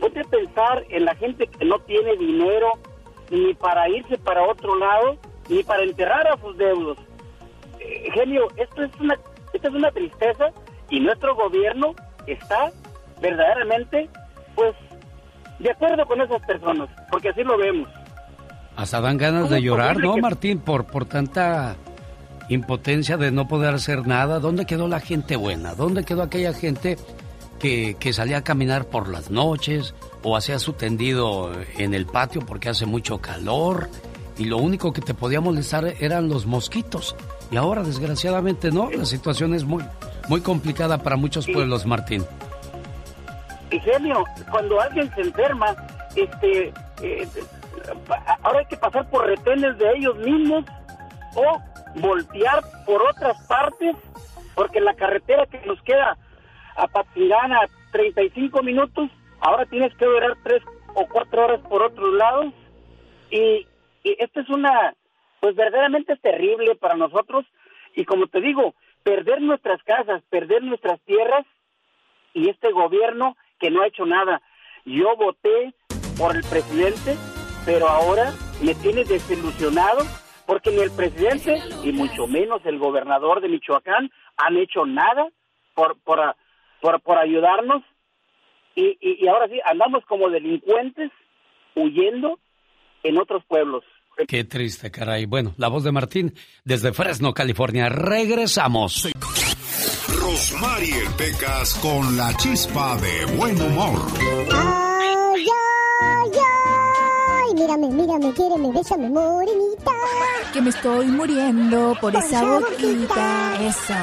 Ponte 0.00 0.20
a 0.20 0.24
pensar 0.24 0.84
en 0.88 1.04
la 1.04 1.14
gente 1.14 1.46
que 1.46 1.64
no 1.64 1.78
tiene 1.80 2.16
dinero 2.16 2.72
ni 3.30 3.54
para 3.54 3.88
irse 3.88 4.18
para 4.18 4.42
otro 4.42 4.76
lado, 4.76 5.18
ni 5.48 5.62
para 5.62 5.82
enterrar 5.82 6.26
a 6.28 6.36
sus 6.38 6.56
deudos. 6.56 6.98
Eh, 7.78 8.10
genio, 8.14 8.48
esto 8.56 8.82
es 8.82 8.90
una 9.00 9.18
esto 9.52 9.68
es 9.68 9.74
una 9.74 9.90
tristeza 9.90 10.50
y 10.88 11.00
nuestro 11.00 11.34
gobierno 11.34 11.94
está 12.26 12.72
verdaderamente 13.20 14.08
pues 14.54 14.74
de 15.58 15.70
acuerdo 15.70 16.04
con 16.06 16.20
esas 16.20 16.42
personas, 16.42 16.88
porque 17.10 17.28
así 17.28 17.42
lo 17.44 17.56
vemos. 17.56 17.88
Hasta 18.76 19.00
dan 19.00 19.18
ganas 19.18 19.50
de 19.50 19.60
llorar, 19.60 19.98
¿no, 19.98 20.16
Martín? 20.16 20.58
Por, 20.58 20.86
por 20.86 21.04
tanta 21.04 21.76
impotencia 22.48 23.16
de 23.16 23.30
no 23.30 23.48
poder 23.48 23.74
hacer 23.74 24.06
nada. 24.06 24.38
¿Dónde 24.38 24.66
quedó 24.66 24.88
la 24.88 25.00
gente 25.00 25.36
buena? 25.36 25.74
¿Dónde 25.74 26.04
quedó 26.04 26.22
aquella 26.22 26.52
gente 26.52 26.98
que, 27.58 27.96
que 27.98 28.12
salía 28.12 28.38
a 28.38 28.44
caminar 28.44 28.86
por 28.86 29.08
las 29.08 29.30
noches 29.30 29.94
o 30.22 30.36
hacía 30.36 30.58
su 30.58 30.72
tendido 30.72 31.52
en 31.78 31.94
el 31.94 32.06
patio 32.06 32.42
porque 32.44 32.68
hace 32.68 32.86
mucho 32.86 33.18
calor? 33.18 33.88
Y 34.38 34.46
lo 34.46 34.58
único 34.58 34.92
que 34.92 35.02
te 35.02 35.14
podía 35.14 35.40
molestar 35.40 35.94
eran 36.00 36.28
los 36.28 36.46
mosquitos. 36.46 37.14
Y 37.50 37.56
ahora, 37.56 37.82
desgraciadamente, 37.82 38.70
no. 38.70 38.90
La 38.90 39.04
situación 39.04 39.54
es 39.54 39.64
muy, 39.64 39.84
muy 40.28 40.40
complicada 40.40 40.98
para 40.98 41.16
muchos 41.16 41.46
pueblos, 41.46 41.84
Martín. 41.84 42.24
Y 43.70 43.78
genio, 43.80 44.24
cuando 44.50 44.80
alguien 44.80 45.10
se 45.14 45.20
enferma, 45.22 45.76
este, 46.16 46.72
eh, 47.02 47.28
ahora 48.42 48.60
hay 48.60 48.66
que 48.66 48.76
pasar 48.76 49.08
por 49.10 49.26
retenes 49.26 49.76
de 49.78 49.92
ellos 49.96 50.16
mismos 50.18 50.64
o 51.34 51.60
voltear 51.96 52.62
por 52.86 53.02
otras 53.02 53.46
partes, 53.46 53.96
porque 54.54 54.80
la 54.80 54.94
carretera 54.94 55.46
que 55.46 55.60
nos 55.66 55.80
queda 55.82 56.16
a 56.76 56.86
Patirana 56.88 57.60
35 57.92 58.62
minutos, 58.62 59.10
ahora 59.40 59.66
tienes 59.66 59.94
que 59.96 60.04
durar 60.04 60.36
3 60.42 60.62
o 60.94 61.06
4 61.06 61.44
horas 61.44 61.60
por 61.68 61.82
otros 61.82 62.14
lados. 62.14 62.52
Y, 63.30 63.66
esta 64.04 64.40
es 64.40 64.48
una 64.48 64.94
pues 65.38 65.54
verdaderamente 65.54 66.16
terrible 66.16 66.74
para 66.74 66.96
nosotros 66.96 67.44
y 67.94 68.04
como 68.04 68.26
te 68.26 68.40
digo, 68.40 68.74
perder 69.04 69.40
nuestras 69.40 69.80
casas, 69.84 70.22
perder 70.28 70.62
nuestras 70.64 71.00
tierras 71.02 71.46
y 72.34 72.48
este 72.48 72.72
gobierno 72.72 73.36
que 73.60 73.70
no 73.70 73.82
ha 73.82 73.86
hecho 73.86 74.06
nada. 74.06 74.42
Yo 74.84 75.16
voté 75.16 75.72
por 76.18 76.34
el 76.34 76.42
presidente, 76.42 77.16
pero 77.64 77.88
ahora 77.88 78.32
me 78.60 78.74
tiene 78.74 79.04
desilusionado 79.04 80.00
porque 80.52 80.70
ni 80.70 80.82
el 80.82 80.90
presidente 80.90 81.62
y 81.82 81.92
mucho 81.92 82.26
menos 82.26 82.60
el 82.66 82.78
gobernador 82.78 83.40
de 83.40 83.48
Michoacán 83.48 84.10
han 84.36 84.56
hecho 84.58 84.84
nada 84.84 85.26
por 85.74 85.96
por, 86.00 86.36
por, 86.82 87.00
por 87.00 87.16
ayudarnos 87.16 87.82
y, 88.74 88.98
y, 89.00 89.24
y 89.24 89.28
ahora 89.28 89.48
sí 89.48 89.58
andamos 89.64 90.04
como 90.04 90.28
delincuentes 90.28 91.10
huyendo 91.74 92.38
en 93.02 93.18
otros 93.18 93.42
pueblos. 93.48 93.82
Qué 94.28 94.44
triste, 94.44 94.90
caray. 94.90 95.24
Bueno, 95.24 95.54
la 95.56 95.68
voz 95.68 95.84
de 95.84 95.92
Martín 95.92 96.34
desde 96.64 96.92
Fresno, 96.92 97.32
California. 97.32 97.88
Regresamos. 97.88 99.10
Rosmarie 100.20 101.02
Pecas 101.16 101.78
con 101.80 102.18
la 102.18 102.36
chispa 102.36 102.98
de 102.98 103.36
buen 103.36 103.58
humor. 103.58 104.91
Mírame, 107.62 107.88
mírame, 107.90 108.32
quiéreme, 108.32 108.72
bésame, 108.72 109.08
morenita. 109.08 109.92
Que 110.52 110.60
me 110.60 110.70
estoy 110.70 111.06
muriendo 111.06 111.96
por, 112.00 112.12
Por 112.12 112.20
esa 112.24 112.42
boquita. 112.42 113.54
Eso. 113.60 113.94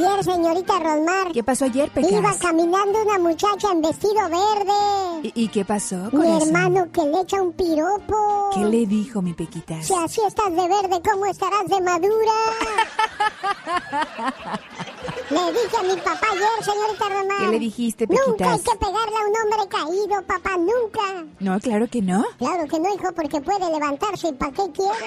Ayer, 0.00 0.24
señorita 0.24 0.78
Rosmar, 0.78 1.30
¿Qué 1.32 1.44
pasó 1.44 1.66
ayer, 1.66 1.90
Pecas? 1.90 2.10
iba 2.10 2.34
caminando 2.38 3.02
una 3.02 3.18
muchacha 3.18 3.70
en 3.70 3.82
vestido 3.82 4.22
verde. 4.30 5.30
¿Y, 5.34 5.44
y 5.44 5.48
qué 5.48 5.62
pasó 5.66 6.08
con 6.10 6.20
Mi 6.20 6.36
eso? 6.38 6.46
hermano 6.46 6.88
que 6.90 7.02
le 7.02 7.20
echa 7.20 7.42
un 7.42 7.52
piropo. 7.52 8.48
¿Qué 8.54 8.60
le 8.60 8.86
dijo 8.86 9.20
mi 9.20 9.34
Pequitas? 9.34 9.86
Si 9.86 9.92
así 9.94 10.22
estás 10.26 10.50
de 10.56 10.66
verde, 10.68 11.02
¿cómo 11.04 11.26
estarás 11.26 11.66
de 11.66 11.80
madura? 11.82 12.32
le 15.30 15.52
dije 15.52 15.76
a 15.78 15.82
mi 15.82 15.96
papá 16.00 16.26
ayer, 16.32 16.64
señorita 16.64 17.08
Román. 17.10 17.38
¿Qué 17.38 17.46
le 17.48 17.58
dijiste, 17.58 18.06
Nunca 18.06 18.52
hay 18.52 18.58
Pequitas? 18.58 18.62
que 18.62 18.78
pegarle 18.78 19.16
a 19.16 19.28
un 19.28 19.52
hombre 19.52 19.68
caído, 19.68 20.22
papá, 20.22 20.56
nunca. 20.56 21.26
No, 21.40 21.60
claro 21.60 21.86
que 21.88 22.00
no. 22.00 22.24
Claro 22.38 22.66
que 22.66 22.80
no, 22.80 22.94
hijo, 22.94 23.12
porque 23.14 23.38
puede 23.42 23.70
levantarse. 23.70 24.28
¿Y 24.28 24.32
para 24.32 24.52
qué 24.52 24.62
quiere? 24.72 24.94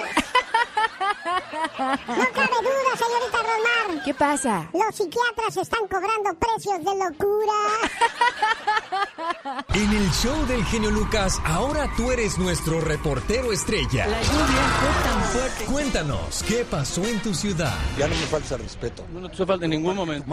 No 1.76 2.24
cabe 2.34 2.56
duda, 2.62 2.92
señorita 2.96 3.38
Romar. 3.38 4.04
¿Qué 4.04 4.14
pasa? 4.14 4.68
Los 4.86 4.96
psiquiatras 4.96 5.56
están 5.56 5.80
cobrando 5.88 6.34
precios 6.38 6.78
de 6.78 6.84
locura. 6.84 7.52
En 9.74 9.90
el 9.90 10.10
show 10.10 10.46
del 10.46 10.64
genio 10.64 10.90
Lucas, 10.90 11.40
ahora 11.44 11.88
tú 11.96 12.10
eres 12.10 12.38
nuestro 12.38 12.80
reportero 12.80 13.52
estrella. 13.52 14.06
La 14.06 14.22
lluvia 14.22 14.62
fue 14.80 15.10
tan 15.10 15.22
fuerte. 15.24 15.64
Cuéntanos, 15.66 16.42
¿qué 16.44 16.64
pasó 16.64 17.04
en 17.04 17.20
tu 17.20 17.34
ciudad? 17.34 17.74
Ya 17.98 18.06
no 18.08 18.14
me 18.14 18.22
falta 18.22 18.56
respeto. 18.56 19.04
No 19.12 19.28
te 19.28 19.44
falta 19.44 19.64
en 19.64 19.72
ningún 19.72 19.96
momento. 19.96 20.32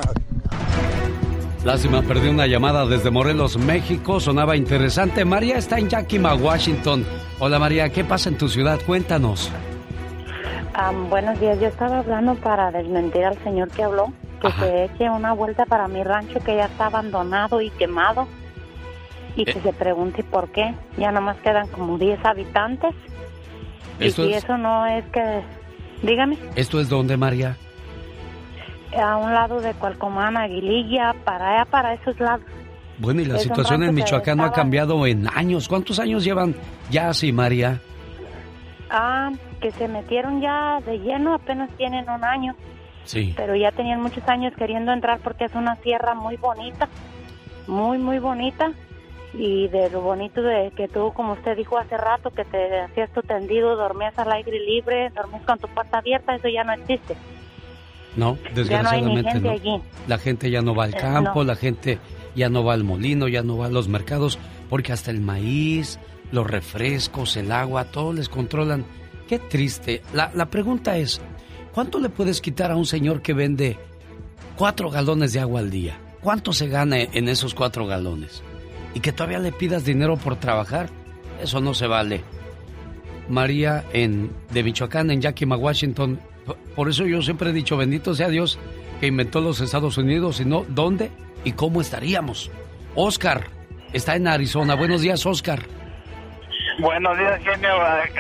Lástima, 1.64 2.02
perdí 2.02 2.30
una 2.30 2.48
llamada 2.48 2.86
desde 2.86 3.10
Morelos, 3.12 3.58
México. 3.58 4.20
Sonaba 4.20 4.56
interesante. 4.56 5.26
María 5.26 5.58
está 5.58 5.78
en 5.80 5.90
Yakima, 5.90 6.36
Washington. 6.36 7.06
Hola 7.40 7.60
María, 7.60 7.90
¿qué 7.90 8.04
pasa 8.04 8.30
en 8.30 8.38
tu 8.38 8.48
ciudad? 8.48 8.80
Cuéntanos. 8.86 9.52
Buenos 11.10 11.40
días, 11.40 11.60
yo 11.60 11.68
estaba 11.68 12.00
hablando 12.00 12.36
para 12.36 12.72
desmentir 12.72 13.24
al 13.24 13.38
señor 13.44 13.70
que 13.70 13.84
habló, 13.84 14.12
que 14.42 14.52
se 14.54 14.84
eche 14.86 15.10
una 15.10 15.34
vuelta 15.34 15.66
para 15.66 15.88
mi 15.88 16.04
rancho 16.04 16.40
que 16.40 16.56
ya 16.56 16.66
está 16.66 16.88
abandonado 16.88 17.62
y 17.62 17.70
quemado 17.72 18.28
y 19.36 19.46
que 19.46 19.52
Eh. 19.52 19.62
se 19.64 19.74
pregunte 19.74 20.24
por 20.24 20.50
qué. 20.50 20.74
Ya 20.98 21.12
nomás 21.12 21.38
quedan 21.38 21.68
como 21.68 21.98
10 21.98 22.24
habitantes 22.26 22.94
Esto 24.00 24.24
y 24.26 24.30
si 24.30 24.34
es- 24.34 24.44
eso 24.44 24.58
no 24.58 24.86
es 24.86 25.06
que... 25.14 25.42
Dígame, 26.02 26.38
¿Esto 26.56 26.80
es 26.82 26.90
dónde, 26.90 27.16
María? 27.18 27.56
a 29.00 29.16
un 29.18 29.34
lado 29.34 29.62
de 29.62 29.74
Cualcomán, 29.76 30.36
Aguililla, 30.36 31.14
para 31.24 31.52
allá, 31.54 31.66
para 31.66 31.94
esos 31.94 32.20
lados. 32.20 32.46
Bueno, 32.98 33.22
y 33.22 33.26
la 33.26 33.36
Es 33.38 33.44
situación 33.44 33.84
en 33.84 33.96
Michoacán 33.96 34.38
no 34.38 34.44
ha 34.44 34.52
cambiado 34.52 35.06
en 35.08 35.28
años. 35.34 35.68
¿Cuántos 35.70 35.98
años 36.00 36.24
llevan 36.26 36.54
ya 36.90 37.08
así, 37.10 37.32
María? 37.32 37.80
Ah, 38.90 39.32
que 39.62 39.72
se 39.72 39.88
metieron 39.88 40.42
ya 40.42 40.80
de 40.86 40.98
lleno, 41.00 41.34
apenas 41.36 41.70
tienen 41.78 42.10
un 42.10 42.24
año. 42.26 42.54
Sí. 43.04 43.34
pero 43.36 43.56
ya 43.56 43.72
tenían 43.72 44.02
muchos 44.02 44.28
años 44.28 44.54
queriendo 44.58 44.92
entrar 44.94 45.20
porque 45.20 45.46
es 45.46 45.56
una 45.56 45.76
tierra 45.78 46.14
muy 46.14 46.38
bonita, 46.38 46.88
muy, 47.68 47.98
muy 47.98 48.20
bonita. 48.20 48.72
Y 49.34 49.70
de 49.70 49.90
lo 49.90 50.02
bonito 50.02 50.42
de 50.42 50.72
que 50.76 50.90
tú, 50.90 51.14
como 51.14 51.34
usted 51.34 51.56
dijo 51.56 51.78
hace 51.78 51.96
rato, 51.96 52.32
que 52.32 52.44
te 52.44 52.82
hacías 52.82 53.10
tu 53.14 53.22
tendido, 53.22 53.78
dormías 53.78 54.18
al 54.20 54.30
aire 54.34 54.60
libre, 54.60 55.10
dormías 55.16 55.44
con 55.44 55.58
tu 55.58 55.70
puerta 55.70 56.00
abierta, 56.00 56.36
eso 56.36 56.50
ya 56.50 56.66
no 56.66 56.74
existe. 56.74 57.16
No, 58.18 58.38
desgraciadamente 58.54 59.32
gente 59.32 59.48
no. 59.48 59.54
allí. 59.54 59.82
La 60.08 60.18
gente 60.18 60.52
ya 60.52 60.62
no 60.62 60.76
va 60.76 60.84
al 60.84 60.94
Eh, 60.94 60.98
campo, 60.98 61.32
no. 61.36 61.44
la 61.46 61.56
gente 61.56 61.98
ya 62.36 62.50
no 62.50 62.64
va 62.66 62.74
al 62.74 62.84
molino, 62.84 63.30
ya 63.30 63.42
no 63.42 63.58
va 63.58 63.68
a 63.68 63.70
los 63.70 63.88
mercados, 63.88 64.38
porque 64.70 64.92
hasta 64.92 65.12
el 65.12 65.22
maíz, 65.22 65.98
los 66.34 66.46
refrescos, 66.46 67.38
el 67.38 67.54
agua, 67.54 67.86
todo 67.86 68.12
les 68.12 68.28
controlan. 68.28 68.84
Qué 69.30 69.40
triste. 69.40 70.02
La, 70.14 70.30
la 70.34 70.48
pregunta 70.48 70.98
es, 70.98 71.22
¿cuánto 71.74 72.00
le 72.00 72.10
puedes 72.10 72.42
quitar 72.42 72.72
a 72.72 72.76
un 72.76 72.86
señor 72.86 73.22
que 73.22 73.34
vende 73.34 73.78
cuatro 74.56 74.90
galones 74.90 75.34
de 75.34 75.40
agua 75.40 75.60
al 75.60 75.70
día? 75.70 75.98
¿Cuánto 76.22 76.54
se 76.54 76.68
gana 76.68 77.00
en 77.00 77.30
esos 77.30 77.54
cuatro 77.54 77.88
galones? 77.88 78.44
Y 78.94 79.00
que 79.00 79.12
todavía 79.12 79.40
le 79.40 79.52
pidas 79.52 79.86
dinero 79.86 80.18
por 80.18 80.36
trabajar, 80.36 80.90
eso 81.42 81.62
no 81.62 81.74
se 81.74 81.88
vale. 81.88 82.24
María 83.30 83.86
en, 83.94 84.32
de 84.52 84.64
Michoacán, 84.64 85.10
en 85.12 85.22
Yakima, 85.22 85.56
Washington. 85.56 86.20
Por 86.76 86.90
eso 86.90 87.06
yo 87.06 87.22
siempre 87.22 87.50
he 87.50 87.54
dicho, 87.54 87.78
bendito 87.78 88.14
sea 88.14 88.30
Dios 88.30 88.60
que 89.00 89.08
inventó 89.08 89.42
los 89.42 89.62
Estados 89.62 89.98
Unidos, 89.98 90.40
y 90.42 90.46
no 90.46 90.64
dónde 90.70 91.10
y 91.44 91.54
cómo 91.54 91.82
estaríamos. 91.82 92.52
Oscar 92.94 93.48
está 93.94 94.16
en 94.16 94.28
Arizona. 94.28 94.76
Buenos 94.76 95.02
días, 95.02 95.26
Oscar. 95.26 95.66
Buenos 96.82 97.16
días, 97.18 97.40
genio. 97.44 97.76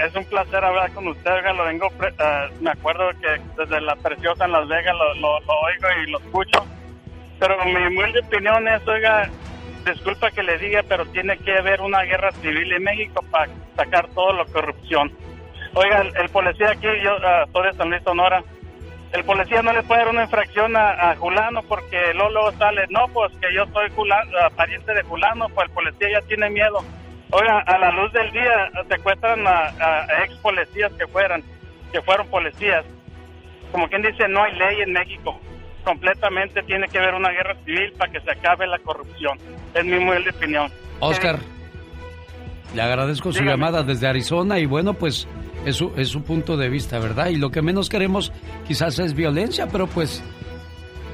Es 0.06 0.16
un 0.16 0.24
placer 0.26 0.64
hablar 0.64 0.92
con 0.94 1.08
usted. 1.08 1.32
Lo 1.56 1.66
vengo, 1.66 1.88
eh, 1.88 2.50
me 2.62 2.70
acuerdo 2.72 3.10
que 3.20 3.42
desde 3.58 3.82
la 3.82 3.96
preciosa 3.96 4.46
en 4.46 4.52
Las 4.52 4.68
Vegas 4.68 4.96
lo, 4.96 5.14
lo- 5.16 5.40
lo 5.40 5.54
oigo 5.62 5.88
y 6.06 6.12
lo 6.12 6.20
escucho. 6.20 6.66
Pero 7.40 7.58
mi 7.66 7.76
humilde 7.88 8.20
opinión 8.20 8.68
es, 8.68 8.88
oiga, 8.88 9.28
disculpa 9.86 10.30
que 10.30 10.44
le 10.44 10.60
diga, 10.60 10.84
pero 10.88 11.06
tiene 11.08 11.38
que 11.40 11.58
haber 11.58 11.82
una 11.82 12.04
guerra 12.04 12.32
civil 12.34 12.72
en 12.72 12.84
México 12.84 13.26
para 13.32 13.50
sacar 13.76 14.08
toda 14.10 14.34
la 14.34 14.46
corrupción. 14.46 15.12
Oiga, 15.74 16.02
el, 16.02 16.30
policía 16.30 16.70
aquí, 16.72 16.86
yo 17.04 17.18
eh, 17.18 17.46
soy 17.52 17.68
de 17.68 17.74
San 17.74 17.90
Luis, 17.90 18.04
Sonora, 18.04 18.44
el 19.14 19.24
policía 19.24 19.62
no 19.64 19.74
le 19.74 19.82
puede 19.84 20.02
dar 20.02 20.10
una 20.10 20.24
infracción 20.24 20.76
a, 20.78 21.12
a 21.12 21.16
Julano 21.16 21.64
porque 21.64 22.14
luego, 22.14 22.30
luego 22.30 22.52
sale, 22.54 22.86
no, 22.90 23.08
pues 23.08 23.32
que 23.42 23.54
yo 23.56 23.66
soy 23.74 23.90
Julano, 23.96 24.30
eh, 24.38 24.52
pariente 24.56 24.94
de 24.94 25.02
Julano, 25.04 25.48
pues 25.50 25.68
el 25.68 25.74
policía 25.74 26.10
ya 26.12 26.22
tiene 26.28 26.50
miedo. 26.52 26.78
Oiga, 27.32 27.60
a 27.66 27.78
la 27.78 27.92
luz 27.92 28.12
del 28.14 28.32
día 28.32 28.70
secuestran 28.90 29.48
a, 29.48 29.68
a- 29.80 30.24
ex 30.26 30.34
policías 30.42 30.92
que 30.94 31.08
fueran, 31.08 31.42
que 31.92 32.02
fueron 32.02 32.28
policías. 32.28 32.84
Como 33.72 33.88
quien 33.88 34.02
dice, 34.02 34.28
no 34.28 34.44
hay 34.44 34.54
ley 34.58 34.82
en 34.82 34.92
México. 34.94 35.40
Completamente 35.86 36.62
tiene 36.64 36.88
que 36.90 37.00
haber 37.00 37.14
una 37.16 37.30
guerra 37.32 37.56
civil 37.66 37.94
para 37.98 38.12
que 38.12 38.20
se 38.20 38.32
acabe 38.32 38.68
la 38.68 38.78
corrupción. 38.80 39.38
Es 39.74 39.86
mi 39.86 39.94
humilde 39.98 40.30
opinión. 40.30 40.70
Oscar, 41.00 41.40
le 42.76 42.82
agradezco 42.82 43.32
su 43.32 43.40
Dígame. 43.40 43.52
llamada 43.52 43.84
desde 43.84 44.08
Arizona 44.08 44.60
y 44.60 44.66
bueno, 44.66 44.94
pues 44.94 45.28
es 45.66 45.76
su, 45.78 45.94
es 45.98 46.10
su 46.10 46.24
punto 46.24 46.58
de 46.58 46.70
vista, 46.70 47.00
¿verdad? 47.00 47.28
Y 47.30 47.38
lo 47.38 47.50
que 47.50 47.62
menos 47.62 47.88
queremos 47.90 48.32
quizás 48.68 49.00
es 49.00 49.14
violencia, 49.16 49.68
pero 49.72 49.88
pues, 49.88 50.22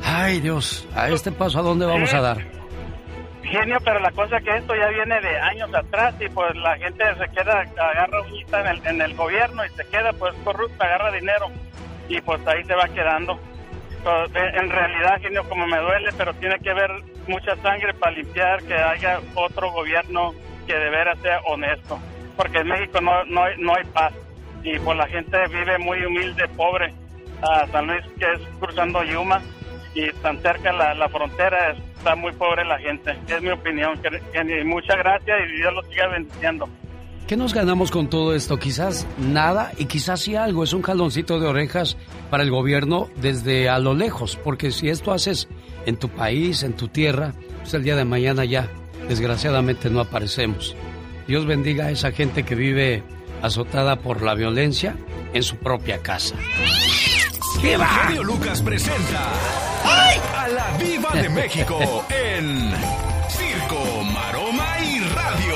ay 0.04 0.40
Dios, 0.42 0.88
a 0.96 1.10
este 1.10 1.32
paso, 1.32 1.60
¿a 1.60 1.62
dónde 1.62 1.86
vamos 1.86 2.14
a 2.14 2.22
dar? 2.22 2.57
Genio, 3.50 3.78
pero 3.84 4.00
la 4.00 4.12
cosa 4.12 4.40
que 4.42 4.58
esto 4.58 4.76
ya 4.76 4.88
viene 4.90 5.22
de 5.22 5.40
años 5.40 5.74
atrás 5.74 6.16
y 6.20 6.28
pues 6.30 6.56
la 6.58 6.78
gente 6.78 7.04
se 7.16 7.30
queda, 7.30 7.62
agarra 7.78 8.22
uñita 8.22 8.60
en 8.62 8.68
el, 8.68 8.88
en 8.88 9.02
el 9.02 9.16
gobierno 9.16 9.66
y 9.66 9.70
se 9.70 9.86
queda 9.86 10.12
pues 10.14 10.34
corrupta, 10.44 10.86
agarra 10.86 11.12
dinero 11.12 11.48
y 12.10 12.20
pues 12.22 12.46
ahí 12.46 12.64
se 12.66 12.76
va 12.76 12.88
quedando. 12.90 13.40
Pues, 14.04 14.32
en 14.36 14.70
realidad, 14.70 15.20
genio, 15.22 15.48
como 15.50 15.66
me 15.66 15.78
duele, 15.78 16.10
pero 16.18 16.34
tiene 16.36 16.60
que 16.60 16.72
haber 16.72 16.92
mucha 17.28 17.56
sangre 17.58 17.94
para 17.94 18.14
limpiar 18.14 18.64
que 18.64 18.76
haya 18.76 19.20
otro 19.36 19.72
gobierno 19.72 20.34
que 20.66 20.74
de 20.74 20.90
veras 20.90 21.20
sea 21.20 21.40
honesto. 21.46 22.00
Porque 22.36 22.60
en 22.60 22.68
México 22.68 23.02
no, 23.02 23.24
no, 23.26 23.44
no 23.58 23.76
hay 23.76 23.84
paz 23.86 24.14
y 24.64 24.78
pues 24.80 24.98
la 24.98 25.08
gente 25.08 25.38
vive 25.50 25.78
muy 25.78 26.04
humilde, 26.04 26.48
pobre. 26.50 26.94
A 27.42 27.68
San 27.68 27.86
Luis, 27.86 28.04
que 28.20 28.26
es 28.34 28.42
cruzando 28.60 29.04
Yuma, 29.04 29.42
y 29.94 30.12
tan 30.24 30.40
cerca 30.42 30.72
la, 30.72 30.96
la 30.96 31.08
frontera 31.08 31.76
está 32.08 32.16
muy 32.16 32.32
pobre 32.34 32.64
la 32.64 32.80
gente. 32.80 33.18
Es 33.28 33.42
mi 33.42 33.50
opinión. 33.50 34.00
Muchas 34.66 34.98
gracias 34.98 35.38
y 35.50 35.58
Dios 35.58 35.74
los 35.74 35.86
siga 35.88 36.08
bendiciendo. 36.08 36.70
¿Qué 37.28 37.36
nos 37.36 37.54
ganamos 37.54 37.92
con 37.92 38.10
todo 38.10 38.34
esto? 38.34 38.58
Quizás 38.58 39.06
nada 39.18 39.74
y 39.78 39.86
quizás 39.86 40.22
sí 40.22 40.38
algo. 40.38 40.64
Es 40.64 40.72
un 40.72 40.82
jaloncito 40.84 41.38
de 41.38 41.48
orejas 41.48 41.98
para 42.30 42.44
el 42.44 42.50
gobierno 42.50 43.10
desde 43.18 43.68
a 43.68 43.80
lo 43.80 43.94
lejos, 43.94 44.40
porque 44.42 44.72
si 44.72 44.88
esto 44.88 45.12
haces 45.12 45.50
en 45.86 45.98
tu 45.98 46.08
país, 46.08 46.64
en 46.64 46.78
tu 46.78 46.88
tierra, 46.88 47.34
pues 47.60 47.74
el 47.74 47.84
día 47.84 47.98
de 47.98 48.06
mañana 48.06 48.46
ya, 48.46 48.70
desgraciadamente, 49.10 49.90
no 49.90 50.00
aparecemos. 50.00 50.78
Dios 51.28 51.46
bendiga 51.46 51.88
a 51.88 51.92
esa 51.92 52.14
gente 52.14 52.44
que 52.44 52.56
vive 52.56 53.04
azotada 53.42 53.98
por 53.98 54.22
la 54.22 54.34
violencia 54.34 54.96
en 55.34 55.44
su 55.44 55.58
propia 55.58 55.98
casa. 55.98 56.36
El 57.64 57.84
genio 57.84 58.24
Lucas 58.24 58.62
presenta 58.62 59.32
a 59.84 60.48
la 60.48 60.78
Viva 60.78 61.10
de 61.14 61.28
México 61.30 62.06
en 62.10 62.72
Circo, 63.30 64.04
Maroma 64.14 64.80
y 64.80 65.00
Radio. 65.00 65.56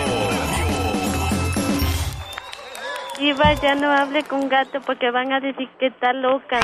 Diva, 3.20 3.54
ya 3.54 3.76
no 3.76 3.92
hable 3.92 4.24
con 4.24 4.50
gato 4.50 4.82
porque 4.82 5.12
van 5.12 5.32
a 5.32 5.40
decir 5.40 5.70
que 5.80 5.88
está 5.88 6.12
loca. 6.12 6.60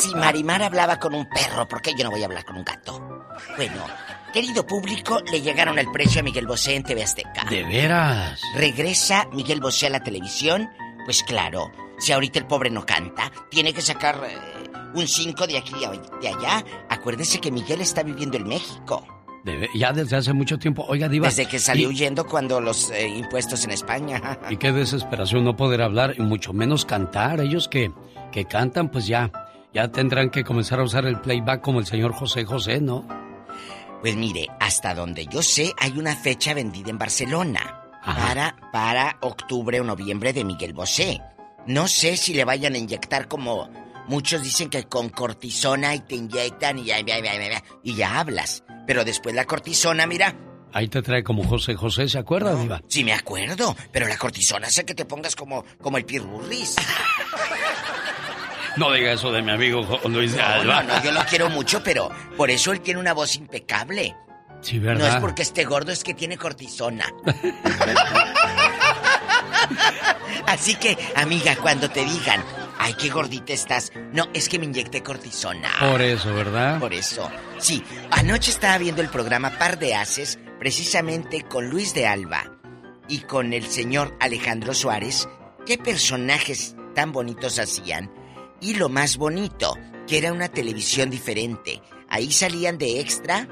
Si 0.00 0.14
Marimar 0.14 0.62
hablaba 0.62 0.98
con 0.98 1.14
un 1.14 1.28
perro, 1.28 1.66
¿por 1.66 1.82
qué 1.82 1.92
yo 1.94 2.04
no 2.04 2.10
voy 2.10 2.22
a 2.22 2.26
hablar 2.26 2.44
con 2.44 2.56
un 2.56 2.64
gato? 2.64 3.26
Bueno, 3.56 3.84
querido 4.32 4.64
público, 4.66 5.20
le 5.30 5.40
llegaron 5.40 5.78
el 5.78 5.90
precio 5.90 6.20
a 6.20 6.22
Miguel 6.22 6.46
Bosé 6.46 6.76
en 6.76 6.84
TV 6.84 7.02
Azteca. 7.02 7.44
¿De 7.50 7.64
veras? 7.64 8.40
¿Regresa 8.54 9.26
Miguel 9.32 9.60
Bosé 9.60 9.88
a 9.88 9.90
la 9.90 10.02
televisión? 10.02 10.70
Pues 11.04 11.24
claro, 11.24 11.72
si 12.00 12.12
ahorita 12.12 12.38
el 12.40 12.46
pobre 12.46 12.70
no 12.70 12.84
canta, 12.84 13.30
tiene 13.50 13.72
que 13.72 13.82
sacar 13.82 14.20
eh, 14.28 14.36
un 14.94 15.06
5 15.06 15.46
de 15.46 15.58
aquí 15.58 15.72
y 15.76 16.20
de 16.22 16.28
allá. 16.28 16.64
Acuérdese 16.88 17.40
que 17.40 17.50
Miguel 17.52 17.80
está 17.80 18.02
viviendo 18.02 18.36
en 18.36 18.48
México. 18.48 19.06
Ya 19.74 19.92
desde 19.92 20.16
hace 20.16 20.32
mucho 20.34 20.58
tiempo. 20.58 20.84
Oiga, 20.86 21.08
Diva. 21.08 21.28
Desde 21.28 21.46
que 21.46 21.58
salió 21.58 21.88
y- 21.88 21.92
huyendo 21.94 22.26
cuando 22.26 22.60
los 22.60 22.90
eh, 22.90 23.08
impuestos 23.08 23.64
en 23.64 23.70
España. 23.70 24.38
Y 24.50 24.56
qué 24.58 24.70
desesperación 24.72 25.44
no 25.44 25.56
poder 25.56 25.80
hablar 25.80 26.14
y 26.18 26.20
mucho 26.22 26.52
menos 26.52 26.84
cantar. 26.84 27.40
Ellos 27.40 27.66
que, 27.68 27.90
que 28.32 28.44
cantan, 28.44 28.90
pues 28.90 29.06
ya, 29.06 29.30
ya 29.72 29.88
tendrán 29.88 30.28
que 30.28 30.44
comenzar 30.44 30.80
a 30.80 30.82
usar 30.82 31.06
el 31.06 31.20
playback 31.20 31.62
como 31.62 31.80
el 31.80 31.86
señor 31.86 32.12
José 32.12 32.44
José, 32.44 32.82
¿no? 32.82 33.06
Pues 34.02 34.14
mire, 34.16 34.46
hasta 34.60 34.94
donde 34.94 35.26
yo 35.26 35.42
sé, 35.42 35.72
hay 35.78 35.98
una 35.98 36.14
fecha 36.16 36.52
vendida 36.52 36.90
en 36.90 36.98
Barcelona 36.98 37.82
para, 38.04 38.56
para 38.72 39.16
octubre 39.20 39.80
o 39.80 39.84
noviembre 39.84 40.32
de 40.34 40.44
Miguel 40.44 40.72
Bosé. 40.74 41.20
No 41.66 41.88
sé 41.88 42.16
si 42.16 42.34
le 42.34 42.44
vayan 42.44 42.74
a 42.74 42.78
inyectar 42.78 43.28
como 43.28 43.70
muchos 44.08 44.42
dicen 44.42 44.70
que 44.70 44.84
con 44.84 45.08
cortisona 45.10 45.94
y 45.94 46.00
te 46.00 46.16
inyectan 46.16 46.78
y 46.78 46.84
ya, 46.86 46.98
ya, 47.00 47.18
ya, 47.20 47.34
ya, 47.36 47.48
ya, 47.50 47.62
y 47.84 47.94
ya 47.94 48.18
hablas. 48.20 48.64
Pero 48.86 49.04
después 49.04 49.34
la 49.34 49.44
cortisona, 49.44 50.06
mira, 50.06 50.34
Ahí 50.72 50.86
te 50.86 51.02
trae 51.02 51.24
como 51.24 51.42
José 51.44 51.74
José, 51.74 52.08
¿se 52.08 52.16
acuerda, 52.18 52.54
Diva? 52.54 52.80
sí 52.86 53.02
me 53.02 53.12
acuerdo, 53.12 53.76
pero 53.90 54.06
la 54.06 54.16
cortisona 54.16 54.68
hace 54.68 54.84
que 54.84 54.94
te 54.94 55.04
pongas 55.04 55.34
como, 55.34 55.64
como 55.80 55.96
el 55.98 56.04
pirurris. 56.04 56.76
No 58.76 58.92
diga 58.92 59.12
eso 59.12 59.32
de 59.32 59.42
mi 59.42 59.50
amigo 59.50 59.84
Luis 60.04 60.32
de 60.32 60.38
No, 60.38 60.46
Alba. 60.46 60.82
no, 60.84 60.94
no, 60.96 61.02
yo 61.02 61.10
lo 61.10 61.24
quiero 61.24 61.50
mucho, 61.50 61.82
pero 61.82 62.08
por 62.36 62.50
eso 62.50 62.70
él 62.70 62.80
tiene 62.82 63.00
una 63.00 63.12
voz 63.14 63.34
impecable. 63.34 64.14
Sí, 64.60 64.76
No 64.78 64.86
¿verdad? 64.86 65.08
es 65.08 65.16
porque 65.16 65.42
esté 65.42 65.64
gordo, 65.64 65.90
es 65.90 66.04
que 66.04 66.14
tiene 66.14 66.36
cortisona. 66.38 67.04
Así 70.46 70.74
que, 70.74 70.96
amiga, 71.16 71.56
cuando 71.56 71.90
te 71.90 72.04
digan, 72.04 72.44
ay, 72.78 72.94
qué 72.94 73.08
gordita 73.08 73.52
estás, 73.52 73.92
no, 74.12 74.28
es 74.32 74.48
que 74.48 74.58
me 74.58 74.64
inyecté 74.66 75.02
cortisona. 75.02 75.70
Por 75.80 76.02
eso, 76.02 76.34
¿verdad? 76.34 76.78
Por 76.78 76.94
eso. 76.94 77.30
Sí, 77.58 77.82
anoche 78.10 78.50
estaba 78.50 78.78
viendo 78.78 79.02
el 79.02 79.08
programa 79.08 79.50
Par 79.58 79.78
de 79.78 79.94
Haces, 79.94 80.38
precisamente 80.58 81.42
con 81.42 81.68
Luis 81.68 81.94
de 81.94 82.06
Alba 82.06 82.58
y 83.08 83.20
con 83.20 83.52
el 83.52 83.66
señor 83.66 84.16
Alejandro 84.20 84.74
Suárez. 84.74 85.28
Qué 85.66 85.78
personajes 85.78 86.76
tan 86.94 87.12
bonitos 87.12 87.58
hacían. 87.58 88.12
Y 88.60 88.74
lo 88.74 88.88
más 88.88 89.16
bonito, 89.16 89.76
que 90.06 90.18
era 90.18 90.32
una 90.32 90.48
televisión 90.48 91.10
diferente. 91.10 91.80
Ahí 92.08 92.32
salían 92.32 92.76
de 92.76 93.00
extra 93.00 93.48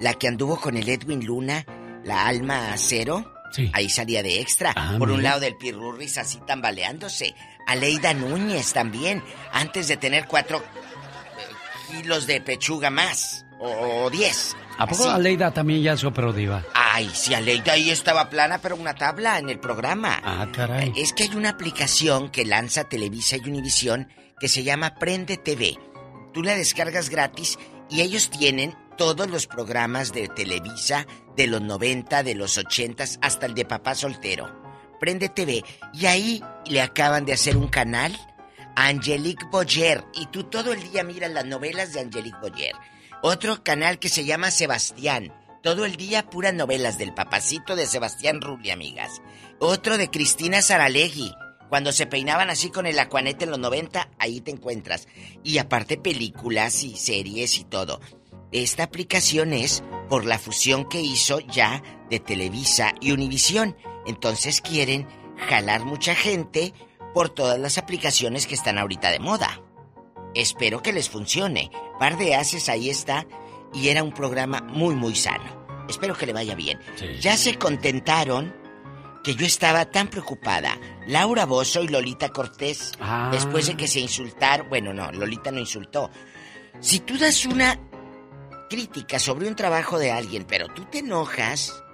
la 0.00 0.14
que 0.14 0.26
anduvo 0.26 0.58
con 0.60 0.76
el 0.76 0.88
Edwin 0.88 1.24
Luna, 1.24 1.64
la 2.04 2.26
alma 2.26 2.72
acero. 2.72 3.32
Ahí 3.72 3.88
salía 3.88 4.22
de 4.22 4.40
extra. 4.40 4.72
Ah, 4.76 4.94
Por 4.98 5.10
un 5.10 5.22
lado 5.22 5.40
del 5.40 5.56
Pirurris 5.56 6.18
así 6.18 6.38
tambaleándose. 6.46 7.34
Aleida 7.66 8.14
Núñez 8.14 8.72
también. 8.72 9.22
Antes 9.52 9.88
de 9.88 9.96
tener 9.96 10.26
cuatro 10.26 10.58
eh, 10.58 11.92
kilos 11.92 12.26
de 12.26 12.40
pechuga 12.40 12.90
más. 12.90 13.44
O, 13.60 14.04
o 14.04 14.10
diez. 14.10 14.56
¿A 14.78 14.86
poco 14.86 15.04
Así. 15.04 15.12
Aleida 15.12 15.52
también 15.52 15.82
ya 15.82 15.96
se 15.96 16.06
operó, 16.06 16.32
Diva? 16.32 16.64
Ay, 16.74 17.08
si 17.14 17.34
Aleida 17.34 17.74
ahí 17.74 17.90
estaba 17.90 18.28
plana, 18.30 18.58
pero 18.58 18.74
una 18.74 18.94
tabla 18.94 19.38
en 19.38 19.48
el 19.50 19.60
programa. 19.60 20.20
Ah, 20.24 20.48
caray. 20.52 20.92
Es 20.96 21.12
que 21.12 21.24
hay 21.24 21.34
una 21.36 21.50
aplicación 21.50 22.30
que 22.30 22.44
lanza 22.44 22.84
Televisa 22.88 23.36
y 23.36 23.48
Univisión 23.48 24.08
que 24.40 24.48
se 24.48 24.64
llama 24.64 24.96
Prende 24.96 25.36
TV. 25.36 25.78
Tú 26.34 26.42
la 26.42 26.54
descargas 26.56 27.10
gratis 27.10 27.58
y 27.88 28.00
ellos 28.00 28.30
tienen 28.30 28.74
todos 28.96 29.28
los 29.28 29.46
programas 29.46 30.12
de 30.12 30.28
Televisa 30.28 31.06
de 31.36 31.46
los 31.46 31.60
90, 31.62 32.22
de 32.22 32.34
los 32.34 32.58
80, 32.58 33.04
hasta 33.20 33.46
el 33.46 33.54
de 33.54 33.64
Papá 33.64 33.94
Soltero. 33.94 34.50
Prende 35.00 35.28
TV. 35.28 35.64
Y 35.92 36.06
ahí 36.06 36.44
le 36.66 36.80
acaban 36.80 37.24
de 37.24 37.32
hacer 37.32 37.56
un 37.56 37.68
canal 37.68 38.16
Angelique 38.76 39.46
Boyer. 39.50 40.04
Y 40.14 40.26
tú 40.26 40.44
todo 40.44 40.72
el 40.72 40.82
día 40.90 41.04
miras 41.04 41.32
las 41.32 41.44
novelas 41.44 41.92
de 41.92 42.00
Angelique 42.00 42.38
Boyer. 42.40 42.74
Otro 43.22 43.62
canal 43.62 43.98
que 43.98 44.08
se 44.08 44.24
llama 44.24 44.50
Sebastián. 44.50 45.32
Todo 45.62 45.84
el 45.84 45.96
día 45.96 46.28
puras 46.28 46.54
novelas 46.54 46.98
del 46.98 47.14
papacito 47.14 47.76
de 47.76 47.86
Sebastián 47.86 48.40
Rulli, 48.40 48.70
amigas. 48.70 49.22
Otro 49.60 49.96
de 49.96 50.10
Cristina 50.10 50.60
Saralegui. 50.60 51.32
Cuando 51.68 51.92
se 51.92 52.06
peinaban 52.06 52.50
así 52.50 52.68
con 52.68 52.86
el 52.86 52.98
acuanete 52.98 53.44
en 53.44 53.50
los 53.50 53.58
90, 53.58 54.10
ahí 54.18 54.40
te 54.40 54.50
encuentras. 54.50 55.08
Y 55.42 55.58
aparte 55.58 55.96
películas 55.96 56.82
y 56.82 56.96
series 56.96 57.58
y 57.58 57.64
todo. 57.64 58.00
Esta 58.52 58.84
aplicación 58.84 59.52
es 59.52 59.82
por 60.08 60.24
la 60.26 60.38
fusión 60.38 60.88
que 60.88 61.00
hizo 61.00 61.40
ya 61.40 61.82
de 62.10 62.20
Televisa 62.20 62.94
y 63.00 63.12
Univisión. 63.12 63.76
Entonces 64.06 64.60
quieren 64.60 65.06
jalar 65.48 65.84
mucha 65.84 66.14
gente 66.14 66.72
por 67.14 67.30
todas 67.30 67.58
las 67.58 67.78
aplicaciones 67.78 68.46
que 68.46 68.54
están 68.54 68.78
ahorita 68.78 69.10
de 69.10 69.20
moda. 69.20 69.62
Espero 70.34 70.82
que 70.82 70.92
les 70.92 71.08
funcione. 71.08 71.70
Par 71.98 72.16
de 72.18 72.34
haces 72.34 72.68
ahí 72.68 72.90
está 72.90 73.26
y 73.72 73.88
era 73.88 74.02
un 74.02 74.12
programa 74.12 74.60
muy 74.60 74.94
muy 74.94 75.14
sano. 75.14 75.62
Espero 75.88 76.14
que 76.16 76.26
le 76.26 76.32
vaya 76.32 76.54
bien. 76.54 76.78
Ya 77.20 77.36
se 77.36 77.58
contentaron 77.58 78.54
que 79.24 79.34
yo 79.34 79.46
estaba 79.46 79.84
tan 79.86 80.08
preocupada. 80.08 80.78
Laura 81.06 81.44
Bozo 81.46 81.82
y 81.82 81.88
Lolita 81.88 82.30
Cortés, 82.30 82.92
Ah. 83.00 83.28
después 83.32 83.66
de 83.66 83.76
que 83.76 83.86
se 83.88 84.00
insultaron, 84.00 84.68
bueno, 84.68 84.92
no, 84.92 85.12
Lolita 85.12 85.50
no 85.50 85.60
insultó. 85.60 86.10
Si 86.80 87.00
tú 87.00 87.16
das 87.18 87.44
una 87.46 87.78
crítica 88.72 89.18
sobre 89.18 89.48
un 89.48 89.54
trabajo 89.54 89.98
de 89.98 90.10
alguien, 90.10 90.46
pero 90.48 90.66
tú 90.68 90.86
te 90.90 91.00
enojas, 91.00 91.84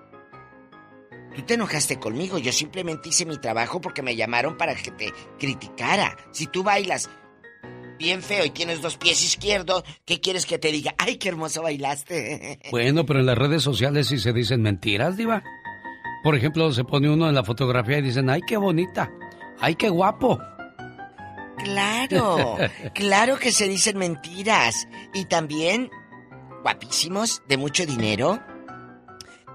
tú 1.34 1.42
te 1.42 1.54
enojaste 1.54 1.98
conmigo, 1.98 2.38
yo 2.38 2.52
simplemente 2.52 3.08
hice 3.08 3.26
mi 3.26 3.36
trabajo 3.36 3.80
porque 3.80 4.00
me 4.00 4.14
llamaron 4.14 4.56
para 4.56 4.76
que 4.76 4.92
te 4.92 5.12
criticara. 5.40 6.16
Si 6.30 6.46
tú 6.46 6.62
bailas 6.62 7.10
bien 7.98 8.22
feo 8.22 8.44
y 8.44 8.50
tienes 8.50 8.80
dos 8.80 8.96
pies 8.96 9.24
izquierdos, 9.24 9.82
¿qué 10.04 10.20
quieres 10.20 10.46
que 10.46 10.56
te 10.56 10.70
diga? 10.70 10.94
¡Ay, 10.98 11.16
qué 11.16 11.30
hermoso 11.30 11.62
bailaste! 11.62 12.60
Bueno, 12.70 13.04
pero 13.04 13.18
en 13.18 13.26
las 13.26 13.36
redes 13.36 13.64
sociales 13.64 14.06
sí 14.06 14.20
se 14.20 14.32
dicen 14.32 14.62
mentiras, 14.62 15.16
Diva. 15.16 15.42
Por 16.22 16.36
ejemplo, 16.36 16.72
se 16.72 16.84
pone 16.84 17.10
uno 17.10 17.28
en 17.28 17.34
la 17.34 17.42
fotografía 17.42 17.98
y 17.98 18.02
dicen, 18.02 18.30
ay, 18.30 18.42
qué 18.46 18.56
bonita, 18.56 19.10
ay, 19.58 19.74
qué 19.74 19.88
guapo. 19.88 20.38
Claro, 21.56 22.56
claro 22.94 23.36
que 23.36 23.50
se 23.50 23.66
dicen 23.66 23.98
mentiras. 23.98 24.86
Y 25.12 25.24
también, 25.24 25.90
guapísimos, 26.62 27.42
de 27.48 27.56
mucho 27.56 27.86
dinero, 27.86 28.40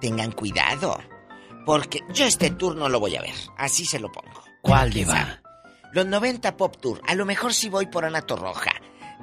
tengan 0.02 0.32
cuidado. 0.32 1.00
Porque 1.66 2.02
yo 2.14 2.26
este 2.26 2.50
tour 2.50 2.76
no 2.76 2.90
lo 2.90 3.00
voy 3.00 3.16
a 3.16 3.22
ver. 3.22 3.36
Así 3.58 3.86
se 3.86 4.00
lo 4.00 4.12
pongo. 4.12 4.44
¿Cuál, 4.62 4.92
¿Quién 4.92 5.08
Diva? 5.08 5.42
Los 5.94 6.06
90 6.06 6.58
Pop 6.58 6.76
Tour. 6.82 7.02
A 7.08 7.16
lo 7.16 7.26
mejor 7.26 7.54
sí 7.54 7.70
voy 7.70 7.86
por 7.86 8.04
Ana 8.04 8.22
Torroja. 8.22 8.72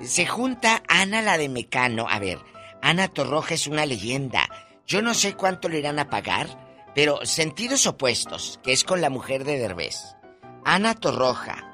Se 0.02 0.26
junta 0.26 0.82
Ana 0.88 1.20
la 1.20 1.36
de 1.36 1.48
Mecano. 1.48 2.06
A 2.08 2.18
ver, 2.18 2.38
Ana 2.80 3.08
Torroja 3.08 3.54
es 3.54 3.66
una 3.66 3.86
leyenda. 3.86 4.48
Yo 4.86 5.02
no 5.02 5.14
sé 5.14 5.34
cuánto 5.34 5.68
le 5.68 5.78
irán 5.78 5.98
a 5.98 6.08
pagar, 6.08 6.48
pero 6.94 7.24
sentidos 7.24 7.86
opuestos, 7.86 8.58
que 8.62 8.72
es 8.72 8.84
con 8.84 9.00
la 9.00 9.10
mujer 9.10 9.44
de 9.44 9.58
Derbez. 9.58 10.16
Ana 10.64 10.94
Torroja. 10.94 11.69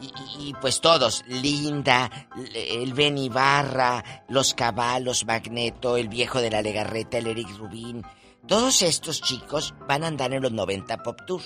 Y, 0.00 0.06
y- 0.06 0.48
y, 0.48 0.54
pues 0.60 0.80
todos, 0.80 1.24
Linda, 1.28 2.10
el 2.54 2.92
Ben 2.94 3.16
Ibarra, 3.16 4.24
los 4.28 4.52
Cabalos, 4.54 5.24
Magneto, 5.24 5.96
el 5.96 6.08
viejo 6.08 6.40
de 6.40 6.50
la 6.50 6.62
Legarreta, 6.62 7.18
el 7.18 7.28
Eric 7.28 7.48
Rubín. 7.56 8.02
Todos 8.46 8.82
estos 8.82 9.22
chicos 9.22 9.74
van 9.88 10.04
a 10.04 10.08
andar 10.08 10.32
en 10.34 10.42
los 10.42 10.52
90 10.52 10.98
Pop 11.02 11.18
Tour. 11.26 11.42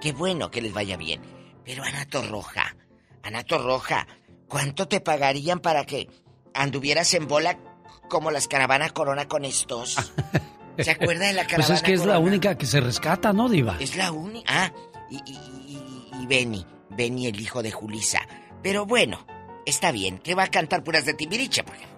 Qué 0.00 0.12
bueno 0.12 0.50
que 0.50 0.62
les 0.62 0.72
vaya 0.72 0.96
bien. 0.96 1.20
Pero 1.64 1.84
Ana 1.84 2.06
Torroja, 2.06 2.74
Ana 3.22 3.42
Torroja, 3.42 4.06
¿cuánto 4.48 4.88
te 4.88 5.00
pagarían 5.00 5.58
para 5.60 5.84
que 5.84 6.08
anduvieras 6.54 7.12
en 7.14 7.28
bola 7.28 7.58
como 8.08 8.30
las 8.30 8.48
caravanas 8.48 8.92
Corona 8.92 9.28
con 9.28 9.44
estos? 9.44 9.96
¿Se 10.78 10.90
acuerda 10.92 11.26
de 11.26 11.34
la 11.34 11.42
caravana 11.44 11.66
Pues 11.66 11.70
es 11.78 11.82
que 11.82 11.92
es 11.92 12.06
la 12.06 12.18
única 12.18 12.56
que 12.56 12.64
se 12.66 12.80
rescata, 12.80 13.32
¿no, 13.34 13.48
Diva? 13.50 13.76
Es 13.78 13.96
la 13.96 14.10
única. 14.10 14.46
Ah, 14.50 14.72
y, 15.10 15.16
y, 15.16 15.34
y, 16.16 16.22
y 16.22 16.26
Benny. 16.26 16.64
Benny, 16.90 17.26
el 17.26 17.40
hijo 17.40 17.62
de 17.62 17.70
Julisa. 17.70 18.20
Pero 18.62 18.86
bueno, 18.86 19.26
está 19.66 19.92
bien. 19.92 20.18
que 20.18 20.34
va 20.34 20.44
a 20.44 20.48
cantar 20.48 20.84
puras 20.84 21.04
de 21.06 21.14
Timbiriche? 21.14 21.62
Porque 21.64 21.90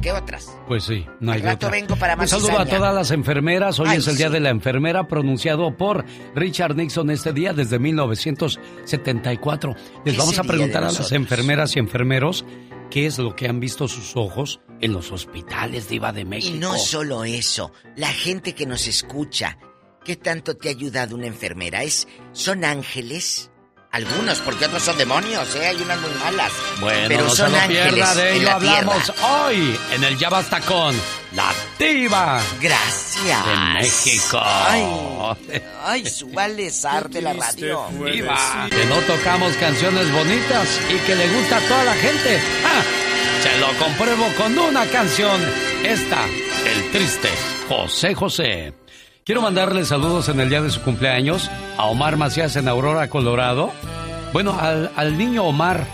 ¿Qué 0.00 0.12
otras? 0.12 0.54
Pues 0.68 0.84
sí, 0.84 1.06
no 1.20 1.32
hay 1.32 1.40
Al 1.40 1.44
rato 1.46 1.66
otra. 1.66 1.78
vengo 1.80 1.96
para 1.96 2.14
más 2.14 2.30
Un 2.30 2.40
saludo 2.40 2.58
a 2.58 2.66
todas 2.66 2.94
las 2.94 3.10
enfermeras. 3.10 3.80
Hoy 3.80 3.88
Ay, 3.88 3.98
es 3.98 4.08
el 4.08 4.18
Día 4.18 4.28
de 4.28 4.38
la 4.40 4.50
Enfermera 4.50 5.08
pronunciado 5.08 5.76
por 5.78 6.04
Richard 6.34 6.76
Nixon 6.76 7.08
este 7.10 7.32
día 7.32 7.54
desde 7.54 7.78
1974. 7.78 9.74
Les 10.04 10.14
¿Qué 10.14 10.18
vamos 10.20 10.38
a 10.38 10.44
preguntar 10.44 10.82
de 10.82 10.88
a 10.88 10.92
las 10.92 11.12
enfermeras 11.12 11.76
y 11.76 11.78
enfermeros 11.78 12.44
qué 12.90 13.06
es 13.06 13.18
lo 13.18 13.34
que 13.34 13.48
han 13.48 13.60
visto 13.60 13.88
sus 13.88 14.14
ojos 14.14 14.60
en 14.80 14.92
los 14.92 15.10
hospitales 15.10 15.88
Diva 15.88 16.12
de 16.12 16.24
México. 16.26 16.54
Y 16.54 16.58
no 16.58 16.76
solo 16.76 17.24
eso, 17.24 17.72
la 17.96 18.08
gente 18.08 18.54
que 18.54 18.66
nos 18.66 18.86
escucha, 18.86 19.56
¿qué 20.04 20.16
tanto 20.16 20.56
te 20.56 20.68
ha 20.68 20.72
ayudado 20.72 21.14
una 21.14 21.26
enfermera? 21.26 21.82
¿Es, 21.82 22.06
¿Son 22.32 22.64
ángeles? 22.64 23.50
Algunos, 23.94 24.40
porque 24.40 24.66
otros 24.66 24.82
son 24.82 24.98
demonios, 24.98 25.54
¿eh? 25.54 25.66
Hay 25.68 25.76
unas 25.80 26.00
muy 26.00 26.10
malas. 26.18 26.52
Bueno, 26.80 27.04
pero 27.06 27.24
no 27.24 27.30
son 27.30 27.46
se 27.46 27.56
lo 27.56 27.62
ángeles 27.62 27.92
pierda, 27.94 28.14
de 28.16 28.34
ello 28.34 28.42
la 28.44 28.52
hablamos 28.54 29.04
tierra. 29.04 29.44
hoy 29.44 29.80
en 29.92 30.04
el 30.04 30.18
Ya 30.18 30.28
Basta 30.30 30.60
con 30.62 30.96
la 31.32 31.54
Diva 31.78 32.42
Gracias. 32.60 33.46
de 33.46 33.56
México. 33.80 34.40
Ay, 34.42 35.62
ay, 35.84 36.06
súbale 36.10 36.70
zar 36.70 37.08
de 37.08 37.22
la 37.22 37.34
radio. 37.34 37.86
Diva, 38.04 38.68
que 38.68 38.84
no 38.86 38.96
tocamos 39.02 39.54
canciones 39.58 40.10
bonitas 40.12 40.68
y 40.90 40.96
que 41.06 41.14
le 41.14 41.28
gusta 41.28 41.58
a 41.58 41.60
toda 41.60 41.84
la 41.84 41.94
gente. 41.94 42.40
¡Ah! 42.66 42.82
Se 43.44 43.58
lo 43.60 43.68
compruebo 43.78 44.26
con 44.36 44.58
una 44.58 44.86
canción. 44.86 45.40
Esta, 45.84 46.24
el 46.66 46.90
triste 46.90 47.28
José 47.68 48.12
José. 48.14 48.72
Quiero 49.24 49.40
mandarle 49.40 49.86
saludos 49.86 50.28
en 50.28 50.38
el 50.38 50.50
día 50.50 50.60
de 50.60 50.68
su 50.68 50.82
cumpleaños 50.82 51.50
a 51.78 51.86
Omar 51.86 52.18
Macías 52.18 52.56
en 52.56 52.68
Aurora, 52.68 53.08
Colorado. 53.08 53.72
Bueno, 54.34 54.58
al, 54.60 54.90
al 54.96 55.16
niño 55.16 55.44
Omar, 55.44 55.86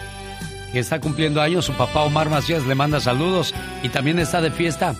que 0.72 0.80
está 0.80 1.00
cumpliendo 1.00 1.40
años, 1.40 1.64
su 1.64 1.72
papá 1.74 2.02
Omar 2.02 2.28
Macías 2.28 2.66
le 2.66 2.74
manda 2.74 2.98
saludos 2.98 3.54
y 3.84 3.88
también 3.88 4.18
está 4.18 4.40
de 4.40 4.50
fiesta 4.50 4.96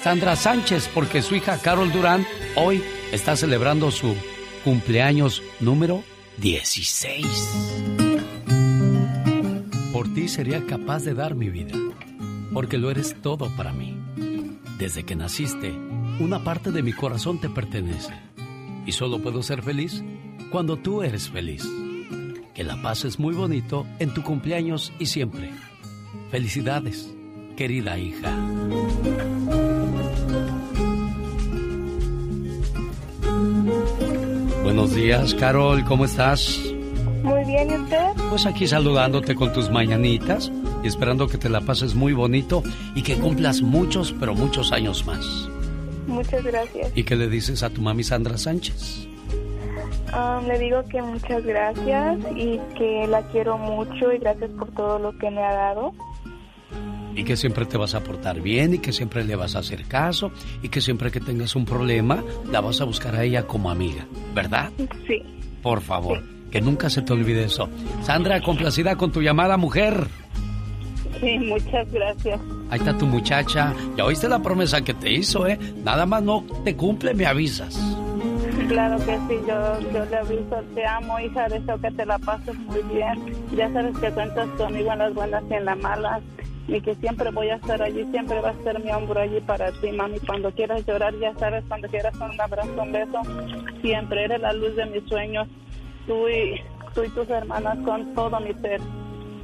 Sandra 0.00 0.36
Sánchez, 0.36 0.88
porque 0.94 1.22
su 1.22 1.34
hija 1.34 1.58
Carol 1.58 1.90
Durán 1.90 2.24
hoy 2.54 2.84
está 3.10 3.34
celebrando 3.34 3.90
su 3.90 4.14
cumpleaños 4.62 5.42
número 5.58 6.04
16. 6.36 7.26
Por 9.92 10.14
ti 10.14 10.28
sería 10.28 10.64
capaz 10.66 11.02
de 11.02 11.14
dar 11.14 11.34
mi 11.34 11.50
vida, 11.50 11.76
porque 12.52 12.78
lo 12.78 12.92
eres 12.92 13.16
todo 13.20 13.50
para 13.56 13.72
mí. 13.72 13.98
Desde 14.78 15.02
que 15.04 15.16
naciste, 15.16 15.89
una 16.20 16.44
parte 16.44 16.70
de 16.70 16.82
mi 16.82 16.92
corazón 16.92 17.40
te 17.40 17.48
pertenece. 17.48 18.12
Y 18.86 18.92
solo 18.92 19.20
puedo 19.20 19.42
ser 19.42 19.62
feliz 19.62 20.04
cuando 20.50 20.76
tú 20.76 21.02
eres 21.02 21.30
feliz. 21.30 21.66
Que 22.54 22.62
la 22.62 22.80
pases 22.82 23.18
muy 23.18 23.34
bonito 23.34 23.86
en 23.98 24.12
tu 24.12 24.22
cumpleaños 24.22 24.92
y 24.98 25.06
siempre. 25.06 25.50
Felicidades, 26.30 27.12
querida 27.56 27.98
hija. 27.98 28.36
Buenos 34.62 34.94
días, 34.94 35.34
Carol, 35.34 35.84
¿cómo 35.84 36.04
estás? 36.04 36.60
Muy 37.22 37.44
bien, 37.44 37.70
¿y 37.70 37.74
usted? 37.74 38.12
Pues 38.28 38.46
aquí 38.46 38.66
saludándote 38.66 39.34
con 39.34 39.52
tus 39.52 39.70
mañanitas 39.70 40.52
y 40.84 40.86
esperando 40.86 41.28
que 41.28 41.38
te 41.38 41.48
la 41.48 41.60
pases 41.62 41.94
muy 41.94 42.12
bonito 42.12 42.62
y 42.94 43.02
que 43.02 43.16
cumplas 43.16 43.62
muchos, 43.62 44.14
pero 44.18 44.34
muchos 44.34 44.72
años 44.72 45.04
más. 45.06 45.49
Muchas 46.10 46.44
gracias. 46.44 46.92
¿Y 46.94 47.04
qué 47.04 47.16
le 47.16 47.28
dices 47.28 47.62
a 47.62 47.70
tu 47.70 47.80
mami 47.80 48.02
Sandra 48.02 48.36
Sánchez? 48.36 49.06
Um, 50.12 50.46
le 50.48 50.58
digo 50.58 50.82
que 50.88 51.00
muchas 51.00 51.44
gracias 51.44 52.18
y 52.34 52.58
que 52.76 53.06
la 53.08 53.22
quiero 53.28 53.56
mucho 53.58 54.12
y 54.12 54.18
gracias 54.18 54.50
por 54.50 54.68
todo 54.72 54.98
lo 54.98 55.16
que 55.18 55.30
me 55.30 55.42
ha 55.42 55.52
dado. 55.52 55.92
Y 57.14 57.24
que 57.24 57.36
siempre 57.36 57.64
te 57.64 57.76
vas 57.76 57.94
a 57.94 58.00
portar 58.00 58.40
bien 58.40 58.74
y 58.74 58.78
que 58.78 58.92
siempre 58.92 59.24
le 59.24 59.36
vas 59.36 59.54
a 59.54 59.60
hacer 59.60 59.84
caso 59.84 60.32
y 60.62 60.68
que 60.68 60.80
siempre 60.80 61.10
que 61.10 61.20
tengas 61.20 61.54
un 61.54 61.64
problema 61.64 62.24
la 62.50 62.60
vas 62.60 62.80
a 62.80 62.84
buscar 62.84 63.14
a 63.14 63.22
ella 63.22 63.46
como 63.46 63.70
amiga, 63.70 64.06
¿verdad? 64.34 64.70
Sí. 65.06 65.22
Por 65.62 65.80
favor, 65.80 66.22
que 66.50 66.60
nunca 66.60 66.90
se 66.90 67.02
te 67.02 67.12
olvide 67.12 67.44
eso. 67.44 67.68
Sandra, 68.02 68.40
complacida 68.40 68.96
con 68.96 69.12
tu 69.12 69.22
llamada 69.22 69.56
mujer. 69.56 70.08
Sí, 71.18 71.38
muchas 71.38 71.90
gracias. 71.92 72.40
Ahí 72.70 72.78
está 72.78 72.96
tu 72.96 73.06
muchacha. 73.06 73.74
Ya 73.96 74.04
oíste 74.04 74.28
la 74.28 74.38
promesa 74.40 74.82
que 74.82 74.94
te 74.94 75.10
hizo, 75.12 75.46
¿eh? 75.46 75.58
Nada 75.82 76.06
más 76.06 76.22
no 76.22 76.44
te 76.64 76.76
cumple, 76.76 77.14
me 77.14 77.26
avisas. 77.26 77.78
Claro 78.68 78.98
que 78.98 79.18
sí, 79.28 79.34
yo, 79.48 79.80
yo 79.92 80.04
le 80.04 80.16
aviso, 80.16 80.62
te 80.74 80.86
amo, 80.86 81.18
hija, 81.18 81.48
deseo 81.48 81.80
que 81.80 81.90
te 81.90 82.06
la 82.06 82.18
pases 82.18 82.56
muy 82.56 82.80
bien. 82.82 83.34
Ya 83.56 83.72
sabes 83.72 83.98
que 83.98 84.10
cuentas 84.12 84.48
conmigo 84.50 84.92
en 84.92 84.98
las 85.00 85.12
buenas 85.12 85.42
y 85.50 85.54
en 85.54 85.64
las 85.64 85.78
malas. 85.78 86.22
Y 86.68 86.80
que 86.80 86.94
siempre 86.94 87.30
voy 87.32 87.48
a 87.48 87.56
estar 87.56 87.82
allí, 87.82 88.06
siempre 88.12 88.40
va 88.40 88.50
a 88.50 88.62
ser 88.62 88.78
mi 88.84 88.92
hombro 88.92 89.18
allí 89.20 89.40
para 89.40 89.72
ti, 89.72 89.90
mami. 89.90 90.20
Cuando 90.20 90.52
quieras 90.52 90.86
llorar, 90.86 91.12
ya 91.18 91.34
sabes, 91.34 91.64
cuando 91.66 91.88
quieras 91.88 92.14
un 92.14 92.40
abrazo, 92.40 92.82
un 92.82 92.92
beso, 92.92 93.22
siempre 93.82 94.24
eres 94.24 94.40
la 94.40 94.52
luz 94.52 94.76
de 94.76 94.86
mis 94.86 95.02
sueños. 95.08 95.48
Tú 96.06 96.28
y, 96.28 96.60
tú 96.94 97.02
y 97.02 97.08
tus 97.08 97.28
hermanas 97.28 97.76
con 97.84 98.14
todo 98.14 98.38
mi 98.38 98.54
ser. 98.54 98.80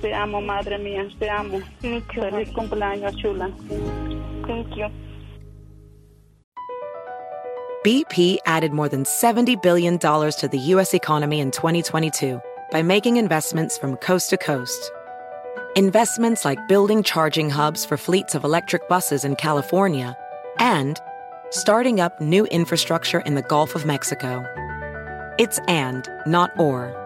Te 0.00 0.12
amo, 0.12 0.40
madre 0.40 0.78
mía, 0.78 1.08
te 1.18 1.28
amo. 1.28 1.60
Feliz 1.80 2.48
cumpleaños, 2.52 3.16
chula. 3.16 3.50
Thank 4.46 4.76
you. 4.76 4.90
BP 7.84 8.38
added 8.46 8.72
more 8.72 8.88
than 8.88 9.04
$70 9.04 9.62
billion 9.62 9.98
to 9.98 10.48
the 10.50 10.58
U.S. 10.58 10.92
economy 10.92 11.38
in 11.38 11.52
2022 11.52 12.40
by 12.72 12.82
making 12.82 13.16
investments 13.16 13.78
from 13.78 13.96
coast 13.98 14.30
to 14.30 14.36
coast. 14.36 14.90
Investments 15.76 16.44
like 16.44 16.66
building 16.66 17.04
charging 17.04 17.48
hubs 17.48 17.84
for 17.84 17.96
fleets 17.96 18.34
of 18.34 18.42
electric 18.42 18.88
buses 18.88 19.24
in 19.24 19.36
California 19.36 20.16
and 20.58 21.00
starting 21.50 22.00
up 22.00 22.20
new 22.20 22.44
infrastructure 22.46 23.20
in 23.20 23.36
the 23.36 23.42
Gulf 23.42 23.76
of 23.76 23.86
Mexico. 23.86 24.44
It's 25.38 25.60
and, 25.68 26.08
not 26.26 26.50
or. 26.58 27.05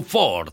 Ford. 0.00 0.52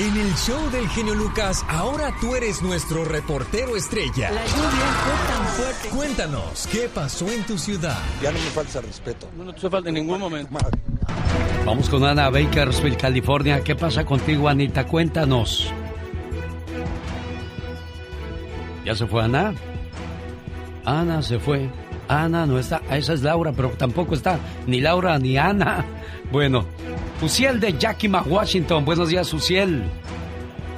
En 0.00 0.16
el 0.16 0.32
show 0.36 0.70
del 0.70 0.86
genio 0.90 1.12
Lucas, 1.12 1.66
ahora 1.68 2.14
tú 2.20 2.36
eres 2.36 2.62
nuestro 2.62 3.04
reportero 3.04 3.74
estrella. 3.74 4.30
La 4.30 4.46
lluvia 4.46 4.86
fue 5.02 5.34
tan 5.34 5.46
fuerte. 5.46 5.88
Cuéntanos, 5.88 6.68
¿qué 6.70 6.88
pasó 6.88 7.28
en 7.28 7.42
tu 7.42 7.58
ciudad? 7.58 7.98
Ya 8.22 8.30
no 8.30 8.38
me 8.38 8.44
falta 8.44 8.80
respeto. 8.80 9.28
No 9.36 9.52
te 9.52 9.68
falta 9.68 9.88
en 9.88 9.96
ningún 9.96 10.20
momento. 10.20 10.56
Vamos 11.66 11.90
con 11.90 12.04
Ana 12.04 12.30
Bakersfield, 12.30 12.96
California. 12.96 13.60
¿Qué 13.64 13.74
pasa 13.74 14.04
contigo, 14.04 14.48
Anita? 14.48 14.86
Cuéntanos. 14.86 15.72
¿Ya 18.84 18.94
se 18.94 19.04
fue 19.08 19.24
Ana? 19.24 19.52
Ana 20.84 21.22
se 21.22 21.40
fue. 21.40 21.68
Ana 22.06 22.46
no 22.46 22.60
está. 22.60 22.82
Esa 22.88 23.14
es 23.14 23.22
Laura, 23.22 23.50
pero 23.50 23.70
tampoco 23.70 24.14
está 24.14 24.38
ni 24.68 24.80
Laura 24.80 25.18
ni 25.18 25.36
Ana. 25.36 25.84
Bueno, 26.30 26.66
Uciel 27.20 27.58
de 27.60 27.72
Yakima, 27.76 28.22
Washington. 28.22 28.84
Buenos 28.84 29.08
días, 29.08 29.32
Uciel. 29.32 29.82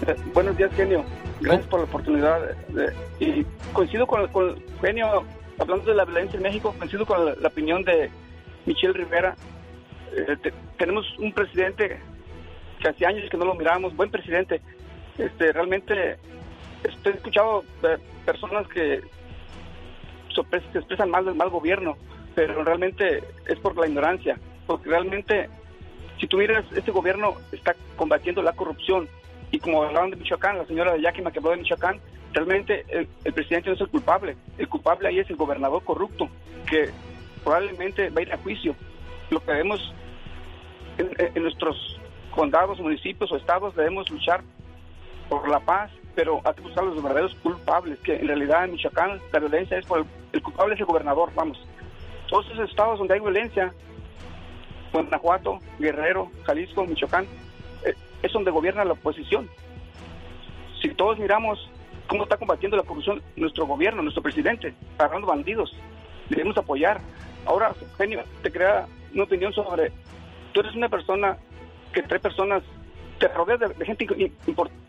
Eh, 0.07 0.15
buenos 0.35 0.57
días, 0.57 0.73
genio. 0.75 1.05
Gracias 1.41 1.67
por 1.69 1.81
la 1.81 1.85
oportunidad. 1.87 2.41
de- 2.69 2.93
y 3.19 3.45
coincido 3.73 4.07
con, 4.07 4.27
con 4.29 4.57
genio, 4.81 5.25
hablando 5.59 5.85
de 5.85 5.95
la 5.95 6.05
violencia 6.05 6.37
en 6.37 6.43
México, 6.43 6.75
coincido 6.79 7.05
con 7.05 7.25
la, 7.25 7.35
la 7.35 7.49
opinión 7.49 7.83
de 7.85 8.11
Michelle 8.67 8.95
Rivera. 8.95 9.37
Eh, 10.17 10.37
te- 10.43 10.53
tenemos 10.79 11.07
un 11.19 11.33
presidente 11.33 11.99
que 12.81 12.89
hace 12.89 13.07
años 13.07 13.29
que 13.31 13.37
no 13.37 13.45
lo 13.45 13.55
mirábamos, 13.55 13.95
buen 13.95 14.11
presidente. 14.11 14.61
Este, 15.19 15.53
realmente 15.53 16.17
estoy 16.85 17.13
escuchado 17.13 17.65
eh, 17.83 17.99
personas 18.25 18.67
que 18.69 19.03
se 20.73 20.79
expresan 20.79 21.11
mal 21.11 21.27
del 21.27 21.35
mal 21.35 21.51
gobierno, 21.51 21.99
pero 22.35 22.65
realmente 22.65 23.23
es 23.47 23.59
por 23.59 23.77
la 23.77 23.87
ignorancia, 23.87 24.39
porque 24.67 24.89
realmente 24.89 25.51
si 26.21 26.27
tuvieras 26.27 26.65
este 26.77 26.91
gobierno 26.91 27.35
está 27.51 27.75
combatiendo 27.97 28.43
la 28.43 28.53
corrupción 28.53 29.09
y 29.51 29.59
como 29.59 29.83
hablaban 29.83 30.11
de 30.11 30.17
Michoacán, 30.17 30.59
la 30.59 30.67
señora 30.67 30.93
de 30.93 31.01
Yakima 31.01 31.33
que 31.33 31.39
habló 31.39 31.51
de 31.53 31.57
Michoacán, 31.57 31.99
realmente 32.33 32.85
el, 32.91 33.33
presidente 33.33 33.71
no 33.71 33.75
es 33.75 33.81
el 33.81 33.89
culpable, 33.89 34.37
el 34.59 34.69
culpable 34.69 35.09
ahí 35.09 35.19
es 35.19 35.31
el 35.31 35.37
gobernador 35.37 35.83
corrupto 35.83 36.29
que 36.69 36.91
probablemente 37.43 38.11
va 38.11 38.21
a 38.21 38.23
ir 38.23 38.33
a 38.33 38.39
juicio. 38.39 38.77
Lo 39.31 39.41
que 39.41 39.51
debemos 39.51 39.95
en, 40.99 41.43
nuestros 41.43 41.99
condados, 42.31 42.79
municipios 42.79 43.33
o 43.33 43.37
estados 43.37 43.75
debemos 43.75 44.09
luchar 44.11 44.43
por 45.29 45.49
la 45.49 45.61
paz, 45.61 45.91
pero 46.15 46.41
hay 46.45 46.55
que 46.55 46.61
buscar 46.61 46.85
los 46.85 47.03
verdaderos 47.03 47.35
culpables, 47.37 47.99
que 48.01 48.17
en 48.17 48.29
realidad 48.29 48.67
en 48.67 48.73
Michoacán 48.73 49.21
la 49.33 49.39
violencia 49.39 49.79
es 49.79 49.87
por 49.87 50.01
el, 50.01 50.05
el 50.33 50.43
culpable 50.43 50.75
es 50.75 50.81
el 50.81 50.87
gobernador, 50.87 51.33
vamos. 51.35 51.59
Todos 52.29 52.47
esos 52.51 52.69
estados 52.69 52.99
donde 52.99 53.15
hay 53.15 53.21
violencia, 53.21 53.73
Guanajuato, 54.93 55.59
Guerrero, 55.79 56.31
Jalisco, 56.45 56.85
Michoacán, 56.85 57.27
eh, 57.85 57.95
es 58.23 58.33
donde 58.33 58.51
gobierna 58.51 58.85
la 58.85 58.93
oposición. 58.93 59.49
Si 60.81 60.89
todos 60.91 61.19
miramos 61.19 61.71
cómo 62.07 62.25
está 62.25 62.37
combatiendo 62.37 62.77
la 62.77 62.83
corrupción 62.83 63.23
nuestro 63.37 63.67
gobierno, 63.67 64.03
nuestro 64.03 64.23
presidente, 64.23 64.75
agarrando 64.99 65.29
bandidos, 65.29 65.75
debemos 66.29 66.57
apoyar. 66.57 67.01
Ahora, 67.47 67.75
genio, 67.97 68.25
te 68.43 68.51
crea 68.51 68.87
una 69.15 69.25
opinión 69.25 69.53
sobre, 69.53 69.93
tú 70.53 70.61
eres 70.61 70.75
una 70.75 70.89
persona 70.89 71.39
que 71.93 72.03
trae 72.03 72.21
personas, 72.21 72.63
te 73.19 73.29
rodeas 73.29 73.61
de, 73.61 73.85
gente 73.85 74.07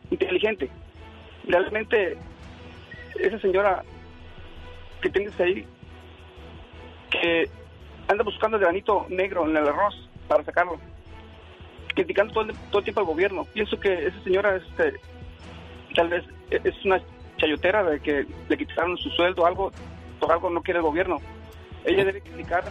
inteligente. 0.10 0.70
Realmente, 1.48 2.18
esa 3.20 3.40
señora 3.40 3.84
que 5.02 5.10
tienes 5.10 5.40
ahí, 5.40 5.66
que 7.10 7.50
anda 8.12 8.24
buscando 8.24 8.58
el 8.58 8.64
granito 8.64 9.06
negro 9.10 9.48
en 9.48 9.56
el 9.56 9.68
arroz 9.68 9.96
para 10.28 10.44
sacarlo, 10.44 10.78
criticando 11.96 12.34
todo 12.34 12.44
el, 12.44 12.56
todo 12.70 12.80
el 12.80 12.84
tiempo 12.84 13.02
al 13.02 13.08
gobierno. 13.08 13.46
Pienso 13.54 13.80
que 13.80 14.08
esa 14.08 14.24
señora 14.24 14.58
este, 14.58 15.00
tal 15.96 16.10
vez 16.10 16.26
es 16.50 16.86
una 16.86 17.02
chayotera 17.38 17.84
de 17.84 18.00
que 18.02 18.26
le 18.50 18.58
quitaron 18.58 18.98
su 18.98 19.10
sueldo 19.12 19.46
algo, 19.46 19.72
por 20.20 20.32
algo 20.32 20.50
no 20.50 20.62
quiere 20.62 20.80
el 20.80 20.86
gobierno. 20.86 21.18
Ella 21.86 22.06
debe 22.06 22.22
criticar, 22.22 22.64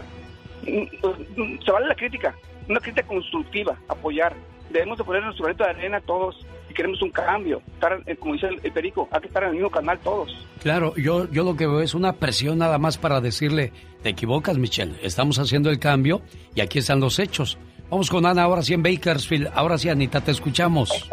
mm, 0.62 1.40
mm, 1.40 1.62
se 1.64 1.72
vale 1.72 1.88
la 1.88 1.94
crítica, 1.94 2.34
una 2.68 2.80
crítica 2.80 3.06
constructiva, 3.06 3.76
apoyar. 3.88 4.34
Debemos 4.68 4.98
de 4.98 5.04
poner 5.04 5.24
nuestro 5.24 5.44
granito 5.44 5.64
de 5.64 5.70
arena 5.70 6.00
todos 6.00 6.46
si 6.70 6.74
queremos 6.74 7.02
un 7.02 7.10
cambio, 7.10 7.60
estar, 7.74 8.00
eh, 8.06 8.14
como 8.14 8.34
dice 8.34 8.46
el, 8.46 8.60
el 8.62 8.70
Perico, 8.70 9.08
hay 9.10 9.20
que 9.20 9.26
estar 9.26 9.42
en 9.42 9.48
el 9.48 9.54
mismo 9.56 9.70
canal 9.70 9.98
todos. 9.98 10.46
Claro, 10.62 10.94
yo, 10.94 11.28
yo 11.32 11.42
lo 11.42 11.56
que 11.56 11.66
veo 11.66 11.80
es 11.80 11.94
una 11.94 12.12
presión 12.12 12.58
nada 12.58 12.78
más 12.78 12.96
para 12.96 13.20
decirle, 13.20 13.72
te 14.04 14.10
equivocas, 14.10 14.56
Michelle, 14.56 14.94
estamos 15.02 15.40
haciendo 15.40 15.68
el 15.68 15.80
cambio 15.80 16.22
y 16.54 16.60
aquí 16.60 16.78
están 16.78 17.00
los 17.00 17.18
hechos. 17.18 17.58
Vamos 17.90 18.08
con 18.08 18.24
Ana, 18.24 18.44
ahora 18.44 18.62
sí 18.62 18.72
en 18.72 18.84
Bakersfield. 18.84 19.50
Ahora 19.52 19.76
sí, 19.76 19.88
Anita, 19.88 20.20
te 20.20 20.30
escuchamos. 20.30 21.10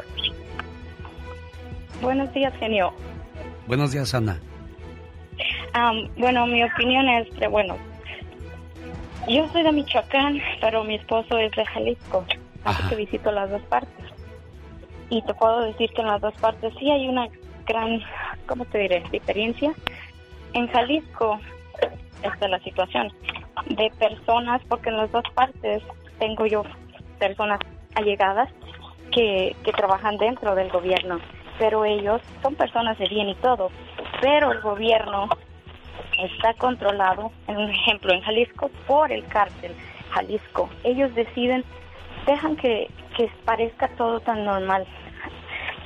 Buenos 2.03 2.31
días, 2.33 2.53
genio. 2.59 2.93
Buenos 3.65 3.91
días, 3.91 4.13
Ana. 4.13 4.39
Bueno, 6.17 6.45
mi 6.45 6.63
opinión 6.63 7.09
es 7.09 7.27
que, 7.35 7.47
bueno, 7.47 7.77
yo 9.27 9.47
soy 9.51 9.63
de 9.63 9.71
Michoacán, 9.71 10.39
pero 10.61 10.83
mi 10.83 10.95
esposo 10.95 11.37
es 11.39 11.51
de 11.53 11.65
Jalisco, 11.65 12.23
así 12.63 12.83
que 12.89 12.95
visito 12.95 13.31
las 13.31 13.49
dos 13.49 13.61
partes. 13.63 14.16
Y 15.09 15.21
te 15.21 15.33
puedo 15.33 15.61
decir 15.61 15.89
que 15.91 16.01
en 16.01 16.07
las 16.07 16.21
dos 16.21 16.33
partes 16.35 16.73
sí 16.79 16.91
hay 16.91 17.07
una 17.07 17.27
gran, 17.65 18.01
¿cómo 18.45 18.65
te 18.65 18.79
diré?, 18.79 19.03
diferencia. 19.11 19.73
En 20.53 20.67
Jalisco, 20.67 21.39
esta 22.23 22.45
es 22.45 22.51
la 22.51 22.59
situación 22.59 23.11
de 23.69 23.91
personas, 23.99 24.61
porque 24.67 24.89
en 24.89 24.97
las 24.97 25.11
dos 25.11 25.23
partes 25.33 25.83
tengo 26.19 26.45
yo 26.45 26.63
personas 27.19 27.59
allegadas 27.95 28.49
que, 29.11 29.55
que 29.63 29.71
trabajan 29.71 30.17
dentro 30.17 30.55
del 30.55 30.69
gobierno, 30.69 31.19
pero 31.57 31.85
ellos 31.85 32.21
son 32.41 32.55
personas 32.55 32.97
de 32.97 33.07
bien 33.07 33.29
y 33.29 33.35
todo, 33.35 33.71
pero 34.21 34.51
el 34.51 34.61
gobierno 34.61 35.29
está 36.17 36.53
controlado, 36.55 37.31
en 37.47 37.57
un 37.57 37.69
ejemplo, 37.69 38.13
en 38.13 38.21
Jalisco, 38.21 38.69
por 38.87 39.11
el 39.11 39.25
cártel 39.27 39.73
Jalisco. 40.11 40.69
Ellos 40.83 41.13
deciden, 41.15 41.63
dejan 42.25 42.55
que, 42.55 42.89
que 43.17 43.29
parezca 43.43 43.89
todo 43.97 44.19
tan 44.19 44.45
normal, 44.45 44.85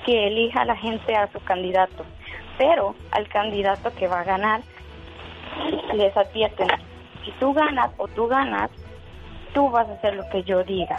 que 0.06 0.28
elija 0.28 0.66
la 0.66 0.76
gente 0.76 1.16
a 1.16 1.32
su 1.32 1.40
candidato, 1.40 2.06
pero 2.58 2.94
al 3.12 3.28
candidato 3.30 3.94
que 3.96 4.08
va 4.08 4.20
a 4.20 4.26
ganar 4.26 4.62
les 5.94 6.16
advierten, 6.16 6.68
si 7.24 7.32
tú 7.40 7.54
ganas 7.54 7.92
o 7.98 8.08
tú 8.10 8.28
ganas, 8.28 8.70
tú 9.54 9.70
vas 9.70 9.88
a 9.88 9.94
hacer 9.94 10.16
lo 10.16 10.30
que 10.30 10.44
yo 10.44 10.64
diga, 10.64 10.98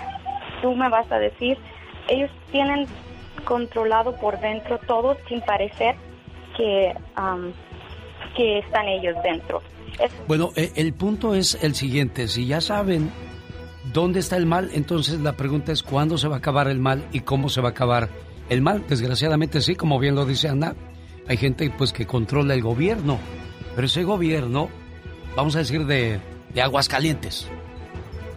tú 0.62 0.74
me 0.74 0.88
vas 0.88 1.10
a 1.12 1.18
decir, 1.18 1.58
ellos 2.08 2.30
tienen 2.50 2.86
controlado 3.44 4.16
por 4.16 4.40
dentro 4.40 4.78
todo 4.86 5.16
sin 5.28 5.40
parecer 5.42 5.96
que, 6.56 6.94
am, 7.14 7.52
que 8.36 8.58
están 8.58 8.88
ellos 8.88 9.16
dentro. 9.22 9.62
Bueno, 10.26 10.50
eh, 10.56 10.72
el 10.76 10.94
punto 10.94 11.34
es 11.34 11.62
el 11.62 11.74
siguiente, 11.74 12.28
si 12.28 12.46
ya 12.46 12.60
saben 12.60 13.10
dónde 13.92 14.20
está 14.20 14.36
el 14.36 14.46
mal, 14.46 14.70
entonces 14.72 15.20
la 15.20 15.36
pregunta 15.36 15.72
es 15.72 15.82
cuándo 15.82 16.18
se 16.18 16.28
va 16.28 16.36
a 16.36 16.38
acabar 16.38 16.68
el 16.68 16.78
mal 16.78 17.06
y 17.12 17.20
cómo 17.20 17.48
se 17.48 17.60
va 17.60 17.68
a 17.68 17.72
acabar 17.72 18.08
el 18.48 18.62
mal. 18.62 18.84
Desgraciadamente 18.88 19.60
sí, 19.60 19.74
como 19.74 19.98
bien 19.98 20.14
lo 20.14 20.24
dice 20.24 20.48
Ana, 20.48 20.74
hay 21.28 21.36
gente 21.36 21.72
pues 21.76 21.92
que 21.92 22.06
controla 22.06 22.54
el 22.54 22.62
gobierno, 22.62 23.18
pero 23.74 23.86
ese 23.86 24.04
gobierno, 24.04 24.68
vamos 25.36 25.56
a 25.56 25.60
decir 25.60 25.86
de, 25.86 26.20
de 26.54 26.62
aguas 26.62 26.88
calientes, 26.88 27.48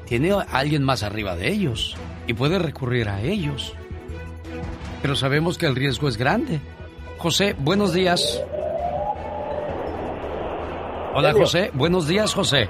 tiene 0.06 0.32
a 0.32 0.42
alguien 0.42 0.84
más 0.84 1.04
arriba 1.04 1.36
de 1.36 1.52
ellos 1.52 1.96
y 2.28 2.34
puede 2.34 2.60
recurrir 2.60 3.10
a 3.10 3.22
ellos. 3.22 3.74
Pero 5.02 5.16
sabemos 5.16 5.58
que 5.58 5.66
el 5.66 5.76
riesgo 5.76 6.08
es 6.08 6.18
grande. 6.18 6.60
José, 7.18 7.56
buenos 7.58 7.94
días. 7.94 8.42
Hola 11.14 11.32
José, 11.32 11.72
buenos 11.74 12.08
días 12.08 12.34
José. 12.34 12.70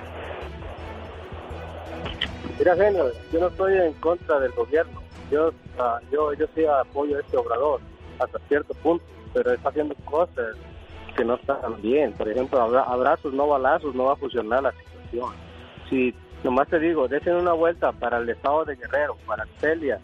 Mira, 2.58 2.76
genio, 2.76 3.12
yo 3.32 3.40
no 3.40 3.48
estoy 3.48 3.74
en 3.78 3.94
contra 3.94 4.40
del 4.40 4.52
gobierno. 4.54 5.02
Yo, 5.32 5.52
ah, 5.80 6.00
yo, 6.12 6.34
yo 6.34 6.46
sí 6.56 6.66
apoyo 6.66 7.18
a 7.18 7.20
este 7.22 7.38
obrador 7.38 7.80
hasta 8.20 8.40
cierto 8.48 8.74
punto, 8.76 9.04
pero 9.34 9.52
está 9.52 9.70
haciendo 9.70 9.96
cosas 10.06 10.56
que 11.18 11.26
no 11.26 11.36
están 11.36 11.82
bien. 11.82 12.14
Por 12.14 12.30
ejemplo, 12.30 12.62
abra- 12.62 12.84
abrazos, 12.84 13.34
no 13.34 13.48
balazos, 13.48 13.94
no 13.96 14.06
va 14.06 14.14
a 14.14 14.18
funcionar 14.18 14.64
la 14.64 14.72
situación. 14.72 15.34
Si 15.90 16.14
nomás 16.44 16.68
te 16.70 16.80
digo, 16.80 17.08
dejen 17.08 17.36
una 17.36 17.54
vuelta 17.54 17.92
para 17.92 18.18
el 18.20 18.30
estado 18.30 18.64
de 18.66 18.76
Guerrero, 18.76 19.18
para 19.26 19.46
Celia, 19.60 20.00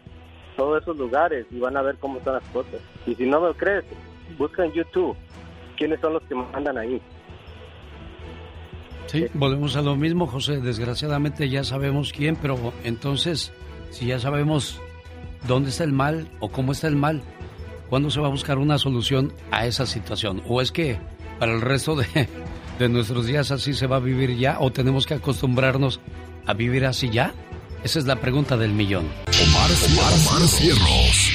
todos 0.58 0.82
esos 0.82 0.98
lugares 0.98 1.46
y 1.52 1.60
van 1.60 1.78
a 1.78 1.82
ver 1.82 1.96
cómo 2.00 2.18
están 2.18 2.34
las 2.36 2.48
cosas. 2.50 2.82
Y 3.06 3.16
si 3.16 3.26
no 3.26 3.40
me 3.40 3.54
crees, 3.54 3.86
busca 4.38 4.66
en 4.66 4.74
YouTube 4.74 5.16
quiénes 5.78 6.00
son 6.02 6.14
los 6.14 6.24
que 6.24 6.36
mandan 6.36 6.78
ahí. 6.78 7.02
Sí, 9.12 9.26
volvemos 9.34 9.76
a 9.76 9.82
lo 9.82 9.98
mismo, 9.98 10.26
José. 10.26 10.62
Desgraciadamente 10.62 11.50
ya 11.50 11.66
sabemos 11.66 12.14
quién, 12.14 12.38
pero 12.38 12.72
entonces, 12.86 13.52
si 13.90 14.06
ya 14.06 14.20
sabemos 14.20 14.80
dónde 15.48 15.70
está 15.70 15.84
el 15.84 15.92
mal 15.92 16.30
o 16.40 16.50
cómo 16.50 16.72
está 16.72 16.88
el 16.88 16.96
mal, 16.96 17.22
¿cuándo 17.90 18.10
se 18.10 18.22
va 18.22 18.28
a 18.28 18.32
buscar 18.32 18.58
una 18.58 18.78
solución 18.78 19.34
a 19.52 19.66
esa 19.66 19.86
situación? 19.86 20.42
¿O 20.48 20.62
es 20.62 20.72
que 20.72 20.98
para 21.40 21.54
el 21.54 21.60
resto 21.60 21.98
de, 21.98 22.08
de 22.80 22.88
nuestros 22.88 23.26
días 23.26 23.52
así 23.52 23.74
se 23.74 23.86
va 23.86 23.98
a 23.98 24.00
vivir 24.00 24.38
ya 24.38 24.58
o 24.62 24.72
tenemos 24.72 25.06
que 25.06 25.16
acostumbrarnos 25.16 26.00
a 26.46 26.54
vivir 26.54 26.86
así 26.86 27.10
ya? 27.10 27.34
Esa 27.84 28.00
es 28.00 28.06
la 28.06 28.16
pregunta 28.16 28.56
del 28.56 28.72
millón. 28.72 29.08
Omar, 29.44 29.72
Omar, 29.92 30.14
Omar 30.14 30.48
Cierros. 30.48 31.34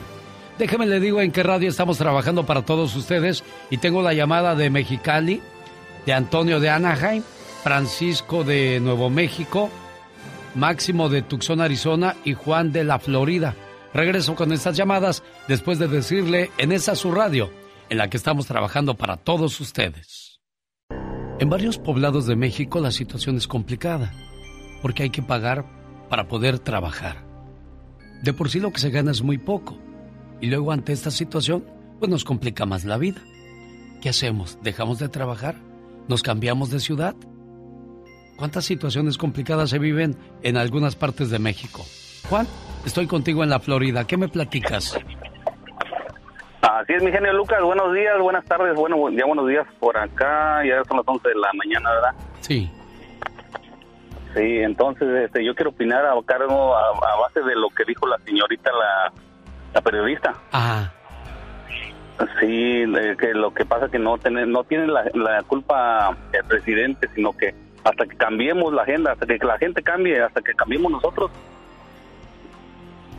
Déjeme 0.59 0.87
le 0.87 1.01
digo 1.01 1.21
en 1.21 1.31
qué 1.31 1.45
radio 1.45 1.69
estamos 1.69 1.99
trabajando 1.99 2.45
para 2.45 2.63
todos 2.63 2.97
ustedes 2.97 3.45
y 3.71 3.77
tengo 3.79 4.03
la 4.03 4.13
llamada 4.13 4.57
de 4.57 4.71
Mexicali, 4.71 5.41
de 6.05 6.13
Antonio 6.13 6.59
de 6.59 6.71
Anaheim, 6.71 7.23
Francisco 7.63 8.43
de 8.43 8.81
Nuevo 8.81 9.09
México, 9.11 9.71
Máximo 10.57 11.09
de 11.09 11.23
Tucson, 11.23 11.61
Arizona 11.61 12.17
y 12.25 12.35
Juan 12.35 12.73
de 12.73 12.83
la 12.83 12.99
Florida. 12.99 13.55
Regreso 13.95 14.35
con 14.35 14.53
estas 14.53 14.77
llamadas 14.77 15.23
después 15.47 15.79
de 15.79 15.89
decirle 15.89 16.51
en 16.59 16.73
esa 16.73 16.95
su 16.95 17.11
radio 17.11 17.51
en 17.89 17.99
la 17.99 18.11
que 18.11 18.17
estamos 18.17 18.47
trabajando 18.47 18.95
para 18.95 19.17
todos 19.17 19.61
ustedes. 19.61 20.41
En 21.41 21.49
varios 21.49 21.79
poblados 21.79 22.27
de 22.27 22.37
México 22.37 22.81
la 22.81 22.91
situación 22.91 23.37
es 23.37 23.47
complicada 23.47 24.13
porque 24.83 25.05
hay 25.05 25.11
que 25.11 25.23
pagar 25.23 25.65
para 26.09 26.29
poder 26.29 26.59
trabajar. 26.59 27.25
De 28.23 28.33
por 28.33 28.51
sí 28.51 28.61
lo 28.61 28.73
que 28.73 28.81
se 28.81 28.91
gana 28.91 29.11
es 29.11 29.23
muy 29.23 29.39
poco 29.39 29.79
y 30.41 30.49
luego 30.49 30.73
ante 30.73 30.93
esta 30.93 31.11
situación 31.11 31.65
pues 31.99 32.11
nos 32.11 32.25
complica 32.25 32.67
más 32.67 32.85
la 32.85 32.99
vida. 32.99 33.23
¿Qué 34.03 34.09
hacemos? 34.09 34.59
¿Dejamos 34.63 34.99
de 34.99 35.09
trabajar? 35.09 35.57
¿Nos 36.09 36.23
cambiamos 36.23 36.71
de 36.71 36.81
ciudad? 36.81 37.17
¿Cuántas 38.37 38.65
situaciones 38.65 39.19
complicadas 39.19 39.71
se 39.71 39.79
viven 39.79 40.17
en 40.43 40.57
algunas 40.57 40.95
partes 40.95 41.31
de 41.31 41.41
México? 41.41 41.85
Juan, 42.29 42.47
estoy 42.85 43.07
contigo 43.07 43.43
en 43.45 43.51
la 43.51 43.61
Florida. 43.61 44.07
¿Qué 44.07 44.17
me 44.17 44.29
platicas? 44.29 44.99
Así 46.61 46.93
es, 46.93 47.03
mi 47.03 47.13
genio 47.13 47.33
Lucas. 47.33 47.63
Buenos 47.63 47.95
días, 47.95 48.19
buenas 48.21 48.45
tardes. 48.45 48.75
Bueno, 48.75 49.11
ya 49.11 49.25
buenos 49.27 49.49
días 49.49 49.67
por 49.79 49.97
acá. 49.97 50.65
Ya 50.65 50.83
son 50.85 50.99
las 50.99 51.07
11 51.07 51.29
de 51.29 51.35
la 51.35 51.53
mañana, 51.55 51.91
¿verdad? 51.91 52.15
Sí. 52.41 52.71
Sí, 54.35 54.59
entonces 54.59 55.09
este, 55.25 55.45
yo 55.45 55.55
quiero 55.55 55.71
opinar 55.71 56.05
a 56.05 56.15
cargo, 56.27 56.77
a, 56.77 56.89
a 56.91 57.21
base 57.21 57.41
de 57.41 57.55
lo 57.57 57.69
que 57.71 57.85
dijo 57.87 58.07
la 58.07 58.19
señorita, 58.19 58.71
la, 58.73 59.13
la 59.75 59.81
periodista. 59.81 60.35
Ajá. 60.53 60.93
Sí, 62.41 62.85
que 63.19 63.33
lo 63.33 63.55
que 63.55 63.65
pasa 63.65 63.87
es 63.87 63.93
que 63.93 63.99
no 63.99 64.19
tiene, 64.19 64.45
no 64.45 64.65
tiene 64.65 64.89
la, 64.89 65.05
la 65.15 65.43
culpa 65.45 66.17
el 66.33 66.45
presidente, 66.45 67.09
sino 67.15 67.33
que 67.33 67.55
hasta 67.85 68.07
que 68.07 68.17
cambiemos 68.17 68.73
la 68.73 68.83
agenda, 68.83 69.13
hasta 69.13 69.27
que 69.27 69.39
la 69.45 69.57
gente 69.59 69.83
cambie, 69.83 70.21
hasta 70.21 70.43
que 70.43 70.53
cambiemos 70.55 70.91
nosotros. 70.91 71.31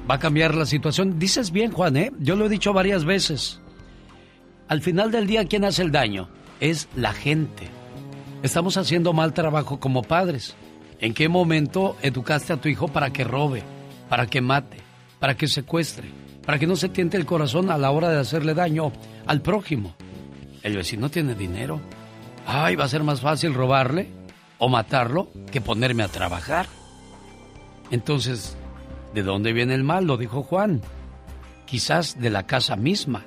Va 0.09 0.15
a 0.15 0.19
cambiar 0.19 0.55
la 0.55 0.65
situación. 0.65 1.19
Dices 1.19 1.51
bien, 1.51 1.71
Juan, 1.71 1.95
¿eh? 1.97 2.11
Yo 2.19 2.35
lo 2.35 2.45
he 2.45 2.49
dicho 2.49 2.73
varias 2.73 3.05
veces. 3.05 3.59
Al 4.67 4.81
final 4.81 5.11
del 5.11 5.27
día, 5.27 5.45
¿quién 5.45 5.65
hace 5.65 5.83
el 5.83 5.91
daño? 5.91 6.29
Es 6.59 6.87
la 6.95 7.13
gente. 7.13 7.67
Estamos 8.41 8.77
haciendo 8.77 9.13
mal 9.13 9.33
trabajo 9.33 9.79
como 9.79 10.01
padres. 10.01 10.55
¿En 10.99 11.13
qué 11.13 11.29
momento 11.29 11.95
educaste 12.01 12.53
a 12.53 12.57
tu 12.57 12.69
hijo 12.69 12.87
para 12.87 13.11
que 13.11 13.23
robe, 13.23 13.63
para 14.09 14.25
que 14.25 14.41
mate, 14.41 14.77
para 15.19 15.37
que 15.37 15.47
secuestre, 15.47 16.09
para 16.45 16.57
que 16.57 16.67
no 16.67 16.75
se 16.75 16.89
tiente 16.89 17.15
el 17.15 17.25
corazón 17.25 17.69
a 17.69 17.77
la 17.77 17.91
hora 17.91 18.09
de 18.09 18.19
hacerle 18.19 18.53
daño 18.53 18.91
al 19.27 19.41
prójimo? 19.41 19.95
El 20.63 20.75
vecino 20.75 21.09
tiene 21.09 21.35
dinero. 21.35 21.81
Ay, 22.45 22.75
va 22.75 22.85
a 22.85 22.89
ser 22.89 23.03
más 23.03 23.21
fácil 23.21 23.53
robarle 23.53 24.09
o 24.57 24.69
matarlo 24.69 25.29
que 25.51 25.61
ponerme 25.61 26.03
a 26.03 26.07
trabajar. 26.07 26.65
Entonces, 27.91 28.57
¿de 29.13 29.23
dónde 29.23 29.53
viene 29.53 29.73
el 29.73 29.83
mal? 29.83 30.05
Lo 30.05 30.17
dijo 30.17 30.43
Juan. 30.43 30.81
Quizás 31.65 32.19
de 32.19 32.29
la 32.29 32.45
casa 32.47 32.75
misma. 32.75 33.25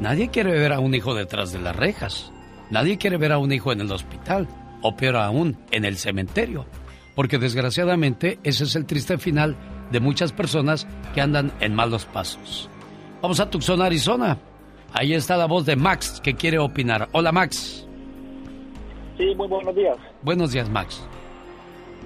Nadie 0.00 0.28
quiere 0.28 0.52
ver 0.52 0.72
a 0.72 0.80
un 0.80 0.94
hijo 0.94 1.14
detrás 1.14 1.52
de 1.52 1.60
las 1.60 1.76
rejas. 1.76 2.32
Nadie 2.70 2.98
quiere 2.98 3.16
ver 3.16 3.32
a 3.32 3.38
un 3.38 3.52
hijo 3.52 3.72
en 3.72 3.80
el 3.80 3.92
hospital. 3.92 4.48
O 4.82 4.96
peor 4.96 5.16
aún, 5.16 5.56
en 5.70 5.84
el 5.84 5.96
cementerio. 5.96 6.66
Porque 7.14 7.38
desgraciadamente 7.38 8.38
ese 8.42 8.64
es 8.64 8.76
el 8.76 8.86
triste 8.86 9.18
final 9.18 9.56
de 9.90 10.00
muchas 10.00 10.32
personas 10.32 10.86
que 11.14 11.20
andan 11.20 11.52
en 11.60 11.74
malos 11.74 12.04
pasos. 12.06 12.68
Vamos 13.22 13.40
a 13.40 13.48
Tucson, 13.48 13.80
Arizona. 13.80 14.38
Ahí 14.92 15.14
está 15.14 15.36
la 15.36 15.46
voz 15.46 15.64
de 15.66 15.76
Max 15.76 16.20
que 16.22 16.34
quiere 16.34 16.58
opinar. 16.58 17.08
Hola 17.12 17.32
Max. 17.32 17.86
Sí, 19.16 19.34
muy 19.36 19.48
buenos 19.48 19.74
días. 19.74 19.96
Buenos 20.22 20.52
días 20.52 20.68
Max. 20.68 21.02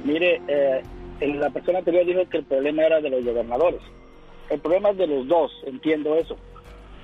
Mire, 0.04 0.40
eh, 0.46 0.82
la 1.20 1.50
persona 1.50 1.78
anterior 1.78 2.06
dijo 2.06 2.28
que 2.28 2.38
el 2.38 2.44
problema 2.44 2.84
era 2.84 3.00
de 3.00 3.10
los 3.10 3.24
gobernadores. 3.24 3.80
El 4.50 4.60
problema 4.60 4.90
es 4.90 4.98
de 4.98 5.06
los 5.06 5.26
dos, 5.26 5.52
entiendo 5.66 6.14
eso. 6.16 6.36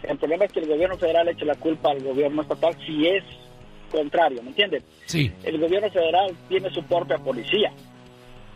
El 0.03 0.19
problema 0.19 0.45
es 0.45 0.53
que 0.53 0.61
el 0.61 0.69
gobierno 0.69 0.97
federal 0.97 1.29
eche 1.29 1.45
la 1.45 1.55
culpa 1.55 1.91
al 1.91 2.03
gobierno 2.03 2.43
estatal 2.43 2.77
si 2.87 3.07
es 3.07 3.25
contrario, 3.91 4.43
¿me 4.43 4.51
entienden? 4.51 4.83
Sí. 5.07 5.33
El 5.45 5.59
gobierno 5.59 5.91
federal 5.91 6.35
tiene 6.49 6.71
su 6.71 6.83
propia 6.85 7.19
policía. 7.19 7.73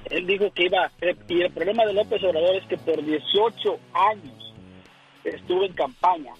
Él 0.06 0.26
dijo 0.26 0.50
que 0.52 0.64
iba... 0.64 0.90
Y 1.28 1.42
el 1.42 1.52
problema 1.52 1.84
de 1.84 1.92
López 1.92 2.22
Obrador 2.24 2.56
es 2.56 2.66
que 2.66 2.76
por 2.78 3.02
18 3.02 3.78
años 3.92 4.54
estuvo 5.24 5.64
en 5.64 5.72
campaña 5.74 6.32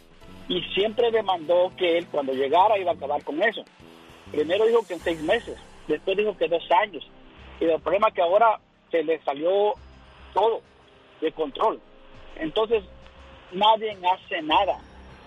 y 0.48 0.62
siempre 0.74 1.10
demandó 1.10 1.72
que 1.76 1.98
él 1.98 2.06
cuando 2.10 2.32
llegara 2.32 2.78
iba 2.78 2.92
a 2.92 2.94
acabar 2.94 3.22
con 3.22 3.42
eso. 3.42 3.62
Primero 4.30 4.66
dijo 4.66 4.86
que 4.86 4.94
en 4.94 5.00
seis 5.00 5.22
meses, 5.22 5.56
después 5.86 6.16
dijo 6.16 6.36
que 6.36 6.48
dos 6.48 6.66
años. 6.82 7.06
Y 7.60 7.64
el 7.64 7.80
problema 7.80 8.08
es 8.08 8.14
que 8.14 8.22
ahora 8.22 8.58
se 8.90 9.02
le 9.02 9.20
salió 9.22 9.74
todo. 10.34 10.62
de 11.20 11.32
control. 11.32 11.80
Entonces, 12.36 12.84
nadie 13.52 13.96
hace 14.12 14.40
nada. 14.42 14.78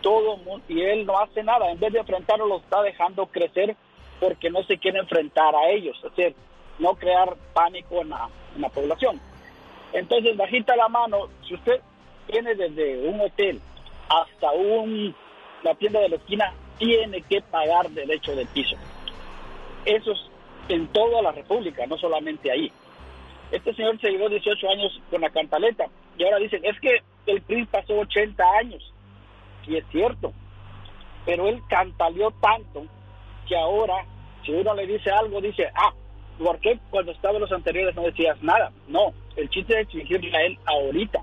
Todo 0.01 0.37
mundo, 0.37 0.63
y 0.67 0.81
él 0.81 1.05
no 1.05 1.19
hace 1.19 1.43
nada. 1.43 1.69
En 1.69 1.79
vez 1.79 1.91
de 1.93 1.99
enfrentarlo, 1.99 2.47
lo 2.47 2.57
está 2.57 2.81
dejando 2.81 3.25
crecer 3.27 3.75
porque 4.19 4.49
no 4.49 4.63
se 4.63 4.77
quiere 4.77 4.99
enfrentar 4.99 5.55
a 5.55 5.69
ellos. 5.69 5.97
Es 5.97 6.15
decir, 6.15 6.35
no 6.79 6.95
crear 6.95 7.35
pánico 7.53 8.01
en 8.01 8.09
la, 8.09 8.29
en 8.55 8.61
la 8.61 8.69
población. 8.69 9.19
Entonces, 9.93 10.37
bajita 10.37 10.75
la 10.75 10.87
mano, 10.87 11.27
si 11.47 11.55
usted 11.55 11.81
viene 12.27 12.55
desde 12.55 13.07
un 13.07 13.19
hotel 13.19 13.59
hasta 14.09 14.51
un, 14.51 15.13
la 15.63 15.75
tienda 15.75 15.99
de 15.99 16.09
la 16.09 16.15
esquina, 16.15 16.53
tiene 16.77 17.21
que 17.23 17.41
pagar 17.41 17.89
derecho 17.89 18.35
de 18.35 18.45
piso. 18.45 18.75
Eso 19.85 20.11
es 20.13 20.19
en 20.69 20.87
toda 20.87 21.21
la 21.21 21.31
República, 21.31 21.85
no 21.85 21.97
solamente 21.97 22.51
ahí. 22.51 22.71
Este 23.51 23.73
señor 23.73 23.99
se 23.99 24.09
llevó 24.09 24.29
18 24.29 24.69
años 24.69 25.01
con 25.09 25.21
la 25.21 25.29
cantaleta 25.29 25.85
y 26.17 26.23
ahora 26.23 26.37
dicen, 26.37 26.63
es 26.63 26.79
que 26.79 27.01
el 27.27 27.41
PRI 27.41 27.65
pasó 27.65 27.99
80 27.99 28.43
años. 28.59 28.93
Y 29.67 29.75
es 29.77 29.85
cierto, 29.91 30.33
pero 31.25 31.47
él 31.47 31.61
cantaleó 31.69 32.31
tanto 32.41 32.85
que 33.47 33.55
ahora, 33.55 34.05
si 34.45 34.51
uno 34.51 34.73
le 34.73 34.87
dice 34.87 35.11
algo, 35.11 35.41
dice, 35.41 35.67
ah, 35.75 35.93
¿por 36.39 36.59
qué 36.59 36.79
cuando 36.89 37.11
estaba 37.11 37.35
en 37.35 37.41
los 37.41 37.51
anteriores 37.51 37.95
no 37.95 38.03
decías 38.03 38.41
nada? 38.41 38.71
No, 38.87 39.13
el 39.35 39.49
chiste 39.49 39.73
es 39.73 39.87
exigirle 39.87 40.35
a 40.35 40.41
él 40.43 40.57
ahorita, 40.65 41.19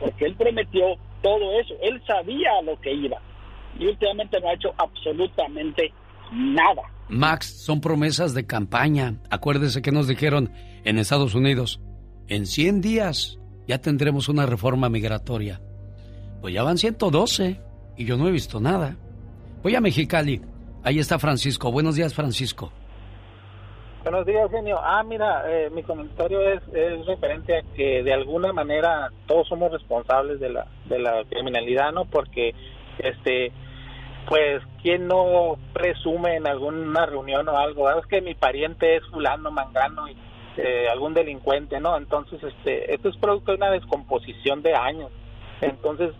porque 0.00 0.24
él 0.24 0.34
prometió 0.34 0.96
todo 1.22 1.60
eso, 1.60 1.74
él 1.82 2.02
sabía 2.06 2.50
a 2.58 2.62
lo 2.62 2.80
que 2.80 2.92
iba 2.92 3.20
y 3.78 3.86
últimamente 3.86 4.40
no 4.40 4.48
ha 4.48 4.54
hecho 4.54 4.74
absolutamente 4.76 5.92
nada. 6.32 6.82
Max, 7.08 7.64
son 7.64 7.80
promesas 7.80 8.34
de 8.34 8.46
campaña. 8.46 9.14
Acuérdese 9.30 9.80
que 9.80 9.92
nos 9.92 10.08
dijeron 10.08 10.52
en 10.88 10.98
Estados 10.98 11.34
Unidos, 11.34 11.82
en 12.28 12.46
100 12.46 12.80
días 12.80 13.38
ya 13.66 13.76
tendremos 13.76 14.30
una 14.30 14.46
reforma 14.46 14.88
migratoria. 14.88 15.60
Pues 16.40 16.54
ya 16.54 16.62
van 16.62 16.78
112 16.78 17.60
y 17.98 18.06
yo 18.06 18.16
no 18.16 18.26
he 18.26 18.30
visto 18.30 18.58
nada. 18.58 18.96
Voy 19.62 19.74
a 19.74 19.82
Mexicali. 19.82 20.40
Ahí 20.82 20.98
está 20.98 21.18
Francisco. 21.18 21.70
Buenos 21.70 21.94
días, 21.94 22.14
Francisco. 22.14 22.72
Buenos 24.02 24.24
días, 24.24 24.50
genio. 24.50 24.78
Ah, 24.82 25.02
mira, 25.02 25.42
eh, 25.46 25.68
mi 25.68 25.82
comentario 25.82 26.40
es, 26.40 26.62
es 26.72 27.04
referente 27.04 27.58
a 27.58 27.62
que 27.76 28.02
de 28.02 28.14
alguna 28.14 28.54
manera 28.54 29.10
todos 29.26 29.46
somos 29.46 29.70
responsables 29.70 30.40
de 30.40 30.48
la, 30.48 30.66
de 30.86 31.00
la 31.00 31.22
criminalidad, 31.28 31.92
¿no? 31.92 32.06
Porque, 32.06 32.54
este, 32.98 33.52
pues, 34.26 34.62
¿quién 34.80 35.06
no 35.06 35.58
presume 35.74 36.36
en 36.36 36.46
alguna 36.46 37.04
reunión 37.04 37.46
o 37.46 37.58
algo? 37.58 37.88
Ah, 37.88 37.98
es 38.00 38.06
que 38.06 38.22
mi 38.22 38.34
pariente 38.34 38.96
es 38.96 39.04
fulano, 39.10 39.50
mangano 39.50 40.08
y 40.08 40.16
eh, 40.60 40.88
algún 40.90 41.14
delincuente, 41.14 41.78
¿no? 41.78 41.96
Entonces, 41.96 42.42
este, 42.42 42.92
esto 42.92 43.10
es 43.10 43.16
producto 43.18 43.52
de 43.52 43.58
una 43.58 43.70
descomposición 43.70 44.60
de 44.60 44.74
años. 44.74 45.12
Entonces, 45.60 46.10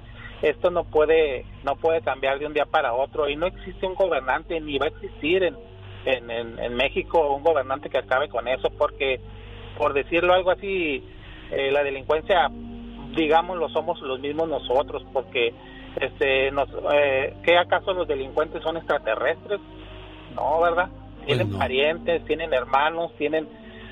esto 0.43 0.70
no 0.70 0.85
puede, 0.85 1.44
no 1.65 1.74
puede 1.74 2.02
cambiar 2.02 2.39
de 2.39 2.47
un 2.47 2.55
día 2.55 2.65
para 2.65 2.94
otro 2.94 3.28
y 3.28 3.35
no 3.35 3.47
existe 3.47 3.85
un 3.85 3.97
gobernante 3.97 4.60
ni 4.60 4.78
va 4.78 4.86
a 4.86 4.90
existir 4.90 5.43
en, 5.43 5.56
en, 6.05 6.31
en, 6.56 6.77
México 6.77 7.35
un 7.35 7.43
gobernante 7.43 7.90
que 7.90 7.98
acabe 7.98 8.28
con 8.28 8.47
eso 8.47 8.70
porque, 8.78 9.20
por 9.77 9.93
decirlo 9.93 10.35
algo 10.35 10.52
así, 10.52 11.02
eh, 11.51 11.73
la 11.73 11.82
delincuencia, 11.82 12.48
digamos, 13.16 13.59
lo 13.59 13.69
somos 13.70 14.01
los 14.02 14.20
mismos 14.20 14.48
nosotros 14.48 15.05
porque 15.12 15.52
este 16.01 16.52
nos 16.52 16.69
eh, 16.93 17.35
¿qué 17.43 17.56
acaso 17.59 17.93
los 17.93 18.06
delincuentes 18.06 18.62
son 18.62 18.77
extraterrestres? 18.77 19.59
No, 20.36 20.60
¿verdad? 20.60 20.90
Tienen 21.27 21.59
parientes, 21.59 22.24
tienen 22.27 22.52
hermanos, 22.55 23.10
tienen 23.19 23.48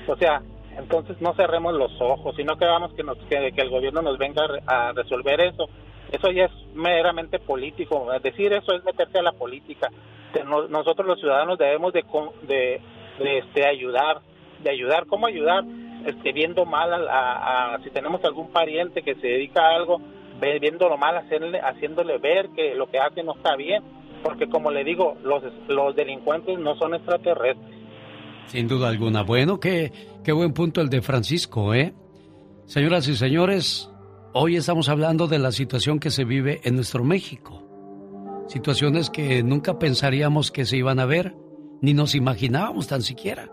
o 0.07 0.15
sea, 0.15 0.41
entonces 0.77 1.19
no 1.21 1.33
cerremos 1.33 1.73
los 1.73 1.91
ojos 1.99 2.37
y 2.37 2.43
no 2.43 2.57
queramos 2.57 2.93
que, 2.93 3.03
nos, 3.03 3.17
que, 3.29 3.51
el 3.55 3.69
gobierno 3.69 4.01
nos 4.01 4.17
venga 4.17 4.43
a 4.67 4.91
resolver 4.93 5.41
eso. 5.41 5.67
Eso 6.11 6.31
ya 6.31 6.45
es 6.45 6.51
meramente 6.73 7.39
político. 7.39 8.07
Decir 8.21 8.53
eso 8.53 8.73
es 8.73 8.83
meterse 8.83 9.19
a 9.19 9.23
la 9.23 9.33
política. 9.33 9.89
Nosotros 10.45 11.07
los 11.07 11.19
ciudadanos 11.19 11.57
debemos 11.57 11.93
de, 11.93 12.03
de, 12.43 13.37
este, 13.39 13.67
ayudar. 13.67 14.21
¿De 14.63 14.69
ayudar? 14.69 15.07
¿Cómo 15.07 15.27
ayudar? 15.27 15.63
Este, 16.05 16.31
viendo 16.31 16.65
mal 16.65 17.07
a, 17.09 17.79
si 17.83 17.89
tenemos 17.89 18.23
algún 18.23 18.51
pariente 18.51 19.01
que 19.01 19.15
se 19.15 19.27
dedica 19.27 19.63
a 19.63 19.75
algo, 19.75 19.99
viéndolo 20.39 20.97
mal, 20.97 21.17
hacerle, 21.17 21.59
haciéndole 21.59 22.19
ver 22.19 22.49
que 22.55 22.75
lo 22.75 22.89
que 22.89 22.99
hace 22.99 23.23
no 23.23 23.33
está 23.33 23.55
bien. 23.55 23.83
Porque 24.23 24.47
como 24.47 24.71
le 24.71 24.83
digo, 24.83 25.17
los, 25.23 25.43
los 25.67 25.95
delincuentes 25.95 26.57
no 26.59 26.75
son 26.75 26.93
extraterrestres 26.95 27.76
sin 28.51 28.67
duda 28.67 28.89
alguna. 28.89 29.23
Bueno, 29.23 29.59
qué, 29.59 29.91
qué 30.23 30.31
buen 30.31 30.53
punto 30.53 30.81
el 30.81 30.89
de 30.89 31.01
Francisco, 31.01 31.73
¿eh? 31.73 31.93
Señoras 32.65 33.07
y 33.07 33.15
señores, 33.15 33.89
hoy 34.33 34.57
estamos 34.57 34.89
hablando 34.89 35.27
de 35.27 35.39
la 35.39 35.51
situación 35.51 35.99
que 35.99 36.11
se 36.11 36.25
vive 36.25 36.61
en 36.63 36.75
nuestro 36.75 37.03
México. 37.03 37.63
Situaciones 38.47 39.09
que 39.09 39.43
nunca 39.43 39.79
pensaríamos 39.79 40.51
que 40.51 40.65
se 40.65 40.77
iban 40.77 40.99
a 40.99 41.05
ver, 41.05 41.35
ni 41.81 41.93
nos 41.93 42.15
imaginábamos 42.15 42.87
tan 42.87 43.01
siquiera. 43.01 43.51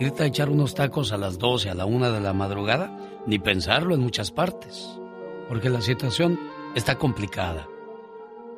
Irte 0.00 0.24
a 0.24 0.26
echar 0.26 0.50
unos 0.50 0.74
tacos 0.74 1.12
a 1.12 1.16
las 1.16 1.38
12, 1.38 1.70
a 1.70 1.74
la 1.74 1.86
1 1.86 2.12
de 2.12 2.20
la 2.20 2.32
madrugada, 2.32 2.98
ni 3.26 3.38
pensarlo 3.38 3.94
en 3.94 4.00
muchas 4.00 4.30
partes. 4.30 4.98
Porque 5.48 5.70
la 5.70 5.80
situación 5.80 6.38
está 6.74 6.96
complicada. 6.96 7.68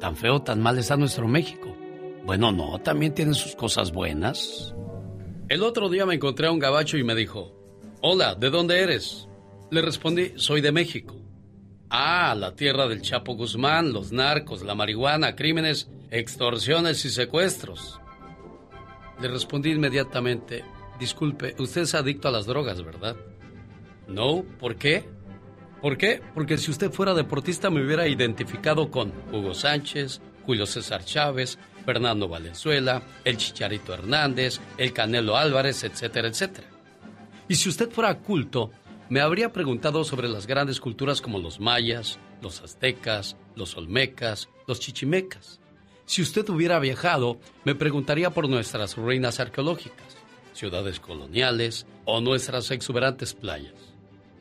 Tan 0.01 0.17
feo, 0.17 0.41
tan 0.41 0.63
mal 0.63 0.79
está 0.79 0.97
nuestro 0.97 1.29
México. 1.29 1.77
Bueno, 2.25 2.53
no, 2.53 2.79
también 2.79 3.15
tiene 3.15 3.35
sus 3.35 3.55
cosas 3.55 3.93
buenas. 3.93 4.75
El 5.49 5.63
otro 5.63 5.89
día 5.89 6.05
me 6.07 6.15
encontré 6.15 6.49
a 6.49 6.51
un 6.51 6.59
gabacho 6.59 6.99
y 6.99 7.05
me 7.05 7.15
dijo, 7.15 7.53
Hola, 8.01 8.35
¿de 8.35 8.51
dónde 8.51 8.81
eres? 8.81 9.29
Le 9.71 9.81
respondí, 9.81 10.33
soy 10.35 10.61
de 10.61 10.73
México. 10.73 11.15
Ah, 11.89 12.35
la 12.37 12.57
tierra 12.57 12.89
del 12.89 13.01
Chapo 13.01 13.37
Guzmán, 13.37 13.93
los 13.93 14.11
narcos, 14.11 14.63
la 14.63 14.75
marihuana, 14.75 15.37
crímenes, 15.37 15.89
extorsiones 16.11 17.05
y 17.05 17.11
secuestros. 17.11 18.01
Le 19.21 19.29
respondí 19.29 19.71
inmediatamente, 19.71 20.65
disculpe, 20.99 21.55
usted 21.61 21.83
es 21.83 21.95
adicto 21.95 22.27
a 22.27 22.33
las 22.33 22.47
drogas, 22.47 22.85
¿verdad? 22.85 23.17
No, 24.09 24.45
¿por 24.59 24.75
qué? 24.75 25.05
¿Por 25.81 25.97
qué? 25.97 26.23
Porque 26.35 26.59
si 26.59 26.73
usted 26.73 26.91
fuera 26.91 27.15
deportista 27.15 27.71
me 27.71 27.85
hubiera 27.85 28.09
identificado 28.09 28.91
con 28.91 29.13
Hugo 29.33 29.55
Sánchez, 29.55 30.21
Julio 30.45 30.67
César 30.67 31.05
Chávez, 31.05 31.57
Fernando 31.87 32.29
Valenzuela, 32.29 33.01
el 33.25 33.39
Chicharito 33.39 33.95
Hernández, 33.95 34.61
el 34.77 34.93
Canelo 34.93 35.37
Álvarez, 35.37 35.85
etcétera, 35.85 36.29
etcétera. 36.29 36.67
Y 37.49 37.55
si 37.55 37.69
usted 37.69 37.91
fuera 37.91 38.19
culto, 38.19 38.73
me 39.09 39.21
habría 39.21 39.53
preguntado 39.53 40.03
sobre 40.05 40.29
las 40.29 40.49
grandes 40.49 40.81
culturas 40.81 41.23
como 41.23 41.39
los 41.39 41.61
mayas, 41.61 42.19
los 42.43 42.61
aztecas, 42.61 43.37
los 43.55 43.77
olmecas, 43.77 44.49
los 44.67 44.81
chichimecas. 44.81 45.61
Si 46.07 46.23
usted 46.23 46.49
hubiera 46.49 46.79
viajado, 46.81 47.39
me 47.65 47.77
preguntaría 47.77 48.31
por 48.31 48.49
nuestras 48.49 48.97
ruinas 48.97 49.39
arqueológicas, 49.39 50.17
ciudades 50.53 50.99
coloniales 50.99 51.87
o 52.05 52.21
nuestras 52.21 52.71
exuberantes 52.73 53.33
playas. 53.33 53.75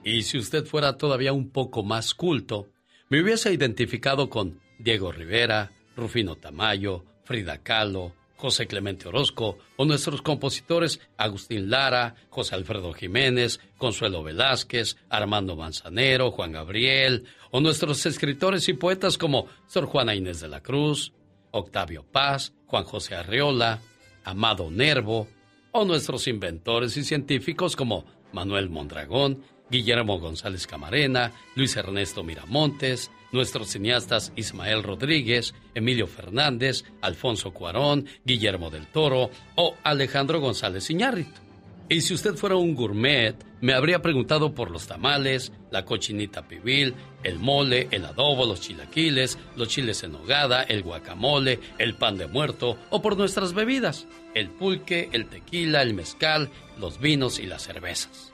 Y 0.04 0.24
si 0.24 0.40
usted 0.40 0.66
fuera 0.66 0.98
todavía 0.98 1.32
un 1.32 1.50
poco 1.50 1.84
más 1.84 2.16
culto, 2.16 2.70
me 3.10 3.22
hubiese 3.22 3.54
identificado 3.54 4.30
con 4.30 4.60
Diego 4.80 5.12
Rivera, 5.12 5.72
Rufino 5.96 6.36
Tamayo, 6.36 7.06
Frida 7.26 7.57
Kahlo, 7.57 8.14
José 8.38 8.68
Clemente 8.68 9.07
Orozco 9.07 9.57
o 9.76 9.85
nuestros 9.85 10.22
compositores 10.22 10.99
Agustín 11.18 11.69
Lara, 11.69 12.15
José 12.30 12.56
Alfredo 12.56 12.93
Jiménez, 12.93 13.60
Consuelo 13.77 14.23
Velázquez, 14.23 14.97
Armando 15.10 15.56
Manzanero, 15.56 16.31
Juan 16.31 16.52
Gabriel 16.52 17.26
o 17.52 17.60
nuestros 17.60 18.06
escritores 18.06 18.68
y 18.69 18.73
poetas 18.73 19.18
como 19.18 19.47
Sor 19.68 19.85
Juana 19.85 20.15
Inés 20.15 20.41
de 20.41 20.47
la 20.47 20.61
Cruz, 20.61 21.14
Octavio 21.52 22.06
Paz, 22.11 22.53
Juan 22.68 22.84
José 22.84 23.15
Arreola, 23.15 23.80
Amado 24.23 24.69
Nervo 24.69 25.27
o 25.72 25.85
nuestros 25.85 26.27
inventores 26.27 26.97
y 26.97 27.03
científicos 27.03 27.76
como 27.76 28.06
Manuel 28.31 28.69
Mondragón, 28.69 29.43
Guillermo 29.69 30.19
González 30.19 30.68
Camarena, 30.68 31.31
Luis 31.56 31.76
Ernesto 31.76 32.23
Miramontes, 32.23 33.11
nuestros 33.36 33.70
cineastas 33.70 34.32
Ismael 34.36 34.82
Rodríguez, 34.82 35.53
Emilio 35.76 36.07
Fernández, 36.07 36.84
Alfonso 37.02 37.52
Cuarón, 37.52 38.07
Guillermo 38.26 38.72
del 38.72 38.88
Toro 38.88 39.30
o 39.56 39.76
Alejandro 39.84 40.40
González 40.40 40.90
Iñárritu. 40.90 41.45
Y 41.88 42.02
si 42.02 42.16
usted 42.16 42.34
fuera 42.34 42.56
un 42.56 42.74
gourmet, 42.74 43.36
me 43.62 43.74
habría 43.74 44.02
preguntado 44.02 44.56
por 44.56 44.72
los 44.72 44.88
tamales, 44.88 45.52
la 45.70 45.86
cochinita 45.86 46.48
pibil, 46.48 46.95
el 47.24 47.38
mole, 47.38 47.88
el 47.91 48.06
adobo, 48.06 48.48
los 48.48 48.62
chilaquiles, 48.62 49.38
los 49.56 49.68
chiles 49.68 50.02
en 50.03 50.16
hogada, 50.16 50.64
el 50.64 50.82
guacamole, 50.82 51.60
el 51.78 51.94
pan 51.94 52.18
de 52.18 52.26
muerto 52.26 52.78
o 52.90 53.03
por 53.03 53.18
nuestras 53.18 53.53
bebidas, 53.53 54.07
el 54.34 54.49
pulque, 54.49 55.10
el 55.12 55.28
tequila, 55.28 55.84
el 55.84 55.94
mezcal, 55.94 56.49
los 56.80 56.99
vinos 56.99 57.38
y 57.38 57.45
las 57.45 57.62
cervezas. 57.62 58.34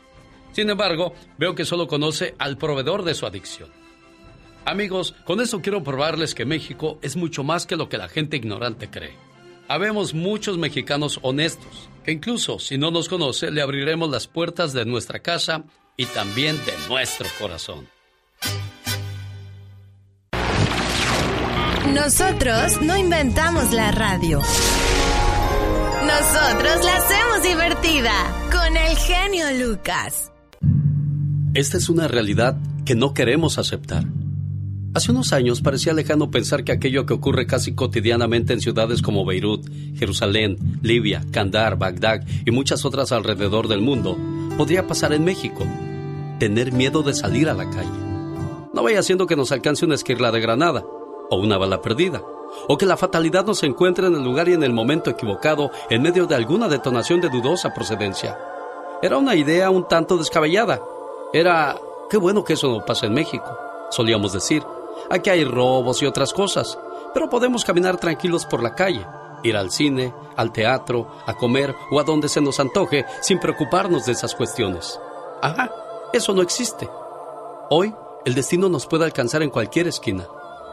Sin 0.53 0.69
embargo, 0.69 1.14
veo 1.38 1.53
que 1.53 1.65
solo 1.65 1.88
conoce 1.88 2.36
al 2.38 2.57
proveedor 2.57 3.03
de 3.03 3.15
su 3.15 3.26
adicción. 3.26 3.81
Amigos, 4.66 5.16
con 5.26 5.42
eso 5.42 5.62
quiero 5.62 5.84
probarles 5.84 6.36
que 6.36 6.46
México 6.46 7.00
es 7.02 7.16
mucho 7.16 7.44
más 7.44 7.66
que 7.66 7.76
lo 7.76 7.90
que 7.90 7.98
la 7.98 8.08
gente 8.08 8.38
ignorante 8.38 8.90
cree. 8.90 9.16
Habemos 9.68 10.14
muchos 10.14 10.58
mexicanos 10.58 11.20
honestos, 11.24 11.90
que 12.04 12.12
incluso 12.12 12.60
si 12.60 12.78
no 12.78 12.92
nos 12.92 13.10
conoce, 13.10 13.52
le 13.52 13.62
abriremos 13.62 14.10
las 14.10 14.28
puertas 14.28 14.74
de 14.74 14.86
nuestra 14.86 15.20
casa 15.20 15.64
y 15.98 16.06
también 16.06 16.58
de 16.66 16.74
nuestro 16.90 17.28
corazón. 17.40 17.88
Nosotros 21.94 22.82
no 22.82 22.98
inventamos 22.98 23.72
la 23.74 23.92
radio. 23.92 24.40
Nosotros 26.02 26.86
la 26.86 26.98
hacemos 26.98 27.44
divertida 27.44 28.50
con 28.52 28.78
el 28.78 28.98
genio 28.98 29.68
Lucas. 29.68 30.32
Esta 31.54 31.78
es 31.78 31.90
una 31.90 32.08
realidad 32.08 32.58
que 32.86 32.96
no 32.96 33.14
queremos 33.14 33.58
aceptar. 33.58 34.06
Hace 34.93 35.13
unos 35.13 35.31
años 35.31 35.61
parecía 35.61 35.93
lejano 35.93 36.31
pensar 36.31 36.65
que 36.65 36.73
aquello 36.73 37.05
que 37.05 37.13
ocurre 37.13 37.47
casi 37.47 37.73
cotidianamente 37.73 38.51
en 38.51 38.59
ciudades 38.59 39.01
como 39.01 39.23
Beirut, 39.23 39.65
Jerusalén, 39.95 40.57
Libia, 40.81 41.23
Kandar, 41.31 41.77
Bagdad 41.77 42.23
y 42.45 42.51
muchas 42.51 42.84
otras 42.84 43.13
alrededor 43.13 43.69
del 43.69 43.80
mundo 43.80 44.18
podría 44.57 44.88
pasar 44.88 45.13
en 45.13 45.23
México. 45.23 45.63
Tener 46.39 46.73
miedo 46.73 47.03
de 47.03 47.13
salir 47.13 47.47
a 47.47 47.53
la 47.53 47.69
calle. 47.69 47.89
No 48.73 48.84
vaya 48.84 48.99
haciendo 48.99 49.27
que 49.27 49.38
nos 49.38 49.53
alcance 49.53 49.85
una 49.85 49.95
esquirla 49.95 50.30
de 50.30 50.41
granada 50.41 50.84
o 51.30 51.38
una 51.38 51.57
bala 51.57 51.81
perdida, 51.81 52.22
o 52.68 52.77
que 52.77 52.85
la 52.85 52.97
fatalidad 52.97 53.45
nos 53.45 53.63
encuentre 53.63 54.07
en 54.07 54.15
el 54.15 54.23
lugar 54.26 54.49
y 54.49 54.53
en 54.53 54.63
el 54.63 54.73
momento 54.73 55.09
equivocado 55.09 55.72
en 55.89 56.01
medio 56.01 56.26
de 56.26 56.35
alguna 56.35 56.68
detonación 56.68 57.22
de 57.22 57.30
dudosa 57.30 57.73
procedencia. 57.73 58.38
Era 59.01 59.18
una 59.18 59.35
idea 59.35 59.69
un 59.69 59.88
tanto 59.88 60.18
descabellada. 60.18 60.81
Era, 61.31 61.77
qué 62.09 62.18
bueno 62.18 62.43
que 62.43 62.53
eso 62.53 62.68
no 62.68 62.85
pasa 62.85 63.05
en 63.05 63.13
México, 63.13 63.57
solíamos 63.89 64.34
decir. 64.34 64.63
Aquí 65.12 65.30
hay 65.30 65.44
robos 65.44 66.02
y 66.02 66.06
otras 66.06 66.32
cosas, 66.32 66.80
pero 67.14 67.30
podemos 67.30 67.66
caminar 67.66 67.98
tranquilos 67.98 68.46
por 68.46 68.64
la 68.64 68.76
calle, 68.76 69.06
ir 69.44 69.58
al 69.58 69.70
cine, 69.70 70.14
al 70.38 70.54
teatro, 70.54 71.08
a 71.26 71.36
comer 71.36 71.76
o 71.92 72.00
a 72.00 72.04
donde 72.04 72.30
se 72.30 72.40
nos 72.40 72.62
antoje 72.62 73.06
sin 73.20 73.38
preocuparnos 73.38 74.06
de 74.06 74.14
esas 74.14 74.34
cuestiones. 74.34 74.98
Ajá, 75.42 75.70
eso 76.14 76.34
no 76.34 76.42
existe. 76.42 76.90
Hoy, 77.70 77.94
el 78.24 78.36
destino 78.36 78.70
nos 78.70 78.88
puede 78.88 79.04
alcanzar 79.04 79.44
en 79.44 79.50
cualquier 79.50 79.88
esquina 79.88 80.26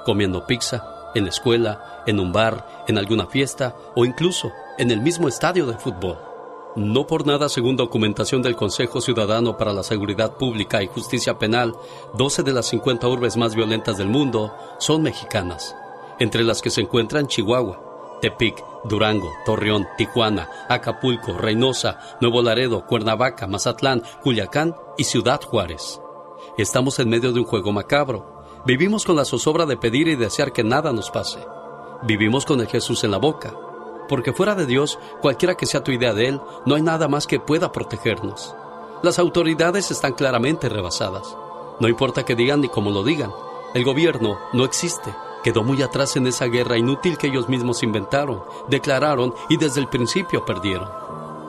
comiendo 0.05 0.47
pizza, 0.47 1.11
en 1.15 1.25
la 1.25 1.31
escuela, 1.31 2.03
en 2.07 2.21
un 2.21 2.33
bar, 2.33 2.85
en 2.87 2.97
alguna 2.97 3.27
fiesta 3.27 3.75
o 3.95 4.05
incluso 4.05 4.53
en 4.79 4.91
el 4.91 5.01
mismo 5.01 5.29
estadio 5.29 5.67
de 5.67 5.77
fútbol. 5.77 6.28
No 6.77 7.07
por 7.07 7.27
nada, 7.27 7.49
según 7.49 7.77
documentación 7.77 8.43
del 8.43 8.57
Consejo 8.57 9.01
Ciudadano 9.01 9.57
para 9.57 9.73
la 9.73 9.83
Seguridad 9.83 10.37
Pública 10.37 10.83
y 10.83 10.87
Justicia 10.87 11.39
Penal, 11.39 11.75
12 12.15 12.43
de 12.43 12.53
las 12.53 12.67
50 12.67 13.09
urbes 13.09 13.37
más 13.37 13.55
violentas 13.55 13.99
del 13.99 14.09
mundo 14.09 14.55
son 14.79 15.03
mexicanas, 15.03 15.75
entre 16.19 16.45
las 16.45 16.63
que 16.63 16.71
se 16.71 16.83
encuentran 16.83 17.27
Chihuahua, 17.27 18.19
Tepic, 18.21 18.63
Durango, 18.85 19.31
Torreón, 19.45 19.87
Tijuana, 19.97 20.49
Acapulco, 20.69 21.33
Reynosa, 21.33 21.99
Nuevo 22.21 22.43
Laredo, 22.43 22.87
Cuernavaca, 22.87 23.47
Mazatlán, 23.47 24.03
Culiacán 24.23 24.77
y 24.97 25.05
Ciudad 25.05 25.41
Juárez. 25.43 26.01
Estamos 26.57 26.99
en 26.99 27.09
medio 27.09 27.33
de 27.33 27.41
un 27.41 27.47
juego 27.47 27.73
macabro, 27.73 28.39
Vivimos 28.69 29.05
con 29.05 29.17
la 29.17 29.25
zozobra 29.25 29.67
de 29.67 29.77
pedir 29.77 30.09
y 30.09 30.17
desear 30.17 30.53
que 30.53 30.65
nada 30.65 30.93
nos 30.93 31.11
pase. 31.11 31.39
Vivimos 32.03 32.45
con 32.45 32.61
el 32.61 32.67
Jesús 32.67 33.03
en 33.05 33.13
la 33.13 33.17
boca, 33.17 33.55
porque 34.09 34.33
fuera 34.33 34.55
de 34.55 34.67
Dios, 34.67 34.99
cualquiera 35.21 35.55
que 35.55 35.67
sea 35.67 35.85
tu 35.85 35.93
idea 35.93 36.13
de 36.13 36.29
Él, 36.29 36.41
no 36.67 36.75
hay 36.75 36.83
nada 36.83 37.07
más 37.09 37.27
que 37.27 37.39
pueda 37.39 37.71
protegernos. 37.71 38.55
Las 39.03 39.19
autoridades 39.19 39.91
están 39.91 40.15
claramente 40.15 40.69
rebasadas. 40.69 41.37
No 41.79 41.87
importa 41.87 42.25
que 42.25 42.35
digan 42.35 42.61
ni 42.61 42.69
cómo 42.69 42.91
lo 42.91 43.05
digan, 43.05 43.31
el 43.75 43.85
gobierno 43.85 44.39
no 44.53 44.65
existe. 44.65 45.15
Quedó 45.45 45.63
muy 45.63 45.83
atrás 45.83 46.17
en 46.17 46.27
esa 46.27 46.47
guerra 46.47 46.77
inútil 46.77 47.17
que 47.17 47.29
ellos 47.29 47.49
mismos 47.49 47.85
inventaron, 47.85 48.43
declararon 48.69 49.35
y 49.49 49.57
desde 49.57 49.81
el 49.81 49.89
principio 49.89 50.45
perdieron. 50.45 50.89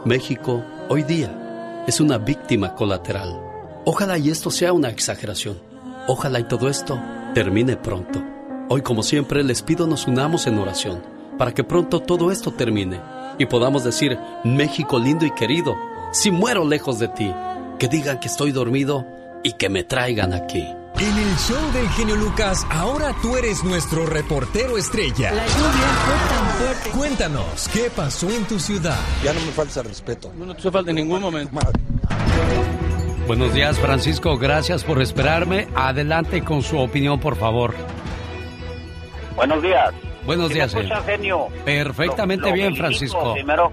México, 0.06 0.64
hoy 0.90 1.02
día, 1.04 1.84
es 1.88 2.00
una 2.00 2.20
víctima 2.20 2.76
colateral. 2.76 3.42
Ojalá 3.86 4.20
y 4.20 4.30
esto 4.30 4.52
sea 4.52 4.74
una 4.74 4.90
exageración. 4.90 5.60
Ojalá 6.08 6.40
y 6.40 6.44
todo 6.44 6.70
esto 6.70 7.00
termine 7.34 7.78
pronto. 7.78 8.22
Hoy, 8.68 8.84
como 8.84 9.02
siempre, 9.02 9.44
les 9.44 9.64
pido 9.64 9.88
nos 9.88 10.06
unamos 10.06 10.46
en 10.46 10.60
oración 10.60 11.19
para 11.40 11.54
que 11.54 11.64
pronto 11.64 12.02
todo 12.02 12.32
esto 12.32 12.52
termine 12.52 13.00
y 13.38 13.46
podamos 13.46 13.86
decir, 13.86 14.20
México 14.44 15.00
lindo 15.00 15.26
y 15.26 15.32
querido, 15.32 15.78
si 16.12 16.32
muero 16.32 16.68
lejos 16.68 17.00
de 17.00 17.08
ti, 17.08 17.34
que 17.80 17.88
digan 17.88 18.20
que 18.20 18.28
estoy 18.28 18.52
dormido 18.52 19.08
y 19.42 19.54
que 19.54 19.70
me 19.70 19.86
traigan 19.86 20.34
aquí. 20.34 20.68
En 20.98 21.18
el 21.18 21.38
show 21.38 21.72
del 21.72 21.88
genio 21.92 22.18
Lucas, 22.18 22.68
ahora 22.70 23.16
tú 23.22 23.38
eres 23.38 23.64
nuestro 23.64 24.06
reportero 24.06 24.78
estrella. 24.78 25.32
La 25.32 25.48
lluvia 25.48 25.88
fue 26.06 26.36
tan 26.36 26.50
fuerte. 26.58 26.90
Cuéntanos, 26.90 27.70
¿qué 27.70 27.90
pasó 27.96 28.30
en 28.30 28.44
tu 28.44 28.60
ciudad? 28.60 29.00
Ya 29.24 29.32
no 29.32 29.40
me 29.40 29.52
falta 29.54 29.82
respeto. 29.82 30.34
No, 30.38 30.46
no 30.46 30.56
te 30.56 30.70
falta 30.70 30.90
en 30.90 30.98
ningún 30.98 31.22
momento. 31.22 31.58
Buenos 33.28 33.54
días, 33.54 33.80
Francisco. 33.80 34.38
Gracias 34.38 34.84
por 34.84 35.02
esperarme. 35.02 35.70
Adelante 35.74 36.44
con 36.44 36.64
su 36.64 36.78
opinión, 36.78 37.22
por 37.22 37.38
favor. 37.38 37.74
Buenos 39.38 39.64
días. 39.64 39.94
Buenos 40.30 40.52
días, 40.52 40.72
escucha, 40.76 41.02
genio? 41.02 41.48
Perfectamente 41.66 42.44
Lo- 42.44 42.50
lo 42.50 42.54
bien, 42.54 42.76
Francisco. 42.76 43.34
Primero, 43.34 43.72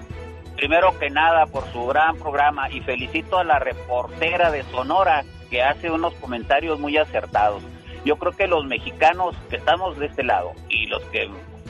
primero 0.57 0.99
que 0.99 1.11
nada, 1.11 1.45
por 1.45 1.71
su 1.71 1.87
gran 1.87 2.17
programa 2.17 2.71
y 2.71 2.81
felicito 2.81 3.39
a 3.39 3.45
la 3.45 3.59
reportera 3.59 4.51
de 4.51 4.63
Sonora 4.71 5.23
que 5.51 5.63
hace 5.63 5.91
unos 5.91 6.15
comentarios 6.15 6.81
muy 6.81 6.97
acertados. 6.97 7.63
Yo 8.07 8.17
creo 8.17 8.33
que 8.33 8.47
los 8.47 8.65
mexicanos 8.65 9.37
que 9.51 9.57
estamos 9.57 9.99
de 9.99 10.07
este 10.07 10.23
lado 10.25 10.53
y 10.71 10.87
los 10.87 11.03
que 11.11 11.29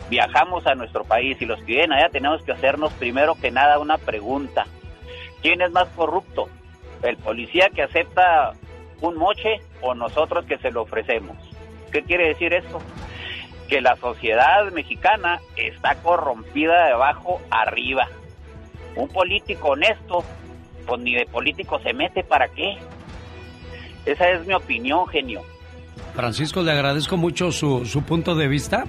viajamos 0.08 0.64
a 0.68 0.76
nuestro 0.76 1.02
país 1.02 1.36
y 1.42 1.46
los 1.46 1.58
que 1.64 1.72
viven 1.72 1.92
allá 1.92 2.08
tenemos 2.10 2.44
que 2.44 2.52
hacernos 2.52 2.92
primero 2.92 3.34
que 3.34 3.50
nada 3.50 3.80
una 3.80 3.98
pregunta. 3.98 4.66
¿Quién 5.42 5.62
es 5.62 5.72
más 5.72 5.88
corrupto? 5.96 6.48
¿El 7.02 7.16
policía 7.16 7.70
que 7.74 7.82
acepta 7.82 8.52
un 9.00 9.16
moche 9.16 9.56
o 9.82 9.96
nosotros 9.96 10.44
que 10.44 10.58
se 10.58 10.70
lo 10.70 10.82
ofrecemos? 10.82 11.36
¿Qué 11.90 12.04
quiere 12.04 12.28
decir 12.28 12.52
esto? 12.54 12.78
Que 13.68 13.80
la 13.80 13.96
sociedad 13.96 14.70
mexicana 14.72 15.40
está 15.56 15.96
corrompida 15.96 16.86
de 16.86 16.92
abajo 16.92 17.40
arriba. 17.50 18.08
Un 18.94 19.08
político 19.08 19.70
honesto, 19.70 20.24
pues 20.86 21.00
ni 21.00 21.14
de 21.14 21.26
político 21.26 21.78
se 21.80 21.92
mete, 21.92 22.22
¿para 22.22 22.48
qué? 22.48 22.76
Esa 24.06 24.30
es 24.30 24.46
mi 24.46 24.54
opinión, 24.54 25.06
genio. 25.08 25.42
Francisco, 26.14 26.62
le 26.62 26.72
agradezco 26.72 27.16
mucho 27.16 27.52
su, 27.52 27.84
su 27.84 28.02
punto 28.02 28.34
de 28.34 28.48
vista. 28.48 28.84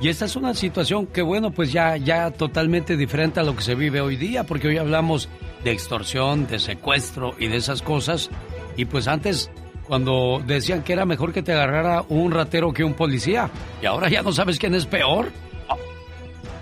Y 0.00 0.08
esta 0.08 0.24
es 0.24 0.36
una 0.36 0.54
situación 0.54 1.06
que, 1.06 1.20
bueno, 1.20 1.50
pues 1.50 1.72
ya, 1.72 1.96
ya 1.98 2.30
totalmente 2.30 2.96
diferente 2.96 3.40
a 3.40 3.42
lo 3.42 3.54
que 3.54 3.62
se 3.62 3.74
vive 3.74 4.00
hoy 4.00 4.16
día, 4.16 4.44
porque 4.44 4.68
hoy 4.68 4.78
hablamos 4.78 5.28
de 5.62 5.72
extorsión, 5.72 6.46
de 6.46 6.58
secuestro 6.58 7.34
y 7.38 7.48
de 7.48 7.56
esas 7.56 7.82
cosas. 7.82 8.30
Y 8.76 8.86
pues 8.86 9.08
antes, 9.08 9.50
cuando 9.90 10.40
decían 10.46 10.84
que 10.84 10.92
era 10.92 11.04
mejor 11.04 11.32
que 11.32 11.42
te 11.42 11.52
agarrara 11.52 12.04
un 12.10 12.30
ratero 12.30 12.72
que 12.72 12.84
un 12.84 12.94
policía, 12.94 13.50
y 13.82 13.86
ahora 13.86 14.08
ya 14.08 14.22
no 14.22 14.30
sabes 14.30 14.56
quién 14.56 14.72
es 14.76 14.86
peor. 14.86 15.32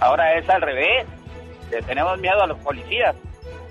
Ahora 0.00 0.38
es 0.38 0.48
al 0.48 0.62
revés. 0.62 1.04
Le 1.70 1.82
tenemos 1.82 2.18
miedo 2.18 2.42
a 2.42 2.46
los 2.46 2.56
policías. 2.60 3.14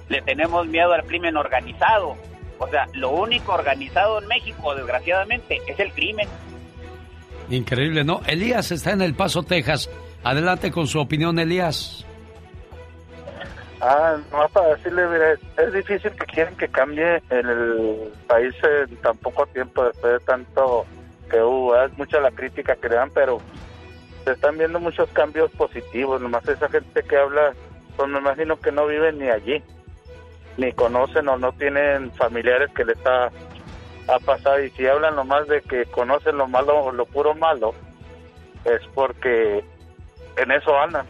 Le 0.10 0.22
tenemos 0.22 0.68
miedo 0.68 0.94
al 0.94 1.04
crimen 1.06 1.36
organizado. 1.38 2.16
O 2.60 2.68
sea, 2.68 2.86
lo 2.94 3.10
único 3.10 3.54
organizado 3.54 4.22
en 4.22 4.28
México, 4.28 4.76
desgraciadamente, 4.76 5.60
es 5.66 5.80
el 5.80 5.92
crimen. 5.92 6.28
Increíble, 7.50 8.04
¿no? 8.04 8.22
Elías 8.28 8.72
está 8.72 8.92
en 8.92 9.02
El 9.02 9.16
Paso, 9.16 9.42
Texas. 9.42 9.90
Adelante 10.24 10.70
con 10.70 10.86
su 10.86 11.00
opinión, 11.00 11.40
Elías. 11.40 12.06
Ah, 13.80 14.18
no, 14.32 14.50
para 14.50 14.76
decirle, 14.76 15.08
mire, 15.08 15.34
es 15.58 15.74
difícil 15.74 16.12
que 16.12 16.26
quieren 16.26 16.56
que 16.56 16.68
cambie 16.68 17.22
el 17.30 18.12
país 18.28 18.56
en 18.64 18.98
tan 18.98 19.16
poco 19.18 19.46
tiempo, 19.48 19.84
después 19.84 20.14
de 20.14 20.20
tanto 20.26 20.86
que 21.30 21.40
hubo. 21.42 21.80
Es 21.80 21.96
mucha 21.96 22.20
la 22.20 22.32
crítica 22.32 22.76
que 22.76 22.90
le 22.90 22.96
dan, 22.96 23.12
pero 23.12 23.40
se 24.26 24.32
están 24.32 24.58
viendo 24.58 24.80
muchos 24.80 25.10
cambios 25.10 25.52
positivos. 25.52 26.20
Nomás 26.20 26.48
esa 26.48 26.70
gente 26.70 27.04
que 27.04 27.18
habla, 27.18 27.54
pues 27.96 28.10
me 28.10 28.18
imagino 28.18 28.60
que 28.60 28.72
no 28.72 28.88
viven 28.88 29.20
ni 29.20 29.30
allí, 29.30 29.62
ni 30.58 30.72
conocen 30.72 31.28
o 31.28 31.38
no 31.38 31.52
tienen 31.52 32.12
familiares 32.14 32.72
que 32.74 32.84
les 32.84 32.98
ha, 33.06 33.26
ha 34.08 34.20
pasado. 34.26 34.64
Y 34.64 34.72
si 34.72 34.88
hablan 34.88 35.16
nomás 35.16 35.48
de 35.48 35.62
que 35.62 35.86
conocen 35.86 36.38
lo 36.38 36.48
malo, 36.48 36.92
lo 36.92 37.06
puro 37.06 37.36
malo, 37.36 37.76
es 38.66 38.82
porque 38.96 39.64
en 40.36 40.52
eso 40.52 40.76
andan. 40.80 41.06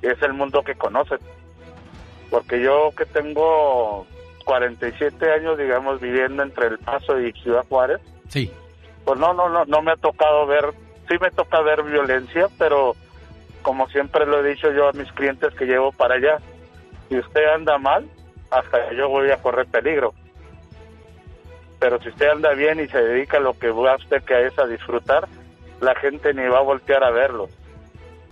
Es 0.00 0.20
el 0.22 0.32
mundo 0.32 0.62
que 0.64 0.74
conocen 0.74 1.18
porque 2.32 2.62
yo 2.62 2.92
que 2.96 3.04
tengo 3.04 4.06
47 4.46 5.30
años, 5.30 5.58
digamos, 5.58 6.00
viviendo 6.00 6.42
entre 6.42 6.68
El 6.68 6.78
Paso 6.78 7.20
y 7.20 7.30
Ciudad 7.34 7.64
Juárez, 7.68 8.00
Sí. 8.28 8.50
pues 9.04 9.20
no, 9.20 9.34
no, 9.34 9.50
no, 9.50 9.66
no 9.66 9.82
me 9.82 9.92
ha 9.92 9.96
tocado 9.96 10.46
ver, 10.46 10.64
sí 11.10 11.16
me 11.20 11.30
toca 11.30 11.60
ver 11.60 11.82
violencia, 11.82 12.48
pero 12.58 12.96
como 13.60 13.86
siempre 13.90 14.24
lo 14.26 14.40
he 14.44 14.48
dicho 14.54 14.72
yo 14.72 14.88
a 14.88 14.92
mis 14.92 15.12
clientes 15.12 15.52
que 15.54 15.66
llevo 15.66 15.92
para 15.92 16.14
allá, 16.14 16.38
si 17.10 17.18
usted 17.18 17.44
anda 17.54 17.76
mal, 17.76 18.08
hasta 18.50 18.92
yo 18.94 19.10
voy 19.10 19.30
a 19.30 19.36
correr 19.36 19.66
peligro. 19.66 20.14
Pero 21.80 22.00
si 22.00 22.08
usted 22.08 22.28
anda 22.30 22.54
bien 22.54 22.80
y 22.80 22.88
se 22.88 22.98
dedica 22.98 23.36
a 23.36 23.40
lo 23.40 23.58
que 23.58 23.68
va 23.68 23.96
usted 23.96 24.22
que 24.22 24.46
es 24.46 24.58
a 24.58 24.66
disfrutar, 24.66 25.28
la 25.82 25.94
gente 25.96 26.32
ni 26.32 26.48
va 26.48 26.60
a 26.60 26.62
voltear 26.62 27.04
a 27.04 27.10
verlo. 27.10 27.48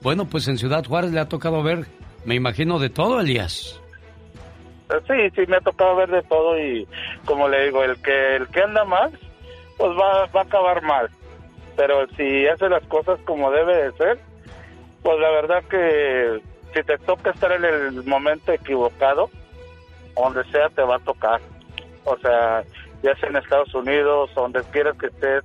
Bueno, 0.00 0.24
pues 0.24 0.48
en 0.48 0.56
Ciudad 0.56 0.84
Juárez 0.86 1.12
le 1.12 1.20
ha 1.20 1.28
tocado 1.28 1.62
ver, 1.62 1.84
me 2.24 2.34
imagino, 2.34 2.78
de 2.78 2.88
todo, 2.88 3.20
Elías. 3.20 3.79
Sí, 5.06 5.30
sí, 5.34 5.42
me 5.48 5.56
ha 5.56 5.60
tocado 5.60 5.96
ver 5.96 6.10
de 6.10 6.22
todo 6.22 6.58
y 6.58 6.86
como 7.24 7.48
le 7.48 7.66
digo, 7.66 7.82
el 7.84 8.00
que 8.02 8.36
el 8.36 8.48
que 8.48 8.62
anda 8.62 8.84
más, 8.84 9.12
pues 9.76 9.90
va, 9.92 10.26
va 10.26 10.40
a 10.40 10.44
acabar 10.44 10.82
mal. 10.82 11.08
Pero 11.76 12.06
si 12.16 12.46
hace 12.46 12.68
las 12.68 12.84
cosas 12.86 13.18
como 13.24 13.50
debe 13.50 13.76
de 13.76 13.92
ser, 13.92 14.18
pues 15.02 15.18
la 15.20 15.30
verdad 15.30 15.62
que 15.70 16.40
si 16.74 16.82
te 16.82 16.98
toca 16.98 17.30
estar 17.30 17.52
en 17.52 17.64
el 17.64 18.04
momento 18.04 18.52
equivocado, 18.52 19.30
donde 20.16 20.44
sea 20.50 20.68
te 20.70 20.82
va 20.82 20.96
a 20.96 21.00
tocar. 21.00 21.40
O 22.04 22.16
sea, 22.18 22.62
ya 23.02 23.14
sea 23.16 23.28
en 23.28 23.36
Estados 23.36 23.74
Unidos, 23.74 24.30
donde 24.34 24.62
quieras 24.72 24.96
que 24.98 25.06
estés, 25.06 25.44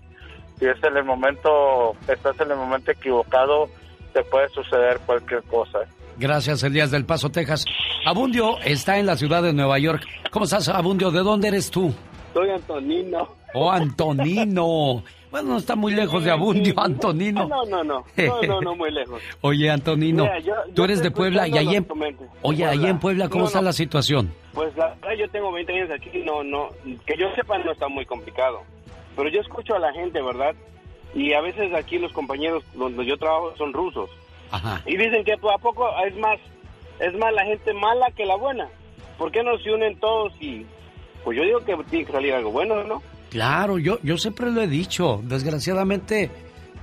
si 0.60 0.66
es 0.66 0.84
en 0.84 0.98
el 0.98 1.04
momento, 1.04 1.96
estás 2.08 2.40
en 2.40 2.52
el 2.52 2.58
momento 2.58 2.92
equivocado, 2.92 3.70
te 4.14 4.24
puede 4.24 4.50
suceder 4.50 5.00
cualquier 5.06 5.44
cosa. 5.44 5.80
Gracias, 6.18 6.64
Elías 6.64 6.92
del 6.92 7.06
Paso, 7.06 7.30
Texas. 7.30 7.66
Abundio 8.06 8.60
está 8.60 9.00
en 9.00 9.08
la 9.08 9.16
ciudad 9.18 9.42
de 9.42 9.52
Nueva 9.54 9.80
York. 9.80 10.04
¿Cómo 10.32 10.46
estás, 10.46 10.68
Abundio? 10.70 11.10
¿De 11.12 11.22
dónde 11.22 11.48
eres 11.48 11.72
tú? 11.72 11.94
Soy 12.34 12.50
Antonino. 12.50 13.28
Oh, 13.54 13.70
Antonino. 13.72 15.04
Bueno, 15.36 15.50
no 15.50 15.58
está 15.58 15.76
muy 15.76 15.94
lejos 15.94 16.24
de 16.24 16.32
Abundio, 16.32 16.74
Antonino. 16.80 17.46
No, 17.46 17.66
no, 17.66 17.84
no. 17.84 18.06
No, 18.16 18.42
no, 18.44 18.62
no 18.62 18.74
muy 18.76 18.90
lejos. 18.90 19.22
Oye, 19.42 19.70
Antonino, 19.70 20.24
Mira, 20.24 20.40
yo- 20.40 20.54
tú 20.74 20.86
eres 20.86 21.04
de 21.04 21.12
Puebla 21.12 21.46
y 21.46 21.58
ahí 21.58 21.76
en... 21.76 21.86
Oye, 22.42 22.64
ahí 22.66 22.86
en 22.86 23.00
Puebla, 23.00 23.28
¿cómo 23.28 23.42
No, 23.42 23.48
está 23.48 23.60
no. 23.60 23.66
la 23.66 23.74
situación? 23.74 24.32
Pues 24.54 24.74
la 24.78 24.96
verdad, 24.96 25.12
yo 25.20 25.30
tengo 25.32 25.52
20 25.52 25.74
años 25.74 25.90
aquí, 25.92 26.20
no, 26.24 26.42
no, 26.42 26.70
que 27.06 27.18
yo 27.18 27.28
sepa 27.36 27.58
no 27.58 27.74
está 27.74 27.90
muy 27.90 28.06
complicado. 28.06 28.62
Pero 29.18 29.28
yo 29.28 29.42
escucho 29.42 29.76
a 29.76 29.80
la 29.80 29.92
gente, 29.92 30.22
¿verdad? 30.22 30.56
Y 31.14 31.34
a 31.34 31.42
veces 31.42 31.74
aquí 31.74 31.98
los 32.00 32.14
compañeros 32.14 32.64
donde 32.74 33.06
yo 33.06 33.18
trabajo 33.18 33.52
son 33.58 33.74
rusos. 33.74 34.10
Ajá. 34.52 34.82
Y 34.86 34.96
dicen 34.96 35.26
que 35.26 35.36
pues, 35.38 35.54
a 35.54 35.58
poco 35.58 35.86
es 36.08 36.16
más, 36.16 36.40
es 37.00 37.14
más 37.18 37.34
la 37.34 37.46
gente 37.46 37.74
mala 37.74 38.12
que 38.12 38.26
la 38.26 38.36
buena. 38.36 38.70
¿Por 39.18 39.32
qué 39.32 39.44
no 39.44 39.58
se 39.60 39.72
unen 39.72 40.00
todos 40.00 40.34
y 40.40 40.66
pues 41.24 41.38
yo 41.38 41.44
digo 41.44 41.60
que 41.60 41.76
tiene 41.90 42.06
que 42.06 42.12
salir 42.12 42.34
algo 42.34 42.52
bueno, 42.52 42.84
¿no? 42.84 43.02
Claro, 43.30 43.78
yo, 43.78 44.00
yo 44.04 44.18
siempre 44.18 44.52
lo 44.52 44.62
he 44.62 44.68
dicho. 44.68 45.22
Desgraciadamente, 45.24 46.30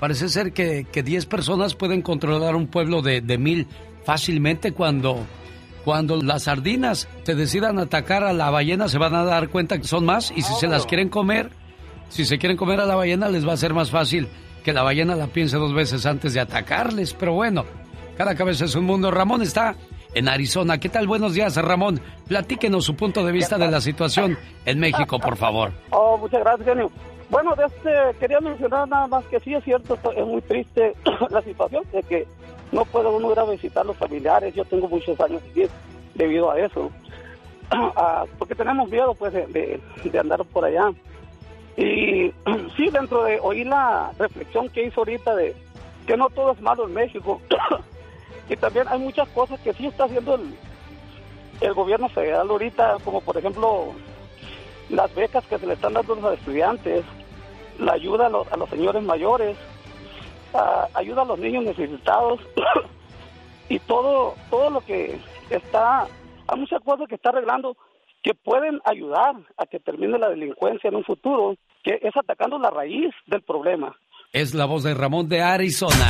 parece 0.01 0.28
ser 0.28 0.52
que, 0.52 0.84
que 0.90 1.02
10 1.02 1.26
personas 1.26 1.74
pueden 1.74 2.02
controlar 2.02 2.56
un 2.56 2.66
pueblo 2.66 3.02
de, 3.02 3.20
de 3.20 3.39
mil 3.39 3.66
fácilmente 4.05 4.72
cuando, 4.72 5.24
cuando 5.84 6.20
las 6.20 6.44
sardinas 6.44 7.09
te 7.24 7.34
decidan 7.34 7.78
atacar 7.78 8.24
a 8.24 8.32
la 8.32 8.51
ballena 8.51 8.89
se 8.89 8.98
van 8.98 9.14
a 9.14 9.24
dar 9.24 9.48
cuenta 9.48 9.78
que 9.78 9.84
son 9.84 10.05
más 10.05 10.32
y 10.34 10.43
si 10.43 10.52
se 10.55 10.66
las 10.66 10.86
quieren 10.86 11.09
comer, 11.09 11.51
si 12.09 12.24
se 12.24 12.39
quieren 12.39 12.56
comer 12.56 12.80
a 12.80 12.86
la 12.86 12.97
ballena 12.97 13.28
les 13.28 13.47
va 13.47 13.52
a 13.52 13.56
ser 13.56 13.74
más 13.74 13.90
fácil 13.90 14.28
que 14.62 14.72
la 14.72 14.82
ballena 14.82 15.16
la 15.16 15.26
piense 15.26 15.56
dos 15.56 15.74
veces 15.74 16.06
antes 16.06 16.34
de 16.34 16.40
atacarles. 16.40 17.14
Pero 17.14 17.34
bueno, 17.34 17.64
cada 18.16 18.34
cabeza 18.34 18.64
es 18.64 18.74
un 18.74 18.84
mundo. 18.84 19.10
Ramón 19.10 19.43
está 19.43 19.76
en 20.14 20.28
Arizona. 20.28 20.78
¿Qué 20.78 20.89
tal? 20.89 21.06
Buenos 21.06 21.34
días, 21.34 21.56
Ramón. 21.56 22.01
Platíquenos 22.28 22.84
su 22.84 22.94
punto 22.97 23.24
de 23.24 23.32
vista 23.32 23.59
de 23.59 23.70
la 23.70 23.80
situación 23.80 24.39
en 24.66 24.78
México, 24.80 25.18
por 25.18 25.36
favor. 25.36 25.72
Oh, 25.90 26.16
muchas 26.18 26.40
gracias, 26.40 26.68
genio. 26.68 26.90
Bueno, 27.30 27.55
de 27.56 27.64
este, 27.64 28.18
quería 28.18 28.40
mencionar 28.40 28.86
nada 28.89 29.06
más 29.06 29.24
que 29.26 29.40
sí 29.40 29.55
es 29.55 29.64
cierto, 29.64 29.98
es 30.14 30.26
muy 30.26 30.43
triste 30.43 30.94
la 31.30 31.40
situación 31.43 31.82
de 31.93 32.02
que 32.02 32.26
no 32.72 32.84
puede 32.84 33.09
uno 33.09 33.32
ir 33.32 33.39
a 33.39 33.44
visitar 33.44 33.84
los 33.86 33.97
familiares. 33.97 34.55
Yo 34.55 34.64
tengo 34.66 34.89
muchos 34.89 35.18
años 35.20 35.40
aquí 35.51 35.62
debido 36.14 36.51
a 36.51 36.59
eso. 36.60 36.90
Ah, 37.74 38.24
porque 38.39 38.55
tenemos 38.55 38.86
miedo, 38.90 39.14
pues, 39.14 39.32
de, 39.32 39.47
de- 39.47 39.80
de 40.05 40.18
andar 40.18 40.44
por 40.44 40.62
allá. 40.62 40.90
Y 41.78 42.30
sí, 42.76 42.90
dentro 42.93 43.24
de 43.24 43.40
oír 43.40 43.66
la 43.66 44.10
reflexión 44.18 44.68
que 44.68 44.84
hizo 44.84 45.01
ahorita 45.01 45.34
de 45.34 45.56
que 46.06 46.14
no 46.18 46.28
todo 46.28 46.52
es 46.52 46.60
malo 46.60 46.86
en 46.86 46.93
México. 46.93 47.40
Y 48.52 48.56
también 48.56 48.86
hay 48.88 48.98
muchas 48.98 49.28
cosas 49.30 49.58
que 49.60 49.72
sí 49.72 49.86
está 49.86 50.04
haciendo 50.04 50.34
el, 50.34 50.54
el 51.62 51.72
gobierno 51.72 52.08
federal 52.10 52.50
ahorita, 52.50 52.98
como 53.02 53.22
por 53.22 53.38
ejemplo 53.38 53.94
las 54.90 55.14
becas 55.14 55.46
que 55.46 55.58
se 55.58 55.66
le 55.66 55.72
están 55.72 55.94
dando 55.94 56.12
a 56.12 56.16
los 56.20 56.38
estudiantes, 56.38 57.04
la 57.78 57.92
ayuda 57.92 58.26
a 58.26 58.28
los, 58.28 58.52
a 58.52 58.56
los 58.58 58.68
señores 58.68 59.02
mayores, 59.02 59.56
ayuda 60.92 61.22
a 61.22 61.24
los 61.24 61.38
niños 61.38 61.64
necesitados 61.64 62.40
y 63.70 63.78
todo 63.78 64.34
todo 64.50 64.68
lo 64.68 64.80
que 64.82 65.18
está, 65.48 66.06
hay 66.46 66.60
muchas 66.60 66.82
cosas 66.82 67.08
que 67.08 67.14
está 67.14 67.30
arreglando 67.30 67.74
que 68.22 68.34
pueden 68.34 68.80
ayudar 68.84 69.34
a 69.56 69.64
que 69.64 69.80
termine 69.80 70.18
la 70.18 70.28
delincuencia 70.28 70.88
en 70.88 70.96
un 70.96 71.04
futuro, 71.04 71.56
que 71.82 71.98
es 72.02 72.16
atacando 72.16 72.58
la 72.58 72.70
raíz 72.70 73.12
del 73.26 73.42
problema. 73.42 73.96
Es 74.32 74.54
la 74.54 74.66
voz 74.66 74.84
de 74.84 74.94
Ramón 74.94 75.28
de 75.28 75.40
Arizona. 75.40 76.08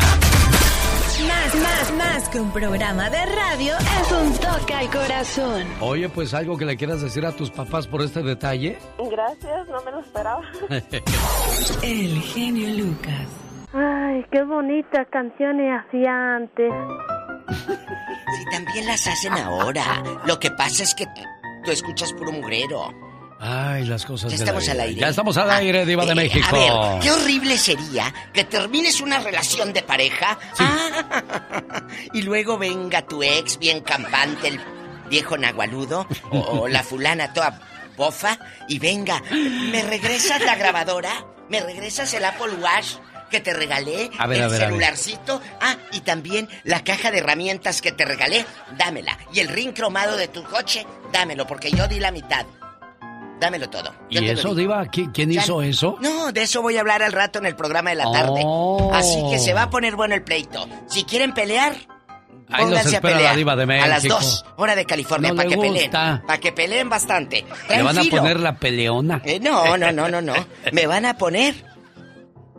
Más, 1.28 1.54
más, 1.54 1.92
más 1.96 2.28
que 2.28 2.40
un 2.40 2.50
programa 2.52 3.08
de 3.10 3.24
radio 3.26 3.74
es 3.76 4.12
un 4.12 4.32
toque 4.34 4.74
al 4.74 4.90
corazón. 4.90 5.64
Oye, 5.80 6.08
pues 6.08 6.34
algo 6.34 6.56
que 6.56 6.64
le 6.64 6.76
quieras 6.76 7.00
decir 7.02 7.24
a 7.24 7.32
tus 7.32 7.50
papás 7.50 7.86
por 7.86 8.02
este 8.02 8.22
detalle. 8.22 8.78
Gracias, 9.10 9.68
no 9.68 9.82
me 9.82 9.90
lo 9.90 10.00
esperaba. 10.00 10.42
El 11.82 12.20
genio 12.22 12.84
Lucas. 12.84 13.28
Ay, 13.72 14.24
qué 14.30 14.42
bonitas 14.42 15.06
canciones 15.10 15.80
hacía 15.80 16.36
antes. 16.36 16.72
Sí, 17.48 18.44
también 18.50 18.86
las 18.86 19.06
hacen 19.06 19.32
ahora. 19.34 20.02
Lo 20.26 20.38
que 20.38 20.50
pasa 20.50 20.82
es 20.82 20.94
que 20.94 21.06
tú 21.64 21.70
escuchas 21.70 22.12
puro 22.14 22.32
mugrero. 22.32 22.90
Ay, 23.44 23.86
las 23.86 24.04
cosas 24.06 24.30
Ya 24.30 24.36
estamos 24.36 24.68
al 24.68 24.78
aire. 24.80 25.00
Ya 25.00 25.08
estamos 25.08 25.36
al 25.36 25.50
aire, 25.50 25.84
Diva 25.84 26.06
de 26.06 26.12
Eh, 26.12 26.14
México. 26.14 26.46
A 26.56 26.92
ver, 26.92 27.00
qué 27.02 27.10
horrible 27.10 27.58
sería 27.58 28.14
que 28.32 28.44
termines 28.44 29.00
una 29.00 29.18
relación 29.18 29.72
de 29.72 29.82
pareja 29.82 30.38
ah, 30.60 31.82
y 32.12 32.22
luego 32.22 32.56
venga 32.56 33.02
tu 33.02 33.20
ex 33.24 33.58
bien 33.58 33.80
campante, 33.80 34.46
el 34.46 34.60
viejo 35.10 35.36
nagualudo, 35.36 36.06
o, 36.30 36.68
la 36.68 36.84
fulana 36.84 37.32
toda 37.32 37.58
bofa, 37.96 38.38
y 38.68 38.78
venga, 38.78 39.20
¿me 39.32 39.82
regresas 39.82 40.40
la 40.42 40.54
grabadora? 40.54 41.26
¿Me 41.48 41.60
regresas 41.60 42.14
el 42.14 42.24
Apple 42.24 42.54
Watch? 42.60 42.94
que 43.28 43.40
te 43.40 43.54
regalé, 43.54 44.10
A 44.18 44.26
ver, 44.26 44.36
el 44.36 44.44
a 44.44 44.48
ver, 44.48 44.56
a 44.56 44.58
ver. 44.58 44.68
celularcito, 44.68 45.40
ah, 45.62 45.76
y 45.92 46.00
también 46.00 46.50
la 46.64 46.84
caja 46.84 47.10
de 47.10 47.16
herramientas 47.18 47.80
que 47.80 47.90
te 47.90 48.04
regalé, 48.04 48.44
dámela. 48.76 49.16
Y 49.32 49.40
el 49.40 49.48
ring 49.48 49.72
cromado 49.72 50.18
de 50.18 50.28
tu 50.28 50.44
coche, 50.44 50.86
dámelo, 51.14 51.46
porque 51.46 51.70
yo 51.70 51.88
di 51.88 51.98
la 51.98 52.10
mitad. 52.10 52.44
Dámelo 53.42 53.68
todo. 53.68 53.92
Yo 54.08 54.20
¿Y 54.22 54.28
eso, 54.28 54.54
di. 54.54 54.60
Diva? 54.62 54.84
¿Qui- 54.84 55.10
¿Quién 55.12 55.32
hizo 55.32 55.62
eso? 55.62 55.98
No, 56.00 56.30
de 56.30 56.42
eso 56.42 56.62
voy 56.62 56.76
a 56.76 56.80
hablar 56.80 57.02
al 57.02 57.10
rato 57.10 57.40
en 57.40 57.46
el 57.46 57.56
programa 57.56 57.90
de 57.90 57.96
la 57.96 58.12
tarde. 58.12 58.40
Oh. 58.44 58.92
Así 58.94 59.20
que 59.32 59.40
se 59.40 59.52
va 59.52 59.64
a 59.64 59.68
poner 59.70 59.96
bueno 59.96 60.14
el 60.14 60.22
pleito. 60.22 60.68
Si 60.86 61.02
quieren 61.02 61.34
pelear, 61.34 61.74
pónganse 62.56 62.98
a 62.98 63.00
pelear. 63.00 63.32
la 63.32 63.34
Diva 63.34 63.56
de 63.56 63.80
A 63.80 63.88
las 63.88 64.04
dos, 64.04 64.44
hora 64.56 64.76
de 64.76 64.84
California, 64.86 65.30
No 65.30 65.34
para 65.34 65.48
que 65.48 65.56
peleen. 65.56 65.90
Para 65.90 66.38
que 66.38 66.52
peleen 66.52 66.88
bastante. 66.88 67.42
Le 67.42 67.66
Traen 67.66 67.84
van 67.84 67.98
a 67.98 68.04
poner 68.04 68.38
la 68.38 68.54
peleona. 68.54 69.20
Eh, 69.24 69.40
no, 69.40 69.76
no, 69.76 69.90
no, 69.90 70.08
no, 70.08 70.22
no. 70.22 70.34
Me 70.70 70.86
van 70.86 71.04
a 71.04 71.18
poner. 71.18 71.64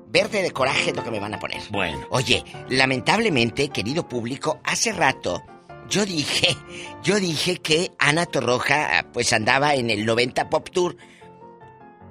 Verde 0.07 0.41
de 0.41 0.51
coraje 0.51 0.91
lo 0.91 1.01
que 1.01 1.11
me 1.11 1.21
van 1.21 1.33
a 1.33 1.39
poner. 1.39 1.61
Bueno. 1.69 1.97
Oye, 2.09 2.43
lamentablemente, 2.67 3.69
querido 3.69 4.05
público, 4.09 4.59
hace 4.65 4.91
rato 4.91 5.43
yo 5.89 6.05
dije, 6.05 6.55
yo 7.03 7.19
dije 7.19 7.57
que 7.57 7.91
Ana 7.99 8.25
Torroja 8.25 9.07
pues 9.13 9.33
andaba 9.33 9.75
en 9.75 9.89
el 9.89 10.05
90 10.05 10.49
Pop 10.49 10.69
Tour 10.71 10.97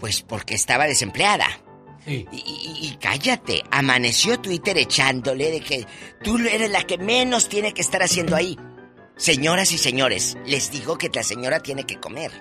pues 0.01 0.23
porque 0.23 0.55
estaba 0.55 0.87
desempleada. 0.87 1.47
Y, 2.05 2.27
y- 2.33 2.79
y 2.83 2.99
cállate, 3.01 3.63
amaneció 3.71 4.41
Twitter 4.41 4.77
echándole 4.77 5.53
de 5.53 5.61
que 5.61 5.87
tú 6.25 6.37
eres 6.39 6.69
la 6.71 6.83
que 6.83 6.99
menos 6.99 7.49
tiene 7.49 7.73
que 7.73 7.81
estar 7.83 8.03
haciendo 8.03 8.35
ahí. 8.35 8.59
Señoras 9.17 9.71
y 9.71 9.79
señores, 9.79 10.37
les 10.45 10.73
digo 10.73 10.99
que 10.99 11.11
la 11.15 11.23
señora 11.23 11.61
tiene 11.61 11.85
que 11.85 12.01
comer. 12.01 12.33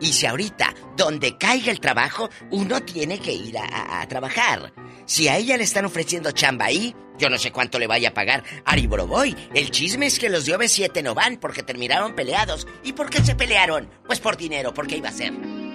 Y 0.00 0.12
si 0.12 0.26
ahorita, 0.26 0.74
donde 0.96 1.38
caiga 1.38 1.70
el 1.70 1.78
trabajo, 1.78 2.28
uno 2.50 2.82
tiene 2.82 3.20
que 3.20 3.32
ir 3.32 3.56
a, 3.56 3.64
a- 3.64 4.00
a 4.02 4.08
trabajar. 4.08 4.72
Si 5.06 5.28
a 5.28 5.36
ella 5.36 5.56
le 5.56 5.64
están 5.64 5.84
ofreciendo 5.84 6.30
chamba 6.32 6.66
ahí, 6.66 6.94
yo 7.18 7.30
no 7.30 7.38
sé 7.38 7.52
cuánto 7.52 7.78
le 7.78 7.86
vaya 7.86 8.08
a 8.10 8.14
pagar 8.14 8.42
Ari 8.64 8.86
Boroboy. 8.86 9.36
El 9.54 9.70
chisme 9.70 10.06
es 10.06 10.18
que 10.18 10.28
los 10.28 10.46
de 10.46 10.56
OV7 10.56 11.02
no 11.02 11.14
van 11.14 11.36
porque 11.36 11.62
terminaron 11.62 12.14
peleados. 12.14 12.66
¿Y 12.82 12.92
por 12.92 13.10
qué 13.10 13.22
se 13.22 13.34
pelearon? 13.34 13.88
Pues 14.06 14.20
por 14.20 14.36
dinero, 14.36 14.74
porque 14.74 14.96
iba 14.96 15.08
a 15.08 15.12
ser. 15.12 15.32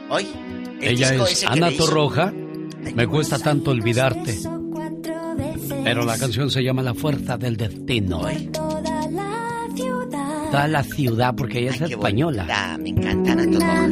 Hoy, 0.09 0.27
el 0.81 0.89
Ella 0.89 1.11
disco 1.11 1.25
es 1.25 1.33
ese 1.33 1.45
que 1.45 1.53
Ana 1.53 1.71
Torroja. 1.71 2.33
Me 2.95 3.07
cuesta 3.07 3.37
tanto 3.39 3.71
olvidarte. 3.71 4.39
Pero 5.83 6.05
la 6.05 6.17
canción 6.17 6.49
se 6.49 6.63
llama 6.63 6.81
La 6.81 6.93
Fuerza 6.93 7.37
del 7.37 7.55
Destino. 7.55 8.21
Toda 10.51 10.67
la 10.67 10.83
ciudad, 10.83 11.33
porque 11.35 11.59
ella 11.59 11.71
es 11.71 11.81
española. 11.81 12.77
me 12.79 12.89
encanta 12.89 13.31
Ana 13.33 13.45
Torroja. 13.45 13.83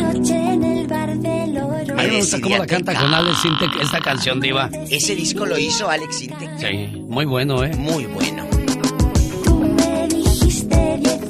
A 1.98 2.04
mí 2.04 2.10
me 2.10 2.18
gusta 2.18 2.40
cómo 2.42 2.58
la 2.58 2.68
canta 2.68 2.94
con 2.94 3.14
Alex 3.14 3.42
Sintek 3.42 3.82
esta 3.82 4.00
canción, 4.00 4.40
Diva. 4.40 4.70
Ese 4.90 5.16
disco 5.16 5.46
lo 5.46 5.58
hizo 5.58 5.90
Alex 5.90 6.22
Intec. 6.24 6.58
Sí, 6.58 7.00
muy 7.08 7.26
bueno, 7.26 7.64
¿eh? 7.64 7.76
Muy 7.76 8.06
bueno. 8.06 8.57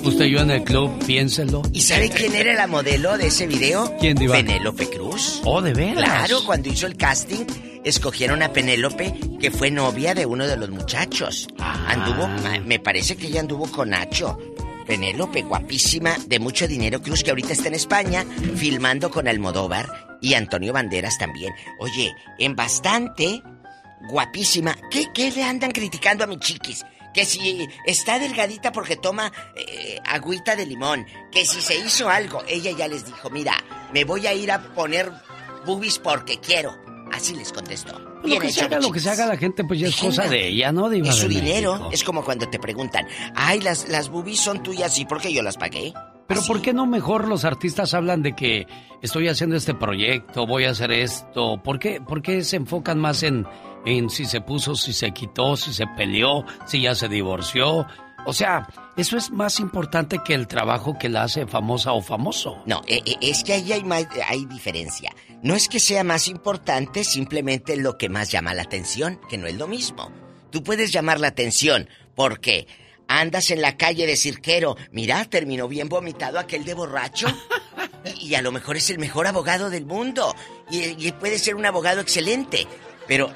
Usted 0.08 0.24
y 0.24 0.32
yo 0.32 0.40
en 0.40 0.52
el 0.52 0.64
club, 0.64 1.06
piénselo. 1.06 1.64
¿Y 1.74 1.82
sabe 1.82 2.10
quién 2.10 2.34
era 2.34 2.54
la 2.54 2.66
modelo 2.66 3.18
de 3.18 3.28
ese 3.28 3.46
video? 3.46 3.94
¿Quién, 4.00 4.16
Diva? 4.16 4.36
Penélope 4.36 4.90
Cruz. 4.90 5.42
Oh, 5.44 5.62
¿de 5.62 5.74
veras? 5.74 5.98
Claro, 5.98 6.46
cuando 6.46 6.70
hizo 6.70 6.88
el 6.88 6.96
casting, 6.96 7.44
escogieron 7.84 8.42
a 8.42 8.54
Penélope, 8.54 9.14
que 9.38 9.52
fue 9.52 9.70
novia 9.70 10.14
de 10.14 10.26
uno 10.26 10.48
de 10.48 10.56
los 10.56 10.70
muchachos. 10.70 11.50
Ah. 11.60 11.88
Anduvo, 11.90 12.30
me 12.66 12.80
parece 12.80 13.18
que 13.18 13.28
ella 13.28 13.42
anduvo 13.42 13.70
con 13.70 13.90
Nacho. 13.90 14.40
Penélope, 14.88 15.42
guapísima, 15.42 16.16
de 16.26 16.40
mucho 16.40 16.70
dinero, 16.70 17.02
Cruz, 17.02 17.22
que 17.22 17.32
ahorita 17.32 17.52
está 17.52 17.68
en 17.68 17.76
España, 17.76 18.26
filmando 18.56 19.12
con 19.12 19.28
Almodóvar. 19.28 20.18
Y 20.22 20.36
Antonio 20.36 20.72
Banderas 20.72 21.18
también. 21.18 21.54
Oye, 21.80 22.14
en 22.40 22.56
bastante, 22.56 23.44
guapísima. 24.10 24.74
¿Qué, 24.90 25.08
qué 25.14 25.32
le 25.32 25.44
andan 25.44 25.72
criticando 25.72 26.24
a 26.24 26.28
mi 26.28 26.40
chiquis? 26.40 26.86
Que 27.18 27.26
si 27.26 27.68
está 27.84 28.20
delgadita 28.20 28.72
porque 28.72 28.96
toma 28.96 29.32
eh, 29.56 30.00
agüita 30.06 30.56
de 30.56 30.68
limón. 30.68 31.04
Que 31.32 31.48
si 31.48 31.62
se 31.62 31.76
hizo 31.76 32.10
algo. 32.10 32.44
Ella 32.48 32.70
ya 32.78 32.88
les 32.88 33.08
dijo, 33.08 33.32
mira, 33.32 33.56
me 33.92 34.04
voy 34.04 34.28
a 34.28 34.36
ir 34.36 34.52
a 34.52 34.62
poner 34.76 35.12
boobies 35.66 35.98
porque 35.98 36.40
quiero. 36.40 36.78
Así 37.12 37.34
les 37.34 37.52
contestó. 37.52 38.00
Lo 38.24 38.38
que, 38.38 38.52
se 38.52 38.62
haga, 38.62 38.80
lo 38.80 38.92
que 38.92 39.00
se 39.00 39.10
haga 39.10 39.26
la 39.26 39.36
gente, 39.36 39.64
pues 39.64 39.80
ya 39.80 39.88
es 39.88 39.96
cosa 39.96 40.28
de 40.28 40.48
ella, 40.48 40.72
¿no? 40.72 40.90
Diva 40.90 41.10
Es 41.10 41.16
su 41.16 41.28
dinero. 41.28 41.74
México. 41.74 41.90
Es 41.92 42.04
como 42.04 42.24
cuando 42.24 42.48
te 42.50 42.60
preguntan, 42.60 43.08
ay, 43.34 43.62
las, 43.62 43.90
las 43.90 44.10
boobies 44.10 44.40
son 44.40 44.62
tuyas, 44.62 45.00
¿y 45.00 45.06
por 45.06 45.20
qué 45.20 45.34
yo 45.34 45.42
las 45.42 45.58
pagué? 45.58 45.94
Pero 46.28 46.42
¿por 46.44 46.62
qué 46.62 46.72
no 46.72 46.86
mejor 46.86 47.28
los 47.28 47.46
artistas 47.46 47.96
hablan 47.96 48.22
de 48.22 48.36
que 48.36 48.68
estoy 49.02 49.28
haciendo 49.28 49.56
este 49.56 49.74
proyecto, 49.74 50.46
voy 50.46 50.66
a 50.66 50.72
hacer 50.72 50.92
esto? 50.92 51.64
¿Por 51.64 51.80
qué, 51.80 52.00
por 52.00 52.22
qué 52.22 52.44
se 52.44 52.58
enfocan 52.58 53.00
más 53.00 53.24
en, 53.24 53.48
en 53.86 54.10
si 54.10 54.26
se 54.26 54.42
puso, 54.42 54.76
si 54.76 54.94
se 54.94 55.12
quitó, 55.12 55.56
si 55.58 55.74
se 55.74 55.88
peleó, 55.88 56.46
si 56.66 56.82
ya 56.82 56.96
se 56.96 57.08
divorció? 57.08 57.86
O 58.26 58.34
sea, 58.34 58.68
eso 58.98 59.16
es 59.16 59.32
más 59.32 59.60
importante 59.62 60.20
que 60.26 60.34
el 60.34 60.48
trabajo 60.48 60.98
que 61.00 61.08
la 61.08 61.24
hace 61.24 61.48
famosa 61.48 61.94
o 61.94 62.02
famoso. 62.02 62.62
No, 62.66 62.82
eh, 62.88 63.02
eh, 63.06 63.16
es 63.22 63.44
que 63.44 63.54
ahí 63.54 63.72
hay, 63.72 63.84
más- 63.86 64.08
hay 64.28 64.46
diferencia. 64.46 65.14
No 65.44 65.56
es 65.56 65.70
que 65.70 65.80
sea 65.80 66.04
más 66.04 66.28
importante, 66.28 67.04
simplemente 67.06 67.78
lo 67.78 67.98
que 67.98 68.10
más 68.10 68.30
llama 68.32 68.54
la 68.54 68.64
atención, 68.64 69.22
que 69.30 69.38
no 69.38 69.48
es 69.48 69.56
lo 69.56 69.68
mismo. 69.68 70.12
Tú 70.52 70.62
puedes 70.64 70.92
llamar 70.92 71.20
la 71.22 71.28
atención 71.30 71.88
porque 72.16 72.68
andas 73.08 73.52
en 73.52 73.62
la 73.62 73.78
calle 73.78 74.06
de 74.06 74.18
cirquero, 74.18 74.76
mira, 74.92 75.24
terminó 75.26 75.70
bien 75.70 75.88
vomitado 75.88 76.38
aquel 76.40 76.66
de 76.66 76.74
borracho. 76.74 77.28
Y, 78.22 78.28
y 78.30 78.36
a 78.36 78.42
lo 78.42 78.52
mejor 78.54 78.78
es 78.78 78.90
el 78.90 79.00
mejor 79.00 79.28
abogado 79.28 79.70
del 79.70 79.86
mundo. 79.86 80.34
Y, 80.72 81.08
y 81.08 81.12
puede 81.14 81.38
ser 81.40 81.56
un 81.56 81.66
abogado 81.66 82.00
excelente. 82.02 82.66
Pero 83.08 83.34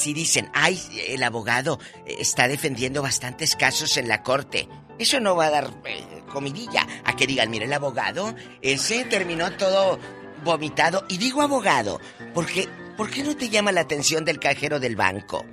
si 0.00 0.14
dicen, 0.14 0.50
ay, 0.54 0.80
el 1.08 1.22
abogado 1.22 1.78
eh, 2.06 2.16
está 2.18 2.48
defendiendo 2.48 3.02
bastantes 3.02 3.54
casos 3.54 3.96
en 3.96 4.08
la 4.08 4.22
corte, 4.22 4.68
eso 4.98 5.20
no 5.20 5.36
va 5.36 5.46
a 5.46 5.50
dar 5.50 5.70
eh, 5.84 6.22
comidilla. 6.32 6.86
A 7.04 7.14
que 7.16 7.26
digan, 7.26 7.50
mire, 7.50 7.66
el 7.66 7.72
abogado, 7.72 8.34
ese 8.62 9.04
terminó 9.04 9.52
todo 9.52 9.98
vomitado. 10.42 11.04
Y 11.08 11.18
digo 11.18 11.42
abogado, 11.42 12.00
porque, 12.34 12.68
¿por 12.96 13.10
qué 13.10 13.22
no 13.22 13.36
te 13.36 13.50
llama 13.50 13.72
la 13.72 13.82
atención 13.82 14.24
del 14.24 14.40
cajero 14.40 14.80
del 14.80 14.96
banco? 14.96 15.44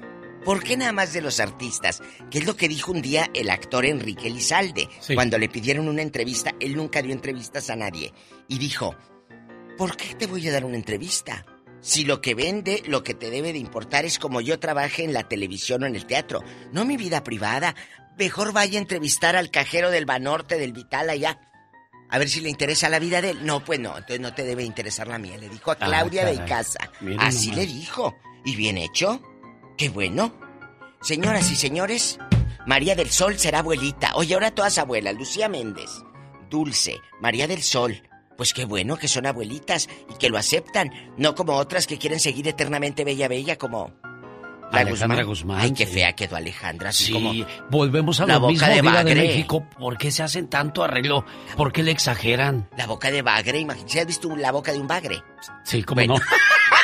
¿Por 0.45 0.63
qué 0.63 0.77
nada 0.77 0.93
más 0.93 1.11
de 1.11 1.21
los 1.21 1.41
artistas? 1.41 2.01
Que 2.31 2.39
es 2.39 2.45
lo 2.45 2.55
que 2.55 2.69
dijo 2.69 2.93
un 2.93 3.01
día 3.01 3.29
el 3.33 3.49
actor 3.49 3.85
Enrique 3.85 4.29
Lizalde. 4.29 4.87
Sí. 5.01 5.13
Cuando 5.13 5.37
le 5.37 5.49
pidieron 5.49 5.89
una 5.89 6.01
entrevista, 6.01 6.53
él 6.61 6.77
nunca 6.77 7.01
dio 7.01 7.11
entrevistas 7.11 7.69
a 7.69 7.75
nadie. 7.75 8.13
Y 8.47 8.57
dijo, 8.57 8.95
¿por 9.77 9.97
qué 9.97 10.15
te 10.15 10.25
voy 10.25 10.47
a 10.47 10.53
dar 10.53 10.63
una 10.63 10.77
entrevista? 10.77 11.45
Si 11.81 12.03
lo 12.03 12.21
que 12.21 12.35
vende, 12.35 12.81
lo 12.87 13.03
que 13.03 13.13
te 13.13 13.29
debe 13.29 13.53
de 13.53 13.59
importar 13.59 14.03
es 14.05 14.19
como 14.19 14.41
yo 14.41 14.59
trabaje 14.59 15.03
en 15.03 15.13
la 15.13 15.27
televisión 15.29 15.83
o 15.83 15.85
en 15.85 15.95
el 15.95 16.05
teatro, 16.05 16.43
no 16.73 16.85
mi 16.85 16.97
vida 16.97 17.23
privada. 17.23 17.75
Mejor 18.17 18.51
vaya 18.51 18.79
a 18.79 18.81
entrevistar 18.81 19.35
al 19.35 19.51
cajero 19.51 19.91
del 19.91 20.05
Banorte, 20.05 20.57
del 20.57 20.73
Vital 20.73 21.09
allá. 21.09 21.39
A 22.09 22.17
ver 22.17 22.29
si 22.29 22.39
le 22.41 22.49
interesa 22.49 22.89
la 22.89 22.99
vida 22.99 23.21
de 23.21 23.31
él. 23.31 23.45
No, 23.45 23.63
pues 23.63 23.79
no, 23.79 23.91
entonces 23.91 24.19
no 24.19 24.33
te 24.33 24.43
debe 24.43 24.63
interesar 24.63 25.07
la 25.07 25.17
mía. 25.19 25.37
Le 25.37 25.49
dijo 25.49 25.71
a 25.71 25.77
Ah, 25.79 25.85
Claudia 25.85 26.25
de. 26.25 26.43
Casa. 26.45 26.79
Miren 27.01 27.19
Así 27.21 27.49
nomás. 27.51 27.65
le 27.65 27.71
dijo. 27.73 28.15
¿Y 28.45 28.55
bien 28.55 28.77
hecho? 28.77 29.21
Qué 29.77 29.89
bueno. 29.89 30.33
Señoras 31.01 31.51
y 31.51 31.55
señores, 31.55 32.17
María 32.65 32.95
del 32.95 33.11
Sol 33.11 33.37
será 33.37 33.59
abuelita. 33.59 34.13
Oye, 34.15 34.33
ahora 34.33 34.51
todas 34.51 34.77
abuelas. 34.77 35.15
Lucía 35.15 35.47
Méndez, 35.47 35.89
Dulce, 36.49 36.99
María 37.21 37.45
del 37.47 37.61
Sol. 37.61 38.01
Pues 38.37 38.53
qué 38.53 38.65
bueno 38.65 38.95
que 38.97 39.07
son 39.07 39.25
abuelitas 39.25 39.89
y 40.13 40.17
que 40.17 40.29
lo 40.29 40.37
aceptan. 40.37 40.91
No 41.17 41.35
como 41.35 41.53
otras 41.53 41.87
que 41.87 41.97
quieren 41.97 42.19
seguir 42.19 42.47
eternamente 42.47 43.03
bella 43.03 43.27
bella 43.27 43.57
como... 43.57 43.91
la 44.71 44.79
Alejandra 44.81 45.23
Guzmán, 45.23 45.59
Ay, 45.61 45.71
qué 45.73 45.87
fea 45.87 46.13
quedó 46.13 46.35
Alejandra. 46.35 46.89
Así 46.89 47.05
Sí, 47.05 47.13
como... 47.13 47.31
volvemos 47.69 48.19
a 48.19 48.27
La 48.27 48.35
lo 48.35 48.41
boca 48.41 48.51
mismo, 48.51 48.67
de 48.67 48.73
Diva 48.75 48.91
de 48.91 48.97
bagre. 48.97 49.15
México. 49.27 49.65
¿Por 49.79 49.97
qué 49.97 50.11
se 50.11 50.21
hacen 50.23 50.47
tanto 50.49 50.83
arreglo? 50.83 51.25
¿Por 51.55 51.71
qué 51.73 51.81
le 51.83 51.91
exageran? 51.91 52.69
La 52.77 52.85
boca 52.85 53.09
de 53.11 53.21
bagre, 53.23 53.59
imagínate, 53.59 54.01
¿has 54.01 54.05
visto 54.07 54.35
la 54.35 54.51
boca 54.51 54.71
de 54.71 54.79
un 54.79 54.87
bagre? 54.87 55.23
Sí, 55.63 55.81
cómo 55.83 56.01
no. 56.03 56.15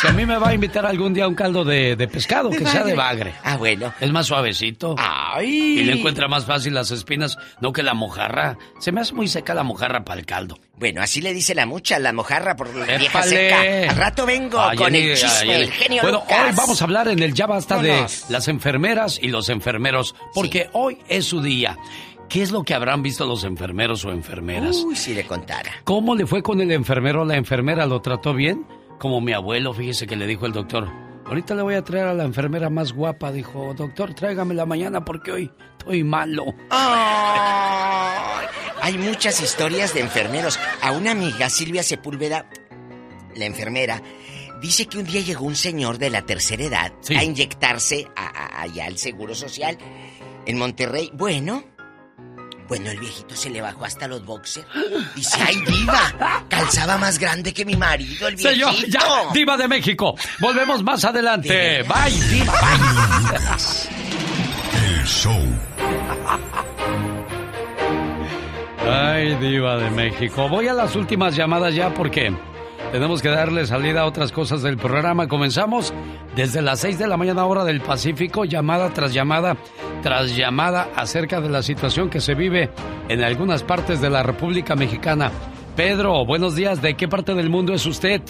Si 0.00 0.06
a 0.06 0.12
mí 0.12 0.24
me 0.24 0.38
va 0.38 0.48
a 0.48 0.54
invitar 0.54 0.86
algún 0.86 1.12
día 1.12 1.24
a 1.24 1.28
un 1.28 1.34
caldo 1.34 1.64
de, 1.64 1.94
de 1.94 2.08
pescado, 2.08 2.48
De 2.48 2.56
que 2.58 2.64
sea 2.66 2.84
de 2.84 2.94
bagre. 2.94 3.34
Ah, 3.44 3.56
bueno. 3.58 3.92
Es 4.00 4.10
más 4.10 4.26
suavecito. 4.26 4.94
¡Ay! 4.98 5.80
Y 5.80 5.84
le 5.84 5.98
encuentra 5.98 6.26
más 6.26 6.46
fácil 6.46 6.72
las 6.74 6.90
espinas, 6.90 7.36
no 7.60 7.72
que 7.72 7.82
la 7.82 7.92
mojarra. 7.92 8.56
Se 8.78 8.92
me 8.92 9.00
hace 9.02 9.12
muy 9.14 9.28
seca 9.28 9.52
la 9.52 9.62
mojarra 9.62 10.04
para 10.04 10.18
el 10.20 10.26
caldo. 10.26 10.58
Bueno, 10.78 11.02
así 11.02 11.20
le 11.20 11.34
dice 11.34 11.54
la 11.54 11.66
mucha, 11.66 11.98
la 11.98 12.12
mojarra 12.14 12.56
por 12.56 12.74
la 12.74 12.96
vieja 12.96 13.22
seca. 13.22 13.60
Al 13.90 13.96
rato 13.96 14.24
vengo 14.24 14.58
Ay, 14.58 14.78
con 14.78 14.94
ay, 14.94 15.02
el 15.10 15.16
chisme, 15.18 15.54
ay, 15.54 15.62
el 15.64 15.70
genio 15.70 16.02
Bueno, 16.02 16.20
Lucas. 16.20 16.46
hoy 16.48 16.54
vamos 16.56 16.80
a 16.80 16.84
hablar 16.84 17.08
en 17.08 17.18
el 17.22 17.34
Ya 17.34 17.46
Basta 17.46 17.82
de 17.82 18.06
las 18.30 18.48
enfermeras 18.48 19.18
y 19.20 19.28
los 19.28 19.50
enfermeros, 19.50 20.14
porque 20.34 20.70
hoy 20.72 20.96
es 21.08 21.26
su 21.26 21.42
día. 21.42 21.76
¿Qué 22.30 22.40
es 22.42 22.52
lo 22.52 22.62
que 22.62 22.74
habrán 22.74 23.02
visto 23.02 23.26
los 23.26 23.42
enfermeros 23.44 24.04
o 24.04 24.12
enfermeras? 24.12 24.76
Uy, 24.86 24.94
si 24.96 25.12
le 25.14 25.24
contara. 25.26 25.72
¿Cómo 25.84 26.14
le 26.14 26.26
fue 26.26 26.42
con 26.42 26.60
el 26.60 26.70
enfermero 26.70 27.22
o 27.22 27.24
la 27.24 27.36
enfermera? 27.36 27.84
¿Lo 27.86 28.00
trató 28.00 28.32
bien? 28.32 28.64
Como 29.00 29.20
mi 29.20 29.32
abuelo, 29.32 29.72
fíjese 29.72 30.06
que 30.06 30.14
le 30.14 30.26
dijo 30.28 30.46
el 30.46 30.52
doctor. 30.52 30.86
Ahorita 31.24 31.54
le 31.54 31.62
voy 31.62 31.74
a 31.74 31.82
traer 31.82 32.06
a 32.06 32.14
la 32.14 32.24
enfermera 32.24 32.70
más 32.70 32.92
guapa. 32.92 33.32
Dijo, 33.32 33.72
doctor, 33.74 34.14
tráigamela 34.14 34.66
mañana 34.66 35.04
porque 35.04 35.32
hoy 35.32 35.50
estoy 35.78 36.04
malo. 36.04 36.44
Ay, 36.70 38.46
hay 38.82 38.98
muchas 38.98 39.40
historias 39.42 39.94
de 39.94 40.00
enfermeros. 40.00 40.58
A 40.82 40.92
una 40.92 41.12
amiga, 41.12 41.48
Silvia 41.48 41.82
Sepúlveda, 41.82 42.46
la 43.36 43.44
enfermera, 43.46 44.02
dice 44.60 44.86
que 44.86 44.98
un 44.98 45.04
día 45.06 45.20
llegó 45.22 45.46
un 45.46 45.56
señor 45.56 45.96
de 45.98 46.10
la 46.10 46.22
tercera 46.22 46.64
edad 46.64 46.92
a 47.16 47.24
inyectarse 47.24 48.06
a- 48.16 48.26
a- 48.26 48.62
allá 48.62 48.86
al 48.86 48.98
Seguro 48.98 49.34
Social 49.34 49.78
en 50.46 50.58
Monterrey. 50.58 51.10
Bueno, 51.14 51.64
bueno, 52.70 52.88
el 52.88 53.00
viejito 53.00 53.34
se 53.34 53.50
le 53.50 53.60
bajó 53.60 53.84
hasta 53.84 54.06
los 54.06 54.24
boxers. 54.24 54.64
Dice, 55.16 55.42
¡ay, 55.44 55.56
diva! 55.66 56.44
Calzaba 56.48 56.98
más 56.98 57.18
grande 57.18 57.52
que 57.52 57.64
mi 57.64 57.74
marido, 57.74 58.28
el 58.28 58.36
viejito. 58.36 58.70
Señor, 58.70 58.88
ya, 58.88 59.32
Diva 59.34 59.56
de 59.56 59.66
México. 59.66 60.14
Volvemos 60.38 60.80
más 60.84 61.04
adelante. 61.04 61.82
Bye, 61.82 62.20
Diva. 62.28 62.54
El 64.72 65.04
show. 65.04 65.42
Ay, 68.88 69.34
Diva 69.40 69.76
de 69.76 69.90
México. 69.90 70.48
Voy 70.48 70.68
a 70.68 70.72
las 70.72 70.94
últimas 70.94 71.34
llamadas 71.34 71.74
ya 71.74 71.92
porque 71.92 72.32
tenemos 72.92 73.22
que 73.22 73.28
darle 73.28 73.66
salida 73.66 74.02
a 74.02 74.06
otras 74.06 74.32
cosas 74.32 74.62
del 74.62 74.76
programa. 74.76 75.28
Comenzamos 75.28 75.92
desde 76.34 76.62
las 76.62 76.80
6 76.80 76.98
de 76.98 77.06
la 77.06 77.16
mañana 77.16 77.44
hora 77.46 77.64
del 77.64 77.80
Pacífico, 77.80 78.44
llamada 78.44 78.90
tras 78.90 79.12
llamada 79.14 79.56
tras 80.02 80.34
llamada 80.36 80.88
acerca 80.96 81.40
de 81.40 81.50
la 81.50 81.62
situación 81.62 82.08
que 82.08 82.20
se 82.20 82.34
vive 82.34 82.70
en 83.08 83.22
algunas 83.22 83.62
partes 83.62 84.00
de 84.00 84.08
la 84.10 84.22
República 84.22 84.74
Mexicana. 84.74 85.30
Pedro, 85.76 86.24
buenos 86.24 86.54
días. 86.54 86.80
¿De 86.82 86.94
qué 86.94 87.06
parte 87.06 87.34
del 87.34 87.50
mundo 87.50 87.72
es 87.74 87.84
usted? 87.86 88.22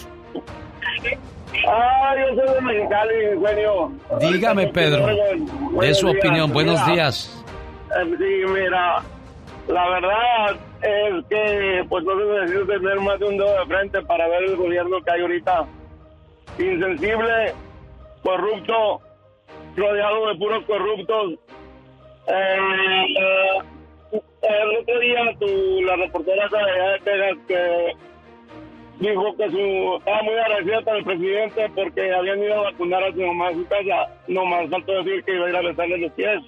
Ah, 1.68 2.14
yo 2.16 2.34
soy 2.44 2.54
de 2.54 2.60
Mexicali, 2.60 3.14
genio. 3.46 3.92
Dígame, 4.20 4.68
Pedro, 4.68 5.06
de 5.80 5.94
su 5.94 6.08
opinión. 6.08 6.52
Buenos 6.52 6.84
días. 6.86 7.44
eh, 7.90 8.04
Sí, 8.18 8.52
mira, 8.52 9.02
la 9.68 9.88
verdad 9.88 10.56
es 10.82 11.24
que 11.26 11.84
pues 11.88 12.04
no 12.04 12.12
se 12.18 12.40
necesita 12.40 12.78
tener 12.78 13.00
más 13.00 13.18
de 13.18 13.26
un 13.26 13.38
dedo 13.38 13.58
de 13.58 13.66
frente 13.66 14.02
para 14.02 14.28
ver 14.28 14.44
el 14.44 14.56
gobierno 14.56 15.00
que 15.02 15.10
hay 15.10 15.20
ahorita. 15.20 15.66
Insensible, 16.58 17.54
corrupto, 18.22 19.00
rodeado 19.76 20.28
de 20.28 20.34
puros 20.36 20.64
corruptos. 20.64 21.32
Eh, 22.26 23.06
eh, 23.18 24.20
el 24.42 24.76
otro 24.78 24.98
día 25.00 25.20
tu, 25.38 25.82
la 25.82 25.96
reportera 25.96 26.48
de 26.48 27.00
Texas 27.04 27.38
que 27.46 27.92
dijo 29.00 29.36
que 29.36 29.50
su, 29.50 29.96
estaba 29.98 30.22
muy 30.22 30.34
agradecida 30.34 30.82
con 30.82 30.96
el 30.96 31.04
presidente 31.04 31.70
porque 31.74 32.14
habían 32.14 32.42
ido 32.42 32.54
a 32.54 32.70
vacunar 32.70 33.02
a 33.04 33.12
su 33.12 33.20
mamá 33.20 33.48
a 33.48 33.68
casa. 33.68 34.20
No 34.28 34.44
más 34.44 34.68
faltó 34.70 34.92
decir 35.02 35.24
que 35.24 35.34
iba 35.34 35.46
a 35.46 35.50
ir 35.50 35.56
a 35.56 35.62
besarle 35.62 35.98
los 35.98 36.12
pies. 36.12 36.42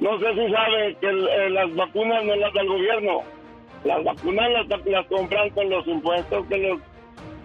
No 0.00 0.18
sé 0.18 0.32
si 0.32 0.50
sabe 0.50 0.96
que 0.98 1.08
eh, 1.08 1.50
las 1.50 1.74
vacunas 1.74 2.24
no 2.24 2.34
las 2.36 2.52
da 2.54 2.62
el 2.62 2.68
gobierno. 2.68 3.20
Las 3.84 4.02
vacunas 4.02 4.50
las, 4.50 4.86
las 4.86 5.06
compran 5.06 5.50
con 5.50 5.68
los 5.68 5.86
impuestos 5.86 6.46
que 6.46 6.56
los 6.56 6.80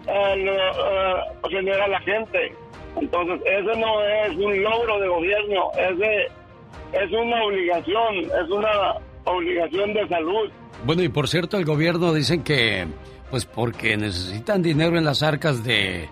eh, 0.06 0.36
lo, 0.38 0.54
eh, 0.54 1.50
genera 1.50 1.86
la 1.86 2.00
gente. 2.00 2.54
Entonces, 2.98 3.40
ese 3.44 3.78
no 3.78 4.02
es 4.02 4.36
un 4.36 4.62
logro 4.62 4.98
de 5.00 5.08
gobierno, 5.08 5.70
es 5.76 7.12
una 7.12 7.44
obligación, 7.44 8.16
es 8.20 8.50
una 8.50 8.94
obligación 9.24 9.92
de 9.92 10.08
salud. 10.08 10.50
Bueno, 10.84 11.02
y 11.02 11.10
por 11.10 11.28
cierto, 11.28 11.58
el 11.58 11.66
gobierno 11.66 12.14
dicen 12.14 12.42
que, 12.42 12.86
pues 13.30 13.44
porque 13.44 13.98
necesitan 13.98 14.62
dinero 14.62 14.96
en 14.96 15.04
las 15.04 15.22
arcas 15.22 15.62
de, 15.62 16.08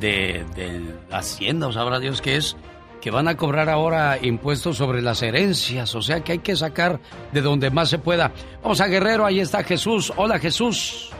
de, 0.00 0.44
de 0.56 0.80
hacienda, 1.12 1.68
o 1.68 1.72
sabrá 1.72 2.00
Dios 2.00 2.20
qué 2.20 2.36
es, 2.36 2.56
que 3.04 3.10
van 3.10 3.28
a 3.28 3.36
cobrar 3.36 3.68
ahora 3.68 4.16
impuestos 4.22 4.78
sobre 4.78 5.02
las 5.02 5.22
herencias, 5.22 5.94
o 5.94 6.00
sea 6.00 6.24
que 6.24 6.32
hay 6.32 6.38
que 6.38 6.56
sacar 6.56 7.00
de 7.32 7.42
donde 7.42 7.70
más 7.70 7.90
se 7.90 7.98
pueda. 7.98 8.32
Vamos 8.62 8.80
a 8.80 8.86
Guerrero, 8.86 9.26
ahí 9.26 9.40
está 9.40 9.62
Jesús. 9.62 10.10
Hola 10.16 10.38
Jesús. 10.38 11.12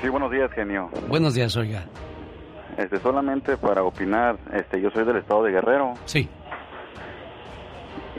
Sí, 0.00 0.08
buenos 0.08 0.30
días, 0.30 0.50
genio. 0.52 0.88
Buenos 1.06 1.34
días, 1.34 1.54
oiga. 1.58 1.84
Este, 2.78 2.98
solamente 3.00 3.58
para 3.58 3.82
opinar, 3.82 4.38
este, 4.54 4.80
yo 4.80 4.88
soy 4.90 5.04
del 5.04 5.18
estado 5.18 5.42
de 5.42 5.52
Guerrero. 5.52 5.92
Sí. 6.06 6.26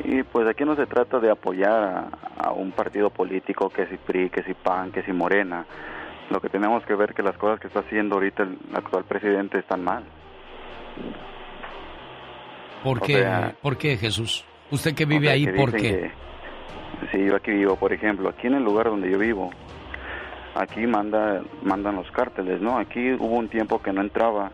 Y 0.03 0.21
pues 0.21 0.47
aquí 0.47 0.63
no 0.63 0.75
se 0.75 0.85
trata 0.85 1.19
de 1.19 1.31
apoyar 1.31 1.83
a, 1.83 2.09
a 2.37 2.51
un 2.51 2.71
partido 2.71 3.09
político, 3.09 3.71
que 3.71 3.87
si 3.87 3.97
PRI, 3.97 4.29
que 4.29 4.43
si 4.43 4.53
PAN, 4.53 4.91
que 4.91 5.01
si 5.01 5.11
Morena. 5.11 5.65
Lo 6.29 6.39
que 6.39 6.49
tenemos 6.49 6.85
que 6.85 6.93
ver 6.93 7.15
que 7.15 7.23
las 7.23 7.35
cosas 7.35 7.59
que 7.59 7.65
está 7.65 7.79
haciendo 7.79 8.13
ahorita 8.13 8.43
el 8.43 8.59
actual 8.75 9.05
presidente 9.05 9.57
están 9.57 9.83
mal. 9.83 10.03
¿Por 12.83 13.01
qué, 13.01 13.13
sea, 13.17 13.55
¿Por 13.61 13.77
qué, 13.77 13.97
Jesús? 13.97 14.45
Usted 14.71 14.93
que 14.93 15.05
vive 15.05 15.27
O 15.27 15.29
sea, 15.29 15.33
ahí, 15.33 15.45
que 15.45 15.51
¿por 15.53 15.71
qué? 15.71 15.77
que- 15.81 16.11
sí, 17.11 17.25
yo 17.25 17.35
aquí 17.35 17.51
vivo, 17.51 17.75
por 17.75 17.91
ejemplo, 17.93 18.29
aquí 18.29 18.47
en 18.47 18.55
el 18.55 18.63
lugar 18.63 18.85
donde 18.87 19.09
yo 19.11 19.17
vivo, 19.17 19.49
aquí 20.55 20.85
manda, 20.87 21.41
mandan 21.63 21.95
los 21.95 22.09
cárteles, 22.11 22.61
¿no? 22.61 22.77
Aquí 22.77 23.13
hubo 23.13 23.35
un 23.37 23.49
tiempo 23.49 23.81
que 23.81 23.91
no 23.91 24.01
entraba 24.01 24.51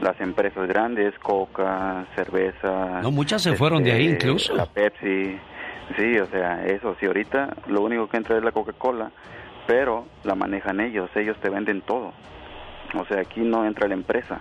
las 0.00 0.20
empresas 0.20 0.66
grandes, 0.68 1.14
Coca, 1.20 2.04
cerveza. 2.16 3.00
No, 3.02 3.10
muchas 3.10 3.42
se 3.42 3.54
fueron 3.54 3.82
de 3.82 3.92
ahí 3.92 4.06
este, 4.08 4.26
incluso. 4.26 4.54
La 4.54 4.66
Pepsi, 4.66 5.38
sí, 5.96 6.18
o 6.18 6.26
sea, 6.26 6.64
eso, 6.66 6.96
sí, 7.00 7.06
ahorita 7.06 7.54
lo 7.68 7.82
único 7.82 8.08
que 8.08 8.16
entra 8.16 8.36
es 8.36 8.42
la 8.44 8.52
Coca-Cola, 8.52 9.10
pero 9.66 10.06
la 10.24 10.34
manejan 10.34 10.80
ellos, 10.80 11.08
ellos 11.14 11.36
te 11.40 11.48
venden 11.48 11.80
todo. 11.82 12.12
O 12.98 13.04
sea, 13.06 13.20
aquí 13.20 13.40
no 13.40 13.64
entra 13.64 13.88
la 13.88 13.94
empresa. 13.94 14.40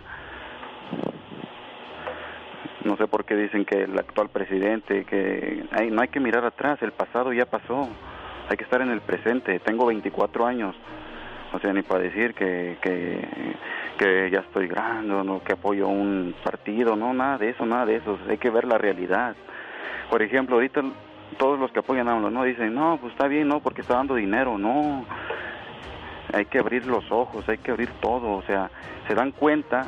No 2.86 2.98
sé 2.98 3.08
por 3.08 3.24
qué 3.24 3.36
dicen 3.36 3.64
que 3.64 3.84
el 3.84 3.98
actual 3.98 4.30
presidente, 4.30 5.06
que 5.06 5.64
ay, 5.72 5.90
no 5.90 6.02
hay 6.02 6.10
que 6.10 6.20
mirar 6.20 6.44
atrás, 6.44 6.82
el 6.82 6.92
pasado 6.92 7.32
ya 7.32 7.46
pasó, 7.46 7.88
hay 8.50 8.58
que 8.58 8.66
estar 8.66 8.82
en 8.82 8.92
el 8.92 9.02
presente. 9.02 9.60
Tengo 9.60 9.86
24 9.86 10.46
años, 10.46 10.76
o 11.54 11.60
sea, 11.60 11.72
ni 11.72 11.82
para 11.82 12.02
decir 12.02 12.34
que, 12.34 12.78
que, 12.82 13.26
que 13.98 14.30
ya 14.30 14.40
estoy 14.40 14.68
grande, 14.68 15.24
no, 15.24 15.42
que 15.44 15.54
apoyo 15.54 15.88
un 15.88 16.36
partido, 16.44 16.96
no, 16.96 17.14
nada 17.14 17.38
de 17.38 17.50
eso, 17.50 17.66
nada 17.66 17.86
de 17.86 17.98
eso, 17.98 18.18
hay 18.28 18.38
que 18.38 18.50
ver 18.50 18.66
la 18.66 18.78
realidad. 18.78 19.36
Por 20.10 20.22
ejemplo, 20.22 20.56
ahorita 20.56 20.84
todos 21.38 21.58
los 21.60 21.72
que 21.72 21.80
apoyan 21.80 22.08
a 22.10 22.14
AMLO, 22.14 22.30
no 22.30 22.44
dicen, 22.44 22.74
no, 22.74 22.98
pues 22.98 23.14
está 23.14 23.28
bien, 23.28 23.48
no, 23.48 23.62
porque 23.62 23.82
está 23.82 23.96
dando 23.96 24.16
dinero, 24.16 24.58
no. 24.58 25.06
Hay 26.34 26.46
que 26.46 26.60
abrir 26.60 26.86
los 26.86 27.10
ojos, 27.12 27.48
hay 27.48 27.60
que 27.60 27.72
abrir 27.72 27.90
todo, 28.02 28.32
o 28.32 28.42
sea, 28.44 28.70
se 29.08 29.16
dan 29.16 29.32
cuenta 29.32 29.88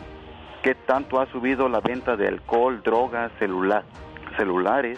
qué 0.66 0.74
tanto 0.74 1.22
ha 1.22 1.28
subido 1.28 1.70
la 1.70 1.80
venta 1.80 2.16
de 2.16 2.28
alcohol, 2.28 2.82
drogas, 2.84 3.32
celular, 3.38 3.84
celulares, 4.36 4.98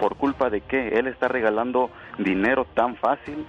por 0.00 0.16
culpa 0.16 0.48
de 0.48 0.62
que 0.62 0.88
él 0.98 1.06
está 1.06 1.28
regalando 1.28 1.90
dinero 2.16 2.64
tan 2.72 2.96
fácil 2.96 3.44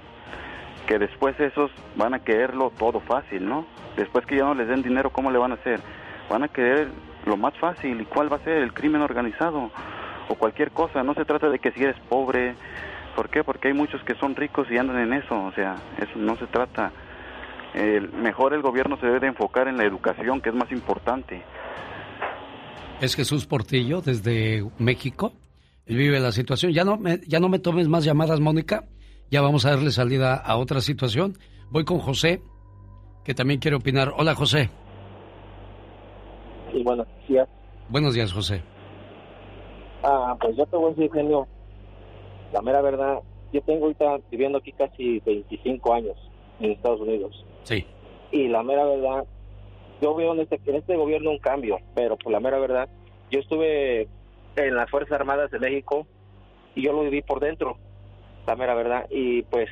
que 0.87 0.99
después 0.99 1.39
esos 1.39 1.71
van 1.95 2.13
a 2.13 2.19
quererlo 2.19 2.73
todo 2.77 2.99
fácil, 2.99 3.47
¿no? 3.47 3.65
Después 3.95 4.25
que 4.25 4.35
ya 4.35 4.43
no 4.43 4.55
les 4.55 4.67
den 4.67 4.81
dinero, 4.81 5.09
¿cómo 5.09 5.31
le 5.31 5.37
van 5.37 5.53
a 5.53 5.55
hacer? 5.55 5.79
Van 6.29 6.43
a 6.43 6.49
querer 6.49 6.89
lo 7.25 7.37
más 7.37 7.57
fácil. 7.59 8.01
¿Y 8.01 8.05
cuál 8.05 8.31
va 8.31 8.35
a 8.35 8.43
ser? 8.43 8.57
El 8.57 8.73
crimen 8.73 9.01
organizado 9.01 9.71
o 10.27 10.35
cualquier 10.35 10.71
cosa. 10.71 11.01
No 11.01 11.13
se 11.13 11.23
trata 11.23 11.47
de 11.47 11.59
que 11.59 11.71
si 11.71 11.81
eres 11.81 11.97
pobre. 12.09 12.55
¿Por 13.15 13.29
qué? 13.29 13.45
Porque 13.45 13.69
hay 13.69 13.73
muchos 13.73 14.03
que 14.03 14.15
son 14.15 14.35
ricos 14.35 14.67
y 14.69 14.77
andan 14.77 14.99
en 14.99 15.13
eso. 15.13 15.45
O 15.45 15.53
sea, 15.53 15.77
eso 15.97 16.11
no 16.17 16.35
se 16.35 16.47
trata. 16.47 16.91
El, 17.73 18.11
mejor 18.13 18.53
el 18.53 18.61
gobierno 18.61 18.97
se 18.99 19.05
debe 19.05 19.19
de 19.19 19.27
enfocar 19.27 19.67
en 19.67 19.77
la 19.77 19.85
educación, 19.85 20.41
que 20.41 20.49
es 20.49 20.55
más 20.55 20.71
importante. 20.71 21.43
Es 23.01 23.15
Jesús 23.15 23.45
Portillo 23.45 24.01
desde 24.01 24.63
México. 24.79 25.33
Él 25.85 25.97
vive 25.97 26.19
la 26.19 26.31
situación. 26.31 26.71
Ya 26.73 26.83
no 26.83 26.97
me, 26.97 27.19
ya 27.27 27.39
no 27.39 27.49
me 27.49 27.59
tomes 27.59 27.87
más 27.87 28.03
llamadas, 28.03 28.39
Mónica. 28.39 28.85
Ya 29.29 29.41
vamos 29.41 29.65
a 29.65 29.71
darle 29.71 29.91
salida 29.91 30.35
a 30.35 30.57
otra 30.57 30.81
situación. 30.81 31.37
Voy 31.69 31.85
con 31.85 31.99
José, 31.99 32.41
que 33.23 33.33
también 33.33 33.59
quiere 33.59 33.77
opinar. 33.77 34.13
Hola, 34.17 34.33
José. 34.35 34.69
Sí, 36.71 36.81
buenos 36.83 37.07
días. 37.27 37.47
Buenos 37.89 38.13
días, 38.13 38.33
José. 38.33 38.61
Ah, 40.03 40.35
pues 40.39 40.55
yo 40.55 40.65
te 40.65 40.77
voy 40.77 40.91
a 40.91 40.95
decir, 40.95 41.11
genio, 41.11 41.47
la 42.53 42.61
mera 42.61 42.81
verdad, 42.81 43.19
yo 43.51 43.61
tengo 43.61 43.85
ahorita 43.85 44.17
viviendo 44.31 44.57
aquí 44.57 44.71
casi 44.73 45.19
25 45.19 45.93
años 45.93 46.15
en 46.59 46.71
Estados 46.71 47.01
Unidos. 47.01 47.45
Sí. 47.67 47.85
Y 48.31 48.47
la 48.47 48.63
mera 48.63 48.85
verdad, 48.85 49.25
yo 50.01 50.15
veo 50.15 50.33
en 50.33 50.39
este, 50.39 50.57
en 50.65 50.75
este 50.75 50.95
gobierno 50.95 51.31
un 51.31 51.39
cambio, 51.39 51.79
pero 51.95 52.15
por 52.17 52.31
la 52.31 52.39
mera 52.39 52.59
verdad, 52.59 52.87
yo 53.29 53.41
estuve 53.41 54.07
en 54.55 54.75
las 54.75 54.89
Fuerzas 54.89 55.19
Armadas 55.19 55.51
de 55.51 55.59
México 55.59 56.07
y 56.75 56.83
yo 56.83 56.93
lo 56.93 57.01
viví 57.01 57.21
por 57.21 57.41
dentro, 57.41 57.77
la 58.45 58.55
mera 58.55 58.73
verdad. 58.73 59.05
Y 59.09 59.41
pues 59.43 59.67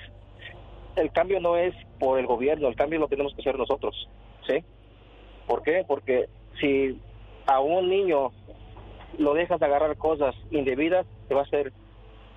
el 0.97 1.09
cambio 1.13 1.39
no 1.39 1.55
es 1.55 1.73
por 1.97 2.19
el 2.19 2.25
gobierno, 2.25 2.67
el 2.67 2.75
cambio 2.75 2.99
lo 2.99 3.07
tenemos 3.07 3.33
que 3.33 3.41
hacer 3.41 3.57
nosotros, 3.57 4.09
¿sí? 4.45 4.61
¿Por 5.47 5.63
qué? 5.63 5.85
Porque 5.87 6.25
si 6.59 6.99
a 7.45 7.61
un 7.61 7.89
niño 7.89 8.31
lo 9.17 9.33
dejas 9.35 9.57
de 9.57 9.67
agarrar 9.67 9.95
cosas 9.95 10.35
indebidas, 10.51 11.05
se 11.29 11.33
va 11.33 11.41
a 11.41 11.45
hacer 11.45 11.71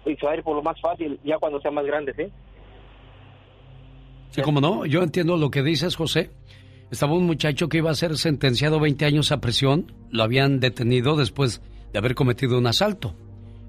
y 0.04 0.14
se 0.14 0.24
va 0.24 0.32
a 0.32 0.36
ir 0.36 0.44
por 0.44 0.54
lo 0.54 0.62
más 0.62 0.80
fácil 0.80 1.18
ya 1.24 1.38
cuando 1.38 1.60
sea 1.60 1.72
más 1.72 1.84
grande, 1.84 2.14
¿sí? 2.14 2.32
Sí, 4.30 4.42
no, 4.60 4.86
yo 4.86 5.02
entiendo 5.02 5.36
lo 5.36 5.50
que 5.50 5.62
dices, 5.62 5.96
José. 5.96 6.30
Estaba 6.90 7.14
un 7.14 7.26
muchacho 7.26 7.68
que 7.68 7.78
iba 7.78 7.90
a 7.90 7.94
ser 7.94 8.16
sentenciado 8.16 8.80
20 8.80 9.04
años 9.04 9.30
a 9.32 9.40
prisión. 9.40 9.92
Lo 10.10 10.22
habían 10.22 10.60
detenido 10.60 11.16
después 11.16 11.60
de 11.92 11.98
haber 11.98 12.14
cometido 12.14 12.58
un 12.58 12.66
asalto. 12.66 13.14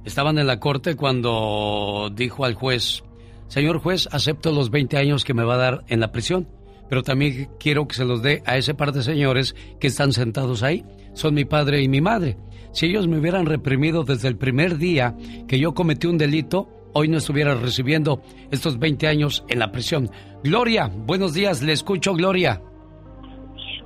Estaban 0.05 0.37
en 0.37 0.47
la 0.47 0.59
corte 0.59 0.95
cuando 0.95 2.09
dijo 2.15 2.45
al 2.45 2.53
juez, 2.53 3.03
señor 3.47 3.79
juez, 3.79 4.07
acepto 4.11 4.51
los 4.51 4.69
20 4.69 4.97
años 4.97 5.25
que 5.25 5.33
me 5.33 5.43
va 5.43 5.55
a 5.55 5.57
dar 5.57 5.83
en 5.87 5.99
la 5.99 6.11
prisión, 6.11 6.47
pero 6.89 7.03
también 7.03 7.49
quiero 7.59 7.87
que 7.87 7.95
se 7.95 8.05
los 8.05 8.21
dé 8.21 8.41
a 8.45 8.57
ese 8.57 8.73
par 8.73 8.93
de 8.93 9.03
señores 9.03 9.55
que 9.79 9.87
están 9.87 10.13
sentados 10.13 10.63
ahí. 10.63 10.85
Son 11.13 11.33
mi 11.33 11.43
padre 11.43 11.81
y 11.81 11.89
mi 11.89 11.99
madre. 11.99 12.37
Si 12.71 12.85
ellos 12.85 13.07
me 13.07 13.17
hubieran 13.17 13.45
reprimido 13.45 14.03
desde 14.03 14.27
el 14.27 14.37
primer 14.37 14.77
día 14.77 15.15
que 15.47 15.59
yo 15.59 15.73
cometí 15.73 16.07
un 16.07 16.17
delito, 16.17 16.69
hoy 16.93 17.07
no 17.07 17.17
estuviera 17.17 17.55
recibiendo 17.55 18.21
estos 18.51 18.79
20 18.79 19.07
años 19.07 19.43
en 19.47 19.59
la 19.59 19.71
prisión. 19.71 20.09
Gloria, 20.43 20.89
buenos 20.93 21.33
días, 21.33 21.61
le 21.61 21.73
escucho, 21.73 22.13
Gloria. 22.13 22.61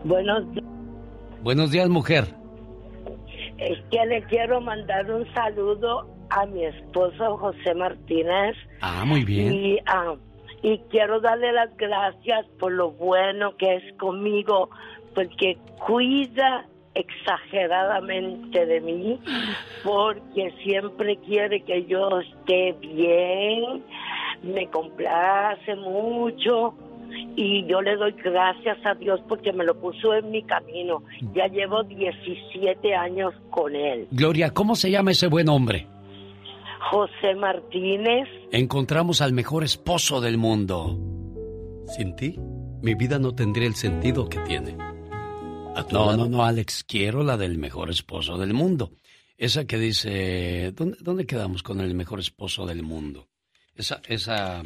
Buenos 0.04 0.52
días. 0.54 0.66
Buenos 1.42 1.72
días, 1.72 1.90
mujer. 1.90 2.26
Es 3.58 3.80
que 3.92 4.06
le 4.06 4.24
quiero 4.24 4.62
mandar 4.62 5.10
un 5.12 5.26
saludo 5.34 6.08
a 6.30 6.46
mi 6.46 6.66
esposo 6.66 7.38
José 7.38 7.74
Martínez. 7.76 8.56
Ah, 8.82 9.04
muy 9.06 9.24
bien. 9.24 9.54
Y, 9.54 9.80
ah, 9.86 10.16
y 10.62 10.80
quiero 10.90 11.20
darle 11.20 11.52
las 11.52 11.76
gracias 11.78 12.46
por 12.60 12.72
lo 12.72 12.92
bueno 12.92 13.56
que 13.58 13.76
es 13.76 13.98
conmigo, 13.98 14.70
porque 15.14 15.58
cuida 15.86 16.66
exageradamente 16.96 18.66
de 18.66 18.82
mí, 18.82 19.20
porque 19.84 20.54
siempre 20.64 21.18
quiere 21.18 21.62
que 21.62 21.86
yo 21.86 22.20
esté 22.20 22.74
bien, 22.80 23.84
me 24.44 24.68
complace 24.70 25.76
mucho 25.76 26.76
y 27.36 27.66
yo 27.66 27.82
le 27.82 27.96
doy 27.96 28.14
gracias 28.24 28.78
a 28.86 28.96
Dios 28.96 29.20
porque 29.28 29.54
me 29.54 29.64
lo 29.64 29.80
puso 29.80 30.14
en 30.14 30.32
mi 30.32 30.44
camino. 30.44 31.04
Ya 31.34 31.48
llevo 31.48 31.84
17 31.84 32.96
años 32.96 33.34
con 33.50 33.76
él. 33.76 34.08
Gloria, 34.12 34.52
¿cómo 34.52 34.76
se 34.76 34.92
llama 34.92 35.12
ese 35.12 35.28
buen 35.28 35.50
hombre? 35.50 35.88
José 36.92 37.34
Martínez, 37.36 38.28
Encontramos 38.52 39.22
al 39.22 39.34
mejor 39.34 39.64
esposo 39.64 40.22
del 40.22 40.38
mundo. 40.38 40.96
Sin 41.88 42.16
ti, 42.16 42.38
mi 42.84 42.94
vida 42.94 43.18
no 43.18 43.34
tendría 43.34 43.68
el 43.68 43.74
sentido 43.74 44.30
que 44.30 44.38
tiene. 44.42 44.78
No, 45.92 46.16
no, 46.16 46.28
no, 46.28 46.46
Alex, 46.46 46.84
quiero 46.84 47.24
la 47.24 47.38
del 47.38 47.58
mejor 47.58 47.90
esposo 47.90 48.38
del 48.38 48.54
mundo. 48.54 48.94
Esa 49.38 49.66
que 49.66 49.78
dice, 49.78 50.72
¿dónde, 50.76 50.98
dónde 51.02 51.26
quedamos 51.26 51.64
con 51.64 51.82
el 51.82 51.94
mejor 51.96 52.20
esposo 52.20 52.66
del 52.66 52.84
mundo? 52.84 53.30
Esa, 53.76 54.02
esa 54.08 54.64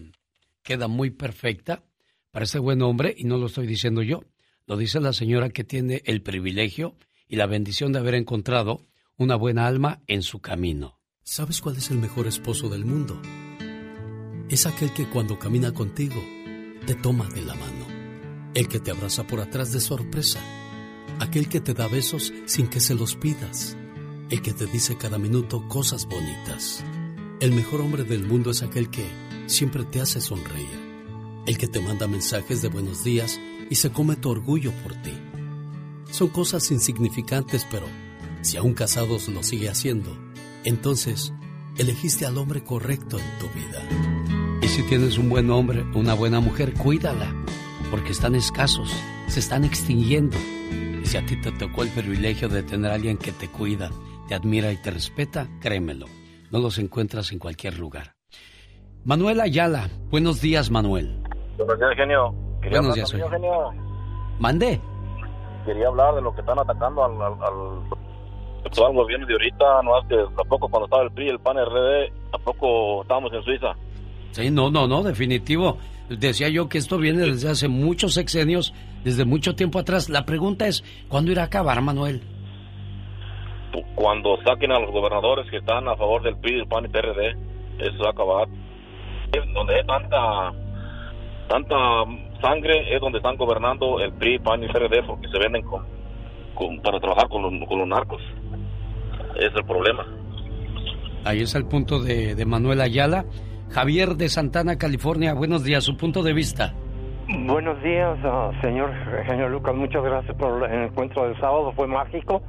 queda 0.63 0.87
muy 0.87 1.11
perfecta 1.11 1.83
para 2.31 2.45
este 2.45 2.59
buen 2.59 2.81
hombre 2.81 3.15
y 3.17 3.23
no 3.23 3.37
lo 3.37 3.47
estoy 3.47 3.67
diciendo 3.67 4.01
yo. 4.01 4.23
Lo 4.65 4.75
dice 4.75 4.99
la 4.99 5.13
señora 5.13 5.49
que 5.49 5.63
tiene 5.63 6.01
el 6.05 6.21
privilegio 6.21 6.95
y 7.27 7.37
la 7.37 7.45
bendición 7.45 7.93
de 7.93 7.99
haber 7.99 8.15
encontrado 8.15 8.85
una 9.17 9.35
buena 9.35 9.65
alma 9.65 10.01
en 10.07 10.21
su 10.21 10.39
camino. 10.39 10.99
¿Sabes 11.23 11.61
cuál 11.61 11.77
es 11.77 11.89
el 11.89 11.97
mejor 11.97 12.27
esposo 12.27 12.69
del 12.69 12.85
mundo? 12.85 13.21
Es 14.49 14.65
aquel 14.65 14.93
que 14.93 15.09
cuando 15.09 15.39
camina 15.39 15.73
contigo 15.73 16.23
te 16.85 16.95
toma 16.95 17.27
de 17.29 17.41
la 17.43 17.55
mano, 17.55 17.85
el 18.53 18.67
que 18.67 18.79
te 18.79 18.91
abraza 18.91 19.25
por 19.25 19.39
atrás 19.39 19.73
de 19.73 19.79
sorpresa, 19.79 20.41
aquel 21.19 21.49
que 21.49 21.59
te 21.59 21.73
da 21.73 21.87
besos 21.87 22.33
sin 22.45 22.67
que 22.67 22.79
se 22.79 22.95
los 22.95 23.15
pidas, 23.15 23.75
el 24.29 24.41
que 24.41 24.53
te 24.53 24.65
dice 24.65 24.97
cada 24.97 25.17
minuto 25.17 25.67
cosas 25.67 26.05
bonitas. 26.05 26.83
El 27.39 27.51
mejor 27.51 27.81
hombre 27.81 28.03
del 28.03 28.25
mundo 28.25 28.51
es 28.51 28.63
aquel 28.63 28.89
que 28.89 29.05
siempre 29.45 29.83
te 29.85 30.01
hace 30.01 30.21
sonreír, 30.21 30.79
el 31.45 31.57
que 31.57 31.67
te 31.67 31.79
manda 31.79 32.07
mensajes 32.07 32.61
de 32.61 32.69
buenos 32.69 33.03
días 33.03 33.39
y 33.69 33.75
se 33.75 33.91
come 33.91 34.15
tu 34.15 34.29
orgullo 34.29 34.71
por 34.83 34.93
ti. 35.01 35.13
Son 36.11 36.29
cosas 36.29 36.71
insignificantes, 36.71 37.67
pero 37.69 37.85
si 38.41 38.57
aún 38.57 38.73
casados 38.73 39.27
lo 39.27 39.43
sigue 39.43 39.69
haciendo, 39.69 40.17
entonces 40.63 41.33
elegiste 41.77 42.25
al 42.25 42.37
hombre 42.37 42.63
correcto 42.63 43.19
en 43.19 43.39
tu 43.39 43.47
vida. 43.57 44.59
Y 44.61 44.67
si 44.67 44.83
tienes 44.83 45.17
un 45.17 45.29
buen 45.29 45.49
hombre, 45.51 45.85
una 45.93 46.13
buena 46.13 46.39
mujer, 46.39 46.73
cuídala. 46.73 47.33
porque 47.89 48.11
están 48.11 48.35
escasos, 48.35 48.91
se 49.29 49.39
están 49.39 49.63
extinguiendo. 49.63 50.37
Si 51.07 51.15
a 51.15 51.25
ti 51.25 51.37
te 51.37 51.53
tocó 51.53 51.83
el 51.83 51.89
privilegio 51.89 52.49
de 52.49 52.63
tener 52.63 52.91
a 52.91 52.95
alguien 52.95 53.17
que 53.17 53.31
te 53.31 53.49
cuida, 53.49 53.89
te 54.27 54.35
admira 54.35 54.73
y 54.73 54.81
te 54.81 54.91
respeta, 54.91 55.47
créemelo, 55.61 56.05
no 56.51 56.59
los 56.59 56.79
encuentras 56.79 57.31
en 57.31 57.39
cualquier 57.39 57.79
lugar. 57.79 58.15
Manuel 59.05 59.39
Ayala, 59.39 59.89
buenos 60.09 60.41
días 60.41 60.69
Manuel. 60.69 61.23
Buenos 61.57 61.79
días, 61.79 61.91
genio. 61.95 62.35
Quería 62.61 62.79
Buenos 62.79 62.95
días, 62.95 63.13
oye. 63.13 63.23
genio. 63.29 63.71
Mandé. 64.37 64.81
Quería 65.65 65.87
hablar 65.87 66.13
de 66.15 66.21
lo 66.23 66.35
que 66.35 66.41
están 66.41 66.59
atacando 66.59 67.05
al, 67.05 67.13
al, 67.13 67.33
al 67.41 68.65
actual 68.65 68.93
gobierno 68.93 69.25
de 69.27 69.33
ahorita. 69.33 69.81
No 69.83 69.91
que 70.09 70.35
tampoco 70.35 70.67
cuando 70.67 70.87
estaba 70.87 71.03
el 71.03 71.11
PRI, 71.11 71.29
el 71.29 71.39
PAN, 71.39 71.55
RD, 71.55 72.31
tampoco 72.31 73.03
estábamos 73.03 73.31
en 73.31 73.43
Suiza. 73.43 73.73
Sí, 74.31 74.51
no, 74.51 74.69
no, 74.69 74.85
no, 74.89 75.03
definitivo. 75.03 75.77
Decía 76.09 76.47
yo 76.49 76.69
que 76.69 76.77
esto 76.77 76.97
viene 76.97 77.19
desde 77.23 77.49
hace 77.49 77.67
muchos 77.67 78.13
sexenios, 78.13 78.73
desde 79.03 79.25
mucho 79.25 79.55
tiempo 79.55 79.79
atrás. 79.79 80.09
La 80.09 80.25
pregunta 80.25 80.67
es, 80.67 80.83
¿cuándo 81.09 81.31
irá 81.31 81.41
a 81.43 81.45
acabar, 81.45 81.81
Manuel? 81.81 82.21
Cuando 83.95 84.37
saquen 84.45 84.71
a 84.71 84.79
los 84.79 84.91
gobernadores 84.91 85.49
que 85.51 85.57
están 85.57 85.87
a 85.87 85.95
favor 85.95 86.23
del 86.23 86.37
PRI, 86.37 86.59
el 86.61 86.67
PAN 86.67 86.85
y 86.85 86.87
PRD, 86.87 87.31
eso 87.79 88.03
va 88.03 88.09
a 88.09 88.11
acabar. 88.11 88.47
Donde 89.53 89.75
hay 89.75 89.85
tanta, 89.85 90.53
tanta 91.49 91.75
sangre 92.41 92.95
es 92.95 93.01
donde 93.01 93.17
están 93.17 93.35
gobernando 93.35 93.99
el 93.99 94.13
PRI, 94.13 94.39
PAN 94.39 94.63
y 94.63 94.67
PRD 94.67 95.03
porque 95.05 95.27
se 95.27 95.37
venden 95.37 95.63
con, 95.63 95.85
con- 96.55 96.79
para 96.81 96.99
trabajar 96.99 97.27
con 97.27 97.41
los, 97.43 97.67
con 97.67 97.79
los 97.79 97.87
narcos. 97.87 98.21
Es 99.35 99.51
el 99.53 99.65
problema. 99.65 100.05
Ahí 101.25 101.41
es 101.41 101.53
el 101.55 101.65
punto 101.65 101.99
de, 101.99 102.33
de 102.35 102.45
Manuel 102.45 102.79
Ayala. 102.81 103.25
Javier 103.71 104.15
de 104.15 104.29
Santana, 104.29 104.77
California, 104.77 105.33
buenos 105.33 105.63
días, 105.63 105.83
su 105.83 105.97
punto 105.97 106.23
de 106.23 106.33
vista. 106.33 106.73
Buenos 107.27 107.81
días, 107.83 108.17
ah, 108.23 108.51
señor 108.61 108.91
genio 109.25 109.49
Lucas. 109.49 109.75
Muchas 109.75 110.03
gracias 110.03 110.35
por 110.37 110.63
el 110.69 110.83
encuentro 110.85 111.27
del 111.27 111.37
sábado. 111.39 111.73
Fue 111.73 111.85
mágico. 111.87 112.41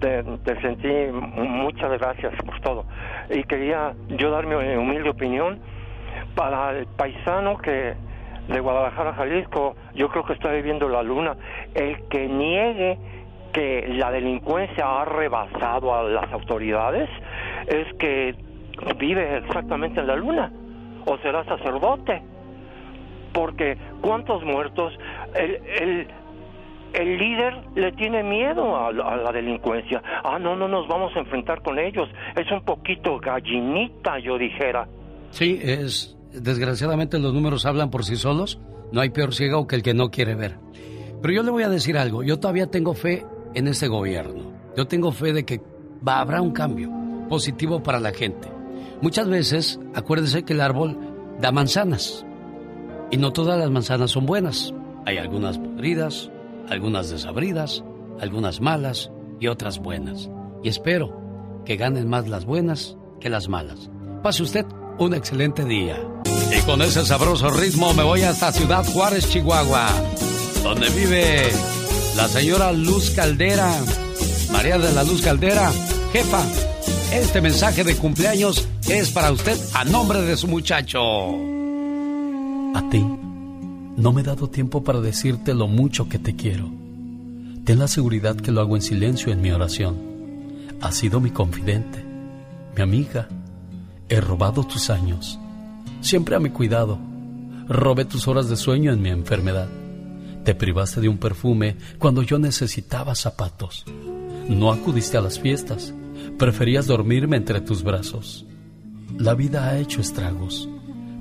Te 0.00 0.60
sentí 0.60 0.88
muchas 1.12 1.90
gracias 1.98 2.34
por 2.44 2.60
todo. 2.60 2.84
Y 3.30 3.44
quería 3.44 3.94
yo 4.08 4.30
dar 4.30 4.46
mi 4.46 4.54
humilde 4.54 5.10
opinión 5.10 5.60
para 6.34 6.76
el 6.76 6.86
paisano 6.86 7.58
que 7.58 7.94
de 8.48 8.60
Guadalajara, 8.60 9.12
Jalisco, 9.12 9.76
yo 9.94 10.08
creo 10.08 10.24
que 10.24 10.32
está 10.32 10.50
viviendo 10.50 10.88
la 10.88 11.02
luna. 11.02 11.36
El 11.74 12.02
que 12.08 12.26
niegue 12.26 12.98
que 13.52 13.86
la 13.88 14.10
delincuencia 14.10 15.00
ha 15.00 15.04
rebasado 15.04 15.94
a 15.94 16.02
las 16.04 16.32
autoridades 16.32 17.08
es 17.66 17.92
que 17.98 18.34
vive 18.98 19.38
exactamente 19.38 20.00
en 20.00 20.06
la 20.06 20.16
luna 20.16 20.52
o 21.06 21.16
será 21.18 21.44
sacerdote 21.44 22.22
porque 23.32 23.76
cuántos 24.00 24.42
muertos 24.44 24.92
el, 25.34 25.54
el, 25.80 26.06
el 26.94 27.18
líder 27.18 27.54
le 27.74 27.92
tiene 27.92 28.22
miedo 28.22 28.76
a, 28.76 28.92
la- 28.92 29.32
delincuencia 29.32 30.02
ah 30.24 30.38
no 30.38 30.56
no 30.56 30.66
nos 30.68 30.88
vamos 30.88 31.12
a 31.16 31.20
enfrentar 31.20 31.62
con 31.62 31.78
ellos 31.78 32.08
es 32.36 32.50
un 32.50 32.62
poquito 32.62 33.18
gallinita 33.18 34.18
yo 34.18 34.38
dijera 34.38 34.88
Sí, 35.30 35.58
es. 35.62 36.16
Desgraciadamente 36.32 37.18
los 37.18 37.34
números 37.34 37.66
hablan 37.66 37.90
por 37.90 38.02
sí 38.02 38.16
solos. 38.16 38.58
No 38.92 39.02
hay 39.02 39.10
peor 39.10 39.34
ciego 39.34 39.66
que 39.66 39.76
el 39.76 39.82
que 39.82 39.92
no 39.92 40.10
quiere 40.10 40.34
ver. 40.34 40.56
Pero 41.20 41.34
yo 41.34 41.42
le 41.42 41.50
voy 41.50 41.64
a 41.64 41.68
decir 41.68 41.98
algo. 41.98 42.22
Yo 42.22 42.38
todavía 42.38 42.66
tengo 42.70 42.94
fe 42.94 43.26
en 43.54 43.68
este 43.68 43.88
gobierno. 43.88 44.52
Yo 44.74 44.86
tengo 44.86 45.12
fe 45.12 45.34
de 45.34 45.44
que 45.44 45.60
va, 46.06 46.20
habrá 46.20 46.40
un 46.40 46.52
cambio 46.52 46.88
positivo 47.28 47.82
para 47.82 48.00
la 48.00 48.10
gente. 48.12 48.48
Muchas 49.00 49.28
veces, 49.28 49.78
acuérdese 49.94 50.44
que 50.44 50.54
el 50.54 50.60
árbol 50.60 50.98
da 51.40 51.52
manzanas. 51.52 52.24
Y 53.10 53.16
no 53.16 53.32
todas 53.32 53.58
las 53.58 53.70
manzanas 53.70 54.10
son 54.10 54.26
buenas. 54.26 54.74
Hay 55.06 55.18
algunas 55.18 55.58
podridas, 55.58 56.30
algunas 56.68 57.10
desabridas, 57.10 57.84
algunas 58.20 58.60
malas 58.60 59.10
y 59.40 59.46
otras 59.46 59.78
buenas. 59.78 60.28
Y 60.62 60.68
espero 60.68 61.62
que 61.64 61.76
ganen 61.76 62.08
más 62.08 62.28
las 62.28 62.44
buenas 62.44 62.96
que 63.20 63.30
las 63.30 63.48
malas. 63.48 63.90
Pase 64.22 64.42
usted 64.42 64.66
un 64.98 65.14
excelente 65.14 65.64
día. 65.64 65.96
Y 66.56 66.60
con 66.62 66.82
ese 66.82 67.04
sabroso 67.04 67.50
ritmo 67.50 67.94
me 67.94 68.02
voy 68.02 68.22
hasta 68.22 68.52
Ciudad 68.52 68.84
Juárez, 68.84 69.28
Chihuahua, 69.30 69.88
donde 70.62 70.88
vive 70.90 71.42
la 72.16 72.26
señora 72.26 72.72
Luz 72.72 73.10
Caldera. 73.10 73.72
María 74.50 74.78
de 74.78 74.92
la 74.92 75.04
Luz 75.04 75.22
Caldera, 75.22 75.70
jefa, 76.12 76.42
este 77.12 77.40
mensaje 77.40 77.84
de 77.84 77.96
cumpleaños 77.96 78.68
es 78.88 79.10
para 79.10 79.32
usted 79.32 79.58
a 79.74 79.84
nombre 79.84 80.20
de 80.22 80.36
su 80.36 80.46
muchacho. 80.46 81.00
A 82.74 82.88
ti, 82.90 83.04
no 83.96 84.12
me 84.12 84.20
he 84.20 84.24
dado 84.24 84.48
tiempo 84.48 84.84
para 84.84 85.00
decirte 85.00 85.54
lo 85.54 85.68
mucho 85.68 86.08
que 86.08 86.18
te 86.18 86.36
quiero. 86.36 86.70
Ten 87.64 87.78
la 87.78 87.88
seguridad 87.88 88.36
que 88.36 88.52
lo 88.52 88.60
hago 88.60 88.76
en 88.76 88.82
silencio 88.82 89.32
en 89.32 89.40
mi 89.40 89.50
oración. 89.50 89.96
Has 90.80 90.96
sido 90.96 91.20
mi 91.20 91.30
confidente, 91.30 92.04
mi 92.76 92.82
amiga. 92.82 93.28
He 94.08 94.20
robado 94.20 94.64
tus 94.64 94.90
años, 94.90 95.38
siempre 96.00 96.36
a 96.36 96.40
mi 96.40 96.50
cuidado. 96.50 96.98
Robé 97.68 98.04
tus 98.04 98.28
horas 98.28 98.48
de 98.48 98.56
sueño 98.56 98.92
en 98.92 99.02
mi 99.02 99.10
enfermedad. 99.10 99.68
Te 100.44 100.54
privaste 100.54 101.00
de 101.00 101.08
un 101.08 101.18
perfume 101.18 101.76
cuando 101.98 102.22
yo 102.22 102.38
necesitaba 102.38 103.14
zapatos. 103.14 103.84
No 104.48 104.72
acudiste 104.72 105.18
a 105.18 105.20
las 105.20 105.38
fiestas, 105.38 105.92
preferías 106.38 106.86
dormirme 106.86 107.36
entre 107.36 107.60
tus 107.60 107.82
brazos. 107.82 108.46
La 109.16 109.34
vida 109.34 109.68
ha 109.68 109.78
hecho 109.78 110.00
estragos, 110.00 110.68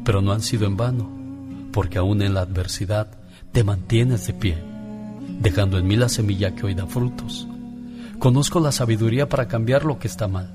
pero 0.04 0.22
no 0.22 0.32
han 0.32 0.42
sido 0.42 0.66
en 0.68 0.78
vano, 0.78 1.10
porque 1.72 1.98
aún 1.98 2.22
en 2.22 2.34
la 2.34 2.42
adversidad 2.42 3.18
te 3.52 3.64
mantienes 3.64 4.28
de 4.28 4.34
pie, 4.34 4.58
dejando 5.40 5.78
en 5.78 5.88
mí 5.88 5.96
la 5.96 6.10
semilla 6.10 6.54
que 6.54 6.66
hoy 6.66 6.76
da 6.76 6.86
frutos. 6.86 7.48
Conozco 8.20 8.60
la 8.60 8.72
sabiduría 8.72 9.30
para 9.30 9.48
cambiar 9.48 9.86
lo 9.86 10.00
que 10.00 10.08
está 10.08 10.28
mal. 10.28 10.52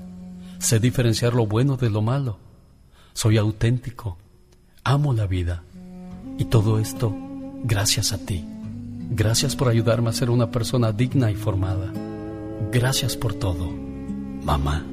Sé 0.59 0.79
diferenciar 0.79 1.33
lo 1.33 1.45
bueno 1.45 1.77
de 1.77 1.89
lo 1.89 2.01
malo. 2.01 2.37
Soy 3.13 3.37
auténtico. 3.37 4.17
Amo 4.83 5.13
la 5.13 5.27
vida. 5.27 5.63
Y 6.37 6.45
todo 6.45 6.79
esto 6.79 7.15
gracias 7.63 8.11
a 8.11 8.17
ti. 8.17 8.45
Gracias 9.09 9.55
por 9.55 9.69
ayudarme 9.69 10.09
a 10.09 10.13
ser 10.13 10.29
una 10.29 10.51
persona 10.51 10.91
digna 10.91 11.31
y 11.31 11.35
formada. 11.35 11.91
Gracias 12.71 13.15
por 13.15 13.33
todo, 13.33 13.71
mamá. 14.43 14.83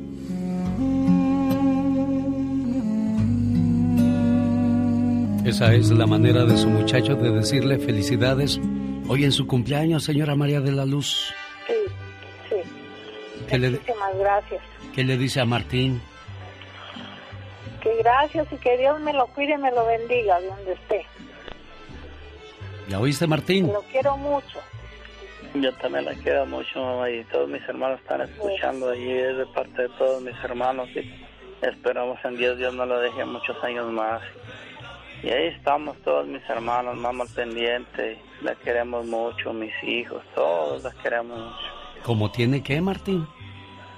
Esa 5.44 5.74
es 5.74 5.90
la 5.90 6.06
manera 6.06 6.44
de 6.44 6.56
su 6.56 6.68
muchacho 6.68 7.16
de 7.16 7.30
decirle 7.30 7.78
felicidades 7.78 8.60
hoy 9.08 9.24
en 9.24 9.32
su 9.32 9.46
cumpleaños, 9.46 10.04
señora 10.04 10.34
María 10.36 10.60
de 10.60 10.70
la 10.70 10.84
Luz. 10.84 11.32
Sí, 11.66 11.74
sí. 12.48 12.56
¿Qué 13.48 13.58
le, 13.58 13.70
Muchísimas 13.70 14.16
gracias. 14.18 14.62
qué 14.94 15.02
le 15.04 15.16
dice 15.16 15.40
a 15.40 15.46
Martín? 15.46 16.00
Que 17.82 17.96
gracias 18.02 18.46
y 18.52 18.56
que 18.56 18.76
Dios 18.76 19.00
me 19.00 19.12
lo 19.12 19.26
cuide 19.28 19.54
y 19.54 19.58
me 19.58 19.70
lo 19.72 19.86
bendiga 19.86 20.38
de 20.40 20.46
donde 20.46 20.72
esté. 20.74 21.06
¿Ya 22.88 23.00
oíste, 23.00 23.26
Martín? 23.26 23.72
Lo 23.72 23.82
quiero 23.82 24.16
mucho. 24.18 24.58
Yo 25.54 25.72
también 25.74 26.04
la 26.04 26.14
quiero 26.14 26.46
mucho, 26.46 26.80
mamá, 26.80 27.10
y 27.10 27.24
todos 27.24 27.48
mis 27.48 27.62
hermanos 27.68 28.00
están 28.00 28.20
escuchando 28.20 28.94
y 28.94 29.10
es 29.10 29.36
de 29.36 29.46
parte 29.46 29.82
de 29.82 29.88
todos 29.90 30.22
mis 30.22 30.36
hermanos 30.44 30.88
y 30.94 31.10
esperamos 31.66 32.18
en 32.24 32.36
Dios, 32.36 32.58
Dios 32.58 32.74
no 32.74 32.86
lo 32.86 33.00
deje 33.00 33.24
muchos 33.24 33.62
años 33.64 33.90
más. 33.90 34.22
Y 35.22 35.28
ahí 35.28 35.48
estamos 35.48 35.96
todos 35.98 36.26
mis 36.26 36.42
hermanos, 36.48 36.96
mamá 36.96 37.24
pendiente, 37.34 38.18
la 38.42 38.54
queremos 38.54 39.04
mucho, 39.06 39.52
mis 39.52 39.72
hijos, 39.82 40.22
todos 40.34 40.82
la 40.82 40.92
queremos 41.02 41.38
mucho. 41.38 42.02
¿Cómo 42.04 42.30
tiene 42.30 42.62
que, 42.62 42.80
Martín? 42.80 43.26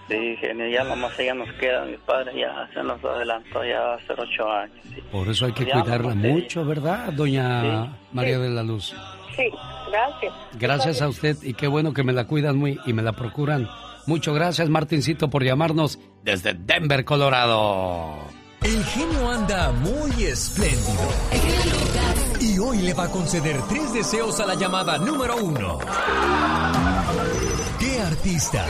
Sí, 0.08 0.36
genio, 0.40 0.68
ya 0.68 0.84
nomás 0.84 1.18
ella 1.18 1.34
nos 1.34 1.50
queda, 1.54 1.84
mi 1.84 1.96
padre 1.98 2.32
ya 2.38 2.68
se 2.74 2.82
nos 2.82 3.02
adelantó 3.04 3.64
ya 3.64 3.94
hace 3.94 4.12
ocho 4.18 4.50
años. 4.50 4.76
Por 5.10 5.28
eso 5.28 5.46
hay 5.46 5.52
que 5.52 5.64
Ya, 5.64 5.80
cuidarla 5.80 6.14
mucho, 6.14 6.64
¿verdad, 6.64 7.12
doña 7.12 7.96
María 8.12 8.38
de 8.38 8.50
la 8.50 8.62
Luz? 8.62 8.94
Sí, 9.36 9.44
gracias. 9.90 10.32
Gracias 10.58 11.02
a 11.02 11.08
usted 11.08 11.36
y 11.42 11.54
qué 11.54 11.66
bueno 11.66 11.94
que 11.94 12.02
me 12.02 12.12
la 12.12 12.26
cuidan 12.26 12.58
muy 12.58 12.78
y 12.84 12.92
me 12.92 13.02
la 13.02 13.12
procuran. 13.12 13.68
Muchas 14.06 14.34
gracias, 14.34 14.68
Martincito, 14.68 15.30
por 15.30 15.44
llamarnos 15.44 15.98
desde 16.22 16.52
Denver, 16.54 17.04
Colorado. 17.04 18.16
El 18.62 18.84
genio 18.84 19.30
anda 19.30 19.72
muy 19.72 20.24
espléndido. 20.24 21.02
Y 22.40 22.58
hoy 22.58 22.78
le 22.82 22.92
va 22.94 23.04
a 23.04 23.08
conceder 23.08 23.56
tres 23.68 23.92
deseos 23.94 24.38
a 24.40 24.46
la 24.46 24.54
llamada 24.56 24.98
número 24.98 25.36
uno. 25.36 25.78
¿Qué 27.80 28.00
artista? 28.00 28.64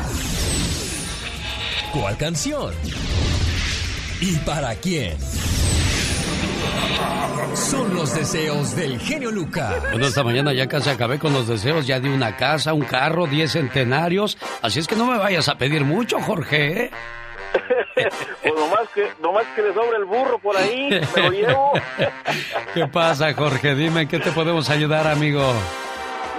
¿Cuál 1.93 2.17
canción? 2.17 2.73
¿Y 4.21 4.37
para 4.47 4.75
quién? 4.77 5.19
Son 7.55 7.95
los 7.95 8.15
deseos 8.15 8.75
del 8.75 8.99
genio 8.99 9.31
Lucas. 9.31 9.75
Bueno, 9.91 10.07
esta 10.07 10.25
mañana 10.25 10.55
ya 10.55 10.67
casi 10.67 10.89
acabé 10.89 11.19
con 11.19 11.35
los 11.35 11.49
deseos 11.49 11.87
ya 11.87 12.01
de 12.01 12.09
una 12.09 12.35
casa, 12.37 12.73
un 12.73 12.87
carro, 12.87 13.27
diez 13.27 13.53
centenarios. 13.53 14.39
Así 14.63 14.79
es 14.79 14.87
que 14.87 14.97
no 14.97 15.05
me 15.05 15.19
vayas 15.19 15.51
a 15.51 15.57
pedir 15.57 15.85
mucho, 15.85 16.19
Jorge. 16.21 16.85
¿eh? 16.85 16.91
pues 18.43 18.55
nomás 18.55 18.89
que, 18.95 19.09
nomás 19.21 19.45
que 19.55 19.61
le 19.63 19.75
sobre 19.75 19.99
el 19.99 20.07
burro 20.07 20.39
por 20.39 20.57
ahí, 20.57 20.89
me 21.15 21.23
lo 21.23 21.31
llevo. 21.31 21.73
¿Qué 22.75 22.87
pasa, 22.87 23.35
Jorge? 23.35 23.75
Dime, 23.75 24.09
¿qué 24.09 24.19
te 24.19 24.31
podemos 24.33 24.71
ayudar, 24.71 25.07
amigo? 25.07 25.43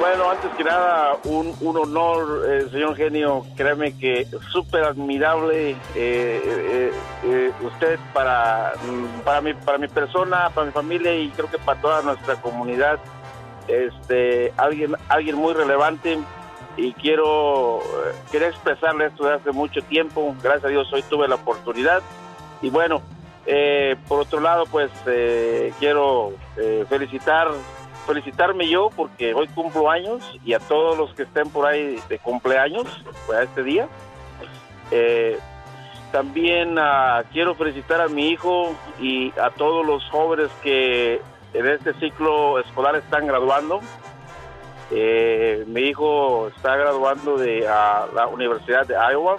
Bueno, 0.04 0.30
antes 0.30 0.52
que 0.58 0.66
nada, 0.66 1.18
un, 1.24 1.56
un 1.62 1.78
honor, 1.78 2.44
eh, 2.46 2.68
señor 2.70 2.98
genio. 2.98 3.46
Créeme 3.56 3.98
que 3.98 4.28
súper 4.52 4.84
admirable 4.84 5.70
eh, 5.70 5.78
eh, 5.96 6.92
eh, 7.24 7.52
usted 7.62 7.98
para, 8.14 8.74
mm, 8.84 9.22
para, 9.22 9.40
mi, 9.40 9.54
para 9.54 9.78
mi 9.78 9.88
persona, 9.88 10.50
para 10.50 10.66
mi 10.66 10.74
familia 10.74 11.16
y 11.16 11.30
creo 11.30 11.50
que 11.50 11.58
para 11.58 11.80
toda 11.80 12.02
nuestra 12.02 12.36
comunidad. 12.36 13.00
Este, 13.70 14.52
alguien, 14.58 14.94
alguien 15.08 15.38
muy 15.38 15.54
relevante 15.54 16.20
y 16.76 16.92
quiero 16.96 17.78
eh, 17.80 18.14
quería 18.30 18.50
expresarle 18.50 19.06
esto 19.06 19.26
de 19.26 19.36
hace 19.36 19.54
mucho 19.54 19.82
tiempo. 19.84 20.36
Gracias 20.44 20.66
a 20.66 20.68
Dios 20.68 20.92
hoy 20.92 21.04
tuve 21.04 21.30
la 21.30 21.36
oportunidad. 21.36 22.02
Y 22.62 22.70
bueno, 22.70 23.02
por 24.10 24.20
otro 24.20 24.42
lado, 24.42 24.66
pues 24.66 24.92
quiero 25.80 26.34
felicitar 26.90 27.48
felicitarme 28.06 28.68
yo 28.68 28.90
porque 28.96 29.34
hoy 29.34 29.48
cumplo 29.48 29.90
años 29.90 30.24
y 30.44 30.54
a 30.54 30.60
todos 30.60 30.98
los 30.98 31.14
que 31.14 31.24
estén 31.24 31.50
por 31.50 31.66
ahí 31.66 32.00
de 32.10 32.20
cumpleaños 32.20 32.86
pues, 33.26 33.40
a 33.40 33.44
este 33.44 33.64
día. 33.64 33.88
Eh, 34.92 35.40
también 36.12 36.78
ah, 36.78 37.24
quiero 37.32 37.56
felicitar 37.56 38.02
a 38.02 38.08
mi 38.08 38.30
hijo 38.30 38.76
y 39.00 39.32
a 39.40 39.50
todos 39.50 39.86
los 39.86 40.04
jóvenes 40.10 40.50
que 40.62 41.22
en 41.54 41.68
este 41.68 41.94
ciclo 41.96 42.60
escolar 42.60 42.96
están 42.96 43.26
graduando. 43.26 43.82
Eh, 44.92 45.64
mi 45.68 45.82
hijo 45.82 46.50
está 46.56 46.76
graduando 46.76 47.38
de 47.38 47.62
la 47.62 48.28
Universidad 48.32 48.86
de 48.86 48.96
Iowa. 48.96 49.38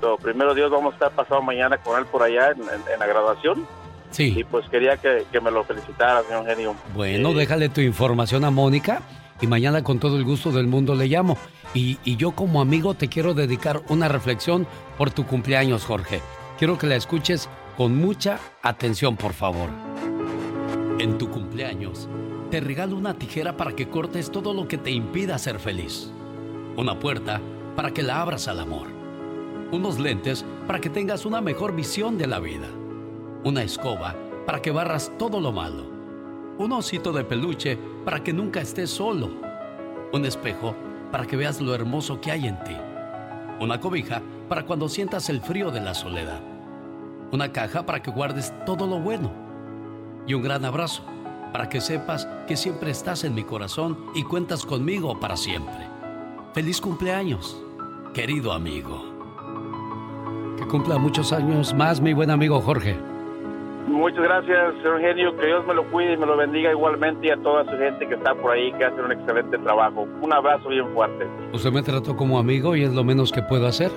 So, 0.00 0.18
primero 0.18 0.52
Dios, 0.52 0.70
vamos 0.70 0.92
a 0.92 0.96
estar 0.96 1.12
pasado 1.12 1.40
mañana 1.40 1.78
con 1.78 1.98
él 1.98 2.04
por 2.04 2.22
allá 2.22 2.50
en 2.50 2.98
la 3.00 3.06
graduación. 3.06 3.66
Sí. 4.10 4.34
Y 4.36 4.44
pues 4.44 4.68
quería 4.68 4.96
que, 4.96 5.24
que 5.30 5.40
me 5.40 5.50
lo 5.50 5.64
felicitara, 5.64 6.22
señor 6.22 6.46
genio. 6.46 6.74
Bueno, 6.94 7.34
déjale 7.34 7.68
tu 7.68 7.80
información 7.80 8.44
a 8.44 8.50
Mónica 8.50 9.02
y 9.40 9.46
mañana 9.46 9.82
con 9.82 9.98
todo 9.98 10.16
el 10.16 10.24
gusto 10.24 10.50
del 10.52 10.66
mundo 10.66 10.94
le 10.94 11.06
llamo. 11.06 11.36
Y, 11.74 11.98
y 12.04 12.16
yo 12.16 12.32
como 12.32 12.60
amigo 12.60 12.94
te 12.94 13.08
quiero 13.08 13.34
dedicar 13.34 13.82
una 13.88 14.08
reflexión 14.08 14.66
por 14.96 15.10
tu 15.10 15.26
cumpleaños, 15.26 15.84
Jorge. 15.84 16.20
Quiero 16.58 16.78
que 16.78 16.86
la 16.86 16.96
escuches 16.96 17.48
con 17.76 17.96
mucha 17.96 18.38
atención, 18.62 19.16
por 19.16 19.34
favor. 19.34 19.68
En 20.98 21.18
tu 21.18 21.30
cumpleaños, 21.30 22.08
te 22.50 22.60
regalo 22.60 22.96
una 22.96 23.14
tijera 23.14 23.56
para 23.56 23.72
que 23.76 23.88
cortes 23.88 24.30
todo 24.30 24.54
lo 24.54 24.66
que 24.66 24.78
te 24.78 24.90
impida 24.90 25.36
ser 25.36 25.58
feliz. 25.58 26.10
Una 26.76 26.98
puerta 26.98 27.40
para 27.74 27.90
que 27.90 28.02
la 28.02 28.22
abras 28.22 28.48
al 28.48 28.60
amor. 28.60 28.86
Unos 29.72 29.98
lentes 29.98 30.46
para 30.66 30.80
que 30.80 30.88
tengas 30.88 31.26
una 31.26 31.42
mejor 31.42 31.76
visión 31.76 32.16
de 32.16 32.26
la 32.26 32.38
vida. 32.40 32.68
Una 33.46 33.62
escoba 33.62 34.12
para 34.44 34.60
que 34.60 34.72
barras 34.72 35.12
todo 35.20 35.40
lo 35.40 35.52
malo. 35.52 35.84
Un 36.58 36.72
osito 36.72 37.12
de 37.12 37.22
peluche 37.22 37.78
para 38.04 38.20
que 38.20 38.32
nunca 38.32 38.60
estés 38.60 38.90
solo. 38.90 39.30
Un 40.12 40.24
espejo 40.24 40.74
para 41.12 41.26
que 41.26 41.36
veas 41.36 41.60
lo 41.60 41.72
hermoso 41.72 42.20
que 42.20 42.32
hay 42.32 42.48
en 42.48 42.58
ti. 42.64 42.76
Una 43.60 43.78
cobija 43.78 44.20
para 44.48 44.66
cuando 44.66 44.88
sientas 44.88 45.30
el 45.30 45.40
frío 45.40 45.70
de 45.70 45.80
la 45.80 45.94
soledad. 45.94 46.40
Una 47.30 47.52
caja 47.52 47.86
para 47.86 48.02
que 48.02 48.10
guardes 48.10 48.52
todo 48.64 48.84
lo 48.84 48.98
bueno. 48.98 49.30
Y 50.26 50.34
un 50.34 50.42
gran 50.42 50.64
abrazo 50.64 51.04
para 51.52 51.68
que 51.68 51.80
sepas 51.80 52.26
que 52.48 52.56
siempre 52.56 52.90
estás 52.90 53.22
en 53.22 53.32
mi 53.32 53.44
corazón 53.44 54.06
y 54.16 54.24
cuentas 54.24 54.66
conmigo 54.66 55.20
para 55.20 55.36
siempre. 55.36 55.86
Feliz 56.52 56.80
cumpleaños, 56.80 57.62
querido 58.12 58.52
amigo. 58.52 59.04
Que 60.58 60.66
cumpla 60.66 60.98
muchos 60.98 61.32
años 61.32 61.72
más 61.74 62.00
mi 62.00 62.12
buen 62.12 62.32
amigo 62.32 62.60
Jorge. 62.60 63.14
Muchas 63.86 64.22
gracias, 64.22 64.74
señor 64.82 65.00
genio. 65.00 65.36
Que 65.36 65.46
Dios 65.46 65.64
me 65.66 65.74
lo 65.74 65.88
cuide 65.90 66.14
y 66.14 66.16
me 66.16 66.26
lo 66.26 66.36
bendiga 66.36 66.70
igualmente 66.70 67.28
y 67.28 67.30
a 67.30 67.36
toda 67.36 67.64
su 67.64 67.70
gente 67.78 68.06
que 68.06 68.14
está 68.14 68.34
por 68.34 68.52
ahí, 68.52 68.72
que 68.72 68.84
hace 68.84 69.00
un 69.00 69.12
excelente 69.12 69.58
trabajo. 69.58 70.06
Un 70.20 70.32
abrazo 70.32 70.68
bien 70.68 70.92
fuerte. 70.92 71.26
Usted 71.52 71.70
me 71.72 71.82
trató 71.82 72.16
como 72.16 72.38
amigo 72.38 72.74
y 72.76 72.82
es 72.82 72.92
lo 72.92 73.04
menos 73.04 73.32
que 73.32 73.42
puedo 73.42 73.66
hacer. 73.66 73.90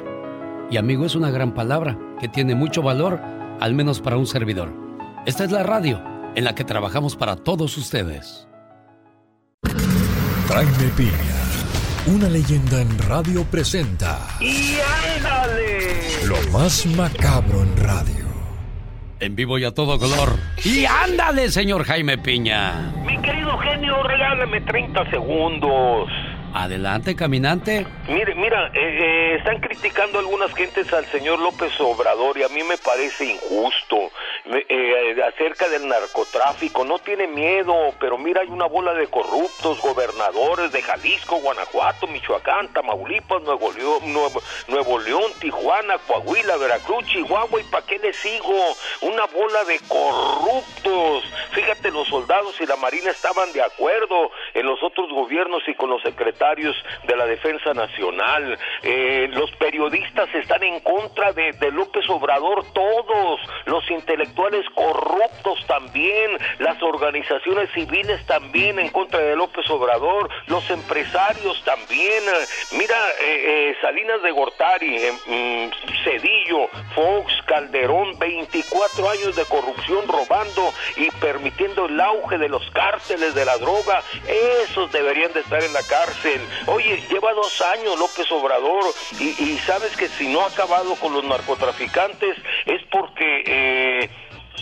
Y 0.70 0.78
amigo 0.78 1.06
es 1.06 1.16
una 1.16 1.32
gran 1.32 1.54
palabra 1.54 1.98
que 2.20 2.28
tiene 2.28 2.54
mucho 2.54 2.84
valor, 2.84 3.20
al 3.60 3.74
menos 3.74 4.00
para 4.00 4.18
un 4.18 4.28
servidor. 4.28 4.70
Esta 5.26 5.44
es 5.44 5.52
la 5.52 5.64
radio 5.64 6.02
en 6.36 6.44
la 6.44 6.54
que 6.54 6.64
trabajamos 6.64 7.16
para 7.16 7.36
todos 7.36 7.76
ustedes. 7.78 8.48
Jaime 10.48 10.92
Piña, 10.96 12.16
una 12.16 12.30
leyenda 12.30 12.82
en 12.82 12.98
radio 13.08 13.44
presenta 13.44 14.20
¡Y 14.40 14.78
ándale! 15.18 16.26
lo 16.28 16.36
más 16.52 16.86
macabro 16.86 17.62
en 17.62 17.78
radio. 17.78 18.29
En 19.20 19.36
vivo 19.36 19.58
y 19.58 19.66
a 19.66 19.72
todo 19.72 20.00
color. 20.00 20.30
Y 20.64 20.86
ándale, 20.86 21.50
señor 21.50 21.84
Jaime 21.84 22.18
Piña. 22.18 22.94
Mi 23.06 23.18
querido 23.22 23.58
genio, 23.58 24.02
regálame 24.04 24.62
30 24.62 25.10
segundos. 25.10 26.10
Adelante, 26.54 27.16
caminante. 27.16 27.86
Mire, 28.08 28.34
mira, 28.36 28.68
eh, 28.68 28.80
eh, 28.80 29.36
están 29.38 29.60
criticando 29.60 30.20
algunas 30.20 30.54
gentes 30.56 30.92
al 30.94 31.06
señor 31.06 31.40
López 31.40 31.72
Obrador 31.80 32.38
y 32.38 32.44
a 32.44 32.48
mí 32.48 32.62
me 32.64 32.78
parece 32.78 33.26
injusto 33.26 34.10
eh, 34.52 35.16
acerca 35.24 35.70
del 35.70 35.88
narcotráfico. 35.88 36.84
No 36.84 36.98
tiene 37.00 37.28
miedo, 37.28 37.94
pero 38.00 38.18
mira, 38.18 38.42
hay 38.42 38.48
una 38.48 38.66
bola 38.66 38.94
de 38.94 39.08
corruptos 39.08 39.80
gobernadores 39.82 40.72
de 40.72 40.82
Jalisco, 40.82 41.38
Guanajuato, 41.38 42.08
Michoacán, 42.08 42.74
Tamaulipas, 42.74 43.44
Nuevo 43.44 43.72
León, 43.74 44.14
Nuevo, 44.14 44.42
Nuevo 44.68 45.00
León, 45.00 45.32
Tijuana, 45.40 45.98
Coahuila, 46.00 46.58
Veracruz, 46.58 47.06
Chihuahua 47.06 47.62
y 47.62 47.64
¿para 47.66 47.86
qué 47.86 48.00
le 48.00 48.12
sigo? 48.14 48.56
Una 49.02 49.26
bola 49.28 49.64
de 49.66 49.80
corruptos. 49.88 51.24
Fíjate, 51.52 51.92
los 51.92 52.08
soldados 52.08 52.60
y 52.60 52.66
la 52.66 52.76
Marina 52.78 53.12
estaban 53.12 53.52
de 53.54 53.62
acuerdo 53.62 54.32
en 54.54 54.66
los 54.66 54.82
otros 54.82 55.10
gobiernos 55.12 55.62
y 55.68 55.76
con 55.76 55.90
los 55.90 56.02
secretarios 56.02 56.76
de 57.06 57.16
la 57.16 57.26
Defensa 57.26 57.74
Nacional. 57.74 58.58
Eh, 58.82 59.28
los 59.32 59.52
periodistas 59.52 60.34
están 60.34 60.64
en 60.64 60.80
contra 60.80 61.34
de, 61.34 61.52
de 61.54 61.72
López 61.72 62.10
Obrador, 62.10 62.66
todos. 62.74 63.42
Los 63.66 63.90
intelectuales 63.92 64.39
corruptos 64.74 65.66
también. 65.68 66.38
Las 66.60 66.82
organizaciones 66.82 67.70
civiles 67.74 68.26
también 68.26 68.80
en 68.80 68.90
contra 68.90 69.20
de 69.20 69.36
López 69.36 69.70
Obrador. 69.70 70.30
Los 70.48 70.70
empresarios 70.70 71.62
también. 71.64 72.24
Mira, 72.72 72.96
eh, 73.22 73.72
eh, 73.72 73.76
Salinas 73.82 74.22
de 74.22 74.32
Gortari, 74.32 74.98
eh, 74.98 75.12
mm, 75.26 76.04
Cedillo, 76.04 76.68
Fox, 76.96 77.34
Calderón, 77.46 78.18
24 78.18 79.10
años 79.10 79.36
de 79.36 79.46
corrupción 79.46 80.08
robando 80.08 80.74
y 80.96 81.10
permitiendo 81.12 81.86
el 81.88 82.00
auge 82.00 82.38
de 82.38 82.50
los 82.50 82.70
cárteles 82.72 83.36
de 83.36 83.46
la 83.46 83.58
droga. 83.58 84.02
Esos 84.64 84.92
deberían 84.92 85.34
de 85.34 85.42
estar 85.42 85.62
en 85.64 85.74
la 85.74 85.84
cárcel. 85.84 86.42
Oye, 86.68 87.04
lleva 87.10 87.34
dos 87.34 87.62
años 87.62 88.00
López 88.00 88.32
Obrador 88.32 88.84
y, 89.20 89.30
y 89.44 89.58
sabes 89.66 89.96
que 89.98 90.08
si 90.08 90.28
no 90.28 90.42
ha 90.42 90.48
acabado 90.48 90.96
con 90.96 91.14
los 91.14 91.24
narcotraficantes 91.24 92.38
es 92.66 92.82
porque... 92.90 93.44
eh, 93.46 94.10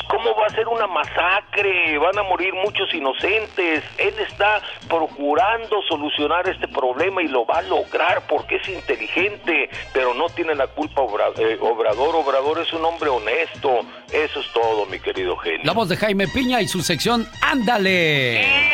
¿Cómo 0.09 0.35
va 0.35 0.47
a 0.47 0.49
ser 0.49 0.67
una 0.67 0.87
masacre? 0.87 1.97
Van 1.97 2.17
a 2.17 2.23
morir 2.23 2.53
muchos 2.53 2.93
inocentes. 2.93 3.83
Él 3.97 4.13
está 4.19 4.61
procurando 4.87 5.81
solucionar 5.87 6.47
este 6.47 6.67
problema 6.67 7.21
y 7.21 7.27
lo 7.27 7.45
va 7.45 7.59
a 7.59 7.61
lograr 7.63 8.25
porque 8.27 8.55
es 8.57 8.69
inteligente, 8.69 9.69
pero 9.93 10.13
no 10.13 10.27
tiene 10.29 10.55
la 10.55 10.67
culpa 10.67 11.01
eh, 11.37 11.57
Obrador. 11.61 12.15
Obrador 12.15 12.59
es 12.59 12.71
un 12.73 12.85
hombre 12.85 13.09
honesto. 13.09 13.81
Eso 14.11 14.39
es 14.39 14.51
todo, 14.53 14.85
mi 14.85 14.99
querido 14.99 15.35
genio. 15.37 15.61
La 15.63 15.73
voz 15.73 15.89
de 15.89 15.97
Jaime 15.97 16.27
Piña 16.27 16.61
y 16.61 16.67
su 16.67 16.81
sección 16.81 17.27
Ándale. 17.41 18.66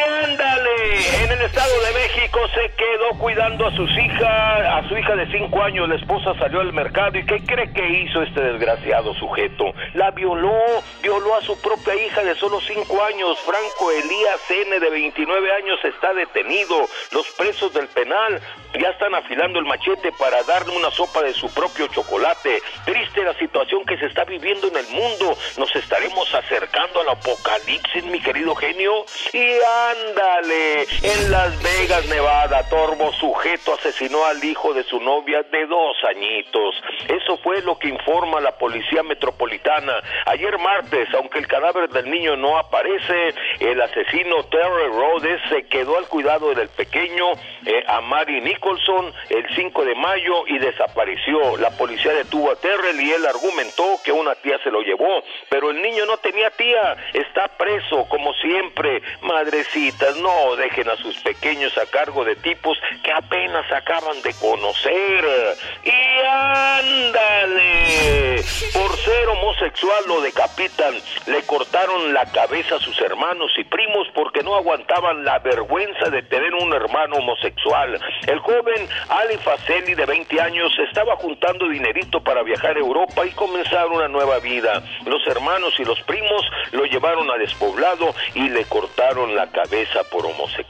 En 0.95 1.31
el 1.31 1.41
Estado 1.41 1.73
de 1.81 1.91
México 1.93 2.39
se 2.53 2.71
quedó 2.75 3.17
cuidando 3.17 3.65
a 3.65 3.75
sus 3.75 3.89
hijas, 3.97 4.29
a 4.29 4.87
su 4.87 4.95
hija 4.95 5.15
de 5.15 5.25
cinco 5.31 5.63
años, 5.63 5.89
la 5.89 5.95
esposa 5.95 6.35
salió 6.37 6.59
al 6.59 6.71
mercado 6.71 7.17
y 7.17 7.25
¿qué 7.25 7.39
cree 7.43 7.73
que 7.73 7.83
hizo 8.03 8.21
este 8.21 8.39
desgraciado 8.39 9.15
sujeto? 9.15 9.73
La 9.95 10.11
violó, 10.11 10.53
violó 11.01 11.35
a 11.35 11.41
su 11.41 11.59
propia 11.59 11.95
hija 11.95 12.23
de 12.23 12.35
solo 12.35 12.61
cinco 12.61 13.03
años, 13.03 13.39
Franco 13.39 13.89
Elías 13.89 14.39
N 14.67 14.79
de 14.79 14.89
29 14.91 15.51
años 15.53 15.79
está 15.83 16.13
detenido, 16.13 16.87
los 17.11 17.27
presos 17.31 17.73
del 17.73 17.87
penal 17.87 18.39
ya 18.79 18.89
están 18.89 19.13
afilando 19.13 19.59
el 19.59 19.65
machete 19.65 20.11
para 20.13 20.43
darle 20.43 20.75
una 20.75 20.89
sopa 20.91 21.21
de 21.21 21.33
su 21.33 21.51
propio 21.53 21.87
chocolate. 21.87 22.61
Triste 22.85 23.23
la 23.23 23.33
situación 23.37 23.85
que 23.85 23.97
se 23.97 24.07
está 24.07 24.23
viviendo 24.25 24.67
en 24.67 24.77
el 24.77 24.87
mundo, 24.87 25.37
nos 25.57 25.75
estaremos 25.75 26.33
acercando 26.33 27.01
al 27.01 27.09
apocalipsis, 27.09 28.03
mi 28.05 28.19
querido 28.19 28.55
genio. 28.55 29.05
Y 29.31 29.45
ándale, 29.91 30.82
En 31.01 31.31
Las 31.31 31.61
Vegas, 31.61 32.07
Nevada, 32.07 32.67
Torbo, 32.69 33.11
sujeto 33.13 33.73
asesinó 33.73 34.25
al 34.25 34.43
hijo 34.43 34.73
de 34.73 34.83
su 34.83 34.99
novia 34.99 35.43
de 35.43 35.65
dos 35.65 35.95
añitos. 36.09 36.75
Eso 37.07 37.37
fue 37.37 37.61
lo 37.61 37.77
que 37.77 37.89
informa 37.89 38.41
la 38.41 38.57
Policía 38.57 39.03
Metropolitana. 39.03 40.01
Ayer 40.25 40.57
martes, 40.57 41.07
aunque 41.13 41.39
el 41.39 41.47
cadáver 41.47 41.89
del 41.89 42.09
niño 42.09 42.35
no 42.35 42.57
aparece, 42.57 43.33
el 43.59 43.81
asesino 43.81 44.43
Terry 44.45 44.87
Rhodes 44.87 45.41
se 45.49 45.63
quedó 45.67 45.97
al 45.97 46.07
cuidado 46.07 46.53
del 46.53 46.69
pequeño 46.69 47.31
eh, 47.65 47.83
Amari 47.87 48.41
Nicholson 48.41 49.13
el 49.29 49.45
5 49.55 49.85
de 49.85 49.95
mayo 49.95 50.47
y 50.47 50.57
desapareció. 50.59 51.57
La 51.57 51.69
policía 51.71 52.13
detuvo 52.13 52.51
a 52.51 52.55
Terrell 52.55 52.99
y 52.99 53.11
él 53.11 53.25
argumentó 53.25 53.99
que 54.03 54.11
una 54.11 54.35
tía 54.35 54.59
se 54.63 54.71
lo 54.71 54.81
llevó, 54.81 55.23
pero 55.49 55.71
el 55.71 55.81
niño 55.81 56.05
no 56.05 56.17
tenía 56.17 56.49
tía, 56.51 56.97
está 57.13 57.47
preso 57.57 58.05
como 58.09 58.33
siempre. 58.35 59.01
Madrecitas, 59.21 60.15
no 60.17 60.55
a 60.81 60.97
sus 60.97 61.15
pequeños 61.19 61.77
a 61.77 61.85
cargo 61.85 62.25
de 62.25 62.35
tipos 62.35 62.77
que 63.03 63.11
apenas 63.11 63.71
acaban 63.71 64.19
de 64.23 64.33
conocer. 64.33 65.55
Y 65.83 66.27
ándale, 66.27 68.43
por 68.73 68.97
ser 68.97 69.27
homosexual 69.29 70.03
lo 70.07 70.21
decapitan, 70.21 70.95
le 71.27 71.43
cortaron 71.43 72.13
la 72.13 72.25
cabeza 72.31 72.75
a 72.75 72.79
sus 72.79 72.99
hermanos 73.01 73.51
y 73.57 73.63
primos 73.65 74.07
porque 74.15 74.41
no 74.41 74.55
aguantaban 74.55 75.23
la 75.23 75.37
vergüenza 75.39 76.09
de 76.09 76.23
tener 76.23 76.55
un 76.55 76.73
hermano 76.73 77.17
homosexual. 77.17 77.99
El 78.25 78.39
joven 78.39 78.89
Ali 79.09 79.37
Faceli 79.37 79.93
de 79.93 80.05
20 80.05 80.41
años 80.41 80.71
estaba 80.89 81.15
juntando 81.17 81.69
dinerito 81.69 82.23
para 82.23 82.41
viajar 82.41 82.77
a 82.77 82.79
Europa 82.79 83.25
y 83.25 83.31
comenzar 83.31 83.87
una 83.89 84.07
nueva 84.07 84.39
vida. 84.39 84.81
Los 85.05 85.25
hermanos 85.27 85.73
y 85.77 85.85
los 85.85 86.01
primos 86.01 86.41
lo 86.71 86.85
llevaron 86.85 87.29
a 87.29 87.37
despoblado 87.37 88.15
y 88.33 88.49
le 88.49 88.65
cortaron 88.65 89.35
la 89.35 89.51
cabeza 89.51 90.03
por 90.11 90.25
homosexual. 90.25 90.62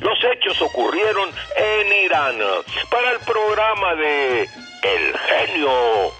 Los 0.00 0.18
hechos 0.24 0.60
ocurrieron 0.62 1.30
en 1.56 2.04
Irán. 2.04 2.38
Para 2.90 3.12
el 3.12 3.18
programa 3.20 3.94
de 3.94 4.42
El 4.42 5.18
genio 5.18 6.12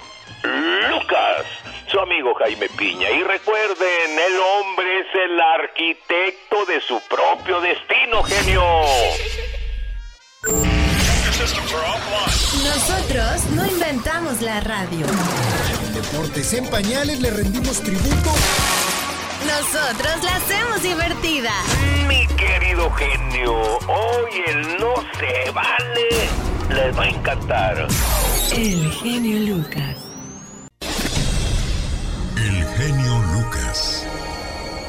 Lucas, 0.90 1.46
su 1.90 2.00
amigo 2.00 2.34
Jaime 2.34 2.68
Piña. 2.70 3.10
Y 3.10 3.22
recuerden, 3.22 4.18
el 4.18 4.38
hombre 4.40 5.00
es 5.00 5.06
el 5.14 5.40
arquitecto 5.40 6.64
de 6.66 6.80
su 6.80 7.00
propio 7.08 7.60
destino, 7.60 8.22
genio. 8.22 8.62
Nosotros 12.64 13.44
no 13.54 13.66
inventamos 13.66 14.40
la 14.42 14.60
radio. 14.60 15.06
Deportes 15.94 16.52
en 16.54 16.68
pañales 16.70 17.20
le 17.20 17.30
rendimos 17.30 17.82
tributo. 17.82 18.32
Nosotros 19.46 20.22
la 20.22 20.36
hacemos 20.36 20.82
divertida. 20.82 21.52
Mi 22.08 22.26
querido 22.36 22.90
genio, 22.92 23.78
hoy 23.88 24.42
el 24.46 24.78
no 24.78 24.94
se 25.18 25.50
vale 25.50 26.28
les 26.68 26.98
va 26.98 27.02
a 27.02 27.08
encantar. 27.08 27.86
El 28.56 28.90
genio 28.92 29.54
Lucas. 29.54 29.96
El 32.36 32.64
genio 32.76 33.18
Lucas. 33.34 34.06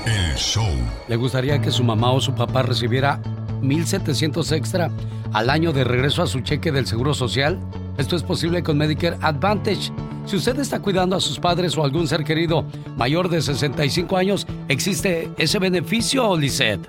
El 0.06 0.36
show. 0.36 0.76
¿Le 1.08 1.16
gustaría 1.16 1.60
que 1.60 1.72
su 1.72 1.84
mamá 1.84 2.12
o 2.12 2.22
su 2.22 2.34
papá 2.34 2.62
recibiera 2.64 3.20
1.700 3.64 4.52
extra 4.52 4.92
al 5.32 5.50
año 5.50 5.74
de 5.74 5.84
regreso 5.84 6.22
a 6.22 6.28
su 6.28 6.42
cheque 6.42 6.72
del 6.72 6.86
Seguro 6.86 7.14
Social? 7.14 7.60
Esto 7.98 8.16
es 8.16 8.24
posible 8.24 8.62
con 8.62 8.78
Medicare 8.78 9.18
Advantage. 9.22 9.92
Si 10.26 10.36
usted 10.36 10.60
está 10.60 10.80
cuidando 10.80 11.16
a 11.16 11.20
sus 11.20 11.40
padres 11.40 11.78
o 11.78 11.84
algún 11.84 12.08
ser 12.08 12.24
querido 12.24 12.66
mayor 12.98 13.30
de 13.30 13.42
65 13.42 14.18
años, 14.18 14.48
¿existe 14.68 15.30
ese 15.38 15.60
beneficio, 15.60 16.36
Lisette? 16.38 16.88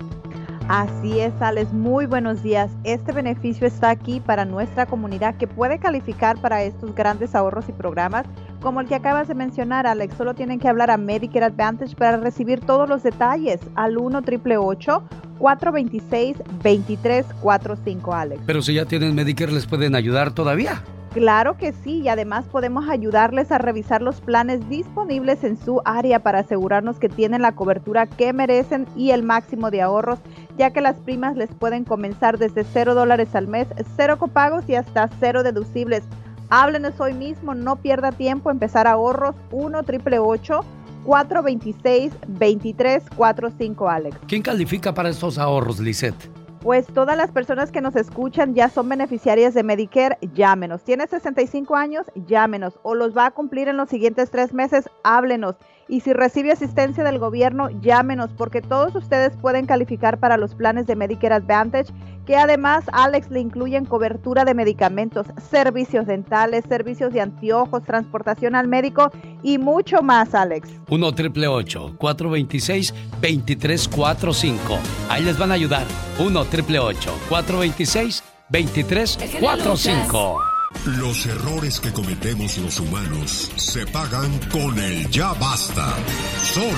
Así 0.67 1.19
es, 1.19 1.31
Alex. 1.41 1.71
Muy 1.73 2.07
buenos 2.07 2.41
días. 2.41 2.71
Este 2.83 3.11
beneficio 3.11 3.67
está 3.67 3.91
aquí 3.91 4.19
para 4.19 4.45
nuestra 4.45 4.87
comunidad 4.87 5.35
que 5.35 5.47
puede 5.47 5.77
calificar 5.77 6.41
para 6.41 6.63
estos 6.63 6.95
grandes 6.95 7.35
ahorros 7.35 7.69
y 7.69 7.71
programas 7.71 8.25
como 8.65 8.81
el 8.81 8.87
que 8.87 8.95
acabas 8.95 9.27
de 9.27 9.35
mencionar, 9.35 9.85
Alex. 9.85 10.15
Solo 10.17 10.33
tienen 10.33 10.59
que 10.59 10.67
hablar 10.67 10.89
a 10.89 10.97
Medicare 10.97 11.45
Advantage 11.45 11.95
para 11.95 12.17
recibir 12.17 12.61
todos 12.61 12.89
los 12.89 13.03
detalles 13.03 13.59
al 13.75 13.95
1 13.95 14.17
888 14.17 15.03
426 15.37 16.37
2345, 16.63 18.13
Alex. 18.13 18.41
Pero 18.47 18.63
si 18.63 18.73
ya 18.73 18.85
tienen 18.85 19.13
Medicare, 19.13 19.51
¿les 19.51 19.67
pueden 19.67 19.93
ayudar 19.93 20.31
todavía? 20.31 20.81
Claro 21.13 21.57
que 21.57 21.73
sí, 21.73 22.01
y 22.01 22.09
además 22.09 22.45
podemos 22.45 22.89
ayudarles 22.89 23.51
a 23.51 23.59
revisar 23.59 24.01
los 24.01 24.19
planes 24.19 24.67
disponibles 24.67 25.43
en 25.43 25.57
su 25.57 25.83
área 25.85 26.23
para 26.23 26.39
asegurarnos 26.39 26.97
que 26.97 27.07
tienen 27.07 27.43
la 27.43 27.51
cobertura 27.51 28.07
que 28.07 28.33
merecen 28.33 28.87
y 28.95 29.11
el 29.11 29.21
máximo 29.21 29.69
de 29.69 29.83
ahorros, 29.83 30.17
ya 30.57 30.71
que 30.71 30.81
las 30.81 30.95
primas 30.95 31.37
les 31.37 31.53
pueden 31.53 31.83
comenzar 31.85 32.39
desde 32.39 32.63
0 32.63 32.95
dólares 32.95 33.35
al 33.35 33.47
mes, 33.47 33.67
cero 33.95 34.17
copagos 34.17 34.67
y 34.67 34.73
hasta 34.73 35.07
cero 35.19 35.43
deducibles. 35.43 36.03
Háblenos 36.49 36.99
hoy 36.99 37.13
mismo, 37.13 37.55
no 37.55 37.77
pierda 37.77 38.11
tiempo, 38.11 38.51
empezar 38.51 38.87
ahorros 38.87 39.35
1 39.51 39.79
888 39.79 40.65
426 41.05 42.13
2345 42.27 43.89
Alex. 43.89 44.17
¿Quién 44.27 44.41
califica 44.41 44.93
para 44.93 45.09
estos 45.09 45.37
ahorros, 45.37 45.79
Lisette? 45.79 46.29
Pues 46.61 46.87
todas 46.87 47.15
las 47.15 47.29
personas 47.31 47.71
que 47.71 47.79
nos 47.79 47.95
escuchan 47.95 48.55
ya 48.55 48.69
son 48.69 48.89
beneficiarias 48.89 49.53
de 49.53 49.61
Medicare, 49.61 50.17
llámenos. 50.33 50.83
¿Tiene 50.83 51.05
65 51.05 51.75
años? 51.75 52.07
Llámenos. 52.25 52.79
O 52.81 52.95
los 52.95 53.15
va 53.15 53.27
a 53.27 53.31
cumplir 53.31 53.67
en 53.67 53.77
los 53.77 53.87
siguientes 53.87 54.31
tres 54.31 54.51
meses, 54.51 54.89
háblenos. 55.03 55.57
Y 55.87 55.99
si 55.99 56.13
recibe 56.13 56.51
asistencia 56.51 57.03
del 57.03 57.19
gobierno, 57.19 57.69
llámenos, 57.81 58.31
porque 58.35 58.61
todos 58.61 58.95
ustedes 58.95 59.37
pueden 59.37 59.67
calificar 59.67 60.19
para 60.19 60.35
los 60.35 60.55
planes 60.55 60.87
de 60.87 60.95
Medicare 60.95 61.35
Advantage, 61.35 61.93
que 62.25 62.37
además, 62.37 62.85
Alex, 62.91 63.29
le 63.29 63.39
incluyen 63.39 63.85
cobertura 63.85 64.45
de 64.45 64.55
medicamentos, 64.55 65.27
servicios 65.49 66.07
dentales, 66.07 66.65
servicios 66.67 67.13
de 67.13 67.21
anteojos, 67.21 67.83
transportación 67.83 68.55
al 68.55 68.67
médico 68.67 69.11
y 69.43 69.59
mucho 69.59 70.01
más, 70.01 70.33
Alex. 70.33 70.69
1 70.89 71.11
triple 71.13 71.47
426 71.47 72.91
2345. 73.21 74.79
Ahí 75.09 75.23
les 75.23 75.37
van 75.37 75.51
a 75.51 75.53
ayudar. 75.53 75.85
1 76.19 76.45
triple 76.45 76.79
426 76.79 78.23
2345. 78.49 80.54
Los 80.83 81.25
errores 81.25 81.79
que 81.79 81.91
cometemos 81.91 82.57
los 82.59 82.79
humanos 82.79 83.51
se 83.55 83.87
pagan 83.87 84.37
con 84.51 84.77
el 84.77 85.09
ya 85.09 85.33
basta. 85.33 85.95
Solo 86.43 86.69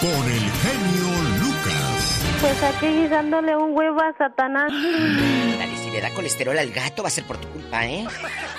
con 0.00 0.30
el 0.30 0.40
genio 0.40 1.22
Lucas. 1.40 2.22
Pues 2.40 2.62
aquí 2.62 2.86
guisándole 2.86 3.56
un 3.56 3.76
huevo 3.76 4.00
a 4.00 4.16
Satanás. 4.16 4.70
Dale, 4.70 5.76
si 5.82 5.90
le 5.90 6.00
da 6.00 6.10
colesterol 6.14 6.56
al 6.56 6.70
gato 6.70 7.02
va 7.02 7.08
a 7.08 7.10
ser 7.10 7.24
por 7.24 7.38
tu 7.38 7.48
culpa, 7.48 7.84
¿eh? 7.86 8.06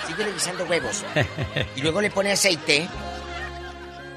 Síguele 0.06 0.32
guisando 0.34 0.64
huevos. 0.66 1.02
Y 1.74 1.80
luego 1.80 2.02
le 2.02 2.10
pone 2.10 2.32
aceite. 2.32 2.86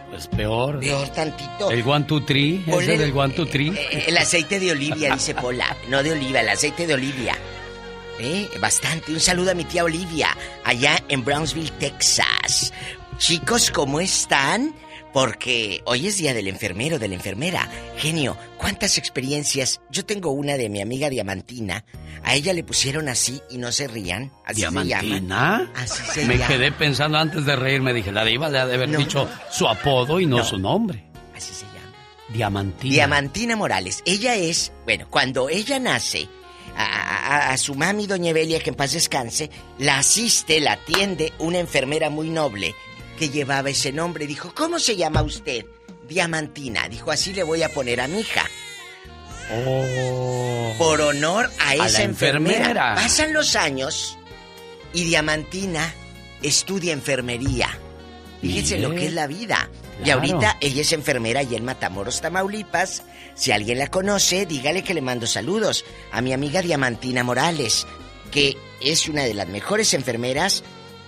Pues 0.10 0.28
peor. 0.28 0.82
Peor 0.82 1.08
tantito. 1.10 1.72
El 1.72 1.88
one, 1.88 2.04
two, 2.04 2.22
three. 2.26 2.58
Ponle 2.70 2.84
Ese 2.84 2.94
el- 2.96 3.00
del 3.00 3.18
one, 3.18 3.34
two, 3.34 3.46
three. 3.46 3.72
El 4.08 4.18
aceite 4.18 4.60
de 4.60 4.72
Olivia, 4.72 5.14
dice 5.14 5.34
Pola. 5.36 5.74
No 5.88 6.04
de 6.04 6.12
oliva, 6.12 6.42
el 6.42 6.50
aceite 6.50 6.86
de 6.86 6.96
Olivia. 6.96 7.34
¿Eh? 8.20 8.50
Bastante. 8.60 9.12
Un 9.12 9.20
saludo 9.20 9.52
a 9.52 9.54
mi 9.56 9.64
tía 9.66 9.84
Olivia, 9.84 10.36
allá 10.64 11.02
en 11.10 11.24
Brownsville, 11.26 11.72
Texas. 11.80 12.74
Chicos, 13.18 13.72
¿cómo 13.72 14.00
están? 14.00 14.76
Porque 15.14 15.82
hoy 15.86 16.08
es 16.08 16.18
día 16.18 16.34
del 16.34 16.48
enfermero, 16.48 16.98
de 16.98 17.08
la 17.10 17.16
enfermera. 17.16 17.68
Genio, 17.98 18.38
¿cuántas 18.58 18.98
experiencias? 18.98 19.82
Yo 19.90 20.06
tengo 20.06 20.32
una 20.32 20.56
de 20.56 20.70
mi 20.70 20.82
amiga 20.82 21.10
Diamantina. 21.10 21.84
A 22.24 22.36
ella 22.36 22.54
le 22.54 22.64
pusieron 22.64 23.10
así 23.10 23.42
y 23.50 23.58
no 23.58 23.72
se 23.74 23.88
rían. 23.88 24.32
Así 24.46 24.62
se 24.62 24.68
llama. 24.68 24.84
¿Diamantina? 24.84 25.72
Así 25.76 26.02
se 26.14 26.26
Me 26.26 26.38
llama. 26.38 26.48
quedé 26.48 26.72
pensando 26.72 27.18
antes 27.18 27.46
de 27.46 27.56
reírme. 27.58 27.94
Dije, 27.94 28.12
la 28.12 28.24
diva 28.24 28.50
le 28.50 28.60
ha 28.60 28.66
de 28.68 28.76
haber 28.76 28.90
No. 28.90 29.00
dicho 29.00 29.28
su 29.52 29.68
apodo 29.68 30.20
y 30.20 30.26
no, 30.28 30.38
No. 30.38 30.44
su 30.46 30.58
nombre. 30.58 31.04
Así 31.36 31.54
se 31.54 31.66
llama. 31.66 31.94
Diamantina. 32.30 32.94
Diamantina 32.94 33.56
Morales. 33.58 34.02
Ella 34.06 34.36
es, 34.36 34.72
bueno, 34.86 35.08
cuando 35.10 35.50
ella 35.50 35.78
nace, 35.80 36.30
a, 36.86 37.28
a- 37.50 37.52
a 37.54 37.58
su 37.58 37.76
mami, 37.76 38.08
doña 38.08 38.30
Evelia, 38.32 38.60
que 38.60 38.70
en 38.72 38.76
paz 38.76 38.94
descanse, 38.94 39.50
la 39.80 40.00
asiste, 40.00 40.60
la 40.60 40.74
atiende 40.74 41.34
una 41.40 41.60
enfermera 41.60 42.10
muy 42.10 42.30
noble 42.30 42.76
que 43.18 43.30
llevaba 43.30 43.70
ese 43.70 43.92
nombre. 43.92 44.26
Dijo, 44.28 44.54
¿cómo 44.56 44.80
se 44.80 44.96
llama 44.96 45.22
usted? 45.22 45.66
Diamantina. 46.08 46.88
Dijo, 46.90 47.12
así 47.12 47.34
le 47.34 47.44
voy 47.44 47.64
a 47.64 47.70
poner 47.70 48.02
a 48.02 48.08
mi 48.08 48.20
hija. 48.20 48.46
Oh. 49.54 50.74
Por 50.78 51.02
honor 51.02 51.52
a 51.60 51.70
A 51.72 51.76
esa 51.76 52.04
enfermera. 52.04 52.58
enfermera. 52.60 52.96
Pasan 52.96 53.34
los 53.34 53.56
años 53.56 54.18
y 54.94 55.04
Diamantina 55.04 55.94
estudia 56.42 56.94
enfermería. 56.94 57.70
Fíjense 58.42 58.80
lo 58.80 58.92
que 58.96 59.08
es 59.08 59.14
la 59.14 59.28
vida. 59.28 59.70
Y 60.04 60.10
ahorita 60.10 60.58
ella 60.60 60.82
es 60.82 60.94
enfermera 60.94 61.44
y 61.44 61.56
en 61.56 61.64
Matamoros, 61.64 62.22
Tamaulipas. 62.22 63.04
Si 63.36 63.52
alguien 63.52 63.78
la 63.78 63.88
conoce, 63.88 64.46
dígale 64.46 64.84
que 64.84 64.94
le 64.94 65.02
mando 65.02 65.28
saludos 65.28 65.86
a 66.12 66.22
mi 66.22 66.34
amiga 66.34 66.62
Diamantina 66.62 67.24
Morales, 67.24 67.86
que 68.32 68.58
es 68.82 69.08
una 69.08 69.24
de 69.24 69.34
las 69.34 69.48
mejores 69.48 69.94
enfermeras 69.94 70.64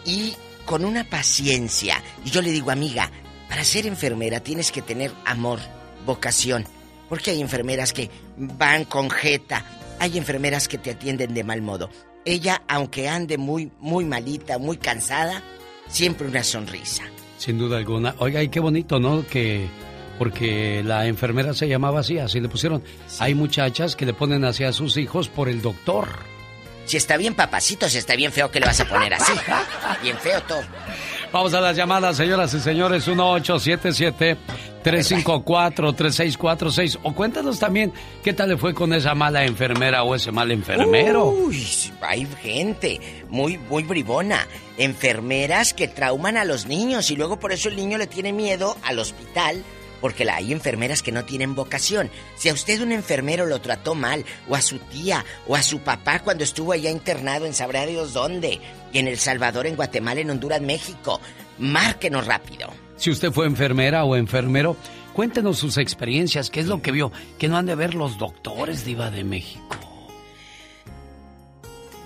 y 0.06 0.36
con 0.65 0.86
una 0.86 1.03
paciencia. 1.10 2.02
Y 2.24 2.30
yo 2.30 2.41
le 2.41 2.52
digo, 2.52 2.72
amiga, 2.72 3.11
para 3.49 3.64
ser 3.64 3.88
enfermera 3.88 4.41
tienes 4.41 4.72
que 4.72 4.82
tener 4.82 5.11
amor, 5.26 5.60
vocación. 6.06 6.65
Porque 7.10 7.32
hay 7.32 7.41
enfermeras 7.41 7.94
que 7.94 8.10
van 8.38 8.86
con 8.86 9.10
jeta. 9.10 9.65
hay 9.99 10.18
enfermeras 10.18 10.68
que 10.68 10.78
te 10.78 10.91
atienden 10.91 11.34
de 11.34 11.44
mal 11.44 11.61
modo. 11.61 11.90
Ella, 12.26 12.64
aunque 12.68 13.10
ande 13.10 13.38
muy, 13.38 13.72
muy 13.80 14.06
malita, 14.06 14.57
muy 14.57 14.78
cansada, 14.78 15.44
siempre 15.88 16.28
una 16.28 16.44
sonrisa. 16.44 17.03
Sin 17.44 17.57
duda 17.57 17.76
alguna. 17.76 18.15
Oiga, 18.20 18.41
y 18.41 18.48
qué 18.48 18.61
bonito, 18.61 19.02
¿no? 19.02 19.28
Que 19.28 19.68
porque 20.18 20.82
la 20.82 21.07
enfermera 21.07 21.53
se 21.53 21.68
llamaba 21.68 21.99
así, 21.99 22.18
así 22.18 22.40
le 22.40 22.48
pusieron. 22.48 22.82
Hay 23.20 23.36
muchachas 23.36 23.98
que 23.98 24.06
le 24.06 24.14
ponen 24.14 24.45
así 24.45 24.64
a 24.64 24.72
sus 24.72 24.95
hijos 24.95 25.28
por 25.28 25.49
el 25.49 25.61
doctor. 25.61 26.07
Si 26.86 26.95
está 26.95 27.18
bien 27.18 27.34
papacito, 27.34 27.90
si 27.90 27.98
está 27.98 28.15
bien 28.15 28.32
feo, 28.32 28.49
¿qué 28.49 28.61
le 28.61 28.68
vas 28.68 28.80
a 28.80 28.88
poner 28.88 29.14
así? 29.14 29.34
bien 30.02 30.18
feo 30.20 30.41
todo. 30.44 30.61
Vamos 31.34 31.53
a 31.53 31.60
las 31.60 31.76
llamadas, 31.76 32.15
señoras 32.15 32.53
y 32.53 32.61
señores, 32.61 33.03
1877-354-3646. 34.84 37.00
O 37.04 37.14
cuéntanos 37.14 37.60
también 37.60 37.94
qué 38.24 38.34
tal 38.34 38.50
le 38.50 38.58
fue 38.58 38.74
con 38.74 38.94
esa 38.94 39.16
mala 39.16 39.46
enfermera 39.46 40.04
o 40.04 40.16
ese 40.16 40.32
mal 40.32 40.52
enfermero. 40.52 41.26
Uy, 41.26 41.66
hay 42.02 42.28
gente 42.42 43.00
muy, 43.30 43.58
muy 43.58 43.84
bribona. 43.84 44.48
Enfermeras 44.78 45.74
que 45.74 45.88
trauman 45.88 46.38
a 46.38 46.46
los 46.46 46.66
niños 46.66 47.12
y 47.12 47.16
luego 47.16 47.40
por 47.40 47.52
eso 47.52 47.70
el 47.70 47.76
niño 47.76 47.98
le 47.98 48.08
tiene 48.08 48.34
miedo 48.34 48.76
al 48.84 49.00
hospital 49.00 49.64
porque 50.04 50.30
hay 50.30 50.52
enfermeras 50.52 51.02
que 51.02 51.14
no 51.14 51.24
tienen 51.24 51.56
vocación. 51.56 52.12
Si 52.36 52.50
a 52.50 52.54
usted 52.54 52.82
un 52.82 52.92
enfermero 52.92 53.46
lo 53.46 53.62
trató 53.62 53.96
mal, 53.96 54.26
o 54.50 54.56
a 54.56 54.62
su 54.62 54.80
tía, 54.80 55.24
o 55.48 55.56
a 55.56 55.64
su 55.64 55.80
papá 55.80 56.20
cuando 56.20 56.44
estuvo 56.44 56.74
allá 56.74 56.92
internado 56.92 57.46
en 57.46 57.54
sabrá 57.54 57.86
Dios 57.86 58.12
dónde, 58.12 58.60
y 58.92 59.00
en 59.00 59.08
El 59.08 59.18
Salvador, 59.18 59.66
en 59.66 59.78
Guatemala, 59.78 60.20
en 60.20 60.30
Honduras, 60.30 60.60
México, 60.60 61.22
márquenos 61.58 62.28
rápido. 62.28 62.83
Si 63.04 63.12
usted 63.12 63.34
fue 63.34 63.48
enfermera 63.48 64.06
o 64.06 64.16
enfermero, 64.16 64.78
cuéntenos 65.12 65.58
sus 65.58 65.78
experiencias, 65.78 66.50
qué 66.50 66.62
es 66.62 66.68
lo 66.68 66.82
que 66.82 66.94
vio, 66.94 67.12
que 67.38 67.50
no 67.50 67.58
han 67.58 67.66
de 67.66 67.76
ver 67.76 67.96
los 67.96 68.18
doctores, 68.18 68.86
Diva 68.86 69.12
de 69.12 69.26
México. 69.26 69.76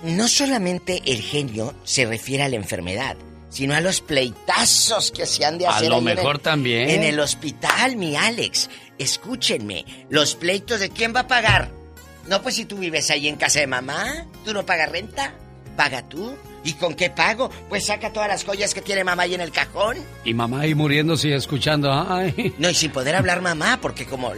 No 0.02 0.26
solamente 0.26 1.00
el 1.06 1.20
genio 1.22 1.72
se 1.84 2.04
refiere 2.04 2.42
a 2.42 2.48
la 2.48 2.56
enfermedad, 2.56 3.16
sino 3.48 3.76
a 3.76 3.80
los 3.80 4.00
pleitazos 4.00 5.12
que 5.12 5.24
se 5.26 5.44
han 5.44 5.58
de 5.58 5.68
hacer. 5.68 5.86
A 5.86 5.90
lo 5.90 5.98
en 5.98 6.04
mejor 6.04 6.34
el- 6.38 6.42
también. 6.42 6.90
En 6.90 7.04
el 7.04 7.20
hospital, 7.20 7.94
mi 7.94 8.16
Alex. 8.16 8.68
Escúchenme, 8.98 9.84
los 10.10 10.34
pleitos 10.34 10.80
de 10.80 10.90
quién 10.90 11.14
va 11.14 11.20
a 11.20 11.28
pagar. 11.28 11.70
No, 12.26 12.42
pues 12.42 12.56
si 12.56 12.64
tú 12.64 12.76
vives 12.76 13.08
ahí 13.10 13.28
en 13.28 13.36
casa 13.36 13.60
de 13.60 13.68
mamá, 13.68 14.26
¿tú 14.44 14.52
no 14.52 14.66
pagas 14.66 14.90
renta? 14.90 15.32
¿Paga 15.78 16.02
tú? 16.02 16.36
¿Y 16.64 16.72
con 16.72 16.94
qué 16.94 17.08
pago? 17.08 17.50
Pues 17.68 17.86
saca 17.86 18.12
todas 18.12 18.28
las 18.28 18.44
joyas 18.44 18.74
que 18.74 18.82
tiene 18.82 19.04
mamá 19.04 19.22
ahí 19.22 19.34
en 19.34 19.40
el 19.40 19.52
cajón. 19.52 19.96
Y 20.24 20.34
mamá 20.34 20.62
ahí 20.62 20.74
muriéndose 20.74 21.28
y 21.28 21.32
escuchando, 21.34 21.92
ay. 21.92 22.52
No, 22.58 22.68
y 22.68 22.74
sin 22.74 22.90
poder 22.90 23.14
hablar 23.14 23.42
mamá, 23.42 23.78
porque 23.80 24.04
como 24.04 24.32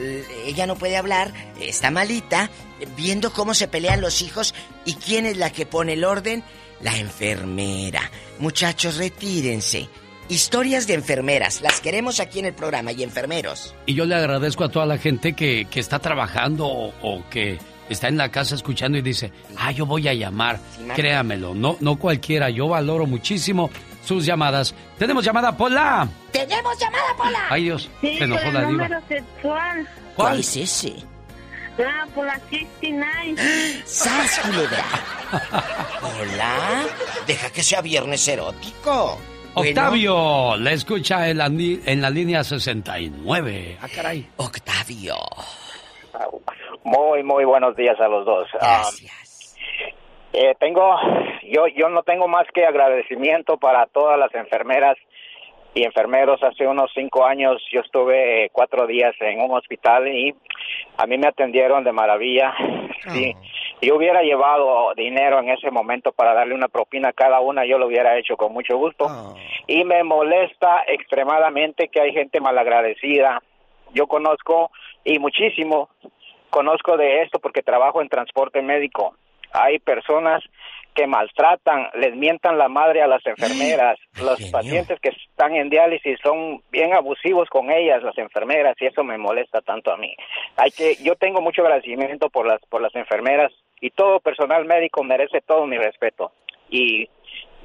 ella 0.44 0.66
no 0.66 0.76
puede 0.76 0.98
hablar, 0.98 1.32
está 1.58 1.90
malita, 1.90 2.50
viendo 2.94 3.32
cómo 3.32 3.54
se 3.54 3.68
pelean 3.68 4.02
los 4.02 4.20
hijos 4.20 4.54
y 4.84 4.96
quién 4.96 5.24
es 5.24 5.38
la 5.38 5.50
que 5.50 5.64
pone 5.64 5.94
el 5.94 6.04
orden, 6.04 6.44
la 6.82 6.98
enfermera. 6.98 8.10
Muchachos, 8.38 8.98
retírense. 8.98 9.88
Historias 10.28 10.86
de 10.86 10.92
enfermeras, 10.92 11.62
las 11.62 11.80
queremos 11.80 12.20
aquí 12.20 12.40
en 12.40 12.44
el 12.44 12.54
programa 12.54 12.92
y 12.92 13.02
enfermeros. 13.02 13.74
Y 13.86 13.94
yo 13.94 14.04
le 14.04 14.14
agradezco 14.14 14.64
a 14.64 14.68
toda 14.68 14.84
la 14.84 14.98
gente 14.98 15.32
que, 15.32 15.66
que 15.70 15.80
está 15.80 16.00
trabajando 16.00 16.66
o, 16.66 16.92
o 17.00 17.24
que 17.30 17.58
está 17.90 18.08
en 18.08 18.16
la 18.16 18.30
casa 18.30 18.54
escuchando 18.54 18.96
y 18.98 19.02
dice, 19.02 19.30
ah, 19.58 19.70
yo 19.72 19.84
voy 19.86 20.08
a 20.08 20.14
llamar. 20.14 20.58
Créamelo, 20.94 21.54
no, 21.54 21.76
no 21.80 21.96
cualquiera. 21.96 22.48
Yo 22.50 22.68
valoro 22.68 23.06
muchísimo 23.06 23.70
sus 24.04 24.24
llamadas. 24.24 24.74
Tenemos 24.98 25.24
llamada, 25.24 25.56
Pola. 25.56 26.08
¡Tenemos 26.32 26.78
llamada, 26.78 27.14
Pola! 27.16 27.46
Ay, 27.50 27.64
Dios, 27.64 27.90
Sí, 28.00 28.16
se 28.18 28.24
enojó 28.24 28.42
por 28.44 28.52
la 28.54 28.60
diva. 28.60 28.70
número 28.70 29.00
sexual. 29.08 29.88
¿Cuál? 30.16 30.40
es 30.40 30.56
ese? 30.56 30.94
Ah, 31.78 32.06
por 32.14 32.26
la 32.26 32.38
69. 32.50 33.82
¡Sas, 33.84 34.38
culebra! 34.40 34.84
Hola, 36.02 36.84
deja 37.26 37.50
que 37.50 37.62
sea 37.62 37.80
viernes 37.80 38.26
erótico. 38.28 39.18
Bueno. 39.54 39.70
Octavio, 39.70 40.56
le 40.56 40.72
escucha 40.74 41.28
en 41.28 41.38
la, 41.38 41.46
en 41.46 42.00
la 42.00 42.10
línea 42.10 42.44
69. 42.44 43.78
Ah, 43.80 43.86
caray. 43.94 44.28
Octavio. 44.36 45.16
Muy, 46.90 47.22
muy 47.22 47.44
buenos 47.44 47.76
días 47.76 48.00
a 48.00 48.08
los 48.08 48.26
dos. 48.26 48.48
Ah, 48.60 48.82
eh, 50.32 50.56
tengo, 50.58 50.92
yo, 51.44 51.68
yo 51.68 51.88
no 51.88 52.02
tengo 52.02 52.26
más 52.26 52.48
que 52.52 52.66
agradecimiento 52.66 53.58
para 53.58 53.86
todas 53.86 54.18
las 54.18 54.34
enfermeras 54.34 54.96
y 55.72 55.84
enfermeros. 55.84 56.42
Hace 56.42 56.66
unos 56.66 56.90
cinco 56.92 57.24
años 57.24 57.62
yo 57.70 57.82
estuve 57.82 58.46
eh, 58.46 58.50
cuatro 58.52 58.88
días 58.88 59.14
en 59.20 59.40
un 59.40 59.56
hospital 59.56 60.08
y 60.08 60.34
a 60.96 61.06
mí 61.06 61.16
me 61.16 61.28
atendieron 61.28 61.84
de 61.84 61.92
maravilla. 61.92 62.54
Sí, 63.06 63.36
yo 63.80 63.94
hubiera 63.94 64.22
llevado 64.22 64.92
dinero 64.96 65.38
en 65.38 65.50
ese 65.50 65.70
momento 65.70 66.10
para 66.10 66.34
darle 66.34 66.54
una 66.54 66.66
propina 66.66 67.10
a 67.10 67.12
cada 67.12 67.38
una, 67.38 67.64
yo 67.64 67.78
lo 67.78 67.86
hubiera 67.86 68.18
hecho 68.18 68.36
con 68.36 68.52
mucho 68.52 68.76
gusto. 68.76 69.06
Y 69.68 69.84
me 69.84 70.02
molesta 70.02 70.82
extremadamente 70.88 71.86
que 71.86 72.00
hay 72.00 72.12
gente 72.12 72.40
malagradecida. 72.40 73.40
Yo 73.94 74.08
conozco 74.08 74.72
y 75.04 75.20
muchísimo 75.20 75.88
conozco 76.50 76.96
de 76.96 77.22
esto 77.22 77.38
porque 77.38 77.62
trabajo 77.62 78.02
en 78.02 78.08
transporte 78.08 78.62
médico. 78.62 79.14
Hay 79.52 79.78
personas 79.78 80.42
que 80.94 81.06
maltratan, 81.06 81.88
les 81.94 82.14
mientan 82.16 82.58
la 82.58 82.68
madre 82.68 83.02
a 83.02 83.06
las 83.06 83.24
enfermeras. 83.24 83.98
Los 84.20 84.50
pacientes 84.50 84.98
que 85.00 85.10
están 85.10 85.54
en 85.54 85.70
diálisis 85.70 86.18
son 86.22 86.62
bien 86.70 86.92
abusivos 86.92 87.48
con 87.48 87.70
ellas, 87.70 88.02
las 88.02 88.18
enfermeras, 88.18 88.76
y 88.80 88.86
eso 88.86 89.04
me 89.04 89.16
molesta 89.16 89.60
tanto 89.60 89.92
a 89.92 89.96
mí. 89.96 90.14
Hay 90.56 90.70
que, 90.70 90.96
yo 91.02 91.14
tengo 91.16 91.40
mucho 91.40 91.62
agradecimiento 91.62 92.28
por 92.28 92.46
las, 92.46 92.60
por 92.68 92.82
las 92.82 92.94
enfermeras 92.94 93.52
y 93.80 93.90
todo 93.90 94.20
personal 94.20 94.64
médico 94.66 95.04
merece 95.04 95.40
todo 95.40 95.66
mi 95.66 95.78
respeto. 95.78 96.32
Y 96.68 97.08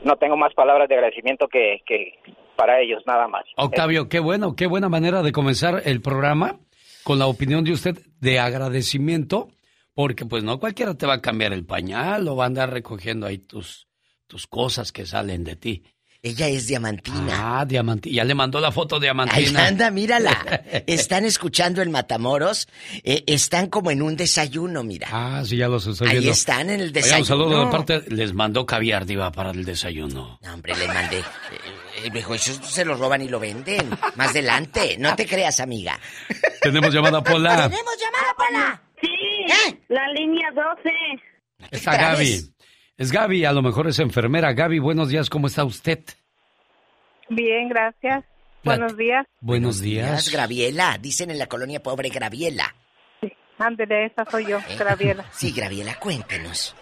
no 0.04 0.16
tengo 0.18 0.38
más 0.38 0.54
palabras 0.54 0.88
de 0.88 0.96
agradecimiento 0.96 1.48
que, 1.48 1.82
que 1.86 2.14
para 2.56 2.80
ellos, 2.80 3.04
nada 3.06 3.28
más. 3.28 3.44
Octavio, 3.58 4.08
qué 4.08 4.20
bueno, 4.20 4.56
qué 4.56 4.68
buena 4.68 4.90
manera 4.90 5.22
de 5.24 5.32
comenzar 5.32 5.82
el 5.86 6.02
programa 6.02 6.58
con 7.04 7.20
la 7.20 7.28
opinión 7.28 7.64
de 7.64 7.72
usted 7.72 7.98
de 8.26 8.40
agradecimiento, 8.40 9.52
porque 9.94 10.26
pues 10.26 10.44
no 10.44 10.60
cualquiera 10.60 10.96
te 10.96 11.06
va 11.06 11.14
a 11.14 11.22
cambiar 11.22 11.54
el 11.54 11.64
pañal 11.64 12.28
o 12.28 12.36
va 12.36 12.46
a 12.46 12.48
andar 12.48 12.72
recogiendo 12.72 13.28
ahí 13.28 13.38
tus, 13.38 13.88
tus 14.26 14.48
cosas 14.48 14.92
que 14.92 15.06
salen 15.06 15.44
de 15.44 15.56
ti. 15.56 15.84
Ella 16.26 16.48
es 16.48 16.66
diamantina. 16.66 17.60
Ah, 17.60 17.66
diamantina. 17.66 18.16
Ya 18.16 18.24
le 18.24 18.34
mandó 18.34 18.60
la 18.60 18.72
foto 18.72 18.96
Ahí 18.96 19.02
diamantina. 19.04 19.68
anda, 19.68 19.92
mírala. 19.92 20.32
Están 20.88 21.24
escuchando 21.24 21.84
el 21.84 21.92
Matamoros. 21.92 22.68
eh, 23.04 23.24
están 23.28 23.68
como 23.68 23.92
en 23.92 24.02
un 24.02 24.16
desayuno, 24.18 24.82
mira. 24.84 25.08
Ah, 25.12 25.44
sí, 25.46 25.56
ya 25.58 25.68
los 25.68 25.86
estoy 25.86 26.08
Ahí 26.08 26.14
viendo. 26.16 26.32
están 26.32 26.72
en 26.72 26.80
el 26.80 26.92
desayuno. 26.92 27.20
un 27.20 27.26
saludo 27.28 27.66
de 27.66 27.72
parte, 27.72 28.02
les 28.08 28.34
mandó 28.34 28.66
caviar, 28.66 29.06
diva, 29.06 29.32
para 29.32 29.52
el 29.52 29.64
desayuno. 29.66 30.40
No, 30.42 30.54
hombre, 30.56 30.76
les 30.76 30.88
mandé. 30.88 31.20
Eh, 31.20 31.24
eh, 32.06 32.12
mejor 32.12 32.38
eso 32.38 32.54
se 32.64 32.84
lo 32.84 32.96
roban 32.96 33.22
y 33.22 33.28
lo 33.30 33.40
venden. 33.40 33.88
Más 34.16 34.30
adelante. 34.30 34.96
No 34.98 35.16
te 35.16 35.28
creas, 35.28 35.60
amiga. 35.60 36.00
Tenemos 36.62 36.92
llamada 36.92 37.24
Pola. 37.24 37.70
¿Tenemos 37.70 37.96
llamada, 38.00 38.34
Pola? 38.36 38.82
Sí, 39.00 39.78
la 39.90 40.08
línea 40.14 40.48
12. 40.56 41.70
Está 41.70 41.96
Gaby. 41.98 42.52
Es 42.98 43.12
Gaby, 43.12 43.44
a 43.44 43.52
lo 43.52 43.62
mejor 43.62 43.88
es 43.88 44.00
enfermera. 44.00 44.54
Gaby, 44.54 44.80
buenos 44.80 45.10
días, 45.10 45.30
¿cómo 45.30 45.48
está 45.48 45.66
usted? 45.66 46.00
Bien, 47.28 47.68
gracias. 47.68 48.24
Buenos 48.64 48.96
días. 48.96 49.28
Buenos 49.42 49.82
días. 49.82 50.32
Graviela. 50.32 50.98
Dicen 51.00 51.30
en 51.30 51.38
la 51.38 51.48
colonia 51.48 51.84
pobre 51.84 52.08
Graviela. 52.10 52.74
Ándele, 53.58 54.06
esa 54.06 54.24
soy 54.26 54.46
yo, 54.48 54.60
¿Eh? 54.60 54.78
Graviela. 54.80 55.26
Sí, 55.32 55.52
Graviela, 55.52 55.96
cuéntenos. 56.00 56.74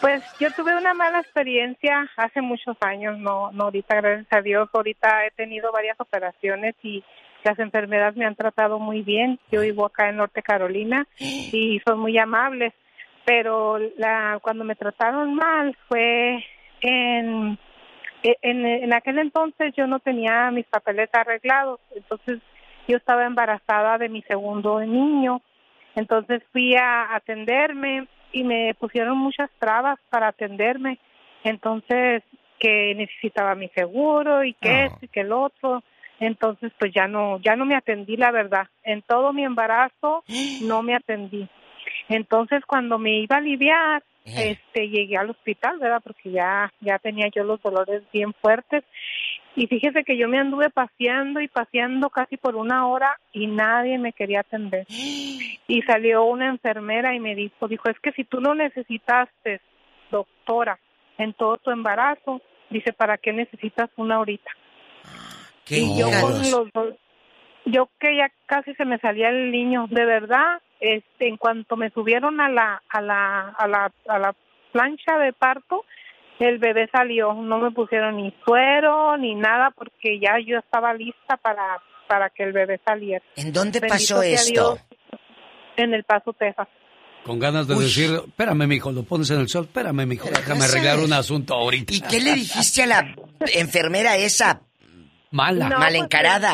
Pues 0.00 0.22
yo 0.40 0.50
tuve 0.52 0.74
una 0.76 0.94
mala 0.94 1.20
experiencia 1.20 2.08
hace 2.16 2.40
muchos 2.40 2.76
años, 2.80 3.18
no, 3.18 3.52
no 3.52 3.64
ahorita, 3.64 3.96
gracias 3.96 4.28
a 4.30 4.40
Dios. 4.40 4.68
Ahorita 4.72 5.26
he 5.26 5.30
tenido 5.32 5.72
varias 5.72 6.00
operaciones 6.00 6.74
y 6.82 7.04
las 7.44 7.58
enfermeras 7.58 8.16
me 8.16 8.24
han 8.24 8.34
tratado 8.34 8.78
muy 8.78 9.02
bien. 9.02 9.38
Yo 9.52 9.60
vivo 9.60 9.84
acá 9.84 10.08
en 10.08 10.16
Norte 10.16 10.42
Carolina 10.42 11.06
y 11.18 11.80
son 11.86 11.98
muy 12.00 12.16
amables, 12.16 12.72
pero 13.28 13.78
la, 13.98 14.38
cuando 14.40 14.64
me 14.64 14.74
trataron 14.74 15.34
mal 15.34 15.76
fue 15.86 16.42
en, 16.80 17.58
en, 18.22 18.66
en 18.66 18.94
aquel 18.94 19.18
entonces 19.18 19.74
yo 19.76 19.86
no 19.86 20.00
tenía 20.00 20.50
mis 20.50 20.64
papeles 20.64 21.10
arreglados, 21.12 21.78
entonces 21.94 22.40
yo 22.86 22.96
estaba 22.96 23.26
embarazada 23.26 23.98
de 23.98 24.08
mi 24.08 24.22
segundo 24.22 24.80
niño. 24.80 25.42
Entonces 25.94 26.42
fui 26.52 26.74
a 26.74 27.14
atenderme 27.14 28.08
y 28.32 28.44
me 28.44 28.74
pusieron 28.80 29.18
muchas 29.18 29.50
trabas 29.58 29.98
para 30.08 30.28
atenderme. 30.28 30.98
Entonces 31.44 32.22
que 32.58 32.94
necesitaba 32.94 33.54
mi 33.54 33.68
seguro 33.68 34.42
y 34.42 34.54
que 34.54 34.86
esto 34.86 35.00
y 35.02 35.08
que 35.08 35.20
el 35.20 35.32
otro. 35.32 35.82
Entonces 36.18 36.72
pues 36.78 36.94
ya 36.94 37.06
no 37.06 37.38
ya 37.40 37.56
no 37.56 37.66
me 37.66 37.76
atendí 37.76 38.16
la 38.16 38.30
verdad. 38.30 38.68
En 38.84 39.02
todo 39.02 39.34
mi 39.34 39.44
embarazo 39.44 40.24
no 40.62 40.82
me 40.82 40.94
atendí. 40.94 41.46
Entonces 42.08 42.64
cuando 42.66 42.98
me 42.98 43.20
iba 43.20 43.36
a 43.36 43.38
aliviar 43.38 44.02
este 44.36 44.88
llegué 44.88 45.16
al 45.16 45.30
hospital, 45.30 45.78
¿verdad? 45.78 46.02
Porque 46.04 46.30
ya 46.30 46.72
ya 46.80 46.98
tenía 46.98 47.28
yo 47.34 47.44
los 47.44 47.62
dolores 47.62 48.02
bien 48.12 48.34
fuertes 48.34 48.84
Y 49.56 49.66
fíjese 49.66 50.04
que 50.04 50.16
yo 50.16 50.28
me 50.28 50.38
anduve 50.38 50.70
paseando 50.70 51.40
y 51.40 51.48
paseando 51.48 52.10
casi 52.10 52.36
por 52.36 52.54
una 52.54 52.86
hora 52.86 53.18
y 53.32 53.46
nadie 53.46 53.98
me 53.98 54.12
quería 54.12 54.40
atender. 54.40 54.86
Y 55.70 55.82
salió 55.82 56.24
una 56.24 56.48
enfermera 56.48 57.14
y 57.14 57.20
me 57.20 57.34
dijo, 57.34 57.68
dijo, 57.68 57.90
es 57.90 58.00
que 58.00 58.12
si 58.12 58.24
tú 58.24 58.40
no 58.40 58.54
necesitaste, 58.54 59.60
doctora, 60.10 60.78
en 61.18 61.34
todo 61.34 61.58
tu 61.58 61.70
embarazo, 61.70 62.40
dice, 62.70 62.94
¿para 62.94 63.18
qué 63.18 63.34
necesitas 63.34 63.90
una 63.96 64.14
ahorita? 64.14 64.50
¿Qué 65.66 65.80
y 65.80 65.98
yo 65.98 66.06
con 66.22 66.38
los 66.50 66.94
yo 67.66 67.90
que 68.00 68.16
ya 68.16 68.30
casi 68.46 68.72
se 68.76 68.86
me 68.86 68.98
salía 68.98 69.28
el 69.28 69.50
niño, 69.50 69.86
de 69.90 70.06
verdad, 70.06 70.62
este, 70.80 71.28
en 71.28 71.36
cuanto 71.36 71.76
me 71.76 71.90
subieron 71.90 72.40
a 72.40 72.48
la, 72.48 72.82
a 72.88 73.00
la, 73.00 73.48
a 73.50 73.66
la, 73.66 73.92
a 74.08 74.18
la 74.18 74.34
plancha 74.72 75.18
de 75.18 75.32
parto, 75.32 75.84
el 76.38 76.58
bebé 76.58 76.88
salió, 76.92 77.34
no 77.34 77.58
me 77.58 77.70
pusieron 77.72 78.16
ni 78.16 78.32
suero 78.44 79.16
ni 79.16 79.34
nada 79.34 79.70
porque 79.76 80.20
ya 80.20 80.38
yo 80.44 80.58
estaba 80.58 80.94
lista 80.94 81.36
para, 81.36 81.80
para 82.06 82.30
que 82.30 82.44
el 82.44 82.52
bebé 82.52 82.80
saliera. 82.84 83.24
¿En 83.36 83.52
dónde 83.52 83.80
Bendito 83.80 83.94
pasó 83.94 84.22
esto? 84.22 84.52
Dios, 84.52 84.80
en 85.76 85.94
El 85.94 86.04
Paso, 86.04 86.32
Texas. 86.32 86.68
Con 87.24 87.38
ganas 87.38 87.66
de 87.66 87.74
decir, 87.74 88.10
espérame, 88.26 88.66
mijo, 88.66 88.90
lo 88.92 89.02
pones 89.02 89.30
en 89.30 89.40
el 89.40 89.48
sol, 89.48 89.64
espérame, 89.64 90.06
mijo, 90.06 90.28
déjame 90.28 90.64
arreglar 90.64 90.98
un 91.00 91.12
asunto 91.12 91.54
ahorita. 91.54 91.92
¿Y 91.92 92.00
qué 92.00 92.20
le 92.20 92.34
dijiste 92.34 92.84
a 92.84 92.86
la 92.86 93.14
enfermera 93.54 94.16
esa? 94.16 94.62
Mala. 95.30 95.68
No, 95.68 95.78
Mal 95.78 95.90
pues, 95.92 96.02
encarada. 96.04 96.52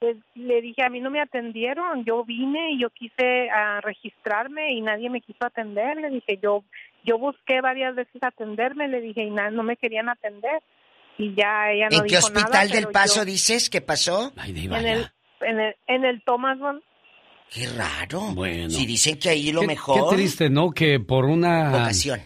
pues, 0.00 0.16
le 0.34 0.60
dije, 0.60 0.82
a 0.84 0.88
mí 0.90 1.00
no 1.00 1.10
me 1.10 1.20
atendieron, 1.20 2.04
yo 2.04 2.24
vine 2.24 2.72
y 2.72 2.80
yo 2.80 2.90
quise 2.90 3.48
ah, 3.50 3.80
registrarme 3.82 4.72
y 4.72 4.80
nadie 4.80 5.08
me 5.10 5.20
quiso 5.20 5.44
atender. 5.44 5.96
Le 5.98 6.10
dije, 6.10 6.38
yo 6.42 6.64
yo 7.04 7.16
busqué 7.18 7.60
varias 7.60 7.94
veces 7.94 8.20
atenderme, 8.22 8.88
le 8.88 9.00
dije, 9.00 9.22
y 9.22 9.30
na- 9.30 9.50
no 9.50 9.62
me 9.62 9.76
querían 9.76 10.08
atender. 10.08 10.62
Y 11.16 11.34
ya 11.34 11.70
ella 11.70 11.88
no 11.90 11.98
¿En 11.98 12.02
qué 12.04 12.16
dijo 12.16 12.26
hospital 12.26 12.50
nada, 12.52 12.66
del 12.66 12.88
Paso 12.88 13.20
yo- 13.20 13.24
dices 13.24 13.70
que 13.70 13.80
pasó? 13.80 14.32
en 14.46 14.56
el, 14.56 15.06
en 15.40 15.60
el, 15.60 15.74
en 15.86 16.04
el 16.04 16.22
Thomas. 16.24 16.58
Qué 17.50 17.66
raro. 17.68 18.20
Bueno. 18.34 18.68
Si 18.70 18.84
dicen 18.84 19.18
que 19.18 19.30
ahí 19.30 19.52
lo 19.52 19.62
Qué- 19.62 19.66
mejor. 19.68 20.10
Qué 20.10 20.16
triste, 20.16 20.50
¿no? 20.50 20.70
Que 20.70 21.00
por 21.00 21.24
una... 21.24 21.70
Vocación. 21.70 22.20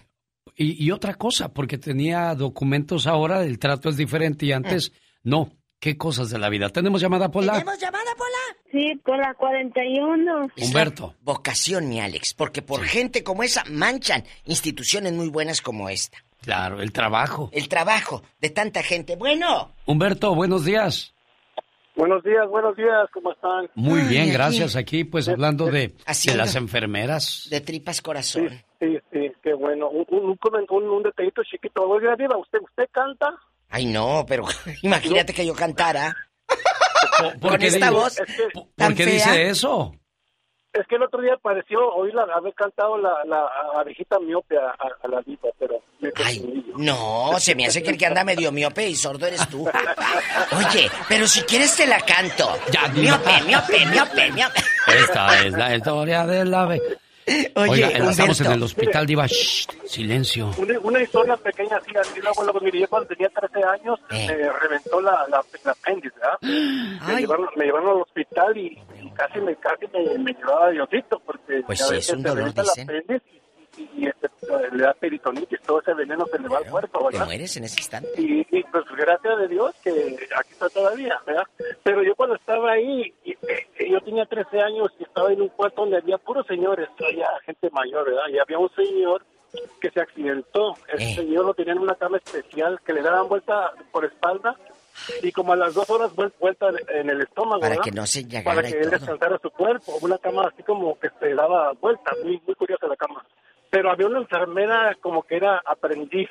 Y, 0.57 0.85
y 0.85 0.91
otra 0.91 1.15
cosa, 1.15 1.53
porque 1.55 1.79
tenía 1.79 2.35
documentos 2.35 3.07
ahora, 3.07 3.43
el 3.45 3.59
trato 3.59 3.89
es 3.89 3.97
diferente 3.97 4.45
y 4.47 4.53
antes 4.53 4.93
no. 5.23 5.53
Qué 5.83 5.99
cosas 5.99 6.31
de 6.31 6.39
la 6.39 6.49
vida. 6.49 6.69
¿Tenemos 6.69 7.01
llamada, 7.01 7.29
Pola? 7.29 7.55
llamada, 7.55 8.15
Pola? 8.17 8.57
Sí, 8.71 8.95
por 9.05 9.19
la 9.19 9.35
41. 9.35 10.47
Es 10.55 10.69
Humberto. 10.69 11.17
Vocación, 11.23 11.89
mi 11.89 11.99
Alex, 12.01 12.35
porque 12.35 12.63
por 12.63 12.85
gente 12.85 13.25
como 13.25 13.43
esa 13.43 13.65
manchan 13.69 14.23
instituciones 14.45 15.13
muy 15.13 15.29
buenas 15.29 15.61
como 15.61 15.89
esta. 15.89 16.19
Claro, 16.41 16.81
el 16.81 16.93
trabajo. 16.93 17.51
El 17.53 17.69
trabajo 17.69 18.23
de 18.41 18.51
tanta 18.51 18.85
gente. 18.85 19.17
Bueno, 19.17 19.73
Humberto, 19.87 20.33
buenos 20.37 20.65
días. 20.65 21.15
Buenos 21.97 22.23
días, 22.23 22.49
buenos 22.49 22.77
días, 22.77 23.11
¿cómo 23.13 23.33
están? 23.33 23.69
Muy 23.75 24.03
Ay, 24.03 24.09
bien, 24.09 24.23
aquí. 24.23 24.33
gracias. 24.35 24.77
Aquí, 24.77 25.03
pues, 25.03 25.29
hablando 25.29 25.65
de, 25.67 25.89
de 25.89 25.95
Haciendo- 26.07 26.45
las 26.45 26.55
enfermeras. 26.55 27.49
de 27.51 27.61
tripas 27.61 28.01
corazón. 28.01 28.49
Sí, 28.79 28.99
sí, 29.13 29.33
qué 29.43 29.53
bueno. 29.55 29.89
Un, 29.91 30.07
un, 30.11 30.25
un, 30.31 30.39
comen- 30.39 30.65
un- 30.71 30.89
un 30.89 31.03
detallito 31.03 31.43
chiquito. 31.43 31.83
Oiga, 31.89 32.15
Diva, 32.15 32.39
¿usted, 32.39 32.61
¿usted 32.61 32.85
canta? 32.93 33.27
Ay, 33.73 33.87
no, 33.87 34.25
pero 34.29 34.45
imagínate 34.83 35.33
que 35.35 35.45
yo 35.47 35.55
cantara. 35.55 36.15
¿Por 37.41 37.51
Con 37.53 37.59
qué 37.59 37.67
esta 37.69 37.89
digo- 37.89 38.01
voz. 38.03 38.17
¿Por 38.53 38.67
tan 38.77 38.95
qué 38.95 39.05
fea. 39.05 39.13
dice 39.15 39.49
eso? 39.49 39.95
Es 40.73 40.87
que 40.87 40.95
el 40.97 41.03
otro 41.03 41.21
día 41.21 41.37
pareció 41.43 41.79
oírla 41.95 42.23
haber 42.35 42.55
cantado 42.55 42.97
la, 42.97 43.13
la 43.27 43.47
abejita 43.79 44.19
miope 44.19 44.57
a, 44.57 45.07
la 45.09 45.21
diva, 45.21 45.51
pero... 45.59 45.75
me 46.01 46.11
confundí. 46.13 46.73
No, 46.77 47.33
se 47.39 47.55
me 47.55 47.67
hace 47.67 47.83
que 47.83 47.91
el 47.91 47.99
que 47.99 48.07
anda 48.07 48.25
medio 48.25 48.51
miope 48.53 48.89
y 48.89 48.95
sordo 48.95 49.27
eres 49.27 49.47
tú. 49.51 49.69
Oye, 49.69 50.91
pero 51.11 51.27
si 51.27 51.43
quieres 51.43 51.77
te 51.77 51.87
la 51.87 52.01
canto. 52.01 52.57
Ya, 52.71 52.89
miope, 52.89 53.43
miope, 53.47 53.85
miope, 53.85 54.31
miope. 54.33 54.61
Esta 54.87 55.45
es 55.45 55.53
la 55.53 55.77
historia 55.77 56.25
del 56.27 56.55
ave. 56.55 56.81
Oye, 57.27 57.53
Oiga, 57.85 57.89
estamos 58.11 58.41
en 58.41 58.53
el 58.53 58.63
hospital, 58.63 59.07
Diva. 59.07 59.27
Shh, 59.27 59.67
silencio. 59.87 60.51
Una, 60.59 60.79
una 60.81 61.03
historia 61.03 61.37
pequeña 61.37 61.77
así, 61.77 61.91
así 61.97 62.21
la 62.21 62.31
abuela, 62.31 62.53
pues 62.53 62.65
mire, 62.65 62.81
yo 62.81 62.89
cuando 62.89 63.09
tenía 63.09 63.29
13 63.29 63.65
años 63.65 64.01
Eh. 64.11 64.27
me 64.29 64.53
reventó 64.59 65.01
la, 65.01 65.27
la, 65.29 65.43
la 65.65 65.71
apéndice, 65.73 66.15
¿verdad? 66.17 66.39
Me 67.07 67.21
llevaron, 67.21 67.49
me 67.57 67.65
llevaron 67.65 67.89
al 67.91 68.03
hospital 68.03 68.57
y, 68.57 68.79
y 69.01 69.11
casi 69.11 69.41
me 69.41 69.55
casi 69.57 69.87
me, 69.93 70.19
me 70.19 70.33
llevaba 70.33 70.71
Diosito 70.71 71.21
porque 71.25 71.63
Pues 71.67 71.79
sí, 71.81 71.97
es 71.97 72.09
un 72.11 72.23
dolor, 72.23 72.53
dicen. 72.55 72.89
apéndice 72.91 73.23
y, 73.95 74.01
y, 74.01 74.05
y, 74.05 74.07
este, 74.07 74.29
le 74.73 74.83
da 74.83 74.95
peritonitis, 74.95 75.61
todo 75.63 75.81
ese 75.81 75.95
veneno 75.95 76.27
se 76.27 76.39
le 76.39 76.49
va 76.49 76.59
al 76.59 76.67
cuerpo, 76.71 76.99
Te 76.99 77.05
¿verdad? 77.15 77.27
mueres 77.27 77.57
en 77.57 77.65
ese 77.65 77.81
instante. 77.81 78.09
Y, 78.19 78.47
y, 78.51 78.63
pues 78.65 78.85
gracias 78.97 79.39
a 79.39 79.47
Dios 79.47 79.75
que 79.83 79.91
aquí 80.37 80.51
está 80.53 80.69
todavía, 80.69 81.21
¿verdad? 81.27 81.45
Pero 81.83 82.03
yo 82.03 82.15
cuando 82.15 82.37
estaba 82.37 82.73
ahí, 82.73 83.13
y, 83.25 83.33
eh, 83.33 83.89
yo 83.91 84.01
tenía 84.01 84.25
13 84.27 84.61
años 84.61 84.91
y 84.99 85.05
estaba 85.05 85.33
en 85.33 85.43
un 85.43 85.49
cuarto 85.49 85.83
donde 85.83 85.97
había 85.99 86.19
puros 86.19 86.47
señores, 86.47 86.89
había 87.07 87.29
gente 87.45 87.71
mayor, 87.71 88.05
¿verdad? 88.07 88.29
Y 88.31 88.39
había 88.39 88.59
un 88.59 88.71
señor 88.75 89.25
que 89.81 89.91
se 89.91 90.01
accidentó. 90.01 90.75
Ese 90.89 91.11
Eh. 91.11 91.15
señor 91.17 91.45
lo 91.45 91.55
tenía 91.55 91.73
en 91.75 91.81
una 91.81 91.95
cama 91.95 92.17
especial 92.17 92.81
que 92.87 92.93
le 92.95 93.03
daban 93.03 93.29
vuelta 93.29 93.73
por 93.91 94.05
espalda 94.05 94.57
y 95.23 95.31
como 95.33 95.53
a 95.53 95.57
las 95.57 95.75
dos 95.75 95.89
horas 95.91 96.11
vuel- 96.15 96.33
vuelta 96.41 96.69
en 96.89 97.11
el 97.11 97.21
estómago, 97.21 97.61
Para 97.61 97.77
que 97.77 97.91
no 97.91 98.07
se 98.07 98.25
Para 98.45 98.63
que 98.63 98.71
y 98.71 98.73
él 98.73 98.91
descansara 98.91 99.39
su 99.43 99.51
cuerpo. 99.51 99.99
Una 100.01 100.17
cama 100.19 100.49
así 100.53 100.63
como 100.63 100.99
que 100.99 101.09
se 101.21 101.35
daba 101.35 101.73
vuelta, 101.73 102.13
muy, 102.25 102.41
muy 102.47 102.55
curiosa 102.55 102.87
la 102.87 102.97
cama. 102.97 103.23
Pero 103.73 103.91
había 103.91 104.07
una 104.07 104.19
enfermera 104.19 104.95
como 105.01 105.23
que 105.23 105.37
era 105.37 105.63
aprendiz. 105.65 106.29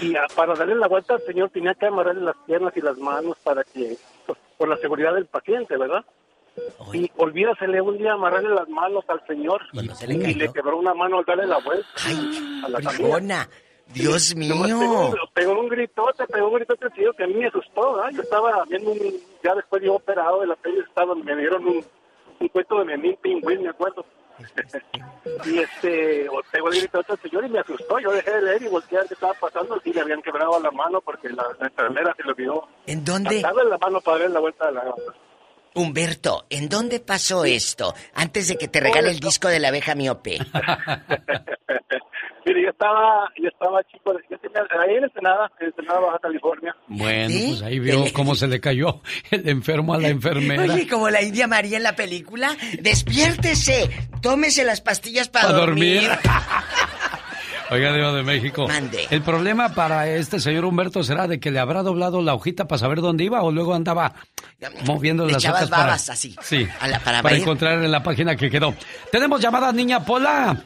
Y 0.00 0.16
a- 0.16 0.26
para 0.34 0.54
darle 0.54 0.74
la 0.74 0.88
vuelta 0.88 1.14
al 1.14 1.20
señor 1.22 1.50
tenía 1.50 1.72
que 1.74 1.86
amarrarle 1.86 2.20
las 2.22 2.36
piernas 2.46 2.76
y 2.76 2.80
las 2.80 2.98
manos 2.98 3.36
para 3.44 3.62
que, 3.62 3.96
pues, 4.26 4.36
por 4.58 4.68
la 4.68 4.76
seguridad 4.78 5.14
del 5.14 5.26
paciente, 5.26 5.76
¿verdad? 5.76 6.04
Y 6.92 7.08
olvídasele 7.16 7.80
un 7.80 7.96
día 7.96 8.14
amarrarle 8.14 8.48
las 8.50 8.68
manos 8.68 9.04
al 9.06 9.24
señor 9.28 9.62
se 9.94 10.08
le 10.08 10.14
y 10.30 10.34
le 10.34 10.52
quebró 10.52 10.76
una 10.78 10.94
mano 10.94 11.18
al 11.20 11.24
darle 11.24 11.46
la 11.46 11.58
vuelta 11.58 11.88
a 12.64 12.68
la. 12.68 12.80
Bribona, 12.90 13.48
Dios 13.94 14.34
mío. 14.34 14.54
Pegó, 14.80 15.16
pegó 15.32 15.60
un 15.60 15.68
gritote, 15.68 16.26
pegó 16.26 16.48
un 16.48 16.54
gritote 16.56 16.90
señor 16.90 17.14
que 17.14 17.22
a 17.22 17.26
mí 17.28 17.34
me 17.34 17.46
asustó, 17.46 17.94
¿verdad? 17.94 18.10
Yo 18.12 18.22
estaba 18.22 18.64
viendo 18.68 18.90
un, 18.90 18.98
ya 19.44 19.54
después 19.54 19.80
yo 19.84 19.94
operado 19.94 20.40
de 20.40 20.48
la 20.48 20.56
peli, 20.56 20.80
estaba, 20.80 21.14
me 21.14 21.36
dieron 21.36 21.64
un, 21.64 21.84
un 22.40 22.48
cuento 22.48 22.80
de 22.80 22.84
Memín 22.84 23.16
Pingüín, 23.22 23.62
me 23.62 23.68
acuerdo. 23.68 24.04
Y 25.44 25.58
este, 25.58 26.28
pegó 26.50 26.68
el 26.68 26.78
gritote 26.78 27.12
al 27.12 27.18
señor 27.20 27.44
y 27.44 27.48
me 27.48 27.58
asustó, 27.60 27.98
yo 27.98 28.12
dejé 28.12 28.30
de 28.30 28.42
leer 28.42 28.62
y 28.62 28.68
volteé 28.68 28.98
a 28.98 29.00
ver 29.00 29.08
qué 29.08 29.14
estaba 29.14 29.34
pasando, 29.34 29.80
y 29.84 29.92
le 29.92 30.00
habían 30.00 30.22
quebrado 30.22 30.60
la 30.60 30.70
mano 30.70 31.00
porque 31.00 31.28
la, 31.30 31.44
la 31.58 31.66
enfermera 31.66 32.14
se 32.16 32.22
le 32.22 32.30
olvidó. 32.30 32.68
¿En 32.86 33.04
dónde? 33.04 33.40
Darle 33.40 33.64
la 33.64 33.78
mano 33.78 34.00
para 34.00 34.18
darle 34.18 34.34
la 34.34 34.40
vuelta 34.40 34.68
a 34.68 34.70
la... 34.70 34.94
Humberto, 35.74 36.46
¿en 36.50 36.68
dónde 36.68 37.00
pasó 37.00 37.44
esto? 37.44 37.94
Antes 38.14 38.48
de 38.48 38.56
que 38.56 38.68
te 38.68 38.80
regale 38.80 39.10
el 39.10 39.20
disco 39.20 39.48
de 39.48 39.58
la 39.58 39.68
abeja 39.68 39.94
miope. 39.94 40.38
Mire, 42.46 42.62
yo 42.62 42.70
estaba, 42.70 43.28
yo 43.36 43.48
estaba 43.48 43.82
chico, 43.84 44.14
yo 44.30 44.38
tenía, 44.38 44.62
ahí 44.80 44.96
en 44.96 45.04
Ensenada, 45.04 45.50
en 45.60 45.66
Ensenada, 45.66 46.00
Baja 46.00 46.18
California. 46.20 46.74
Bueno, 46.86 47.34
pues 47.48 47.62
ahí 47.62 47.78
vio 47.78 48.04
cómo 48.14 48.34
se 48.34 48.46
le 48.48 48.58
cayó 48.58 49.02
el 49.30 49.46
enfermo 49.48 49.92
a 49.92 49.98
la 49.98 50.08
enfermera. 50.08 50.62
Oye, 50.62 50.88
como 50.88 51.10
la 51.10 51.20
India 51.20 51.46
María 51.46 51.76
en 51.76 51.82
la 51.82 51.94
película, 51.94 52.56
despiértese, 52.80 53.90
tómese 54.22 54.64
las 54.64 54.80
pastillas 54.80 55.28
para 55.28 55.50
a 55.50 55.52
dormir. 55.52 56.02
dormir. 56.02 56.18
Oiga, 57.70 57.92
Dios 57.94 58.14
de 58.14 58.22
México. 58.22 58.66
Mande. 58.66 59.06
El 59.10 59.22
problema 59.22 59.74
para 59.74 60.08
este 60.08 60.40
señor 60.40 60.64
Humberto 60.64 61.02
será 61.02 61.26
de 61.28 61.38
que 61.38 61.50
le 61.50 61.58
habrá 61.58 61.82
doblado 61.82 62.22
la 62.22 62.34
hojita 62.34 62.66
para 62.66 62.78
saber 62.78 63.00
dónde 63.00 63.24
iba 63.24 63.42
o 63.42 63.50
luego 63.52 63.74
andaba 63.74 64.14
moviendo 64.86 65.26
Le 65.26 65.32
las 65.32 65.44
hojas 65.44 65.68
para, 65.68 65.82
babas 65.84 66.08
así, 66.10 66.34
sí, 66.42 66.66
a 66.80 66.88
la- 66.88 66.98
para 67.00 67.22
para 67.22 67.36
encontrar 67.36 67.82
en 67.84 67.90
la 67.92 68.02
página 68.02 68.36
que 68.36 68.50
quedó. 68.50 68.74
Tenemos 69.12 69.40
llamada 69.40 69.70
niña 69.72 70.04
Pola. 70.04 70.56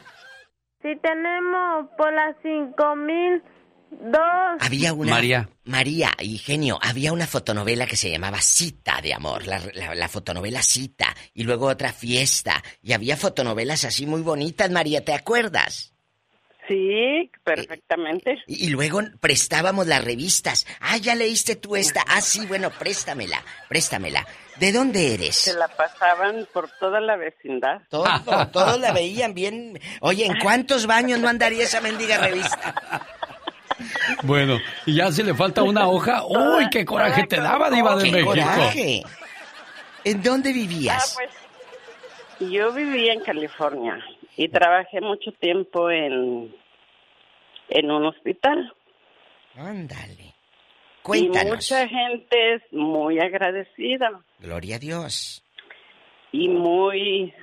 Sí, 0.81 0.89
tenemos 1.01 1.87
por 1.97 2.13
las 2.13 2.35
5002. 2.41 4.21
Había 4.59 4.93
una. 4.93 5.11
María. 5.11 5.49
María 5.65 6.11
y 6.19 6.37
genio, 6.37 6.77
había 6.81 7.13
una 7.13 7.27
fotonovela 7.27 7.85
que 7.85 7.95
se 7.95 8.09
llamaba 8.11 8.41
Cita 8.41 8.99
de 9.01 9.13
Amor, 9.13 9.45
la, 9.47 9.61
la- 9.73 9.95
la 9.95 10.07
fotonovela 10.09 10.61
Cita, 10.61 11.15
y 11.33 11.43
luego 11.43 11.67
otra 11.67 11.93
fiesta, 11.93 12.61
y 12.81 12.93
había 12.93 13.15
fotonovelas 13.17 13.83
así 13.85 14.05
muy 14.05 14.21
bonitas, 14.21 14.69
María, 14.71 15.03
¿te 15.05 15.13
acuerdas? 15.13 15.92
Sí, 16.67 17.29
perfectamente. 17.43 18.37
Y, 18.47 18.67
y 18.67 18.69
luego 18.69 19.01
prestábamos 19.19 19.85
las 19.87 20.03
revistas. 20.03 20.65
Ah, 20.79 20.97
ya 20.97 21.13
leíste 21.15 21.55
tú 21.57 21.75
esta. 21.75 22.03
Ah, 22.07 22.21
sí, 22.21 22.45
bueno, 22.45 22.69
préstamela, 22.69 23.43
préstamela. 23.67 24.25
¿De 24.57 24.71
dónde 24.71 25.13
eres? 25.13 25.35
Se 25.35 25.53
la 25.55 25.67
pasaban 25.67 26.47
por 26.53 26.69
toda 26.79 27.01
la 27.01 27.17
vecindad. 27.17 27.81
Todo, 27.89 28.05
todos 28.51 28.79
la 28.79 28.93
veían 28.93 29.33
bien. 29.33 29.79
Oye, 30.01 30.25
¿en 30.25 30.39
cuántos 30.39 30.85
baños 30.87 31.19
no 31.19 31.27
andaría 31.27 31.63
esa 31.63 31.81
mendiga 31.81 32.17
revista? 32.19 32.73
Bueno, 34.21 34.59
y 34.85 34.95
ya 34.95 35.11
si 35.11 35.23
le 35.23 35.33
falta 35.33 35.63
una 35.63 35.87
hoja, 35.87 36.23
uy, 36.27 36.69
qué 36.69 36.85
coraje 36.85 37.25
te 37.27 37.37
daba, 37.37 37.69
Diva 37.69 37.95
de 37.97 38.03
¡Qué 38.05 38.11
México. 38.11 38.29
coraje! 38.29 39.03
¿En 40.05 40.21
dónde 40.21 40.49
Ah, 40.51 40.53
vivías? 40.53 41.15
pues, 41.15 42.51
yo 42.51 42.71
vivía 42.73 43.13
en 43.13 43.21
California 43.21 43.97
y 44.37 44.49
trabajé 44.49 45.01
mucho 45.01 45.31
tiempo 45.33 45.89
en, 45.89 46.53
en 47.69 47.91
un 47.91 48.05
hospital. 48.05 48.73
Ándale. 49.55 50.33
Cuéntanos. 51.03 51.45
Y 51.45 51.49
mucha 51.49 51.87
gente 51.87 52.53
es 52.55 52.61
muy 52.71 53.19
agradecida 53.19 54.21
Gloria 54.39 54.77
a 54.77 54.79
Dios. 54.79 55.43
y 56.31 56.47
muy 56.47 57.33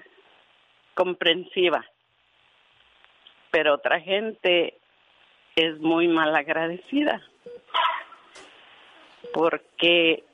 comprensiva. 0.95 1.85
Pero 3.51 3.75
otra 3.75 4.01
gente 4.01 4.79
es 5.57 5.79
muy 5.81 6.09
mal 6.09 6.35
agradecida. 6.35 7.21
Porque 9.33 10.25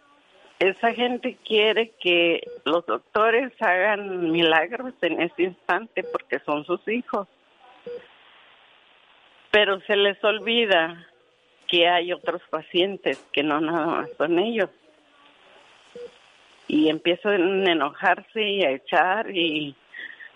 esa 0.59 0.93
gente 0.95 1.37
quiere 1.45 1.91
que 2.01 2.41
los 2.65 2.87
doctores 2.87 3.53
hagan 3.61 4.31
milagros 4.31 4.95
en 5.03 5.20
ese 5.20 5.43
instante 5.45 6.03
porque 6.03 6.39
son 6.41 6.65
sus 6.65 6.87
hijos. 6.89 7.28
Pero 9.51 9.81
se 9.81 9.97
les 9.97 10.23
olvida 10.24 11.07
que 11.69 11.89
hay 11.89 12.12
otros 12.12 12.43
pacientes 12.49 13.19
que 13.33 13.43
no 13.43 13.61
nada 13.61 13.87
más 13.87 14.11
son 14.16 14.39
ellos. 14.39 14.70
Y 16.69 16.89
empiezan 16.89 17.66
a 17.66 17.73
enojarse 17.73 18.43
y 18.43 18.65
a 18.65 18.70
echar 18.70 19.31
y 19.31 19.74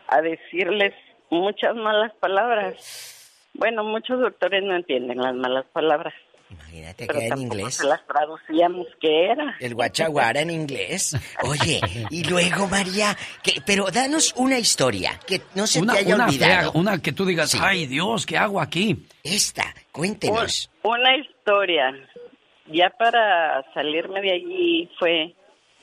a 0.06 0.20
decirles 0.20 0.94
muchas 1.30 1.74
malas 1.74 2.12
palabras. 2.14 3.48
Bueno, 3.55 3.84
muchos 3.84 4.20
doctores 4.20 4.62
no 4.62 4.76
entienden 4.76 5.18
las 5.18 5.34
malas 5.34 5.64
palabras. 5.72 6.14
Imagínate 6.51 7.06
Pero 7.06 7.18
que 7.18 7.24
en 7.27 7.31
tampoco 7.31 7.55
inglés. 7.59 7.74
se 7.77 7.86
las 7.86 8.06
traducíamos 8.06 8.86
que 9.01 9.27
era. 9.27 9.56
El 9.60 9.74
guachaguara 9.74 10.40
en 10.40 10.51
inglés. 10.51 11.16
Oye, 11.44 11.81
y 12.10 12.24
luego 12.24 12.66
María, 12.66 13.16
que, 13.43 13.60
pero 13.64 13.90
danos 13.90 14.35
una 14.36 14.59
historia 14.59 15.18
que 15.27 15.40
no 15.55 15.66
se 15.66 15.81
Una, 15.81 15.93
te 15.94 16.01
haya 16.01 16.14
una 16.16 16.27
olvidado. 16.27 16.72
fea, 16.72 16.81
una 16.81 16.98
que 17.01 17.12
tú 17.12 17.24
digas, 17.24 17.56
ay 17.60 17.86
Dios, 17.86 18.27
¿qué 18.27 18.36
hago 18.36 18.60
aquí? 18.60 19.06
Esta, 19.22 19.64
cuéntenos. 19.93 20.70
Una 20.82 21.16
historia, 21.16 21.94
ya 22.66 22.90
para 22.90 23.64
salirme 23.74 24.20
de 24.20 24.32
allí, 24.32 24.90
fue 24.98 25.35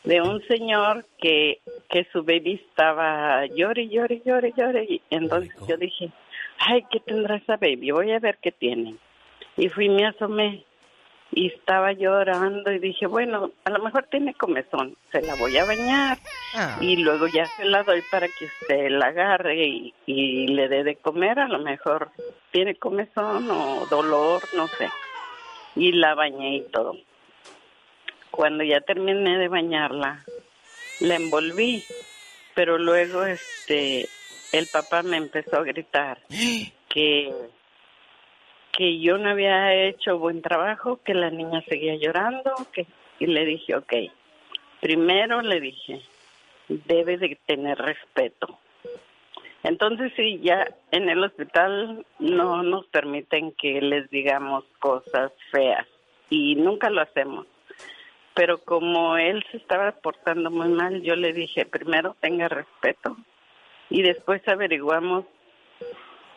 de 0.03 0.21
un 0.21 0.41
señor 0.47 1.05
que, 1.19 1.59
que 1.89 2.05
su 2.11 2.23
baby 2.23 2.61
estaba 2.69 3.45
llore, 3.47 3.87
llore, 3.89 4.21
llore, 4.25 4.53
llore. 4.57 4.83
Y 4.89 5.01
entonces 5.09 5.51
yo 5.67 5.75
dije, 5.77 6.09
ay, 6.59 6.83
¿qué 6.91 6.99
tendrá 6.99 7.37
esa 7.37 7.57
baby? 7.57 7.91
Voy 7.91 8.11
a 8.11 8.19
ver 8.19 8.37
qué 8.41 8.51
tiene. 8.51 8.95
Y 9.57 9.69
fui, 9.69 9.89
me 9.89 10.05
asomé 10.05 10.63
y 11.31 11.47
estaba 11.47 11.91
llorando 11.91 12.71
y 12.71 12.79
dije, 12.79 13.05
bueno, 13.05 13.51
a 13.65 13.69
lo 13.69 13.83
mejor 13.83 14.07
tiene 14.09 14.33
comezón, 14.33 14.95
se 15.11 15.21
la 15.21 15.35
voy 15.35 15.57
a 15.57 15.65
bañar 15.65 16.17
y 16.79 16.97
luego 16.97 17.27
ya 17.27 17.45
se 17.45 17.65
la 17.65 17.83
doy 17.83 18.01
para 18.09 18.27
que 18.27 18.45
usted 18.45 18.89
la 18.89 19.07
agarre 19.07 19.65
y, 19.65 19.93
y 20.05 20.47
le 20.47 20.69
dé 20.69 20.83
de 20.83 20.95
comer, 20.95 21.39
a 21.39 21.47
lo 21.47 21.59
mejor 21.59 22.11
tiene 22.51 22.75
comezón 22.75 23.49
o 23.51 23.85
dolor, 23.89 24.41
no 24.55 24.67
sé. 24.67 24.89
Y 25.75 25.91
la 25.91 26.15
bañé 26.15 26.57
y 26.57 26.61
todo. 26.71 26.95
Cuando 28.31 28.63
ya 28.63 28.81
terminé 28.81 29.37
de 29.37 29.47
bañarla, 29.47 30.23
la 31.01 31.15
envolví, 31.15 31.83
pero 32.55 32.77
luego 32.77 33.25
este 33.25 34.07
el 34.53 34.67
papá 34.67 35.03
me 35.03 35.17
empezó 35.17 35.57
a 35.57 35.63
gritar 35.63 36.19
que 36.89 37.33
que 38.77 38.99
yo 38.99 39.17
no 39.17 39.31
había 39.31 39.73
hecho 39.73 40.19
buen 40.19 40.43
trabajo, 40.43 40.99
que 41.03 41.15
la 41.15 41.31
niña 41.31 41.63
seguía 41.67 41.95
llorando, 41.95 42.53
que 42.71 42.85
y 43.19 43.25
le 43.25 43.43
dije, 43.43 43.75
ok, 43.75 43.93
primero 44.79 45.41
le 45.41 45.59
dije, 45.59 45.99
debe 46.67 47.17
de 47.17 47.39
tener 47.47 47.75
respeto. 47.79 48.59
Entonces 49.63 50.13
sí, 50.15 50.39
ya 50.43 50.67
en 50.91 51.09
el 51.09 51.23
hospital 51.23 52.05
no 52.19 52.61
nos 52.61 52.85
permiten 52.85 53.51
que 53.53 53.81
les 53.81 54.07
digamos 54.11 54.63
cosas 54.77 55.31
feas 55.49 55.87
y 56.29 56.55
nunca 56.55 56.91
lo 56.91 57.01
hacemos. 57.01 57.47
Pero 58.35 58.59
como 58.59 59.17
él 59.17 59.43
se 59.49 59.57
estaba 59.57 59.91
portando 59.93 60.51
muy 60.51 60.69
mal, 60.69 61.01
yo 61.01 61.15
le 61.15 61.33
dije, 61.33 61.65
primero 61.65 62.15
tenga 62.19 62.47
respeto 62.47 63.17
y 63.89 64.03
después 64.03 64.47
averiguamos 64.47 65.25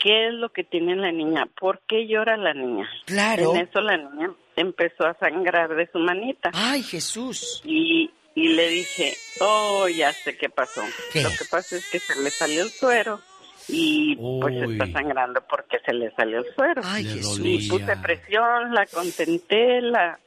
qué 0.01 0.29
es 0.29 0.35
lo 0.35 0.49
que 0.51 0.65
tiene 0.65 0.97
la 0.97 1.13
niña, 1.13 1.47
por 1.59 1.81
qué 1.87 2.07
llora 2.07 2.37
la 2.37 2.55
niña. 2.55 2.89
Claro. 3.05 3.55
En 3.55 3.69
eso 3.69 3.81
la 3.81 3.97
niña 3.97 4.33
empezó 4.57 5.07
a 5.07 5.15
sangrar 5.15 5.75
de 5.77 5.89
su 5.93 5.99
manita. 5.99 6.51
Ay, 6.53 6.83
Jesús. 6.83 7.63
Y, 7.65 8.11
y 8.35 8.49
le 8.49 8.69
dije, 8.69 9.15
oh, 9.41 9.87
ya 9.89 10.13
sé 10.13 10.37
qué 10.37 10.49
pasó. 10.49 10.83
¿Qué? 11.13 11.23
Lo 11.23 11.31
que 11.31 11.45
pasa 11.51 11.77
es 11.77 11.89
que 11.91 11.99
se 11.99 12.21
le 12.21 12.31
salió 12.31 12.63
el 12.63 12.71
suero 12.71 13.21
y 13.69 14.17
pues 14.17 14.67
Uy. 14.67 14.73
está 14.73 14.87
sangrando 14.91 15.41
porque 15.49 15.79
se 15.85 15.93
le 15.93 16.11
salió 16.13 16.39
el 16.39 16.55
suero. 16.55 16.83
Ay, 16.85 17.05
Le 17.05 17.11
Jesús. 17.15 17.41
Y 17.45 17.69
puse 17.69 17.97
presión, 17.99 18.75
la 18.75 18.87
contenté, 18.87 19.81
la, 19.83 20.19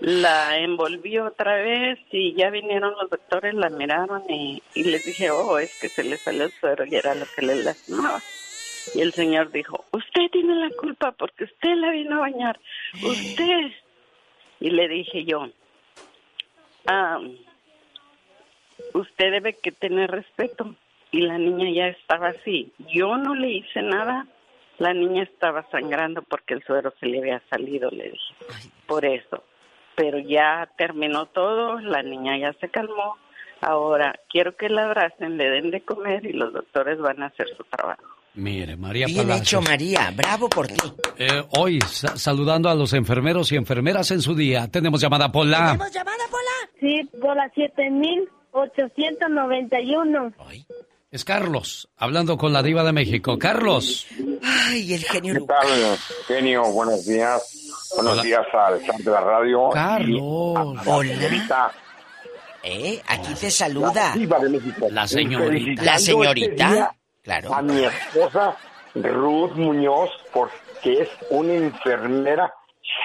la 0.00 0.58
envolví 0.58 1.18
otra 1.18 1.56
vez 1.56 1.98
y 2.10 2.34
ya 2.34 2.50
vinieron 2.50 2.92
los 3.00 3.10
doctores, 3.10 3.54
la 3.54 3.68
miraron 3.68 4.22
y, 4.28 4.62
y 4.74 4.84
les 4.84 5.04
dije, 5.04 5.30
oh, 5.30 5.58
es 5.58 5.78
que 5.78 5.88
se 5.88 6.02
le 6.04 6.16
salió 6.16 6.44
el 6.44 6.52
suero 6.52 6.84
y 6.86 6.94
era 6.94 7.14
lo 7.14 7.26
que 7.36 7.42
le 7.42 7.56
lastimaba. 7.62 8.20
Y 8.94 9.02
el 9.02 9.12
señor 9.12 9.52
dijo, 9.52 9.84
usted 9.92 10.30
tiene 10.32 10.54
la 10.54 10.70
culpa 10.70 11.12
porque 11.12 11.44
usted 11.44 11.76
la 11.76 11.90
vino 11.90 12.16
a 12.16 12.20
bañar, 12.20 12.58
usted. 13.02 13.72
Y 14.60 14.70
le 14.70 14.88
dije 14.88 15.24
yo, 15.24 15.48
ah, 16.86 17.20
usted 18.94 19.30
debe 19.30 19.54
que 19.54 19.72
tener 19.72 20.10
respeto. 20.10 20.74
Y 21.12 21.22
la 21.22 21.38
niña 21.38 21.70
ya 21.70 21.88
estaba 21.88 22.28
así. 22.28 22.72
Yo 22.94 23.16
no 23.16 23.34
le 23.34 23.48
hice 23.48 23.82
nada. 23.82 24.26
La 24.78 24.94
niña 24.94 25.24
estaba 25.24 25.68
sangrando 25.70 26.22
porque 26.22 26.54
el 26.54 26.62
suero 26.62 26.94
se 27.00 27.06
le 27.06 27.18
había 27.18 27.42
salido, 27.50 27.90
le 27.90 28.10
dije. 28.10 28.34
Por 28.86 29.04
eso. 29.04 29.44
Pero 29.94 30.18
ya 30.18 30.70
terminó 30.78 31.26
todo, 31.26 31.80
la 31.80 32.02
niña 32.02 32.38
ya 32.38 32.52
se 32.54 32.68
calmó. 32.68 33.18
Ahora 33.60 34.18
quiero 34.30 34.56
que 34.56 34.70
la 34.70 34.86
abracen, 34.86 35.36
le 35.36 35.50
den 35.50 35.70
de 35.70 35.82
comer 35.82 36.24
y 36.24 36.32
los 36.32 36.52
doctores 36.52 36.98
van 36.98 37.22
a 37.22 37.26
hacer 37.26 37.48
su 37.56 37.64
trabajo. 37.64 38.19
Mire, 38.34 38.76
María 38.76 39.06
Bien 39.06 39.22
Palacios. 39.26 39.48
hecho, 39.48 39.60
María. 39.62 40.12
Bravo 40.14 40.48
por 40.48 40.68
ti. 40.68 40.74
Eh, 41.18 41.42
hoy, 41.58 41.80
sa- 41.86 42.16
saludando 42.16 42.68
a 42.70 42.74
los 42.74 42.92
enfermeros 42.92 43.50
y 43.52 43.56
enfermeras 43.56 44.10
en 44.12 44.22
su 44.22 44.34
día. 44.36 44.68
Tenemos 44.68 45.00
llamada 45.00 45.32
Pola. 45.32 45.76
llamada, 45.92 46.24
Pola? 46.30 46.70
Sí, 46.80 47.10
por 47.20 47.34
la 47.36 47.50
7891. 47.54 50.32
Es 51.10 51.24
Carlos, 51.24 51.88
hablando 51.96 52.38
con 52.38 52.52
la 52.52 52.62
diva 52.62 52.84
de 52.84 52.92
México. 52.92 53.36
Carlos. 53.36 54.06
Ay, 54.44 54.94
el 54.94 55.02
genio 55.04 55.34
¿Qué 55.34 55.40
tal, 55.40 55.66
genio? 56.28 56.70
Buenos 56.72 57.04
días. 57.04 57.42
Buenos 57.96 58.12
Hola. 58.12 58.22
días 58.22 58.46
al 58.52 58.80
chat 58.86 58.96
de 58.98 59.10
la 59.10 59.20
radio. 59.20 59.70
Carlos. 59.70 60.20
Hola. 60.86 61.14
Señorita, 61.14 61.72
Eh, 62.62 63.02
aquí 63.08 63.34
te 63.34 63.50
saluda. 63.50 64.10
la 64.10 64.14
diva 64.16 64.38
de 64.38 64.48
México. 64.50 64.86
La 64.90 65.08
señorita. 65.08 65.82
La 65.82 65.96
este 65.96 66.12
señorita. 66.12 66.94
A 67.26 67.60
mi 67.60 67.84
esposa 67.84 68.56
Ruth 68.94 69.52
Muñoz, 69.52 70.10
porque 70.32 71.02
es 71.02 71.08
una 71.28 71.52
enfermera 71.52 72.54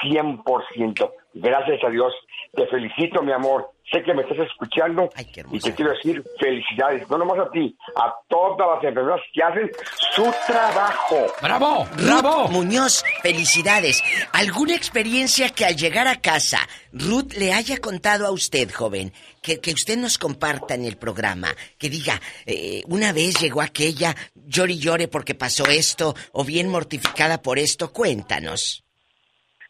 100%. 0.03 1.11
Gracias 1.33 1.83
a 1.83 1.89
Dios. 1.89 2.13
Te 2.53 2.65
felicito, 2.67 3.21
mi 3.21 3.33
amor. 3.33 3.71
Sé 3.91 4.01
que 4.03 4.13
me 4.15 4.23
estás 4.23 4.39
escuchando 4.39 5.09
Ay, 5.15 5.25
qué 5.25 5.43
y 5.51 5.59
te 5.59 5.75
quiero 5.75 5.91
decir 5.91 6.23
felicidades. 6.39 7.07
No 7.09 7.19
nomás 7.19 7.39
a 7.39 7.51
ti, 7.51 7.77
a 7.95 8.13
todas 8.27 8.67
las 8.75 8.83
enfermeras 8.83 9.21
que 9.31 9.43
hacen 9.43 9.71
su 10.11 10.33
trabajo. 10.47 11.27
¡Bravo! 11.41 11.85
Ruth 11.91 12.03
¡Bravo! 12.03 12.47
Muñoz, 12.49 13.03
felicidades. 13.21 14.03
¿Alguna 14.33 14.75
experiencia 14.75 15.49
que 15.49 15.65
al 15.65 15.75
llegar 15.75 16.07
a 16.07 16.19
casa 16.19 16.59
Ruth 16.91 17.33
le 17.37 17.53
haya 17.53 17.77
contado 17.77 18.25
a 18.25 18.31
usted, 18.31 18.71
joven, 18.71 19.13
que, 19.41 19.59
que 19.59 19.73
usted 19.73 19.97
nos 19.97 20.17
comparta 20.17 20.73
en 20.73 20.85
el 20.85 20.97
programa? 20.97 21.49
Que 21.77 21.89
diga, 21.89 22.19
eh, 22.47 22.81
una 22.87 23.13
vez 23.13 23.39
llegó 23.39 23.61
aquella, 23.61 24.15
llore 24.33 24.73
y 24.73 24.79
llore 24.79 25.07
porque 25.07 25.35
pasó 25.35 25.65
esto, 25.67 26.15
o 26.31 26.43
bien 26.43 26.69
mortificada 26.69 27.41
por 27.41 27.59
esto, 27.59 27.93
cuéntanos. 27.93 28.84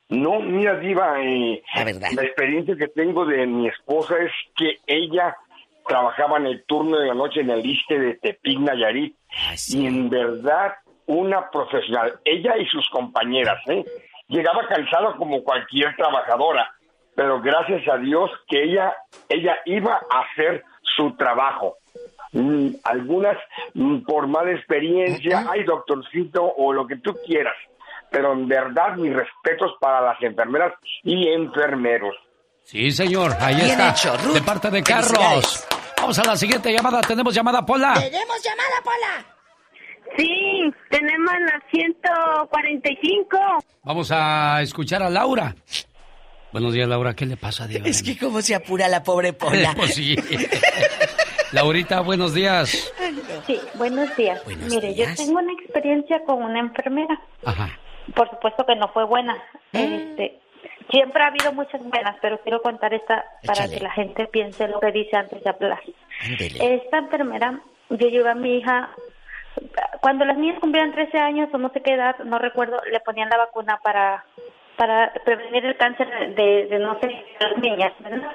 No, 0.09 0.39
mira, 0.39 0.77
Diva, 0.79 1.19
eh, 1.21 1.63
La 1.75 1.83
verdad. 1.83 2.09
la 2.15 2.23
experiencia 2.23 2.75
que 2.75 2.87
tengo 2.89 3.25
de 3.25 3.45
mi 3.47 3.67
esposa 3.67 4.15
es 4.19 4.31
que 4.55 4.77
ella 4.85 5.35
trabajaba 5.87 6.37
en 6.37 6.47
el 6.47 6.63
turno 6.65 6.97
de 6.97 7.07
la 7.07 7.13
noche 7.13 7.41
en 7.41 7.49
el 7.49 7.65
ISTE 7.65 7.99
de 7.99 8.13
Tepic, 8.15 8.59
Nayarit, 8.59 9.15
Ah, 9.31 9.55
sí. 9.57 9.81
y 9.83 9.87
en 9.87 10.09
verdad 10.09 10.73
una 11.07 11.49
profesional, 11.49 12.19
ella 12.23 12.57
y 12.57 12.65
sus 12.67 12.87
compañeras, 12.89 13.57
¿eh? 13.67 13.83
Llegaba 14.27 14.67
cansada 14.67 15.15
como 15.17 15.43
cualquier 15.43 15.95
trabajadora, 15.95 16.71
pero 17.15 17.39
gracias 17.41 17.87
a 17.87 17.97
Dios 17.97 18.31
que 18.47 18.63
ella, 18.63 18.93
ella 19.29 19.57
iba 19.65 19.93
a 20.09 20.19
hacer 20.21 20.63
su 20.95 21.15
trabajo. 21.15 21.77
Mm, 22.31 22.69
algunas 22.83 23.37
mm, 23.75 23.99
por 24.01 24.27
mala 24.27 24.51
experiencia, 24.51 25.45
ay 25.49 25.63
doctorcito 25.63 26.43
o 26.43 26.73
lo 26.73 26.85
que 26.87 26.97
tú 26.97 27.15
quieras, 27.25 27.55
pero 28.15 28.31
en 28.31 28.47
verdad 28.47 28.95
mis 28.95 29.13
respetos 29.13 29.73
para 29.81 29.99
las 29.99 30.21
enfermeras 30.21 30.71
y 31.03 31.27
enfermeros. 31.27 32.15
Sí, 32.63 32.89
señor, 32.89 33.33
ahí 33.41 33.55
Bien 33.55 33.71
está. 33.71 33.89
hecho, 33.89 34.15
Ruth. 34.23 34.33
De 34.35 34.41
parte 34.41 34.71
de 34.71 34.81
Carlos. 34.81 35.67
Vamos 35.97 36.17
a 36.19 36.23
la 36.23 36.37
siguiente 36.37 36.71
llamada. 36.71 37.01
Tenemos 37.01 37.35
llamada 37.35 37.65
Pola. 37.65 37.93
¿Tenemos 37.95 38.41
llamada, 38.41 38.81
Pola? 38.85 39.25
Sí, 40.17 40.73
tenemos 40.89 41.33
la 41.41 41.61
145. 41.69 43.37
Vamos 43.83 44.09
a 44.13 44.61
escuchar 44.61 45.03
a 45.03 45.09
Laura. 45.09 45.53
Buenos 46.53 46.73
días, 46.73 46.87
Laura. 46.87 47.13
¿Qué 47.15 47.25
le 47.25 47.35
pasa, 47.35 47.67
Diego? 47.67 47.85
Es 47.85 48.01
que 48.01 48.17
cómo 48.17 48.41
se 48.41 48.55
apura 48.55 48.87
la 48.87 49.03
pobre 49.03 49.33
Pola. 49.33 49.73
pues 49.75 49.93
sí. 49.93 50.15
Laurita, 51.51 51.99
buenos 51.99 52.33
días. 52.33 52.93
Sí, 53.45 53.59
buenos 53.73 54.15
días. 54.15 54.41
Mire, 54.47 54.95
yo 54.95 55.05
tengo 55.15 55.39
una 55.39 55.51
experiencia 55.51 56.23
con 56.25 56.43
una 56.43 56.59
enfermera. 56.61 57.19
Ajá. 57.43 57.77
Por 58.13 58.29
supuesto 58.29 58.65
que 58.65 58.75
no 58.75 58.87
fue 58.89 59.05
buena. 59.05 59.37
Este, 59.73 60.39
siempre 60.89 61.23
ha 61.23 61.27
habido 61.27 61.51
muchas 61.53 61.81
buenas, 61.83 62.15
pero 62.21 62.39
quiero 62.39 62.61
contar 62.61 62.93
esta 62.93 63.25
para 63.45 63.67
que 63.67 63.79
la 63.79 63.91
gente 63.91 64.27
piense 64.27 64.67
lo 64.67 64.79
que 64.79 64.91
dice 64.91 65.15
antes 65.17 65.43
de 65.43 65.49
hablar. 65.49 65.81
Esta 66.39 66.97
enfermera, 66.97 67.59
yo 67.89 68.07
llevé 68.07 68.29
a 68.29 68.35
mi 68.35 68.57
hija, 68.57 68.89
cuando 70.01 70.25
las 70.25 70.37
niñas 70.37 70.59
cumplían 70.59 70.91
13 70.91 71.17
años 71.17 71.49
o 71.53 71.57
no 71.57 71.69
sé 71.69 71.81
qué 71.81 71.93
edad, 71.93 72.17
no 72.19 72.37
recuerdo, 72.39 72.77
le 72.91 72.99
ponían 72.99 73.29
la 73.29 73.37
vacuna 73.37 73.79
para 73.83 74.23
para 74.77 75.13
prevenir 75.23 75.65
el 75.65 75.77
cáncer 75.77 76.35
de, 76.35 76.67
de 76.67 76.79
no 76.79 76.99
sé, 76.99 77.09
las 77.39 77.57
niñas, 77.57 77.93
¿verdad? 77.99 78.31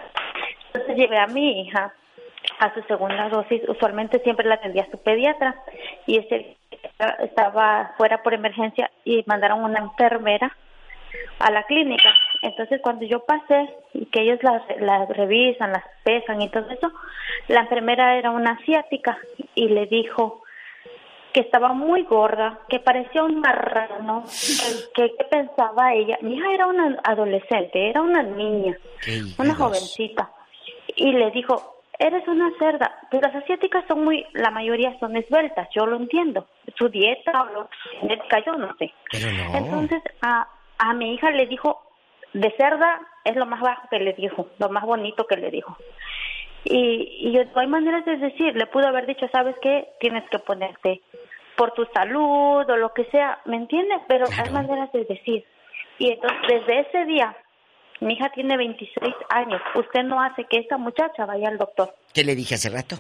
Entonces 0.73 0.97
llevé 0.97 1.18
a 1.18 1.26
mi 1.26 1.60
hija 1.62 1.92
a 2.58 2.74
su 2.74 2.82
segunda 2.82 3.28
dosis, 3.28 3.62
usualmente 3.68 4.20
siempre 4.20 4.47
la 4.47 4.55
atendía 4.55 4.86
su 4.90 4.99
pediatra 5.02 5.55
y 6.07 6.18
ese 6.18 6.57
estaba 7.20 7.94
fuera 7.97 8.23
por 8.23 8.34
emergencia 8.34 8.91
y 9.05 9.25
mandaron 9.26 9.62
una 9.62 9.81
enfermera 9.81 10.57
a 11.39 11.50
la 11.50 11.62
clínica. 11.65 12.10
Entonces 12.42 12.81
cuando 12.83 13.05
yo 13.05 13.25
pasé 13.25 13.68
y 13.94 14.07
que 14.07 14.23
ellos 14.23 14.39
las, 14.42 14.62
las 14.81 15.09
revisan, 15.09 15.73
las 15.73 15.84
pesan 16.05 16.41
y 16.42 16.49
todo 16.49 16.70
eso, 16.70 16.91
la 17.49 17.60
enfermera 17.60 18.17
era 18.17 18.31
una 18.31 18.52
asiática 18.52 19.18
y 19.55 19.68
le 19.68 19.86
dijo 19.86 20.42
que 21.33 21.41
estaba 21.41 21.73
muy 21.73 22.02
gorda, 22.02 22.59
que 22.68 22.81
parecía 22.81 23.23
un 23.23 23.41
marrano, 23.41 24.25
que, 24.94 25.15
que 25.17 25.25
pensaba 25.25 25.94
ella, 25.94 26.18
mi 26.23 26.34
hija 26.34 26.52
era 26.52 26.67
una 26.67 26.99
adolescente, 27.05 27.89
era 27.89 28.02
una 28.02 28.23
niña, 28.23 28.76
una 29.39 29.55
jovencita, 29.55 30.31
y 30.97 31.12
le 31.12 31.31
dijo, 31.31 31.80
eres 32.00 32.26
una 32.26 32.50
cerda. 32.58 32.98
Pero 33.10 33.28
las 33.28 33.36
asiáticas 33.36 33.84
son 33.86 34.04
muy, 34.04 34.26
la 34.32 34.50
mayoría 34.50 34.98
son 34.98 35.16
esbeltas, 35.16 35.68
yo 35.72 35.86
lo 35.86 35.96
entiendo. 35.96 36.48
Su 36.76 36.88
dieta 36.88 37.42
o 37.42 37.52
lo 37.52 37.68
genética, 38.00 38.42
yo 38.44 38.54
no 38.56 38.74
sé. 38.78 38.92
Entonces 39.54 40.02
a, 40.22 40.48
a 40.78 40.94
mi 40.94 41.14
hija 41.14 41.30
le 41.30 41.46
dijo, 41.46 41.82
de 42.32 42.50
cerda 42.56 43.00
es 43.24 43.36
lo 43.36 43.46
más 43.46 43.60
bajo 43.60 43.86
que 43.90 44.00
le 44.00 44.14
dijo, 44.14 44.48
lo 44.58 44.70
más 44.70 44.84
bonito 44.84 45.26
que 45.26 45.36
le 45.36 45.50
dijo. 45.50 45.76
Y, 46.64 47.18
y 47.20 47.32
yo, 47.32 47.42
hay 47.54 47.66
maneras 47.66 48.04
de 48.04 48.16
decir, 48.16 48.56
le 48.56 48.66
pudo 48.66 48.88
haber 48.88 49.06
dicho, 49.06 49.28
¿sabes 49.30 49.56
qué? 49.62 49.88
Tienes 50.00 50.28
que 50.30 50.38
ponerte 50.38 51.02
por 51.56 51.72
tu 51.72 51.84
salud 51.92 52.68
o 52.68 52.76
lo 52.76 52.94
que 52.94 53.04
sea, 53.06 53.40
¿me 53.44 53.56
entiendes? 53.56 54.00
Pero 54.08 54.24
hay 54.42 54.50
maneras 54.50 54.90
de 54.92 55.04
decir. 55.04 55.44
Y 55.98 56.12
entonces, 56.12 56.40
desde 56.48 56.80
ese 56.80 57.04
día, 57.04 57.36
mi 58.00 58.14
hija 58.14 58.30
tiene 58.30 58.56
26 58.56 59.14
años, 59.28 59.60
usted 59.74 60.02
no 60.04 60.20
hace 60.20 60.44
que 60.44 60.58
esa 60.58 60.78
muchacha 60.78 61.26
vaya 61.26 61.48
al 61.48 61.58
doctor. 61.58 61.94
¿Qué 62.14 62.24
le 62.24 62.34
dije 62.34 62.54
hace 62.54 62.70
rato? 62.70 62.96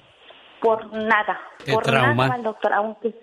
Por 0.60 0.92
nada, 0.92 1.40
¿Qué 1.64 1.72
por 1.72 1.82
trauma? 1.82 2.26
nada 2.26 2.34
al 2.34 2.42
doctor, 2.42 2.72
aunque... 2.72 3.14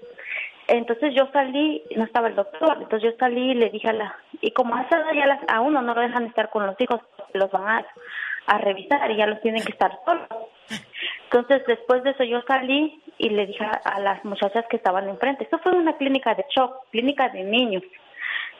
Entonces 0.68 1.14
yo 1.16 1.30
salí, 1.32 1.82
no 1.96 2.04
estaba 2.04 2.28
el 2.28 2.36
doctor, 2.36 2.78
entonces 2.82 3.12
yo 3.12 3.18
salí 3.18 3.52
y 3.52 3.54
le 3.54 3.70
dije 3.70 3.88
a 3.88 3.94
la... 3.94 4.16
Y 4.42 4.52
como 4.52 4.76
a 4.76 4.82
esa 4.82 4.98
edad 4.98 5.14
ya 5.14 5.26
las, 5.26 5.40
a 5.48 5.62
uno 5.62 5.82
no 5.82 5.94
lo 5.94 6.02
dejan 6.02 6.26
estar 6.26 6.50
con 6.50 6.66
los 6.66 6.76
hijos, 6.82 7.00
los 7.34 7.50
van 7.52 7.68
a, 7.68 7.86
a 8.48 8.58
revisar 8.58 9.10
y 9.12 9.18
ya 9.18 9.28
los 9.28 9.40
tienen 9.42 9.64
que 9.64 9.72
estar 9.72 9.98
solos. 10.04 10.28
Entonces 11.26 11.64
después 11.68 12.04
de 12.04 12.10
eso 12.12 12.24
yo 12.24 12.42
salí 12.48 13.02
y 13.18 13.30
le 13.30 13.46
dije 13.46 13.64
a, 13.64 13.72
a 13.84 14.00
las 14.00 14.26
muchachas 14.26 14.66
que 14.70 14.78
estaban 14.78 15.08
enfrente, 15.08 15.44
esto 15.46 15.60
fue 15.60 15.72
una 15.72 15.96
clínica 15.96 16.36
de 16.36 16.46
shock, 16.50 16.74
clínica 16.92 17.30
de 17.30 17.44
niños. 17.44 17.84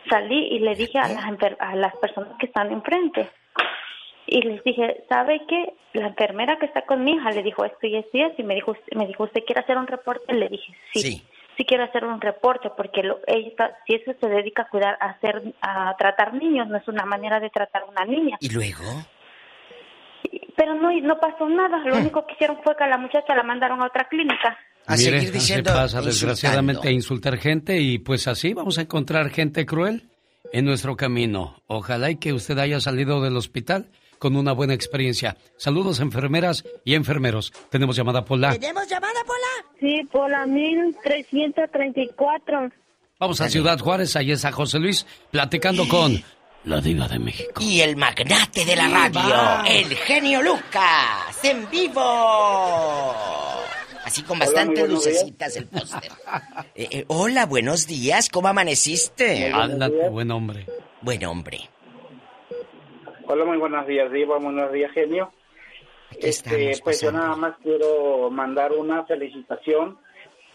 Salí 0.10 0.48
y 0.52 0.60
le 0.60 0.76
dije 0.76 1.00
a 1.00 1.08
las, 1.08 1.26
a 1.60 1.76
las 1.76 1.96
personas 1.98 2.38
que 2.40 2.46
están 2.46 2.72
enfrente, 2.72 3.30
y 4.28 4.42
les 4.42 4.62
dije, 4.64 5.06
¿sabe 5.08 5.42
qué? 5.48 5.74
La 5.94 6.08
enfermera 6.08 6.58
que 6.60 6.66
está 6.66 6.82
con 6.82 7.04
mi 7.04 7.14
hija 7.14 7.32
le 7.32 7.44
dijo 7.44 7.64
esto 7.64 7.88
y 7.88 7.96
esto 7.96 8.18
y 8.18 8.24
esto, 8.24 8.42
y 8.42 8.46
me 8.46 8.56
dijo, 8.56 8.76
me 8.94 9.08
dijo, 9.08 9.24
¿usted 9.24 9.44
quiere 9.46 9.62
hacer 9.62 9.78
un 9.78 9.88
reporte? 9.88 10.34
Le 10.34 10.50
dije, 10.50 10.74
sí, 10.94 11.24
sí, 11.56 11.66
quiero 11.66 11.86
hacer 11.86 12.04
un 12.04 12.20
reporte, 12.20 12.70
porque 12.76 13.04
lo, 13.04 13.20
ella, 13.26 13.78
si 13.86 13.96
eso 13.96 14.12
se 14.20 14.28
dedica 14.28 14.64
a 14.64 14.70
cuidar, 14.70 14.98
a 15.00 15.12
hacer, 15.12 15.42
a 15.62 15.96
tratar 15.98 16.34
niños, 16.34 16.68
no 16.68 16.78
es 16.78 16.88
una 16.90 17.06
manera 17.06 17.40
de 17.40 17.50
tratar 17.50 17.84
a 17.84 17.86
una 17.86 18.04
niña. 18.04 18.38
¿Y 18.42 18.50
luego? 18.50 18.84
Pero 20.58 20.76
no, 20.76 20.92
no 20.92 21.20
pasó 21.20 21.48
nada, 21.48 21.78
lo 21.86 21.96
único 21.96 22.26
que 22.28 22.34
hicieron 22.34 22.60
fue 22.64 22.76
que 22.76 22.84
a 22.84 22.88
la 22.88 22.98
muchacha 22.98 23.34
la 23.34 23.44
mandaron 23.44 23.82
a 23.82 23.86
otra 23.86 24.06
clínica. 24.10 24.58
Mire, 24.88 25.32
así 25.36 25.62
pasa 25.62 26.02
desgraciadamente 26.02 26.88
a 26.88 26.92
insultar 26.92 27.38
gente 27.38 27.80
y 27.80 28.00
pues 28.00 28.28
así 28.28 28.54
vamos 28.54 28.78
a 28.78 28.82
encontrar 28.82 29.30
gente 29.30 29.66
cruel 29.66 30.10
en 30.54 30.66
nuestro 30.66 30.96
camino. 30.96 31.62
Ojalá 31.68 32.12
y 32.12 32.18
que 32.18 32.34
usted 32.34 32.58
haya 32.60 32.80
salido 32.80 33.22
del 33.22 33.36
hospital 33.36 33.90
con 34.20 34.36
una 34.36 34.52
buena 34.54 34.74
experiencia. 34.74 35.38
Saludos 35.58 36.00
enfermeras 36.00 36.64
y 36.84 36.96
enfermeros. 36.96 37.54
Tenemos 37.70 37.96
llamada 37.96 38.26
Pola. 38.26 38.54
¿Tenemos 38.54 38.88
llamada, 38.88 39.20
Pola? 39.26 39.66
Sí, 39.80 40.02
Pola 40.12 40.46
1334. 40.46 42.72
Vamos 43.20 43.42
a 43.42 43.50
Ciudad 43.50 43.80
Juárez, 43.80 44.16
ahí 44.16 44.32
está 44.32 44.52
José 44.52 44.80
Luis 44.80 45.06
platicando 45.32 45.88
con 45.88 46.24
la 46.66 46.82
diva 46.82 47.08
de 47.08 47.20
México. 47.20 47.62
Y 47.62 47.82
el 47.82 47.96
magnate 47.96 48.64
de 48.64 48.76
la 48.76 48.88
radio, 48.88 49.22
Viva. 49.22 49.64
el 49.68 49.96
genio 49.96 50.42
Lucas, 50.42 51.44
en 51.44 51.68
vivo. 51.70 53.16
Así 54.08 54.24
con 54.24 54.38
Hola, 54.38 54.46
bastante 54.46 54.72
muy 54.72 54.80
buenos 54.88 55.04
días. 55.04 55.16
lucecitas 55.16 55.58
el 55.58 55.68
póster. 55.68 56.12
Eh, 56.76 56.88
eh, 56.92 57.06
hola, 57.08 57.46
buenos 57.46 57.88
días, 57.88 58.30
¿cómo 58.30 58.48
amaneciste? 58.48 59.52
Ándate, 59.54 60.08
buen 60.08 60.32
hombre. 60.32 60.66
Buen 61.02 61.26
hombre. 61.26 61.58
Hola, 63.26 63.44
muy 63.44 63.58
buenos 63.58 63.86
días, 63.86 64.10
Diva. 64.10 64.38
Buenos 64.40 64.72
días, 64.72 64.94
genio. 64.94 65.34
Este, 66.22 66.72
estamos 66.72 66.82
pues 66.84 67.02
yo 67.02 67.12
nada 67.12 67.36
más 67.36 67.56
quiero 67.62 68.30
mandar 68.32 68.72
una 68.72 69.04
felicitación. 69.04 69.98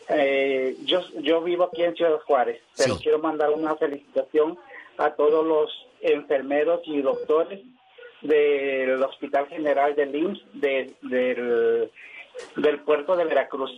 Eh, 0.09 0.75
yo, 0.87 1.03
yo 1.21 1.43
vivo 1.43 1.65
aquí 1.65 1.83
en 1.83 1.95
Ciudad 1.95 2.19
Juárez, 2.27 2.63
pero 2.79 2.97
quiero 2.97 3.19
mandar 3.19 3.51
una 3.51 3.77
felicitación 3.77 4.59
a 4.97 5.11
todos 5.11 5.47
los 5.47 5.71
enfermeros 6.01 6.81
y 6.87 7.03
doctores 7.03 7.61
del 8.23 9.03
Hospital 9.03 9.47
General 9.49 9.95
del 9.95 10.15
IMSS 10.17 10.41
de- 10.55 10.95
del, 11.03 11.91
del 12.57 12.81
puerto 12.81 13.17
de 13.17 13.25
Veracruz. 13.25 13.71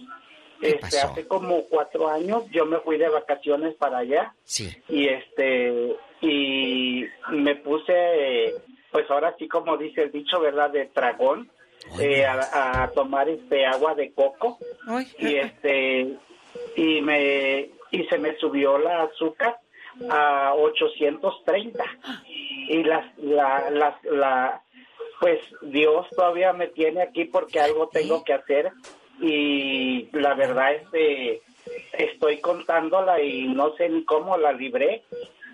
Este, 0.60 1.01
hace 1.01 1.26
como 1.26 1.65
cuatro 1.65 2.09
años 2.09 2.44
yo 2.51 2.65
me 2.65 2.78
fui 2.78 2.97
de 2.97 3.09
vacaciones 3.09 3.75
para 3.75 3.99
allá. 3.99 4.34
Sí. 4.44 4.75
y 4.89 5.09
este 5.09 5.97
y 6.20 7.05
me 7.31 7.57
puse 7.57 8.55
pues 8.91 9.10
ahora 9.10 9.34
sí 9.39 9.47
como 9.49 9.76
dice 9.76 10.05
el 10.05 10.12
dicho 10.12 10.41
verdad 10.41 10.70
de 10.70 10.86
tragón 10.86 11.51
eh, 12.01 12.25
a, 12.25 12.84
a 12.84 12.91
tomar 12.93 13.28
este 13.28 13.67
agua 13.67 13.94
de 13.94 14.12
coco. 14.12 14.59
Y 15.18 15.36
este 15.36 16.17
y 16.76 17.01
me 17.02 17.70
y 17.91 18.05
se 18.05 18.18
me 18.18 18.36
subió 18.36 18.78
la 18.78 19.02
azúcar 19.02 19.59
a 20.10 20.55
830 20.55 21.84
y 22.68 22.83
las 22.84 23.18
la 23.18 23.70
las 23.70 24.05
la 24.05 24.64
pues 25.20 25.41
Dios 25.62 26.07
todavía 26.15 26.52
me 26.52 26.68
tiene 26.68 27.02
aquí 27.02 27.25
porque 27.25 27.60
algo 27.60 27.89
tengo 27.89 28.25
que 28.25 28.34
hacer. 28.34 28.73
Y 29.20 30.09
la 30.12 30.34
verdad 30.34 30.75
este 30.75 31.43
estoy 31.93 32.41
contándola 32.41 33.20
y 33.23 33.49
no 33.49 33.75
sé 33.76 33.89
ni 33.89 34.05
cómo 34.05 34.36
la 34.36 34.52
libré. 34.52 35.02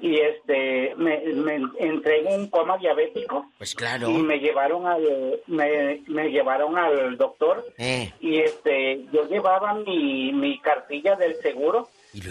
Y 0.02 0.18
este 0.18 0.94
me, 0.96 1.18
me 1.34 1.60
entré 1.78 2.20
en 2.20 2.40
un 2.40 2.48
coma 2.48 2.78
diabético. 2.78 3.50
Pues 3.58 3.74
claro. 3.74 4.08
y 4.08 4.14
me 4.14 4.38
llevaron 4.38 4.86
al 4.86 5.40
me, 5.46 6.02
me 6.06 6.30
llevaron 6.30 6.78
al 6.78 7.18
doctor. 7.18 7.64
Eh, 7.76 8.10
y 8.20 8.38
este 8.40 9.04
yo 9.12 9.28
llevaba 9.28 9.74
mi, 9.74 10.32
mi 10.32 10.58
cartilla 10.60 11.16
del 11.16 11.36
seguro 11.36 11.88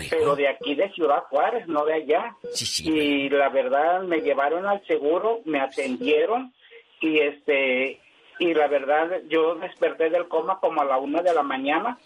pero 0.10 0.36
de 0.36 0.48
aquí 0.48 0.76
de 0.76 0.92
Ciudad 0.92 1.24
Juárez 1.30 1.68
no 1.68 1.86
de 1.86 1.94
allá. 1.94 2.36
Y 2.80 3.30
la 3.30 3.50
verdad 3.50 4.02
me 4.04 4.20
llevaron 4.22 4.66
al 4.66 4.86
seguro 4.86 5.42
me 5.46 5.62
atendieron 5.62 6.54
y 7.02 7.20
este 7.20 8.00
y 8.40 8.54
la 8.54 8.68
verdad 8.68 9.22
yo 9.30 9.56
desperté 9.56 10.10
del 10.10 10.28
coma 10.28 10.60
como 10.60 10.82
a 10.82 10.86
la 10.86 10.98
una 10.98 11.22
de 11.22 11.34
la 11.34 11.44
mañana 11.44 11.98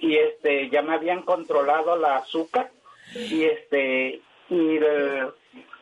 y 0.00 0.16
este 0.16 0.68
ya 0.70 0.82
me 0.82 0.94
habían 0.94 1.22
controlado 1.22 1.96
la 1.96 2.16
azúcar 2.16 2.70
y 3.14 3.44
este 3.44 4.20
y 4.50 4.76
el- 4.76 5.28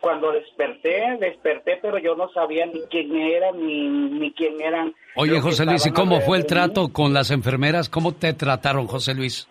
cuando 0.00 0.32
desperté 0.32 1.18
desperté 1.20 1.78
pero 1.82 1.98
yo 1.98 2.14
no 2.16 2.30
sabía 2.32 2.64
ni 2.66 2.80
quién 2.90 3.14
era 3.16 3.52
ni, 3.52 3.86
ni 3.88 4.32
quién 4.32 4.60
eran 4.60 4.94
Oye, 5.16 5.40
José 5.40 5.66
Luis, 5.66 5.84
¿y 5.86 5.90
cómo 5.90 6.20
fue 6.20 6.38
el 6.38 6.46
trato 6.46 6.88
con 6.92 7.12
las 7.12 7.30
enfermeras? 7.32 7.88
¿Cómo 7.90 8.12
te 8.14 8.32
trataron, 8.32 8.86
José 8.86 9.12
Luis? 9.12 9.48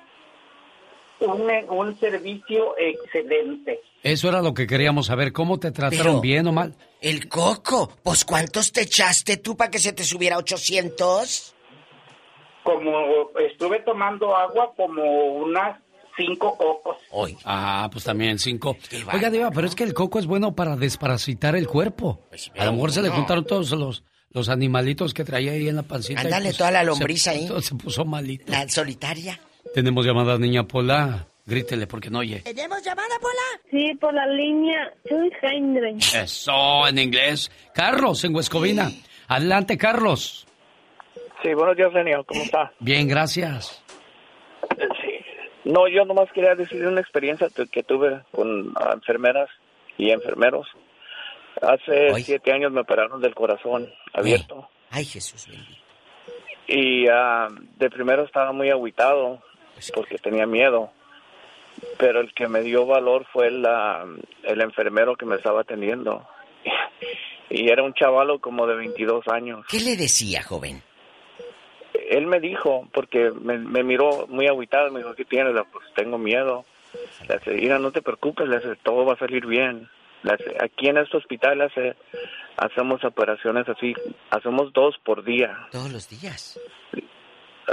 Un, 1.22 1.50
un 1.70 2.00
servicio 2.00 2.76
excelente 2.78 3.80
Eso 4.04 4.30
era 4.30 4.42
lo 4.42 4.54
que 4.54 4.66
queríamos 4.68 5.08
saber. 5.08 5.32
¿Cómo 5.34 5.60
te 5.60 5.72
trataron, 5.72 6.06
Pero- 6.06 6.22
bien 6.22 6.48
o 6.48 6.52
mal? 6.52 6.76
el 7.02 7.30
coco, 7.30 7.92
pues 8.04 8.26
¿cuántos 8.26 8.72
te 8.72 8.82
echaste 8.82 9.38
tú 9.38 9.56
para 9.56 9.72
que 9.72 9.80
se 9.80 9.94
te 9.94 10.04
subiera 10.04 10.36
a 10.36 10.40
800? 10.40 11.56
como 12.64 12.92
estuve 13.40 13.80
tomando 13.82 14.36
agua 14.36 14.74
como 14.76 15.02
unas 15.38 15.80
cinco 16.18 16.56
cocos. 16.58 16.98
Hoy. 17.12 17.36
Ah, 17.46 17.90
pues 17.92 18.04
también 18.04 18.38
cinco. 18.38 18.78
Oiga, 19.14 19.30
Diva, 19.30 19.50
pero 19.52 19.66
es 19.66 19.74
que 19.76 19.84
el 19.86 19.94
coco 19.94 20.20
es 20.20 20.26
bueno 20.28 20.54
para 20.56 20.76
desparasitar 20.76 21.56
el 21.56 21.68
cuerpo. 21.68 22.20
Pues, 22.30 22.52
a 22.58 22.66
lo 22.66 22.74
mejor 22.74 22.92
se 22.92 23.02
le 23.02 23.10
juntaron 23.10 23.46
todos 23.46 23.72
los, 23.72 24.04
los 24.32 24.50
animalitos 24.50 25.14
que 25.14 25.24
traía 25.24 25.54
ahí 25.54 25.68
en 25.70 25.78
la 25.78 25.84
pancita. 25.84 26.20
Ándale, 26.22 26.48
pues, 26.50 26.58
toda 26.58 26.72
la 26.72 26.82
se- 26.82 26.86
lombriz 26.86 27.28
ahí. 27.28 27.48
Se 27.62 27.76
puso 27.76 28.06
malito. 28.06 28.52
La 28.52 28.68
solitaria. 28.70 29.40
Tenemos 29.74 30.06
llamada 30.06 30.38
niña 30.38 30.64
Pola. 30.64 31.26
Grítele 31.46 31.88
porque 31.88 32.10
no 32.12 32.20
oye. 32.20 32.42
¿Tenemos 32.42 32.84
llamada, 32.84 33.16
Pola? 33.20 33.62
Sí, 33.72 33.96
por 33.96 34.14
la 34.14 34.28
línea 34.28 34.94
200. 35.10 36.14
Eso, 36.14 36.88
en 36.88 37.00
inglés. 37.00 37.52
Carlos, 37.74 38.24
en 38.24 38.36
Huescovina. 38.36 38.90
Adelante, 39.28 39.76
Carlos. 39.78 40.46
Sí, 41.42 41.54
buenos 41.54 41.76
días, 41.76 41.92
Genio. 41.92 42.24
¿Cómo 42.26 42.42
está? 42.44 42.72
Bien, 42.80 43.08
gracias. 43.08 43.84
No, 45.66 45.88
yo 45.88 46.06
nomás 46.06 46.32
quería 46.34 46.56
decir 46.56 46.86
una 46.86 47.02
experiencia 47.02 47.50
tu- 47.50 47.68
que 47.68 47.84
tuve 47.84 48.22
con 48.32 48.74
enfermeras 48.94 49.50
y 49.98 50.12
enfermeros. 50.12 50.68
Hace 51.62 52.14
siete 52.24 52.52
años 52.54 52.72
me 52.72 52.82
operaron 52.82 53.22
del 53.22 53.36
corazón 53.36 53.90
abierto. 54.14 54.70
Ay, 54.92 55.06
Jesús 55.06 55.48
bendito. 55.48 55.82
Y 56.68 57.08
ah, 57.10 57.48
de 57.78 57.90
primero 57.90 58.24
estaba 58.24 58.52
muy 58.52 58.70
agüitado 58.70 59.42
porque 59.94 60.18
tenía 60.18 60.46
miedo. 60.46 60.92
Pero 61.98 62.20
el 62.20 62.34
que 62.34 62.48
me 62.48 62.62
dio 62.62 62.86
valor 62.86 63.26
fue 63.32 63.48
el, 63.48 63.66
ah, 63.66 64.06
el 64.44 64.62
enfermero 64.62 65.16
que 65.16 65.26
me 65.26 65.36
estaba 65.36 65.62
atendiendo. 65.62 66.28
Y 67.52 67.68
era 67.68 67.82
un 67.82 67.96
chavalo 67.96 68.38
como 68.38 68.68
de 68.68 68.76
22 68.76 69.28
años. 69.28 69.66
¿Qué 69.68 69.80
le 69.80 69.98
decía, 69.98 70.44
joven? 70.44 70.84
él 72.10 72.26
me 72.26 72.40
dijo, 72.40 72.88
porque 72.92 73.32
me, 73.32 73.58
me 73.58 73.84
miró 73.84 74.26
muy 74.28 74.48
agüitado, 74.48 74.92
me 74.92 75.00
dijo, 75.00 75.14
¿qué 75.14 75.26
tienes? 75.26 75.54
Pues 75.72 75.86
tengo 75.96 76.18
miedo. 76.18 76.66
Le 77.28 77.36
hace, 77.36 77.52
mira, 77.52 77.78
no 77.78 77.92
te 77.92 78.02
preocupes, 78.02 78.48
le 78.48 78.58
hace, 78.58 78.76
todo 78.78 79.06
va 79.06 79.14
a 79.14 79.20
salir 79.20 79.46
bien. 79.46 79.88
Le 80.24 80.34
hace, 80.34 80.58
aquí 80.60 80.88
en 80.88 80.98
este 80.98 81.18
hospital 81.18 81.62
hace, 81.62 81.96
hacemos 82.58 83.04
operaciones 83.04 83.70
así, 83.70 83.94
hacemos 84.32 84.74
dos 84.74 84.96
por 85.06 85.24
día, 85.24 85.68
Todos 85.72 85.92
los 85.92 86.10
días. 86.10 86.60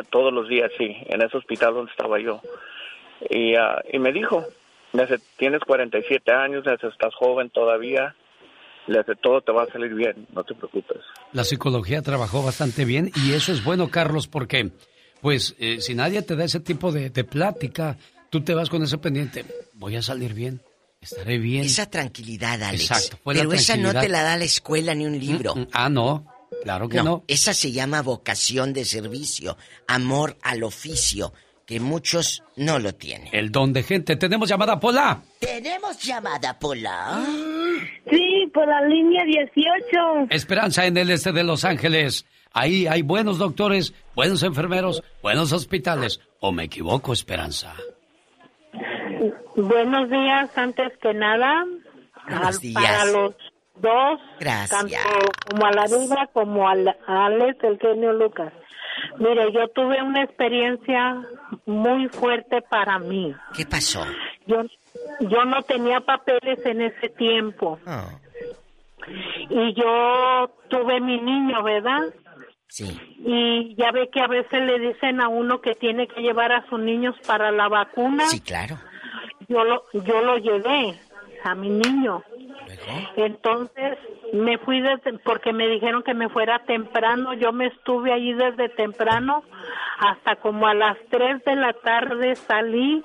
Todos 0.03 0.33
los 0.33 0.49
días, 0.49 0.71
sí, 0.79 0.97
en 1.07 1.23
ese 1.23 1.37
hospital 1.37 1.75
donde 1.75 1.91
estaba 1.91 2.19
yo. 2.21 2.41
Y, 3.31 3.55
ah, 3.55 3.83
y 3.93 3.99
me 3.99 4.13
dijo, 4.13 4.45
hace, 5.03 5.19
tienes 5.37 5.61
47 5.61 6.33
años, 6.33 6.67
hace, 6.67 6.89
estás 6.89 7.15
joven 7.15 7.51
todavía, 7.51 8.15
le 8.87 9.01
hace, 9.01 9.15
todo 9.17 9.41
te 9.41 9.53
va 9.53 9.65
a 9.65 9.67
salir 9.67 9.95
bien, 9.95 10.27
no 10.33 10.45
te 10.45 10.55
preocupes. 10.55 10.99
La 11.33 11.45
psicología 11.45 12.03
trabajó 12.03 12.43
bastante 12.43 12.85
bien 12.85 13.11
y 13.15 13.33
eso 13.33 13.53
es 13.53 13.65
bueno, 13.65 13.89
Carlos, 13.89 14.29
porque, 14.29 14.71
pues, 15.21 15.57
eh, 15.59 15.81
si 15.81 15.95
nadie 15.95 16.23
te 16.23 16.37
da 16.37 16.45
ese 16.45 16.61
tipo 16.61 16.93
de, 16.93 17.11
de 17.11 17.25
plática, 17.25 17.97
tú 18.31 18.43
te 18.43 18.55
vas 18.55 18.69
con 18.69 18.83
ese 18.83 18.99
pendiente. 18.99 19.45
Voy 19.75 19.97
a 19.97 20.03
salir 20.03 20.35
bien, 20.35 20.61
estaré 21.01 21.39
bien. 21.39 21.65
Esa 21.65 21.87
tranquilidad, 21.91 22.63
Alex. 22.63 22.91
Exacto, 22.91 23.19
fue 23.23 23.35
la 23.35 23.41
Pero 23.41 23.53
esa 23.53 23.77
no 23.77 23.93
te 23.93 24.09
la 24.09 24.23
da 24.23 24.37
la 24.37 24.45
escuela 24.45 24.95
ni 24.95 25.07
un 25.07 25.19
libro. 25.19 25.55
Mm, 25.55 25.61
mm, 25.61 25.69
ah, 25.73 25.89
no, 25.89 26.27
claro 26.63 26.89
que 26.89 27.03
no. 27.03 27.25
Esa 27.29 27.53
se 27.55 27.73
llama 27.73 28.03
vocación 28.03 28.73
de 28.73 28.85
servicio, 28.85 29.57
amor 29.87 30.37
al 30.43 30.63
oficio, 30.63 31.33
que 31.67 31.81
muchos 31.81 32.43
no 32.57 32.79
lo 32.79 32.95
tienen. 32.95 33.29
El 33.33 33.51
don 33.51 33.73
de 33.73 33.83
gente. 33.83 34.17
Tenemos 34.17 34.49
llamada 34.49 34.79
Pola. 34.79 35.23
Tenemos 35.41 36.01
llamada, 36.03 36.59
Pola. 36.59 37.25
Sí, 38.09 38.51
por 38.55 38.69
la 38.69 38.83
línea 38.83 39.25
18. 39.25 40.29
Esperanza 40.31 40.87
en 40.87 40.97
el 40.97 41.11
este 41.11 41.33
de 41.33 41.43
Los 41.43 41.65
Ángeles. 41.65 42.25
Ahí 42.53 42.87
hay 42.87 43.03
buenos 43.03 43.37
doctores, 43.37 43.93
buenos 44.15 44.43
enfermeros, 44.43 45.03
buenos 45.23 45.53
hospitales. 45.53 46.21
¿O 46.41 46.53
me 46.53 46.65
equivoco, 46.65 47.13
Esperanza? 47.13 47.75
Buenos 49.57 50.09
días, 50.09 50.57
antes 50.57 50.93
que 51.03 51.13
nada. 51.13 51.65
Buenos 52.29 52.61
días. 52.61 52.83
Para 52.83 53.05
los 53.07 53.35
dos, 53.79 54.21
Gracias. 54.41 54.71
tanto 54.71 54.97
como 55.51 55.67
a 55.67 55.73
la 55.73 55.85
Diva 55.87 56.27
como 56.33 56.69
al- 56.69 56.89
a 57.07 57.27
Alex, 57.27 57.63
el 57.65 57.79
genio 57.79 58.13
Lucas. 58.13 58.53
Mire, 59.19 59.53
yo 59.53 59.69
tuve 59.69 60.03
una 60.03 60.23
experiencia 60.23 61.17
muy 61.67 62.09
fuerte 62.09 62.63
para 62.63 62.99
mí. 62.99 63.35
¿Qué 63.55 63.67
pasó? 63.67 64.05
Yo, 64.47 64.63
yo 65.21 65.45
no 65.45 65.63
tenía 65.63 66.01
papeles 66.01 66.65
en 66.65 66.81
ese 66.83 67.09
tiempo. 67.11 67.79
Ah. 67.87 68.09
Y 69.51 69.75
yo 69.75 70.51
tuve 70.69 71.01
mi 71.01 71.21
niño, 71.21 71.63
¿verdad? 71.63 72.01
Sí. 72.69 72.99
Y 73.19 73.75
ya 73.77 73.93
ve 73.93 74.09
que 74.13 74.21
a 74.21 74.27
veces 74.27 74.61
le 74.63 74.79
dicen 74.81 75.21
a 75.21 75.29
uno 75.29 75.61
que 75.61 75.75
tiene 75.75 76.09
que 76.09 76.21
llevar 76.21 76.53
a 76.53 76.67
sus 76.69 76.81
niños 76.81 77.15
para 77.27 77.51
la 77.53 77.69
vacuna. 77.69 78.27
Sí, 78.27 78.41
claro. 78.41 78.77
Yo 79.49 79.63
lo, 79.65 79.85
yo 79.93 80.21
lo 80.23 80.39
llevé 80.39 80.99
a 81.47 81.55
mi 81.55 81.71
niño. 81.71 82.23
Entonces 83.17 83.99
me 84.33 84.59
fui 84.59 84.81
desde, 84.81 85.19
porque 85.19 85.53
me 85.53 85.69
dijeron 85.69 86.03
que 86.03 86.15
me 86.15 86.29
fuera 86.29 86.59
temprano. 86.61 87.35
Yo 87.35 87.53
me 87.53 87.67
estuve 87.67 88.13
allí 88.13 88.33
desde 88.33 88.69
temprano 88.69 89.43
hasta 89.99 90.37
como 90.37 90.67
a 90.67 90.75
las 90.75 90.99
3 91.11 91.45
de 91.45 91.57
la 91.57 91.73
tarde 91.73 92.37
salí 92.37 93.03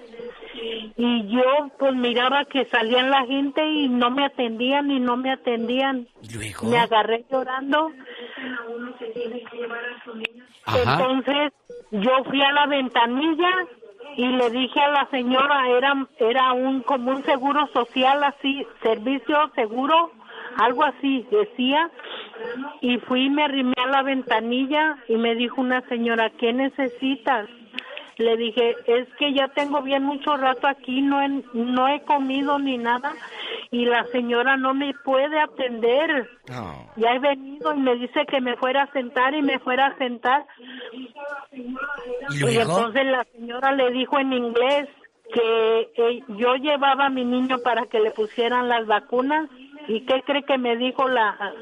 y 0.98 1.28
yo 1.28 1.70
pues 1.80 1.96
miraba 1.96 2.46
que 2.46 2.66
salían 2.66 3.10
la 3.10 3.26
gente 3.26 3.66
y 3.66 3.88
no 3.88 4.12
me 4.12 4.26
atendían 4.26 4.92
y 4.92 5.00
no 5.00 5.18
me 5.18 5.32
atendían. 5.32 6.08
luego? 6.34 6.68
Me 6.68 6.78
agarré 6.78 7.26
llorando. 7.32 7.92
Ajá. 10.66 10.94
Entonces 10.94 11.54
yo 11.92 12.24
fui 12.26 12.42
a 12.42 12.52
la 12.52 12.68
ventanilla 12.68 13.50
y 14.18 14.28
le 14.28 14.50
dije 14.50 14.80
a 14.80 14.90
la 14.90 15.08
señora, 15.10 15.70
era 15.70 16.08
era 16.20 16.54
un 16.54 16.82
como 16.82 17.12
un 17.12 17.24
seguro 17.24 17.68
social 17.68 18.24
así, 18.24 18.66
servicio 18.82 19.38
seguro, 19.56 20.12
algo 20.58 20.84
así 20.84 21.26
decía. 21.32 21.90
Y 22.82 22.98
fui 23.00 23.30
me 23.30 23.44
arrimé 23.44 23.76
a 23.78 23.90
la 23.90 24.04
ventanilla 24.04 24.98
y 25.08 25.16
me 25.18 25.36
dijo 25.36 25.62
una 25.62 25.82
señora, 25.88 26.30
¿qué 26.32 26.54
necesitas? 26.54 27.48
Le 28.18 28.38
dije, 28.38 28.76
es 28.88 29.08
que 29.18 29.34
ya 29.34 29.48
tengo 29.50 29.82
bien 29.82 30.04
mucho 30.04 30.36
rato 30.38 30.68
aquí, 30.68 31.02
no 31.02 31.22
he, 31.22 31.30
no 31.54 31.88
he 31.88 32.02
comido 32.02 32.60
ni 32.60 32.78
nada 32.78 33.14
y 33.72 33.86
la 33.86 34.06
señora 34.08 34.58
no 34.58 34.74
me 34.74 34.94
puede 35.06 35.40
atender. 35.40 36.30
Ya 36.98 37.12
he 37.14 37.20
venido 37.20 37.74
y 37.74 37.80
me 37.80 37.96
dice 37.96 38.26
que 38.26 38.42
me 38.42 38.58
fuera 38.58 38.84
a 38.84 38.92
sentar 38.92 39.34
y 39.34 39.42
me 39.42 39.60
fuera 39.60 39.88
a 39.88 39.98
sentar. 39.98 40.46
¿Y 41.52 42.36
Y 42.36 42.40
luego? 42.40 42.62
entonces 42.78 43.06
la 43.06 43.24
señora 43.36 43.72
le 43.72 43.92
dijo 43.92 44.20
en 44.20 44.34
inglés 44.34 44.90
que 45.34 45.82
eh, 45.96 46.24
yo 46.28 46.56
llevaba 46.56 47.06
a 47.06 47.10
mi 47.10 47.24
niño 47.24 47.60
para 47.64 47.86
que 47.86 48.00
le 48.02 48.12
pusieran 48.12 48.68
las 48.68 48.86
vacunas. 48.86 49.50
¿Y 49.88 50.02
qué 50.02 50.22
cree 50.24 50.44
que 50.44 50.58
me 50.60 50.78
dijo 50.78 51.08
la, 51.08 51.54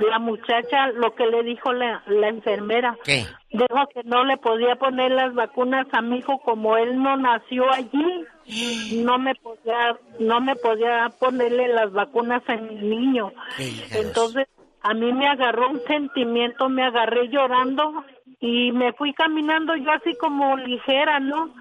la 0.00 0.18
muchacha? 0.18 0.88
Lo 0.88 1.14
que 1.14 1.26
le 1.26 1.42
dijo 1.42 1.72
la, 1.72 2.02
la 2.06 2.28
enfermera. 2.28 2.96
¿Qué? 3.02 3.24
Dijo 3.50 3.86
que 3.94 4.02
no 4.04 4.24
le 4.24 4.36
podía 4.36 4.76
poner 4.76 5.12
las 5.12 5.32
vacunas 5.34 5.86
a 5.92 6.02
mi 6.02 6.18
hijo 6.18 6.38
como 6.40 6.76
él 6.76 7.02
no 7.02 7.16
nació 7.16 7.70
allí. 7.72 8.24
No 9.04 9.18
me 9.18 9.34
podía, 9.34 9.96
no 10.18 10.40
me 10.40 10.56
podía 10.56 11.10
ponerle 11.18 11.68
las 11.68 11.92
vacunas 11.92 12.42
a 12.48 12.56
mi 12.56 12.74
niño. 12.76 13.32
Entonces 13.92 14.48
a 14.82 14.94
mí 14.94 15.12
me 15.12 15.28
agarró 15.28 15.70
un 15.70 15.80
sentimiento, 15.86 16.68
me 16.68 16.82
agarré 16.82 17.28
llorando 17.28 18.04
y 18.40 18.72
me 18.72 18.92
fui 18.94 19.12
caminando 19.14 19.76
yo 19.76 19.92
así 19.92 20.16
como 20.16 20.56
ligera, 20.56 21.20
¿no? 21.20 21.54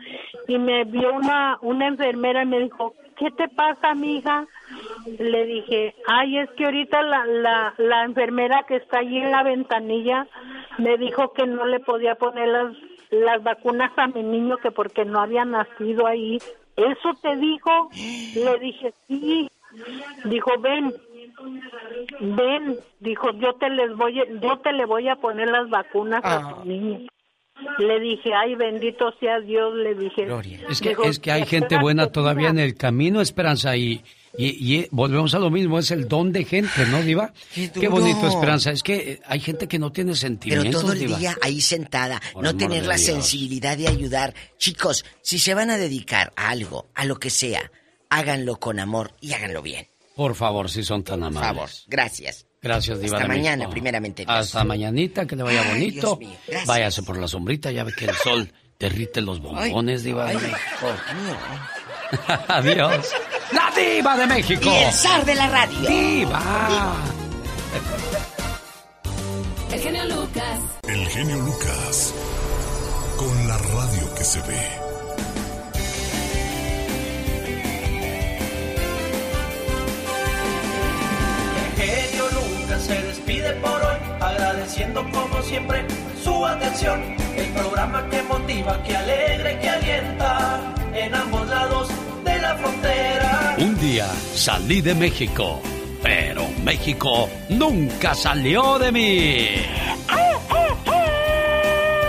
Y 0.48 0.58
me 0.58 0.84
vio 0.86 1.14
una 1.14 1.58
una 1.62 1.88
enfermera 1.88 2.44
y 2.44 2.48
me 2.48 2.60
dijo, 2.60 2.96
¿qué 3.18 3.30
te 3.30 3.48
pasa, 3.50 3.94
mija? 3.94 4.48
Le 5.20 5.46
dije, 5.46 5.94
ay, 6.08 6.40
es 6.40 6.50
que 6.52 6.66
ahorita 6.66 7.04
la, 7.04 7.26
la, 7.26 7.74
la 7.78 8.04
enfermera 8.04 8.66
que 8.68 8.78
está 8.78 9.00
allí 9.00 9.20
en 9.20 9.30
la 9.30 9.44
ventanilla 9.44 10.28
me 10.80 10.98
dijo 10.98 11.32
que 11.34 11.46
no 11.46 11.66
le 11.66 11.80
podía 11.80 12.16
poner 12.16 12.48
las, 12.48 12.74
las 13.12 13.44
vacunas 13.44 13.92
a 13.98 14.08
mi 14.08 14.24
niño 14.24 14.58
que 14.58 14.72
porque 14.72 15.06
no 15.06 15.20
había 15.20 15.46
nacido 15.46 16.08
ahí. 16.08 16.40
¿Eso 16.86 17.14
te 17.22 17.36
dijo? 17.38 17.90
Le 18.36 18.60
dije, 18.60 18.94
sí. 19.08 19.50
Dijo, 20.26 20.52
ven, 20.60 20.94
ven. 22.20 22.78
Dijo, 23.00 23.32
yo 23.40 23.54
te 23.54 23.70
les 23.70 23.96
voy, 23.96 24.20
a- 24.20 24.26
yo 24.42 24.58
te 24.60 24.74
le 24.74 24.86
voy 24.86 25.08
a 25.08 25.16
poner 25.16 25.48
las 25.50 25.70
vacunas 25.70 26.22
a 26.24 26.56
tu 26.56 26.66
niño. 26.70 27.08
Le 27.78 28.00
dije, 28.00 28.34
ay, 28.34 28.56
bendito 28.56 29.14
sea 29.20 29.40
Dios, 29.40 29.74
le 29.76 29.94
dije. 29.96 30.28
Es 30.70 30.82
que, 30.82 30.90
Dijo, 30.90 31.04
es 31.04 31.20
que 31.20 31.32
hay 31.32 31.46
gente 31.46 31.78
buena 31.78 32.12
todavía 32.12 32.50
en 32.50 32.60
el 32.60 32.76
camino, 32.76 33.22
Esperanza, 33.22 33.76
y, 33.78 34.02
y, 34.38 34.76
y 34.76 34.88
volvemos 34.92 35.34
a 35.36 35.40
lo 35.40 35.50
mismo, 35.50 35.78
es 35.80 35.92
el 35.92 36.08
don 36.08 36.32
de 36.32 36.46
gente, 36.46 36.86
¿no, 36.88 37.02
Diva? 37.02 37.34
Qué, 37.54 37.88
bonito, 37.88 38.28
Esperanza. 38.28 38.72
Es 38.72 38.82
que 38.84 38.96
eh, 39.14 39.22
hay 39.26 39.40
gente 39.40 39.68
que 39.68 39.78
no 39.80 39.92
tiene 39.92 40.12
Pero 40.12 40.20
sentimientos, 40.20 40.82
todo 40.82 40.94
el 40.94 41.00
Diva. 41.00 41.18
día 41.18 41.38
ahí 41.42 41.60
sentada, 41.62 42.22
Por 42.34 42.44
no 42.44 42.56
tener 42.56 42.86
la 42.86 42.96
Dios. 42.96 43.06
sensibilidad 43.06 43.78
de 43.78 43.88
ayudar. 43.88 44.34
Chicos, 44.58 45.06
si 45.22 45.40
se 45.40 45.54
van 45.54 45.70
a 45.70 45.78
dedicar 45.78 46.34
a 46.36 46.50
algo, 46.50 46.90
a 46.96 47.06
lo 47.06 47.18
que 47.18 47.30
sea, 47.30 47.72
háganlo 48.10 48.58
con 48.60 48.80
amor 48.80 49.14
y 49.22 49.34
háganlo 49.34 49.62
bien. 49.62 49.88
Por 50.16 50.36
favor, 50.36 50.70
si 50.70 50.84
son 50.84 51.04
tan 51.04 51.24
amables. 51.24 51.42
favor, 51.50 51.70
gracias. 51.88 52.46
Gracias, 52.62 53.00
Diva. 53.02 53.18
Hasta 53.18 53.28
mañana, 53.28 53.70
primeramente 53.70 54.24
Dios. 54.24 54.38
Hasta 54.38 54.64
mañanita, 54.64 55.26
que 55.26 55.36
le 55.36 55.44
vaya 55.44 55.62
Ay, 55.64 55.70
bonito. 55.72 56.18
Dios 56.20 56.20
mío. 56.20 56.62
Váyase 56.68 57.02
por 57.04 57.18
la 57.18 57.28
sombrita, 57.28 57.72
ya 57.72 57.84
ve 57.84 57.92
que 57.98 58.06
el 58.06 58.16
sol 58.16 58.52
Derrite 58.82 59.22
los 59.22 59.40
bombones, 59.40 60.04
Diva 60.04 60.26
de 60.26 60.34
México. 60.36 60.88
Adiós. 62.48 63.14
La 63.54 63.72
Diva 63.76 64.16
de 64.18 64.28
México. 64.28 64.70
Y 64.70 64.84
el 64.84 64.94
zar 64.94 65.26
de 65.26 65.36
la 65.36 65.48
radio. 65.48 65.90
Diva. 65.90 66.42
El 69.72 69.80
genio 69.80 70.06
Lucas. 70.06 70.60
El 70.84 71.08
genio 71.10 71.38
Lucas. 71.38 72.14
Con 73.18 73.48
la 73.48 73.58
radio 73.58 74.14
que 74.16 74.24
se 74.24 74.42
ve. 74.42 74.68
El 81.78 81.88
genio 82.08 82.26
Lucas 82.32 82.82
se 82.84 83.02
despide 83.02 83.52
por 83.56 83.82
hoy, 83.82 83.98
agradeciendo 84.20 85.04
como 85.12 85.42
siempre 85.44 85.86
su 86.24 86.46
atención. 86.46 87.02
El 87.36 87.48
programa 87.54 88.08
que 88.10 88.22
motiva, 88.24 88.82
que 88.84 88.96
alegra 88.96 89.52
y 89.54 89.60
que 89.60 89.70
alienta 89.70 90.60
en 90.94 91.16
ambos 91.16 91.48
lados 91.48 91.90
de 92.24 92.40
la 92.40 92.56
frontera. 92.56 93.21
Día 93.92 94.08
salí 94.36 94.80
de 94.80 94.96
México, 94.96 95.62
pero 96.02 96.48
México 96.64 97.28
nunca 97.50 98.16
salió 98.16 98.80
de 98.80 98.90
mí. 98.90 99.50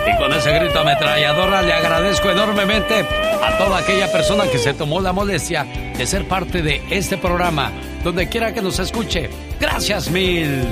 Y 0.07 0.17
con 0.17 0.31
ese 0.31 0.53
grito 0.53 0.79
ametralladora 0.79 1.61
le 1.61 1.73
agradezco 1.73 2.29
enormemente 2.29 3.01
a 3.01 3.57
toda 3.57 3.79
aquella 3.79 4.09
persona 4.09 4.45
que 4.49 4.59
se 4.59 4.73
tomó 4.73 5.01
la 5.01 5.11
molestia 5.11 5.65
de 5.97 6.07
ser 6.07 6.25
parte 6.25 6.61
de 6.61 6.81
este 6.89 7.17
programa, 7.17 7.73
donde 8.01 8.29
quiera 8.29 8.53
que 8.53 8.61
nos 8.61 8.79
escuche. 8.79 9.29
Gracias 9.59 10.09
mil. 10.09 10.63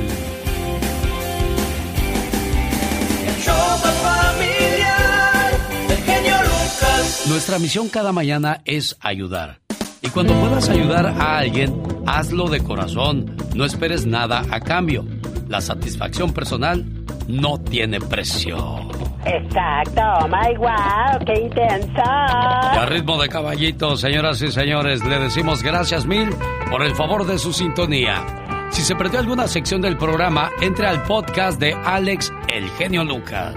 Nuestra 7.28 7.60
misión 7.60 7.90
cada 7.90 8.14
mañana 8.14 8.62
es 8.64 8.96
ayudar. 9.02 9.61
Y 10.04 10.10
cuando 10.10 10.34
puedas 10.34 10.68
ayudar 10.70 11.06
a 11.06 11.38
alguien, 11.38 11.82
hazlo 12.08 12.50
de 12.50 12.64
corazón. 12.64 13.38
No 13.54 13.66
esperes 13.66 14.06
nada 14.06 14.44
a 14.50 14.60
cambio. 14.60 15.06
La 15.48 15.62
satisfacción 15.62 16.34
personal 16.34 16.84
no 17.28 17.60
tiene 17.60 18.00
precio. 18.00 18.90
Exacto, 19.26 20.02
oh 20.20 20.28
my 20.28 20.58
wow, 20.58 21.24
qué 21.26 21.42
intenso. 21.42 22.02
Y 22.02 22.78
a 22.78 22.86
ritmo 22.88 23.22
de 23.22 23.30
caballito, 23.30 23.96
señoras 23.96 24.42
y 24.42 24.52
señores, 24.52 25.06
le 25.06 25.20
decimos 25.20 25.62
gracias 25.62 26.08
mil 26.08 26.30
por 26.72 26.82
el 26.82 26.96
favor 26.96 27.28
de 27.28 27.38
su 27.38 27.54
sintonía. 27.54 28.26
Si 28.72 28.82
se 28.82 28.96
perdió 28.96 29.20
alguna 29.20 29.48
sección 29.48 29.82
del 29.82 29.98
programa, 29.98 30.50
entre 30.62 30.88
al 30.88 31.04
podcast 31.04 31.60
de 31.60 31.74
Alex 31.74 32.34
El 32.48 32.68
Genio 32.72 33.04
Lucas. 33.04 33.54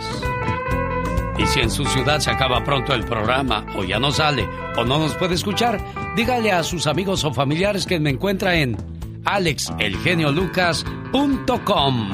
Y 1.39 1.47
si 1.47 1.61
en 1.61 1.71
su 1.71 1.85
ciudad 1.87 2.19
se 2.21 2.31
acaba 2.31 2.63
pronto 2.65 2.93
el 2.95 3.05
programa, 3.05 3.65
o 3.77 3.85
ya 3.85 3.99
no 3.99 4.13
sale, 4.13 4.47
o 4.77 4.85
no 4.85 4.99
nos 4.99 5.15
puede 5.15 5.35
escuchar, 5.35 5.81
dígale 6.17 6.53
a 6.53 6.63
sus 6.63 6.87
amigos 6.87 7.25
o 7.25 7.33
familiares 7.33 7.87
que 7.87 7.99
me 7.99 8.11
encuentra 8.11 8.55
en 8.55 8.77
alexelgeniolucas.com. 9.25 12.11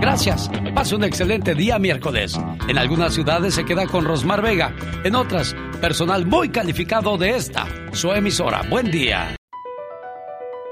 Gracias. 0.00 0.50
Pase 0.74 0.94
un 0.94 1.04
excelente 1.04 1.54
día 1.54 1.78
miércoles. 1.78 2.38
En 2.68 2.78
algunas 2.78 3.12
ciudades 3.14 3.54
se 3.54 3.64
queda 3.64 3.86
con 3.86 4.04
Rosmar 4.04 4.42
Vega. 4.42 4.74
En 5.04 5.14
otras, 5.14 5.54
personal 5.80 6.24
muy 6.24 6.50
calificado 6.50 7.18
de 7.18 7.36
esta, 7.36 7.66
su 7.92 8.12
emisora. 8.12 8.62
Buen 8.70 8.90
día. 8.90 9.34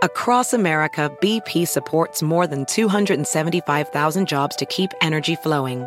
Across 0.02 0.54
America, 0.54 1.10
BP 1.20 1.66
supports 1.66 2.22
more 2.22 2.46
than 2.46 2.64
275,000 2.66 4.26
jobs 4.26 4.54
to 4.56 4.66
keep 4.66 4.90
energy 5.00 5.36
flowing. 5.36 5.86